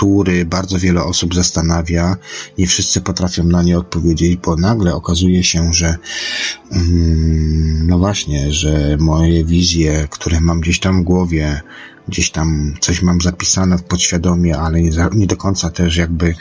który 0.00 0.44
bardzo 0.44 0.78
wiele 0.78 1.04
osób 1.04 1.34
zastanawia. 1.34 2.16
Nie 2.58 2.66
wszyscy 2.66 3.00
potrafią 3.00 3.44
na 3.44 3.62
nie 3.62 3.78
odpowiedzieć, 3.78 4.36
bo 4.36 4.56
nagle 4.56 4.94
okazuje 4.94 5.44
się, 5.44 5.72
że 5.72 5.96
mm, 6.72 7.86
no 7.86 7.98
właśnie, 7.98 8.52
że 8.52 8.96
moje 9.00 9.44
wizje, 9.44 10.08
które 10.10 10.40
mam 10.40 10.60
gdzieś 10.60 10.80
tam 10.80 11.00
w 11.00 11.04
głowie, 11.04 11.60
gdzieś 12.10 12.30
tam 12.30 12.74
coś 12.80 13.02
mam 13.02 13.20
zapisane 13.20 13.78
w 13.78 13.82
podświadomie, 13.82 14.58
ale 14.58 14.82
nie, 14.82 14.90
nie 15.12 15.26
do 15.26 15.36
końca 15.36 15.70
też 15.70 15.96
jakby 15.96 16.34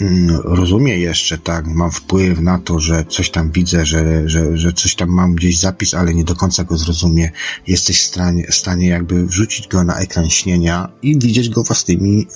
mm, 0.00 0.40
rozumiem 0.44 1.00
jeszcze, 1.00 1.38
tak, 1.38 1.66
mam 1.66 1.90
wpływ 1.90 2.40
na 2.40 2.58
to, 2.58 2.80
że 2.80 3.04
coś 3.08 3.30
tam 3.30 3.50
widzę, 3.50 3.86
że, 3.86 4.28
że, 4.28 4.56
że 4.56 4.72
coś 4.72 4.94
tam 4.94 5.08
mam 5.08 5.34
gdzieś 5.34 5.58
zapis, 5.58 5.94
ale 5.94 6.14
nie 6.14 6.24
do 6.24 6.34
końca 6.34 6.64
go 6.64 6.76
zrozumie. 6.76 7.30
Jesteś 7.66 8.00
w 8.00 8.04
stanie, 8.04 8.46
w 8.50 8.54
stanie 8.54 8.88
jakby 8.88 9.26
wrzucić 9.26 9.68
go 9.68 9.84
na 9.84 9.98
ekran 9.98 10.30
śnienia 10.30 10.88
i 11.02 11.18
widzieć 11.18 11.48
go 11.48 11.62
własnymi 11.62 12.26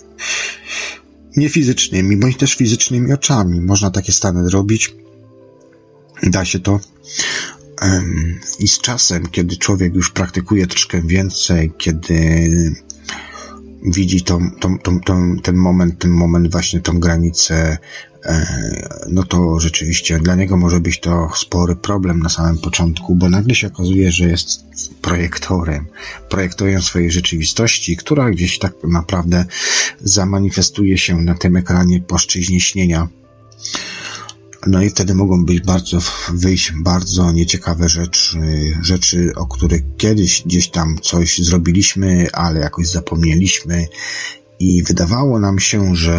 nie 1.36 1.48
fizycznymi, 1.48 2.16
bądź 2.16 2.36
też 2.36 2.54
fizycznymi 2.54 3.12
oczami. 3.12 3.60
Można 3.60 3.90
takie 3.90 4.12
stany 4.12 4.48
zrobić. 4.48 4.94
Da 6.22 6.44
się 6.44 6.58
to. 6.58 6.80
I 8.59 8.68
z 8.68 8.78
czasem, 8.78 9.26
kiedy 9.26 9.56
człowiek 9.56 9.94
już 9.94 10.10
praktykuje 10.10 10.66
troszkę 10.66 11.02
więcej, 11.02 11.72
kiedy 11.78 12.51
widzi 13.84 14.22
tą, 14.22 14.51
tą, 14.60 14.78
tą, 14.78 15.01
tą, 15.01 15.36
ten 15.42 15.56
moment, 15.56 15.98
ten 15.98 16.10
moment, 16.10 16.52
właśnie 16.52 16.80
tą 16.80 17.01
granicę, 17.01 17.78
e, 18.24 19.06
no 19.10 19.22
to 19.22 19.60
rzeczywiście 19.60 20.18
dla 20.18 20.34
niego 20.34 20.56
może 20.56 20.80
być 20.80 21.01
to 21.01 21.30
spory 21.36 21.76
problem 21.76 22.18
na 22.18 22.28
samym 22.28 22.59
początku, 22.59 23.14
bo 23.14 23.30
nagle 23.30 23.55
się 23.55 23.66
okazuje, 23.66 24.10
że 24.10 24.24
jest 24.24 24.64
projektorem, 25.02 25.86
projektorem 26.28 26.82
swojej 26.82 27.10
rzeczywistości, 27.10 27.96
która 27.96 28.30
gdzieś 28.30 28.59
tak 28.59 28.72
naprawdę 28.84 29.44
zamanifestuje 30.01 30.98
się 30.98 31.16
na 31.16 31.34
tym 31.34 31.56
ekranie 31.56 32.01
płaszczyźnie 32.01 32.60
śnienia. 32.60 33.09
No 34.66 34.82
i 34.82 34.90
wtedy 34.90 35.14
mogą 35.14 35.44
być 35.44 35.60
bardzo, 35.60 35.98
wyjść 36.32 36.72
bardzo 36.72 37.32
nieciekawe 37.32 37.88
rzeczy, 37.88 38.38
rzeczy, 38.82 39.32
o 39.36 39.46
których 39.46 39.82
kiedyś 39.96 40.42
gdzieś 40.46 40.70
tam 40.70 40.98
coś 41.02 41.38
zrobiliśmy, 41.38 42.26
ale 42.32 42.60
jakoś 42.60 42.88
zapomnieliśmy 42.88 43.86
i 44.58 44.82
wydawało 44.82 45.40
nam 45.40 45.58
się, 45.58 45.96
że 45.96 46.16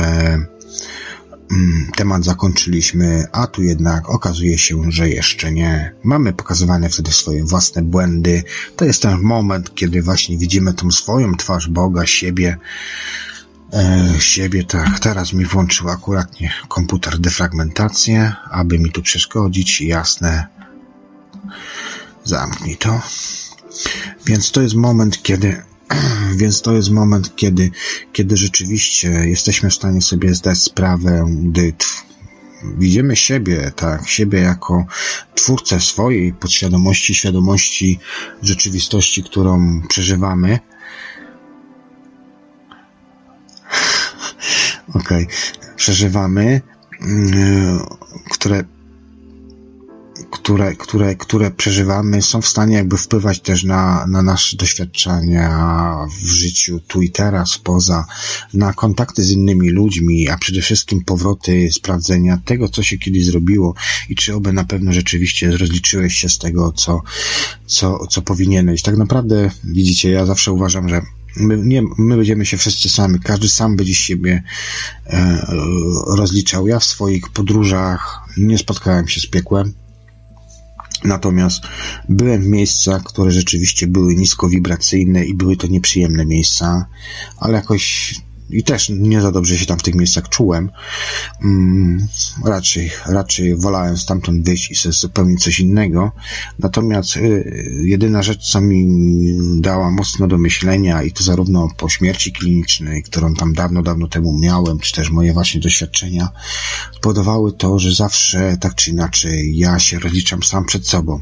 mm, 1.51 1.91
temat 1.95 2.25
zakończyliśmy, 2.25 3.25
a 3.31 3.47
tu 3.47 3.63
jednak 3.63 4.09
okazuje 4.09 4.57
się, 4.57 4.81
że 4.89 5.09
jeszcze 5.09 5.51
nie. 5.51 5.93
Mamy 6.03 6.33
pokazywane 6.33 6.89
wtedy 6.89 7.11
swoje 7.11 7.43
własne 7.43 7.81
błędy. 7.81 8.43
To 8.75 8.85
jest 8.85 9.01
ten 9.01 9.21
moment, 9.21 9.75
kiedy 9.75 10.01
właśnie 10.01 10.37
widzimy 10.37 10.73
tą 10.73 10.91
swoją 10.91 11.35
twarz 11.35 11.67
Boga, 11.67 12.05
siebie, 12.05 12.57
e, 13.73 14.19
siebie, 14.19 14.63
tak. 14.63 14.99
Teraz 14.99 15.33
mi 15.33 15.45
włączył 15.45 15.89
akuratnie 15.89 16.53
komputer 16.67 17.19
defragmentację, 17.19 18.33
aby 18.51 18.79
mi 18.79 18.91
tu 18.91 19.01
przeszkodzić, 19.01 19.81
jasne. 19.81 20.47
Zamknij 22.23 22.77
to. 22.77 23.01
Więc 24.25 24.51
to 24.51 24.61
jest 24.61 24.75
moment, 24.75 25.23
kiedy 25.23 25.63
więc 26.39 26.61
to 26.61 26.73
jest 26.73 26.89
moment, 26.89 27.35
kiedy, 27.35 27.71
kiedy 28.13 28.37
rzeczywiście 28.37 29.09
jesteśmy 29.09 29.69
w 29.69 29.73
stanie 29.73 30.01
sobie 30.01 30.35
zdać 30.35 30.57
sprawę, 30.57 31.25
gdy 31.43 31.73
widzimy 32.77 33.15
siebie, 33.15 33.71
tak, 33.75 34.07
siebie 34.07 34.39
jako 34.39 34.85
twórcę 35.35 35.79
swojej 35.79 36.33
podświadomości, 36.33 37.15
świadomości 37.15 37.99
rzeczywistości, 38.41 39.23
którą 39.23 39.81
przeżywamy, 39.87 40.59
okej, 44.89 45.23
okay. 45.23 45.75
przeżywamy, 45.75 46.61
mm, 47.01 47.79
które 48.31 48.63
które, 50.31 50.75
które, 50.75 51.15
które 51.15 51.51
przeżywamy, 51.51 52.21
są 52.21 52.41
w 52.41 52.47
stanie 52.47 52.75
jakby 52.75 52.97
wpływać 52.97 53.39
też 53.39 53.63
na, 53.63 54.05
na 54.07 54.21
nasze 54.21 54.57
doświadczenia 54.57 55.97
w 56.21 56.27
życiu 56.27 56.79
tu 56.87 57.01
i 57.01 57.09
teraz, 57.09 57.57
poza, 57.57 58.05
na 58.53 58.73
kontakty 58.73 59.23
z 59.23 59.31
innymi 59.31 59.69
ludźmi, 59.69 60.29
a 60.29 60.37
przede 60.37 60.61
wszystkim 60.61 61.03
powroty, 61.03 61.69
sprawdzenia 61.71 62.39
tego, 62.45 62.69
co 62.69 62.83
się 62.83 62.97
kiedyś 62.97 63.25
zrobiło 63.25 63.73
i 64.09 64.15
czy 64.15 64.35
oby 64.35 64.53
na 64.53 64.63
pewno 64.63 64.93
rzeczywiście 64.93 65.57
rozliczyłeś 65.57 66.13
się 66.13 66.29
z 66.29 66.37
tego, 66.37 66.71
co, 66.71 67.01
co, 67.65 68.07
co 68.07 68.21
powinieneś. 68.21 68.81
Tak 68.81 68.97
naprawdę, 68.97 69.51
widzicie, 69.63 70.09
ja 70.09 70.25
zawsze 70.25 70.51
uważam, 70.51 70.89
że 70.89 71.01
My, 71.37 71.57
nie, 71.57 71.81
my 71.97 72.15
będziemy 72.15 72.45
się 72.45 72.57
wszyscy 72.57 72.89
sami, 72.89 73.19
każdy 73.19 73.49
sam 73.49 73.75
będzie 73.75 73.95
siebie 73.95 74.43
e, 75.05 75.45
rozliczał. 76.07 76.67
Ja 76.67 76.79
w 76.79 76.83
swoich 76.83 77.29
podróżach 77.29 78.19
nie 78.37 78.57
spotkałem 78.57 79.07
się 79.07 79.21
z 79.21 79.27
piekłem, 79.27 79.73
natomiast 81.03 81.63
byłem 82.09 82.41
w 82.41 82.47
miejscach, 82.47 83.03
które 83.03 83.31
rzeczywiście 83.31 83.87
były 83.87 84.15
niskowibracyjne 84.15 85.25
i 85.25 85.33
były 85.33 85.57
to 85.57 85.67
nieprzyjemne 85.67 86.25
miejsca, 86.25 86.85
ale 87.37 87.53
jakoś 87.53 88.15
i 88.49 88.63
też 88.63 88.89
nie 88.89 89.21
za 89.21 89.31
dobrze 89.31 89.57
się 89.57 89.65
tam 89.65 89.79
w 89.79 89.83
tych 89.83 89.95
miejscach 89.95 90.29
czułem. 90.29 90.69
Mm, 91.43 92.07
raczej, 92.45 92.91
raczej 93.05 93.57
wolałem 93.57 93.97
stamtąd 93.97 94.45
wyjść 94.45 94.71
i 94.71 94.75
sobie 94.75 94.93
zupełnie 94.93 95.37
coś 95.37 95.59
innego. 95.59 96.11
Natomiast 96.59 97.17
y, 97.17 97.81
jedyna 97.83 98.23
rzecz, 98.23 98.51
co 98.51 98.61
mi 98.61 98.87
dała 99.61 99.91
mocno 99.91 100.27
do 100.27 100.37
myślenia 100.37 101.03
i 101.03 101.11
to 101.11 101.23
zarówno 101.23 101.67
po 101.77 101.89
śmierci 101.89 102.31
klinicznej, 102.31 103.03
którą 103.03 103.33
tam 103.33 103.53
dawno, 103.53 103.83
dawno 103.83 104.07
temu 104.07 104.39
miałem, 104.39 104.79
czy 104.79 104.93
też 104.93 105.09
moje 105.09 105.33
właśnie 105.33 105.61
doświadczenia, 105.61 106.29
spowodowały 106.95 107.53
to, 107.53 107.79
że 107.79 107.91
zawsze 107.91 108.57
tak 108.61 108.75
czy 108.75 108.91
inaczej 108.91 109.57
ja 109.57 109.79
się 109.79 109.99
rozliczam 109.99 110.43
sam 110.43 110.65
przed 110.65 110.87
sobą 110.87 111.19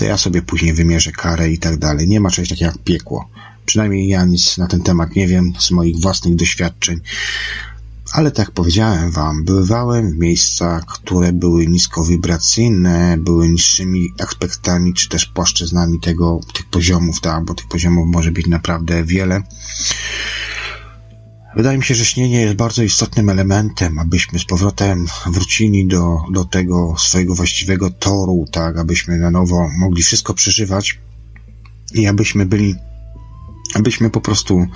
to 0.00 0.04
ja 0.04 0.16
sobie 0.16 0.42
później 0.42 0.72
wymierzę 0.72 1.12
karę 1.12 1.50
i 1.50 1.58
tak 1.58 1.78
dalej. 1.78 2.08
Nie 2.08 2.20
ma 2.20 2.30
czegoś 2.30 2.48
takiego 2.48 2.70
jak 2.70 2.78
piekło. 2.78 3.28
Przynajmniej 3.70 4.08
ja 4.08 4.24
nic 4.24 4.58
na 4.58 4.66
ten 4.66 4.82
temat 4.82 5.16
nie 5.16 5.26
wiem 5.26 5.52
z 5.58 5.70
moich 5.70 6.00
własnych 6.00 6.36
doświadczeń. 6.36 7.00
Ale 8.12 8.30
tak 8.30 8.50
powiedziałem 8.50 9.10
wam, 9.10 9.44
bywałem 9.44 10.10
w 10.10 10.18
miejscach, 10.18 10.84
które 10.86 11.32
były 11.32 11.66
niskowibracyjne, 11.66 13.16
były 13.18 13.48
niższymi 13.48 14.08
aspektami, 14.18 14.94
czy 14.94 15.08
też 15.08 15.26
płaszczyznami 15.26 16.00
tego, 16.00 16.40
tych 16.54 16.66
poziomów, 16.66 17.20
tak, 17.20 17.44
bo 17.44 17.54
tych 17.54 17.68
poziomów 17.68 18.08
może 18.08 18.32
być 18.32 18.46
naprawdę 18.46 19.04
wiele. 19.04 19.42
Wydaje 21.56 21.78
mi 21.78 21.84
się, 21.84 21.94
że 21.94 22.04
śnienie 22.04 22.40
jest 22.40 22.56
bardzo 22.56 22.82
istotnym 22.82 23.30
elementem, 23.30 23.98
abyśmy 23.98 24.38
z 24.38 24.44
powrotem 24.44 25.06
wrócili 25.26 25.86
do, 25.86 26.18
do 26.32 26.44
tego 26.44 26.94
swojego 26.98 27.34
właściwego 27.34 27.90
toru, 27.90 28.44
tak, 28.52 28.78
abyśmy 28.78 29.18
na 29.18 29.30
nowo 29.30 29.68
mogli 29.78 30.02
wszystko 30.02 30.34
przeżywać 30.34 30.98
i 31.94 32.06
abyśmy 32.06 32.46
byli 32.46 32.74
abyśmy 33.74 34.10
po 34.10 34.20
prostu 34.20 34.66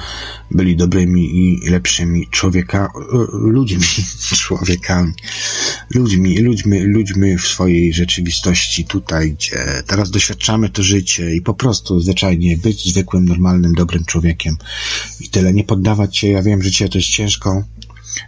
byli 0.50 0.76
dobrymi 0.76 1.38
i 1.38 1.70
lepszymi 1.70 2.28
człowieka, 2.30 2.92
ludźmi, 3.32 3.84
człowiekami, 4.42 5.12
ludźmi, 5.94 6.38
ludźmi, 6.38 6.80
ludźmi 6.80 7.38
w 7.38 7.46
swojej 7.46 7.92
rzeczywistości 7.92 8.84
tutaj, 8.84 9.32
gdzie 9.32 9.82
teraz 9.86 10.10
doświadczamy 10.10 10.68
to 10.68 10.82
życie 10.82 11.34
i 11.34 11.40
po 11.42 11.54
prostu 11.54 12.00
zwyczajnie 12.00 12.56
być 12.56 12.84
zwykłym, 12.84 13.24
normalnym, 13.24 13.74
dobrym 13.74 14.04
człowiekiem. 14.04 14.56
I 15.20 15.28
tyle. 15.28 15.52
Nie 15.52 15.64
poddawać 15.64 16.16
się, 16.16 16.28
ja 16.28 16.42
wiem, 16.42 16.62
dzisiaj 16.62 16.88
to 16.88 16.98
jest 16.98 17.10
ciężko, 17.10 17.64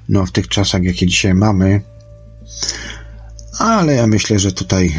no 0.09 0.27
w 0.27 0.33
tych 0.33 0.49
czasach, 0.49 0.83
jakie 0.83 1.07
dzisiaj 1.07 1.35
mamy, 1.35 1.81
ale 3.59 3.95
ja 3.95 4.07
myślę, 4.07 4.39
że 4.39 4.53
tutaj 4.53 4.95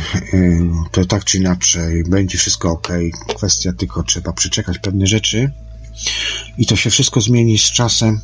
to 0.92 1.06
tak 1.06 1.26
czy 1.26 1.38
inaczej 1.38 2.04
będzie 2.04 2.38
wszystko 2.38 2.72
ok. 2.72 2.88
Kwestia 3.36 3.74
tylko 3.74 4.04
trzeba 4.04 4.34
przeczekać 4.34 4.80
pewne 4.80 5.08
rzeczy 5.08 5.52
I 6.58 6.66
to 6.66 6.76
się 6.76 6.90
wszystko 6.90 7.22
zmieni 7.22 7.58
z 7.58 7.72
czasem. 7.72 8.20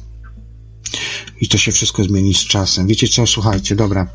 I 1.42 1.48
to 1.48 1.58
się 1.58 1.72
wszystko 1.72 2.04
zmieni 2.04 2.34
z 2.34 2.48
czasem. 2.48 2.88
Wiecie 2.88 3.08
co? 3.08 3.28
Słuchajcie, 3.28 3.76
dobra. 3.76 4.08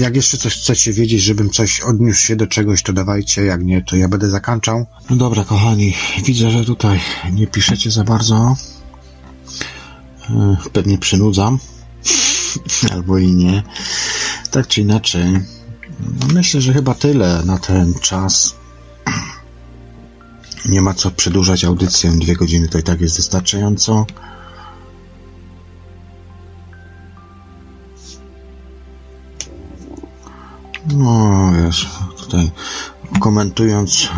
Jak 0.00 0.16
jeszcze 0.16 0.38
coś 0.38 0.54
chcecie 0.54 0.92
wiedzieć, 0.92 1.22
żebym 1.22 1.50
coś 1.50 1.80
odniósł 1.80 2.20
się 2.20 2.36
do 2.36 2.46
czegoś, 2.46 2.82
to 2.82 2.92
dawajcie, 2.92 3.44
jak 3.44 3.64
nie, 3.64 3.82
to 3.82 3.96
ja 3.96 4.08
będę 4.08 4.30
zakończał. 4.30 4.86
No 5.10 5.16
dobra, 5.16 5.44
kochani, 5.44 5.94
widzę, 6.24 6.50
że 6.50 6.64
tutaj 6.64 7.00
nie 7.32 7.46
piszecie 7.46 7.90
za 7.90 8.04
bardzo. 8.04 8.56
Pewnie 10.72 10.98
przynudzam, 10.98 11.58
albo 12.92 13.18
i 13.18 13.34
nie. 13.34 13.62
Tak 14.50 14.66
czy 14.66 14.80
inaczej, 14.80 15.40
myślę, 16.32 16.60
że 16.60 16.72
chyba 16.72 16.94
tyle 16.94 17.42
na 17.44 17.58
ten 17.58 17.94
czas. 17.94 18.54
Nie 20.68 20.80
ma 20.80 20.94
co 20.94 21.10
przedłużać 21.10 21.64
audycję. 21.64 22.10
Dwie 22.10 22.36
godziny 22.36 22.68
to 22.68 22.78
i 22.78 22.82
tak 22.82 23.00
jest 23.00 23.16
wystarczająco. 23.16 24.06
No, 30.94 31.52
wiesz, 31.64 31.88
tutaj 32.16 32.50
komentując 33.20 34.08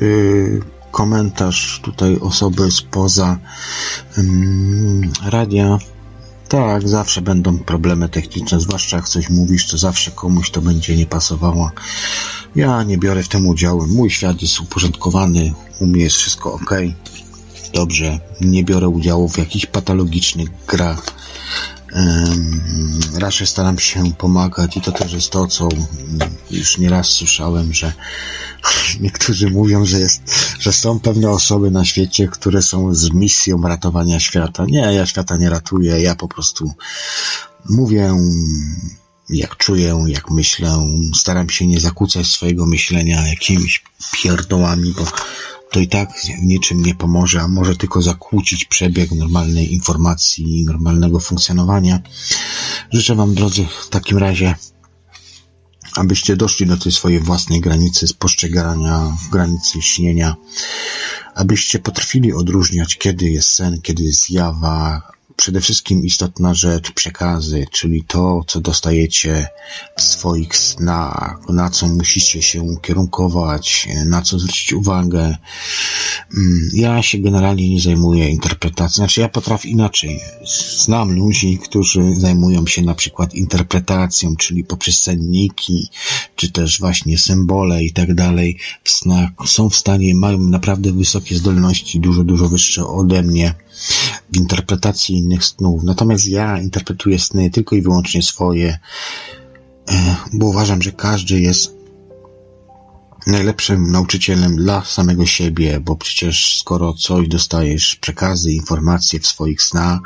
yy, 0.00 0.06
yy, 0.06 0.60
komentarz 0.90 1.80
tutaj 1.84 2.18
osoby 2.20 2.70
spoza 2.70 3.38
yy, 4.16 4.24
radia, 5.30 5.78
tak, 6.48 6.88
zawsze 6.88 7.22
będą 7.22 7.58
problemy 7.58 8.08
techniczne, 8.08 8.60
zwłaszcza 8.60 8.96
jak 8.96 9.08
coś 9.08 9.30
mówisz, 9.30 9.66
to 9.66 9.78
zawsze 9.78 10.10
komuś 10.10 10.50
to 10.50 10.60
będzie 10.60 10.96
nie 10.96 11.06
pasowało. 11.06 11.70
Ja 12.56 12.82
nie 12.82 12.98
biorę 12.98 13.22
w 13.22 13.28
tym 13.28 13.46
udziału. 13.46 13.86
Mój 13.86 14.10
świat 14.10 14.42
jest 14.42 14.60
uporządkowany, 14.60 15.52
u 15.80 15.86
mnie 15.86 16.02
jest 16.02 16.16
wszystko 16.16 16.52
ok. 16.52 16.74
Dobrze, 17.74 18.20
nie 18.40 18.64
biorę 18.64 18.88
udziału 18.88 19.28
w 19.28 19.38
jakichś 19.38 19.66
patologicznych 19.66 20.48
grach 20.66 21.02
raczej 23.18 23.46
staram 23.46 23.78
się 23.78 24.12
pomagać 24.18 24.76
i 24.76 24.80
to 24.80 24.92
też 24.92 25.12
jest 25.12 25.30
to, 25.30 25.46
co 25.46 25.68
już 26.50 26.78
nieraz 26.78 27.06
słyszałem, 27.06 27.72
że 27.72 27.92
niektórzy 29.00 29.50
mówią, 29.50 29.84
że 29.84 30.00
jest, 30.00 30.22
że 30.60 30.72
są 30.72 31.00
pewne 31.00 31.30
osoby 31.30 31.70
na 31.70 31.84
świecie, 31.84 32.28
które 32.28 32.62
są 32.62 32.94
z 32.94 33.10
misją 33.10 33.62
ratowania 33.62 34.20
świata. 34.20 34.64
Nie, 34.68 34.78
ja 34.78 35.06
świata 35.06 35.36
nie 35.36 35.50
ratuję, 35.50 36.00
ja 36.00 36.14
po 36.14 36.28
prostu 36.28 36.72
mówię 37.70 38.14
jak 39.28 39.56
czuję, 39.56 40.04
jak 40.06 40.30
myślę, 40.30 40.88
staram 41.14 41.50
się 41.50 41.66
nie 41.66 41.80
zakłócać 41.80 42.26
swojego 42.26 42.66
myślenia 42.66 43.28
jakimiś 43.28 43.84
pierdołami, 44.12 44.94
bo 44.98 45.04
to 45.70 45.80
i 45.80 45.88
tak 45.88 46.08
niczym 46.42 46.82
nie 46.82 46.94
pomoże, 46.94 47.40
a 47.40 47.48
może 47.48 47.76
tylko 47.76 48.02
zakłócić 48.02 48.64
przebieg 48.64 49.10
normalnej 49.10 49.72
informacji 49.72 50.60
i 50.60 50.64
normalnego 50.64 51.20
funkcjonowania. 51.20 52.00
Życzę 52.92 53.14
Wam, 53.14 53.34
drodzy, 53.34 53.66
w 53.84 53.88
takim 53.88 54.18
razie, 54.18 54.54
abyście 55.96 56.36
doszli 56.36 56.66
do 56.66 56.76
tej 56.76 56.92
swojej 56.92 57.20
własnej 57.20 57.60
granicy 57.60 58.08
spostrzegania, 58.08 59.16
granicy 59.32 59.82
śnienia, 59.82 60.36
abyście 61.34 61.78
potrafili 61.78 62.32
odróżniać, 62.32 62.98
kiedy 62.98 63.30
jest 63.30 63.48
sen, 63.48 63.80
kiedy 63.82 64.02
jest 64.02 64.24
zjawa, 64.24 65.02
przede 65.36 65.60
wszystkim 65.60 66.04
istotna 66.04 66.54
rzecz, 66.54 66.92
przekazy, 66.92 67.66
czyli 67.70 68.04
to, 68.04 68.44
co 68.46 68.60
dostajecie 68.60 69.48
w 69.96 70.02
swoich 70.02 70.56
snach, 70.56 71.38
na 71.48 71.70
co 71.70 71.86
musicie 71.86 72.42
się 72.42 72.62
ukierunkować, 72.62 73.88
na 74.06 74.22
co 74.22 74.38
zwrócić 74.38 74.72
uwagę. 74.72 75.36
Mm, 76.36 76.70
ja 76.72 77.02
się 77.02 77.18
generalnie 77.18 77.70
nie 77.70 77.80
zajmuję 77.80 78.28
interpretacją, 78.28 78.94
znaczy 78.94 79.20
ja 79.20 79.28
potrafię 79.28 79.68
inaczej. 79.68 80.20
Znam 80.76 81.12
ludzi, 81.12 81.58
którzy 81.58 82.14
zajmują 82.14 82.66
się 82.66 82.82
na 82.82 82.94
przykład 82.94 83.34
interpretacją, 83.34 84.36
czyli 84.36 84.64
poprzez 84.64 85.02
senniki, 85.02 85.88
czy 86.36 86.52
też 86.52 86.80
właśnie 86.80 87.18
symbole 87.18 87.84
i 87.84 87.92
tak 87.92 88.14
dalej 88.14 88.58
w 88.84 88.90
snach. 88.90 89.30
Są 89.46 89.70
w 89.70 89.76
stanie, 89.76 90.14
mają 90.14 90.38
naprawdę 90.38 90.92
wysokie 90.92 91.36
zdolności, 91.36 92.00
dużo, 92.00 92.24
dużo 92.24 92.48
wyższe 92.48 92.86
ode 92.86 93.22
mnie 93.22 93.54
w 94.32 94.36
interpretacji 94.36 95.16
innych 95.16 95.44
snów. 95.44 95.82
Natomiast 95.82 96.28
ja 96.28 96.58
interpretuję 96.58 97.18
sny 97.18 97.50
tylko 97.50 97.76
i 97.76 97.82
wyłącznie 97.82 98.22
swoje, 98.22 98.78
e, 99.88 100.16
bo 100.32 100.46
uważam, 100.46 100.82
że 100.82 100.92
każdy 100.92 101.40
jest 101.40 101.75
najlepszym 103.26 103.92
nauczycielem 103.92 104.56
dla 104.56 104.84
samego 104.84 105.26
siebie, 105.26 105.80
bo 105.80 105.96
przecież 105.96 106.58
skoro 106.58 106.94
coś 106.94 107.28
dostajesz, 107.28 107.96
przekazy, 108.00 108.52
informacje 108.52 109.20
w 109.20 109.26
swoich 109.26 109.62
snach, 109.62 110.00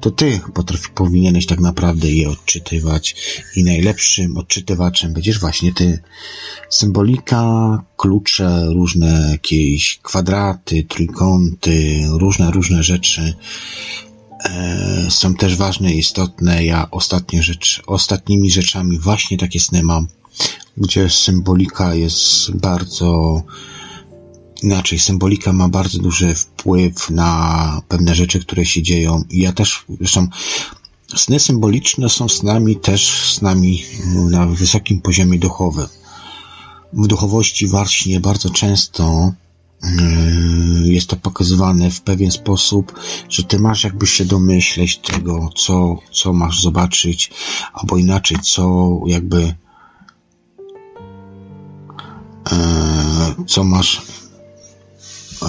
to 0.00 0.10
ty 0.10 0.40
potrafi, 0.54 0.88
powinieneś 0.94 1.46
tak 1.46 1.60
naprawdę 1.60 2.08
je 2.12 2.30
odczytywać 2.30 3.16
i 3.56 3.64
najlepszym 3.64 4.36
odczytywaczem 4.36 5.12
będziesz 5.12 5.40
właśnie 5.40 5.72
ty. 5.72 6.02
Symbolika, 6.70 7.82
klucze, 7.96 8.66
różne 8.66 9.28
jakieś 9.30 9.98
kwadraty, 10.02 10.84
trójkąty, 10.84 12.02
różne, 12.10 12.50
różne 12.50 12.82
rzeczy 12.82 13.34
e, 14.44 15.06
są 15.10 15.34
też 15.34 15.56
ważne 15.56 15.92
i 15.92 15.98
istotne. 15.98 16.64
Ja 16.64 16.90
ostatnie 16.90 17.42
rzecz, 17.42 17.82
ostatnimi 17.86 18.50
rzeczami 18.50 18.98
właśnie 18.98 19.38
takie 19.38 19.60
sny 19.60 19.82
mam 19.82 20.08
gdzie 20.76 21.10
symbolika 21.10 21.94
jest 21.94 22.50
bardzo 22.56 23.42
inaczej. 24.62 24.98
Symbolika 24.98 25.52
ma 25.52 25.68
bardzo 25.68 25.98
duży 25.98 26.34
wpływ 26.34 27.10
na 27.10 27.82
pewne 27.88 28.14
rzeczy, 28.14 28.40
które 28.40 28.64
się 28.64 28.82
dzieją. 28.82 29.24
I 29.30 29.38
ja 29.38 29.52
też, 29.52 29.84
zresztą, 29.98 30.28
sny 31.16 31.40
symboliczne 31.40 32.08
są 32.08 32.28
snami 32.28 32.76
też 32.76 33.32
snami 33.34 33.84
na 34.30 34.46
wysokim 34.46 35.00
poziomie 35.00 35.38
duchowym. 35.38 35.86
W 36.92 37.06
duchowości 37.06 37.66
właśnie 37.66 38.20
bardzo 38.20 38.50
często 38.50 39.32
yy, 39.82 40.92
jest 40.92 41.06
to 41.06 41.16
pokazywane 41.16 41.90
w 41.90 42.00
pewien 42.00 42.30
sposób, 42.30 43.00
że 43.28 43.42
ty 43.42 43.58
masz 43.58 43.84
jakby 43.84 44.06
się 44.06 44.24
domyśleć 44.24 44.98
tego, 44.98 45.50
co, 45.56 45.96
co 46.12 46.32
masz 46.32 46.62
zobaczyć, 46.62 47.30
albo 47.72 47.96
inaczej, 47.96 48.38
co 48.42 48.90
jakby 49.06 49.54
co 53.46 53.64
masz, 53.64 54.02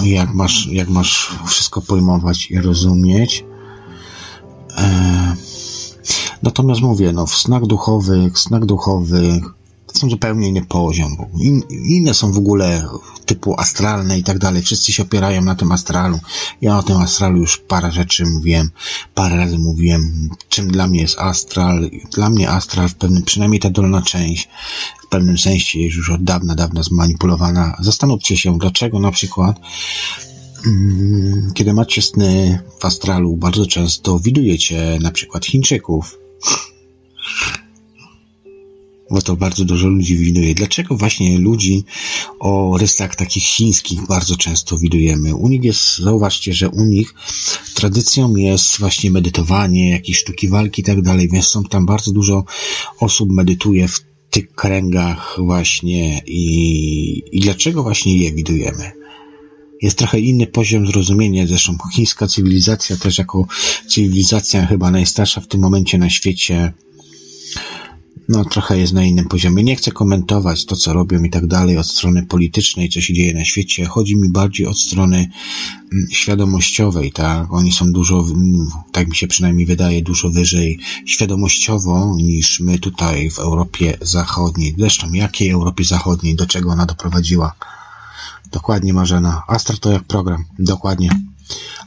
jak 0.02 0.34
masz, 0.34 0.66
jak 0.66 0.88
masz 0.88 1.34
wszystko 1.46 1.82
pojmować 1.82 2.50
i 2.50 2.60
rozumieć. 2.60 3.44
E, 4.76 5.36
natomiast 6.42 6.80
mówię, 6.80 7.12
no, 7.12 7.26
w 7.26 7.34
snach 7.34 7.66
duchowych, 7.66 8.38
snach 8.38 8.64
duchowych, 8.64 9.44
to 9.92 9.98
są 9.98 10.10
zupełnie 10.10 10.48
inny 10.48 10.64
poziom. 10.64 11.16
In, 11.40 11.62
inne 11.70 12.14
są 12.14 12.32
w 12.32 12.38
ogóle 12.38 12.88
typu 13.26 13.54
astralne 13.60 14.18
i 14.18 14.22
tak 14.22 14.38
dalej. 14.38 14.62
Wszyscy 14.62 14.92
się 14.92 15.02
opierają 15.02 15.42
na 15.42 15.54
tym 15.54 15.72
astralu. 15.72 16.18
Ja 16.60 16.78
o 16.78 16.82
tym 16.82 16.96
astralu 16.96 17.38
już 17.38 17.58
parę 17.58 17.92
rzeczy 17.92 18.26
mówiłem, 18.26 18.70
parę 19.14 19.36
razy 19.36 19.58
mówiłem, 19.58 20.30
czym 20.48 20.70
dla 20.70 20.86
mnie 20.86 21.00
jest 21.00 21.18
astral. 21.18 21.90
Dla 22.12 22.30
mnie 22.30 22.50
astral, 22.50 22.88
w 22.88 22.94
pewnym, 22.94 23.22
przynajmniej 23.22 23.60
ta 23.60 23.70
dolna 23.70 24.02
część, 24.02 24.48
w 25.04 25.06
pewnym 25.06 25.38
sensie 25.38 25.78
jest 25.78 25.96
już 25.96 26.10
od 26.10 26.24
dawna, 26.24 26.54
dawna 26.54 26.82
zmanipulowana. 26.82 27.76
Zastanówcie 27.80 28.36
się, 28.36 28.58
dlaczego 28.58 29.00
na 29.00 29.10
przykład 29.10 29.60
mm, 30.66 31.50
kiedy 31.54 31.72
macie 31.72 32.02
sny 32.02 32.60
w 32.80 32.84
astralu, 32.84 33.36
bardzo 33.36 33.66
często 33.66 34.18
widujecie 34.18 34.98
na 35.02 35.10
przykład 35.10 35.46
Chińczyków 35.46 36.20
bo 39.10 39.22
to 39.22 39.36
bardzo 39.36 39.64
dużo 39.64 39.88
ludzi 39.88 40.16
widuje. 40.16 40.54
Dlaczego 40.54 40.96
właśnie 40.96 41.38
ludzi 41.38 41.84
o 42.40 42.78
rysach 42.78 43.16
takich 43.16 43.44
chińskich 43.44 44.06
bardzo 44.06 44.36
często 44.36 44.78
widujemy? 44.78 45.34
U 45.34 45.48
nich 45.48 45.64
jest, 45.64 45.98
zauważcie, 45.98 46.52
że 46.52 46.68
u 46.68 46.84
nich 46.84 47.14
tradycją 47.74 48.36
jest 48.36 48.78
właśnie 48.78 49.10
medytowanie, 49.10 49.90
jakieś 49.90 50.18
sztuki 50.18 50.48
walki 50.48 50.82
i 50.82 50.84
tak 50.84 51.02
dalej, 51.02 51.28
więc 51.32 51.46
są 51.46 51.64
tam 51.64 51.86
bardzo 51.86 52.12
dużo 52.12 52.44
osób 53.00 53.32
medytuje 53.32 53.88
w 53.88 54.00
tych 54.30 54.52
kręgach 54.52 55.36
właśnie 55.38 56.22
i, 56.26 57.22
i 57.32 57.40
dlaczego 57.40 57.82
właśnie 57.82 58.16
je 58.16 58.32
widujemy? 58.32 59.00
jest 59.82 59.98
trochę 59.98 60.20
inny 60.20 60.46
poziom 60.46 60.86
zrozumienia. 60.86 61.46
Zresztą 61.46 61.76
chińska 61.94 62.26
cywilizacja 62.26 62.96
też 62.96 63.18
jako 63.18 63.46
cywilizacja 63.88 64.66
chyba 64.66 64.90
najstarsza 64.90 65.40
w 65.40 65.46
tym 65.46 65.60
momencie 65.60 65.98
na 65.98 66.10
świecie 66.10 66.72
no 68.30 68.44
trochę 68.44 68.78
jest 68.78 68.92
na 68.92 69.04
innym 69.04 69.28
poziomie. 69.28 69.62
Nie 69.62 69.76
chcę 69.76 69.90
komentować 69.90 70.64
to, 70.64 70.76
co 70.76 70.92
robią 70.92 71.22
i 71.22 71.30
tak 71.30 71.46
dalej 71.46 71.78
od 71.78 71.86
strony 71.86 72.22
politycznej, 72.26 72.88
co 72.88 73.00
się 73.00 73.14
dzieje 73.14 73.34
na 73.34 73.44
świecie. 73.44 73.86
Chodzi 73.86 74.16
mi 74.16 74.28
bardziej 74.28 74.66
od 74.66 74.78
strony 74.78 75.16
mm, 75.92 76.06
świadomościowej, 76.10 77.12
tak? 77.12 77.52
Oni 77.52 77.72
są 77.72 77.92
dużo, 77.92 78.20
mm, 78.20 78.68
tak 78.92 79.08
mi 79.08 79.16
się 79.16 79.26
przynajmniej 79.26 79.66
wydaje, 79.66 80.02
dużo 80.02 80.30
wyżej 80.30 80.78
świadomościowo 81.06 82.16
niż 82.16 82.60
my 82.60 82.78
tutaj 82.78 83.30
w 83.30 83.38
Europie 83.38 83.98
Zachodniej. 84.00 84.74
Zresztą 84.78 85.12
jakiej 85.12 85.50
Europie 85.50 85.84
Zachodniej, 85.84 86.36
do 86.36 86.46
czego 86.46 86.70
ona 86.70 86.86
doprowadziła? 86.86 87.54
dokładnie 88.52 88.92
Marzena. 88.92 89.42
Astral 89.48 89.78
to 89.78 89.92
jak 89.92 90.04
program, 90.04 90.44
dokładnie. 90.58 91.10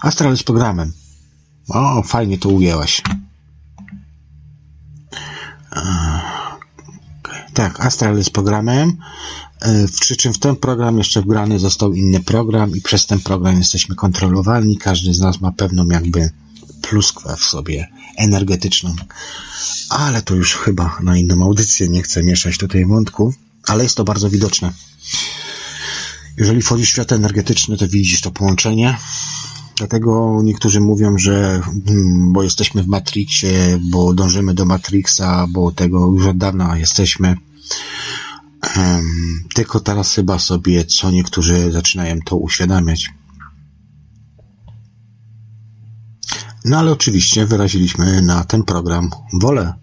Astral 0.01 0.31
jest 0.31 0.43
programem. 0.43 0.93
O, 1.69 2.03
fajnie 2.03 2.37
to 2.37 2.49
ujęłaś. 2.49 3.01
Tak, 7.53 7.85
Astral 7.85 8.17
jest 8.17 8.29
programem, 8.29 8.97
e, 9.61 9.87
przy 9.99 10.15
czym 10.15 10.33
w 10.33 10.39
ten 10.39 10.55
program 10.55 10.97
jeszcze 10.97 11.21
wgrany 11.21 11.59
został 11.59 11.93
inny 11.93 12.19
program 12.19 12.75
i 12.75 12.81
przez 12.81 13.05
ten 13.05 13.19
program 13.19 13.57
jesteśmy 13.57 13.95
kontrolowani. 13.95 14.77
Każdy 14.77 15.13
z 15.13 15.19
nas 15.19 15.41
ma 15.41 15.51
pewną 15.51 15.87
jakby 15.87 16.29
pluskwę 16.81 17.35
w 17.37 17.43
sobie 17.43 17.87
energetyczną. 18.17 18.95
Ale 19.89 20.21
to 20.21 20.35
już 20.35 20.55
chyba 20.55 20.97
na 21.03 21.17
inną 21.17 21.43
audycję, 21.43 21.87
nie 21.87 22.03
chcę 22.03 22.23
mieszać 22.23 22.57
tutaj 22.57 22.85
wątków, 22.85 23.35
ale 23.67 23.83
jest 23.83 23.97
to 23.97 24.03
bardzo 24.03 24.29
widoczne. 24.29 24.73
Jeżeli 26.37 26.61
wchodzi 26.61 26.85
w 26.85 26.89
świat 26.89 27.11
energetyczny, 27.11 27.77
to 27.77 27.87
widzisz 27.87 28.21
to 28.21 28.31
połączenie. 28.31 28.97
Dlatego 29.75 30.41
niektórzy 30.43 30.81
mówią, 30.81 31.17
że 31.17 31.61
hmm, 31.85 32.33
bo 32.33 32.43
jesteśmy 32.43 32.83
w 32.83 32.87
Matrixie, 32.87 33.79
bo 33.91 34.13
dążymy 34.13 34.53
do 34.53 34.65
Matrixa, 34.65 35.47
bo 35.49 35.71
tego 35.71 36.11
już 36.11 36.27
od 36.27 36.37
dawna 36.37 36.77
jesteśmy. 36.77 37.35
Tylko 39.55 39.79
teraz 39.79 40.15
chyba 40.15 40.39
sobie 40.39 40.85
co 40.85 41.11
niektórzy 41.11 41.71
zaczynają 41.71 42.19
to 42.25 42.37
uświadamiać. 42.37 43.09
No 46.65 46.77
ale 46.77 46.91
oczywiście 46.91 47.45
wyraziliśmy 47.45 48.21
na 48.21 48.43
ten 48.43 48.63
program 48.63 49.09
wolę. 49.33 49.73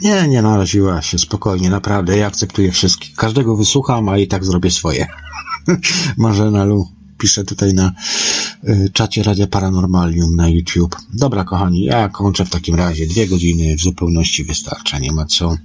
Nie, 0.00 0.28
nie 0.28 0.42
naraziła 0.42 1.02
się, 1.02 1.18
spokojnie, 1.18 1.70
naprawdę, 1.70 2.18
ja 2.18 2.26
akceptuję 2.26 2.72
wszystkich. 2.72 3.14
Każdego 3.14 3.56
wysłucham, 3.56 4.08
a 4.08 4.18
i 4.18 4.28
tak 4.28 4.44
zrobię 4.44 4.70
swoje. 4.70 5.06
Marzena 6.16 6.64
Lu 6.64 6.97
pisze 7.18 7.44
tutaj 7.44 7.74
na 7.74 7.92
y, 8.68 8.90
czacie 8.92 9.22
Radia 9.22 9.46
Paranormalium 9.46 10.36
na 10.36 10.48
YouTube. 10.48 10.96
Dobra, 11.14 11.44
kochani, 11.44 11.84
ja 11.84 12.08
kończę 12.08 12.44
w 12.44 12.50
takim 12.50 12.74
razie. 12.74 13.06
Dwie 13.06 13.28
godziny 13.28 13.76
w 13.76 13.80
zupełności 13.80 14.44
wystarcza, 14.44 14.98
nie 14.98 15.12
ma 15.12 15.26
co. 15.26 15.56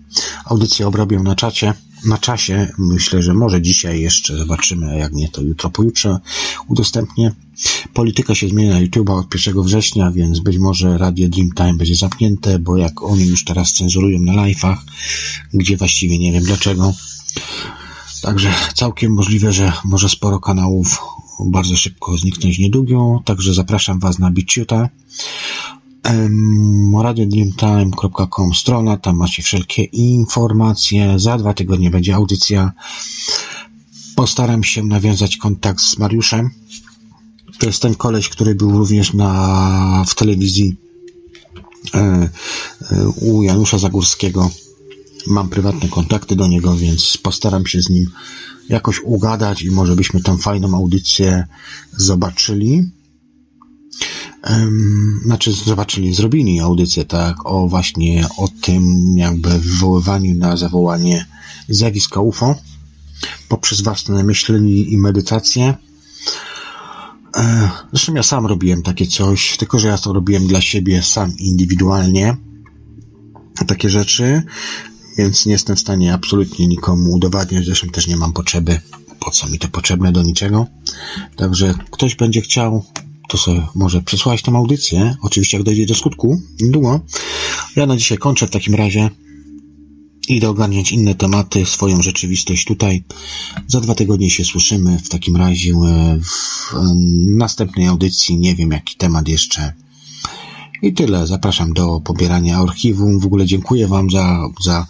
Audycję 0.46 0.88
obrobię 0.88 1.20
na 1.20 1.36
czacie 1.36 1.74
na 2.06 2.18
czasie. 2.18 2.74
Myślę, 2.78 3.24
że 3.24 3.34
może 3.34 3.62
dzisiaj 3.62 4.02
jeszcze 4.02 4.38
zobaczymy, 4.38 4.90
a 4.90 4.94
jak 4.94 5.14
nie, 5.14 5.30
to 5.30 5.42
jutro, 5.42 5.70
pojutrze 5.70 6.20
udostępnię. 6.68 7.32
Polityka 7.94 8.36
się 8.36 8.50
zmienia 8.50 8.74
na 8.74 8.80
YouTube 8.80 9.10
od 9.10 9.34
1 9.36 9.64
września, 9.64 10.12
więc 10.12 10.40
być 10.40 10.58
może 10.58 10.98
Radio 10.98 11.30
Dreamtime 11.30 11.74
będzie 11.74 11.96
zamknięte, 11.96 12.60
bo 12.60 12.78
jak 12.78 13.04
oni 13.04 13.26
już 13.26 13.44
teraz 13.44 13.74
cenzurują 13.74 14.20
na 14.20 14.34
live'ach, 14.34 14.78
gdzie 15.54 15.78
właściwie 15.78 16.20
nie 16.20 16.32
wiem 16.32 16.44
dlaczego. 16.44 16.94
Także 18.22 18.54
całkiem 18.74 19.14
możliwe, 19.14 19.54
że 19.54 19.72
może 19.86 20.10
sporo 20.10 20.40
kanałów 20.40 21.00
bardzo 21.40 21.76
szybko 21.76 22.18
zniknąć 22.18 22.60
niedługo, 22.60 23.22
także 23.26 23.54
zapraszam 23.54 24.00
Was 24.00 24.20
na 24.20 24.32
BitChuta 24.32 24.90
radiodreamtime.com 27.04 28.54
strona, 28.54 28.98
tam 28.98 29.16
macie 29.18 29.44
wszelkie 29.44 29.84
informacje. 29.84 31.20
Za 31.20 31.38
dwa 31.38 31.54
tygodnie 31.54 31.90
będzie 31.90 32.16
audycja. 32.16 32.72
Postaram 34.16 34.64
się 34.64 34.84
nawiązać 34.84 35.38
kontakt 35.38 35.82
z 35.82 35.98
Mariuszem. 35.98 36.50
To 37.60 37.66
jest 37.66 37.82
ten 37.82 37.96
koleś, 37.96 38.30
który 38.30 38.56
był 38.56 38.78
również 38.78 39.14
na, 39.14 40.04
w 40.08 40.16
telewizji 40.16 40.76
e, 41.94 42.00
e, 42.00 42.30
u 43.08 43.44
Janusza 43.44 43.78
Zagórskiego. 43.78 44.50
Mam 45.28 45.50
prywatne 45.50 45.90
kontakty 45.90 46.36
do 46.36 46.48
niego, 46.48 46.76
więc 46.76 47.18
postaram 47.18 47.66
się 47.66 47.82
z 47.82 47.90
nim 47.90 48.10
jakoś 48.70 49.00
ugadać 49.00 49.62
i 49.62 49.72
może 49.72 49.96
byśmy 49.96 50.22
tam 50.22 50.38
fajną 50.38 50.78
audycję 50.78 51.48
zobaczyli 51.98 52.92
znaczy 55.26 55.54
zobaczyli, 55.54 56.14
zrobili 56.14 56.60
audycję, 56.60 57.06
tak, 57.06 57.46
o 57.46 57.68
właśnie 57.68 58.28
o 58.38 58.48
tym 58.62 58.84
jakby 59.18 59.60
wywoływaniu 59.60 60.36
na 60.36 60.58
zawołanie 60.58 61.26
zjawiska 61.70 62.22
UFO 62.22 62.56
poprzez 63.50 63.82
własne 63.82 64.24
myślenie 64.24 64.74
i 64.74 64.98
medytację. 64.98 65.74
E, 67.38 67.70
zresztą 67.92 68.14
ja 68.14 68.24
sam 68.24 68.46
robiłem 68.46 68.84
takie 68.84 69.08
coś, 69.08 69.58
tylko 69.58 69.80
że 69.80 69.88
ja 69.88 69.98
to 69.98 70.14
robiłem 70.14 70.48
dla 70.48 70.62
siebie 70.62 71.04
sam 71.04 71.38
indywidualnie. 71.38 72.38
Takie 73.68 73.90
rzeczy, 73.90 74.44
więc 75.18 75.46
nie 75.46 75.52
jestem 75.52 75.76
w 75.76 75.80
stanie 75.80 76.14
absolutnie 76.14 76.68
nikomu 76.68 77.14
udowadniać, 77.14 77.66
zresztą 77.66 77.90
też 77.90 78.08
nie 78.08 78.18
mam 78.18 78.34
potrzeby, 78.34 78.80
po 79.20 79.32
co 79.32 79.50
mi 79.50 79.60
to 79.60 79.68
potrzebne 79.68 80.12
do 80.12 80.24
niczego. 80.24 80.68
Także 81.36 81.74
ktoś 81.92 82.16
będzie 82.16 82.42
chciał, 82.42 82.86
to 83.30 83.38
sobie 83.38 83.68
może 83.76 84.02
przesłać 84.02 84.42
tę 84.42 84.52
audycję, 84.52 85.16
oczywiście 85.22 85.58
jak 85.58 85.66
dojdzie 85.66 85.86
do 85.86 85.96
skutku, 85.96 86.42
niedługo. 86.62 87.00
Ja 87.76 87.86
na 87.86 87.98
dzisiaj 87.98 88.18
kończę 88.18 88.48
w 88.48 88.52
takim 88.52 88.76
razie. 88.76 89.10
Idę 90.28 90.50
ogarniać 90.50 90.92
inne 90.92 91.16
tematy, 91.16 91.66
swoją 91.66 92.02
rzeczywistość 92.02 92.66
tutaj. 92.66 93.04
Za 93.68 93.82
dwa 93.82 93.96
tygodnie 93.96 94.30
się 94.30 94.46
słyszymy 94.46 95.00
w 95.00 95.10
takim 95.10 95.36
razie 95.36 95.72
e, 95.72 96.20
w 96.24 96.74
następnej 97.28 97.88
audycji. 97.88 98.38
Nie 98.38 98.56
wiem 98.56 98.72
jaki 98.72 98.96
temat 98.96 99.28
jeszcze 99.28 99.74
i 100.84 100.94
tyle. 100.94 101.28
Zapraszam 101.28 101.74
do 101.74 102.00
pobierania 102.00 102.58
archiwum. 102.58 103.20
W 103.20 103.26
ogóle 103.26 103.46
dziękuję 103.46 103.88
Wam 103.88 104.10
za, 104.10 104.50
za, 104.64 104.88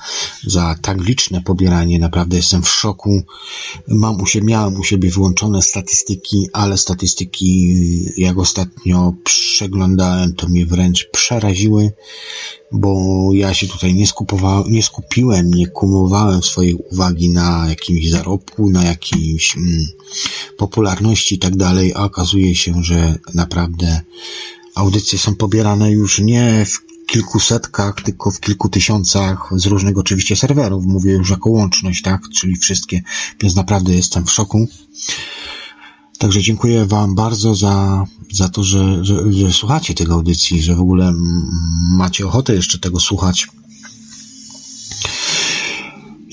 za 0.48 0.76
tak 0.82 1.02
liczne 1.02 1.42
pobieranie. 1.42 2.00
Naprawdę 2.00 2.38
jestem 2.38 2.64
w 2.64 2.70
szoku. 2.70 3.22
Mam 3.88 4.22
u 4.22 4.26
siebie, 4.26 4.48
miałem 4.48 4.80
u 4.80 4.84
siebie 4.84 5.10
wyłączone 5.10 5.62
statystyki, 5.62 6.48
ale 6.54 6.78
statystyki, 6.78 7.74
jak 8.18 8.38
ostatnio 8.38 9.14
przeglądałem, 9.24 10.36
to 10.36 10.48
mnie 10.48 10.66
wręcz 10.66 11.10
przeraziły, 11.12 11.92
bo 12.72 13.30
ja 13.34 13.54
się 13.54 13.68
tutaj 13.68 13.94
nie 13.94 14.08
skupowałem, 14.08 14.72
nie 14.72 14.84
skupiłem, 14.84 15.54
nie 15.54 15.68
kumulowałem 15.68 16.44
swojej 16.44 16.76
uwagi 16.76 17.30
na 17.30 17.66
jakimś 17.70 18.10
zarobku, 18.10 18.70
na 18.70 18.84
jakimś 18.84 19.58
mm, 19.58 19.88
popularności 20.58 21.36
i 21.36 21.40
tak 21.40 21.56
dalej, 21.56 21.94
a 21.96 22.04
okazuje 22.04 22.56
się, 22.56 22.84
że 22.84 23.16
naprawdę 23.34 24.02
audycje 24.76 25.20
są 25.20 25.36
pobierane 25.36 25.92
już 25.92 26.20
nie 26.20 26.66
w 26.66 27.06
kilku 27.06 27.40
setkach, 27.40 27.96
tylko 28.02 28.32
w 28.32 28.40
kilku 28.40 28.70
tysiącach 28.70 29.50
z 29.56 29.66
różnych 29.66 29.98
oczywiście 29.98 30.36
serwerów. 30.36 30.86
Mówię 30.86 31.12
już 31.12 31.30
jako 31.30 31.50
łączność, 31.50 32.02
tak? 32.02 32.22
Czyli 32.30 32.56
wszystkie, 32.56 33.02
więc 33.42 33.56
naprawdę 33.56 33.94
jestem 33.96 34.26
w 34.26 34.32
szoku. 34.32 34.68
Także 36.18 36.42
dziękuję 36.42 36.86
Wam 36.86 37.16
bardzo 37.16 37.56
za, 37.56 38.06
za 38.32 38.50
to, 38.50 38.64
że, 38.64 39.06
że, 39.06 39.34
że 39.34 39.54
słuchacie 39.54 39.94
tego 39.94 40.14
audycji, 40.14 40.62
że 40.62 40.76
w 40.76 40.82
ogóle 40.82 41.14
macie 41.90 42.28
ochotę 42.28 42.56
jeszcze 42.56 42.80
tego 42.80 43.00
słuchać. 43.00 43.48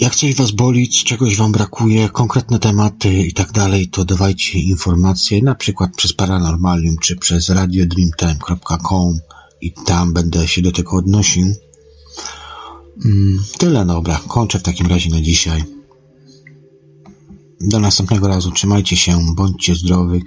Jak 0.01 0.17
coś 0.17 0.35
Was 0.35 0.51
boli, 0.51 0.89
czegoś 0.89 1.37
Wam 1.37 1.53
brakuje, 1.53 2.09
konkretne 2.09 2.59
tematy 2.59 3.13
i 3.13 3.33
tak 3.33 3.53
dalej, 3.53 3.89
to 3.89 4.05
dawajcie 4.05 4.59
informacje, 4.59 5.43
na 5.43 5.55
przykład 5.55 5.91
przez 5.97 6.13
Paranormalium, 6.13 6.99
czy 6.99 7.17
przez 7.17 7.49
radiodreamtime.com 7.49 9.21
i 9.61 9.73
tam 9.73 10.13
będę 10.13 10.49
się 10.49 10.63
do 10.63 10.73
tego 10.73 10.91
odnosił. 10.91 11.55
Mm, 13.05 13.45
tyle, 13.59 13.87
dobra. 13.87 14.21
Kończę 14.29 14.59
w 14.59 14.63
takim 14.63 14.87
razie 14.87 15.11
na 15.11 15.21
dzisiaj. 15.21 15.65
Do 17.61 17.81
następnego 17.81 18.29
razu. 18.29 18.51
Trzymajcie 18.51 18.97
się, 18.97 19.35
bądźcie 19.35 19.75
zdrowi 19.75 20.23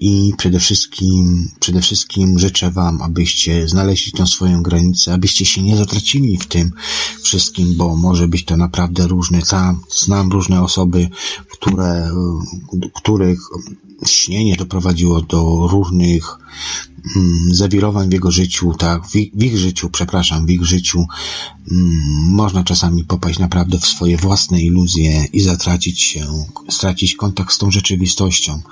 i 0.00 0.32
przede 0.38 0.60
wszystkim, 0.60 1.50
przede 1.60 1.80
wszystkim 1.80 2.38
życzę 2.38 2.70
Wam, 2.70 3.02
abyście 3.02 3.68
znaleźli 3.68 4.12
tą 4.12 4.26
swoją 4.26 4.62
granicę, 4.62 5.12
abyście 5.12 5.44
się 5.44 5.62
nie 5.62 5.76
zatracili 5.76 6.38
w 6.38 6.46
tym 6.46 6.72
wszystkim, 7.22 7.74
bo 7.76 7.96
może 7.96 8.28
być 8.28 8.44
to 8.44 8.56
naprawdę 8.56 9.06
różne. 9.06 9.42
Sam 9.42 9.80
znam 9.90 10.32
różne 10.32 10.62
osoby, 10.62 11.08
które, 11.52 12.10
których 12.94 13.40
śnienie 14.10 14.56
doprowadziło 14.56 15.22
do 15.22 15.68
różnych 15.70 16.38
mm, 17.16 17.54
zawirowań 17.54 18.08
w 18.08 18.12
jego 18.12 18.30
życiu, 18.30 18.74
tak, 18.78 19.06
w, 19.06 19.12
w, 19.12 19.42
ich 19.42 19.58
życiu, 19.58 19.90
przepraszam, 19.90 20.46
w 20.46 20.50
ich 20.50 20.64
życiu 20.64 21.06
mm, 21.70 22.00
można 22.30 22.64
czasami 22.64 23.04
popaść 23.04 23.38
naprawdę 23.38 23.78
w 23.78 23.86
swoje 23.86 24.16
własne 24.16 24.62
iluzje 24.62 25.24
i 25.32 25.40
zatracić 25.40 26.02
się, 26.02 26.26
stracić 26.68 27.16
kontakt 27.16 27.52
z 27.52 27.58
tą 27.58 27.70
rzeczywistością. 27.70 28.62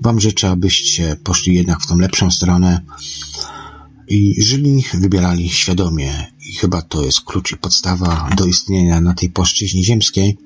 Wam 0.00 0.20
życzę, 0.20 0.50
abyście 0.50 1.16
poszli 1.24 1.54
jednak 1.54 1.80
w 1.80 1.86
tą 1.86 1.98
lepszą 1.98 2.30
stronę 2.30 2.80
i 4.08 4.42
żyli, 4.44 4.84
wybierali 4.94 5.48
świadomie. 5.48 6.32
I 6.46 6.54
chyba 6.54 6.82
to 6.82 7.04
jest 7.04 7.20
klucz 7.20 7.52
i 7.52 7.56
podstawa 7.56 8.30
do 8.36 8.46
istnienia 8.46 9.00
na 9.00 9.14
tej 9.14 9.30
płaszczyźnie 9.30 9.84
ziemskiej 9.84 10.36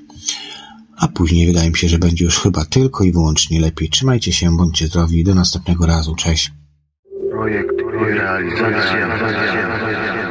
a 0.97 1.09
później 1.09 1.47
wydaje 1.47 1.71
mi 1.71 1.77
się, 1.77 1.89
że 1.89 1.99
będzie 1.99 2.25
już 2.25 2.39
chyba 2.39 2.65
tylko 2.65 3.05
i 3.05 3.13
wyłącznie 3.13 3.61
lepiej. 3.61 3.89
Trzymajcie 3.89 4.33
się, 4.33 4.57
bądźcie 4.57 4.87
zdrowi. 4.87 5.25
Do 5.25 5.35
następnego 5.35 5.87
razu. 5.87 6.15
Cześć. 6.15 6.53
Projekt 7.31 7.81
i 7.81 8.19
realizacja. 8.19 10.24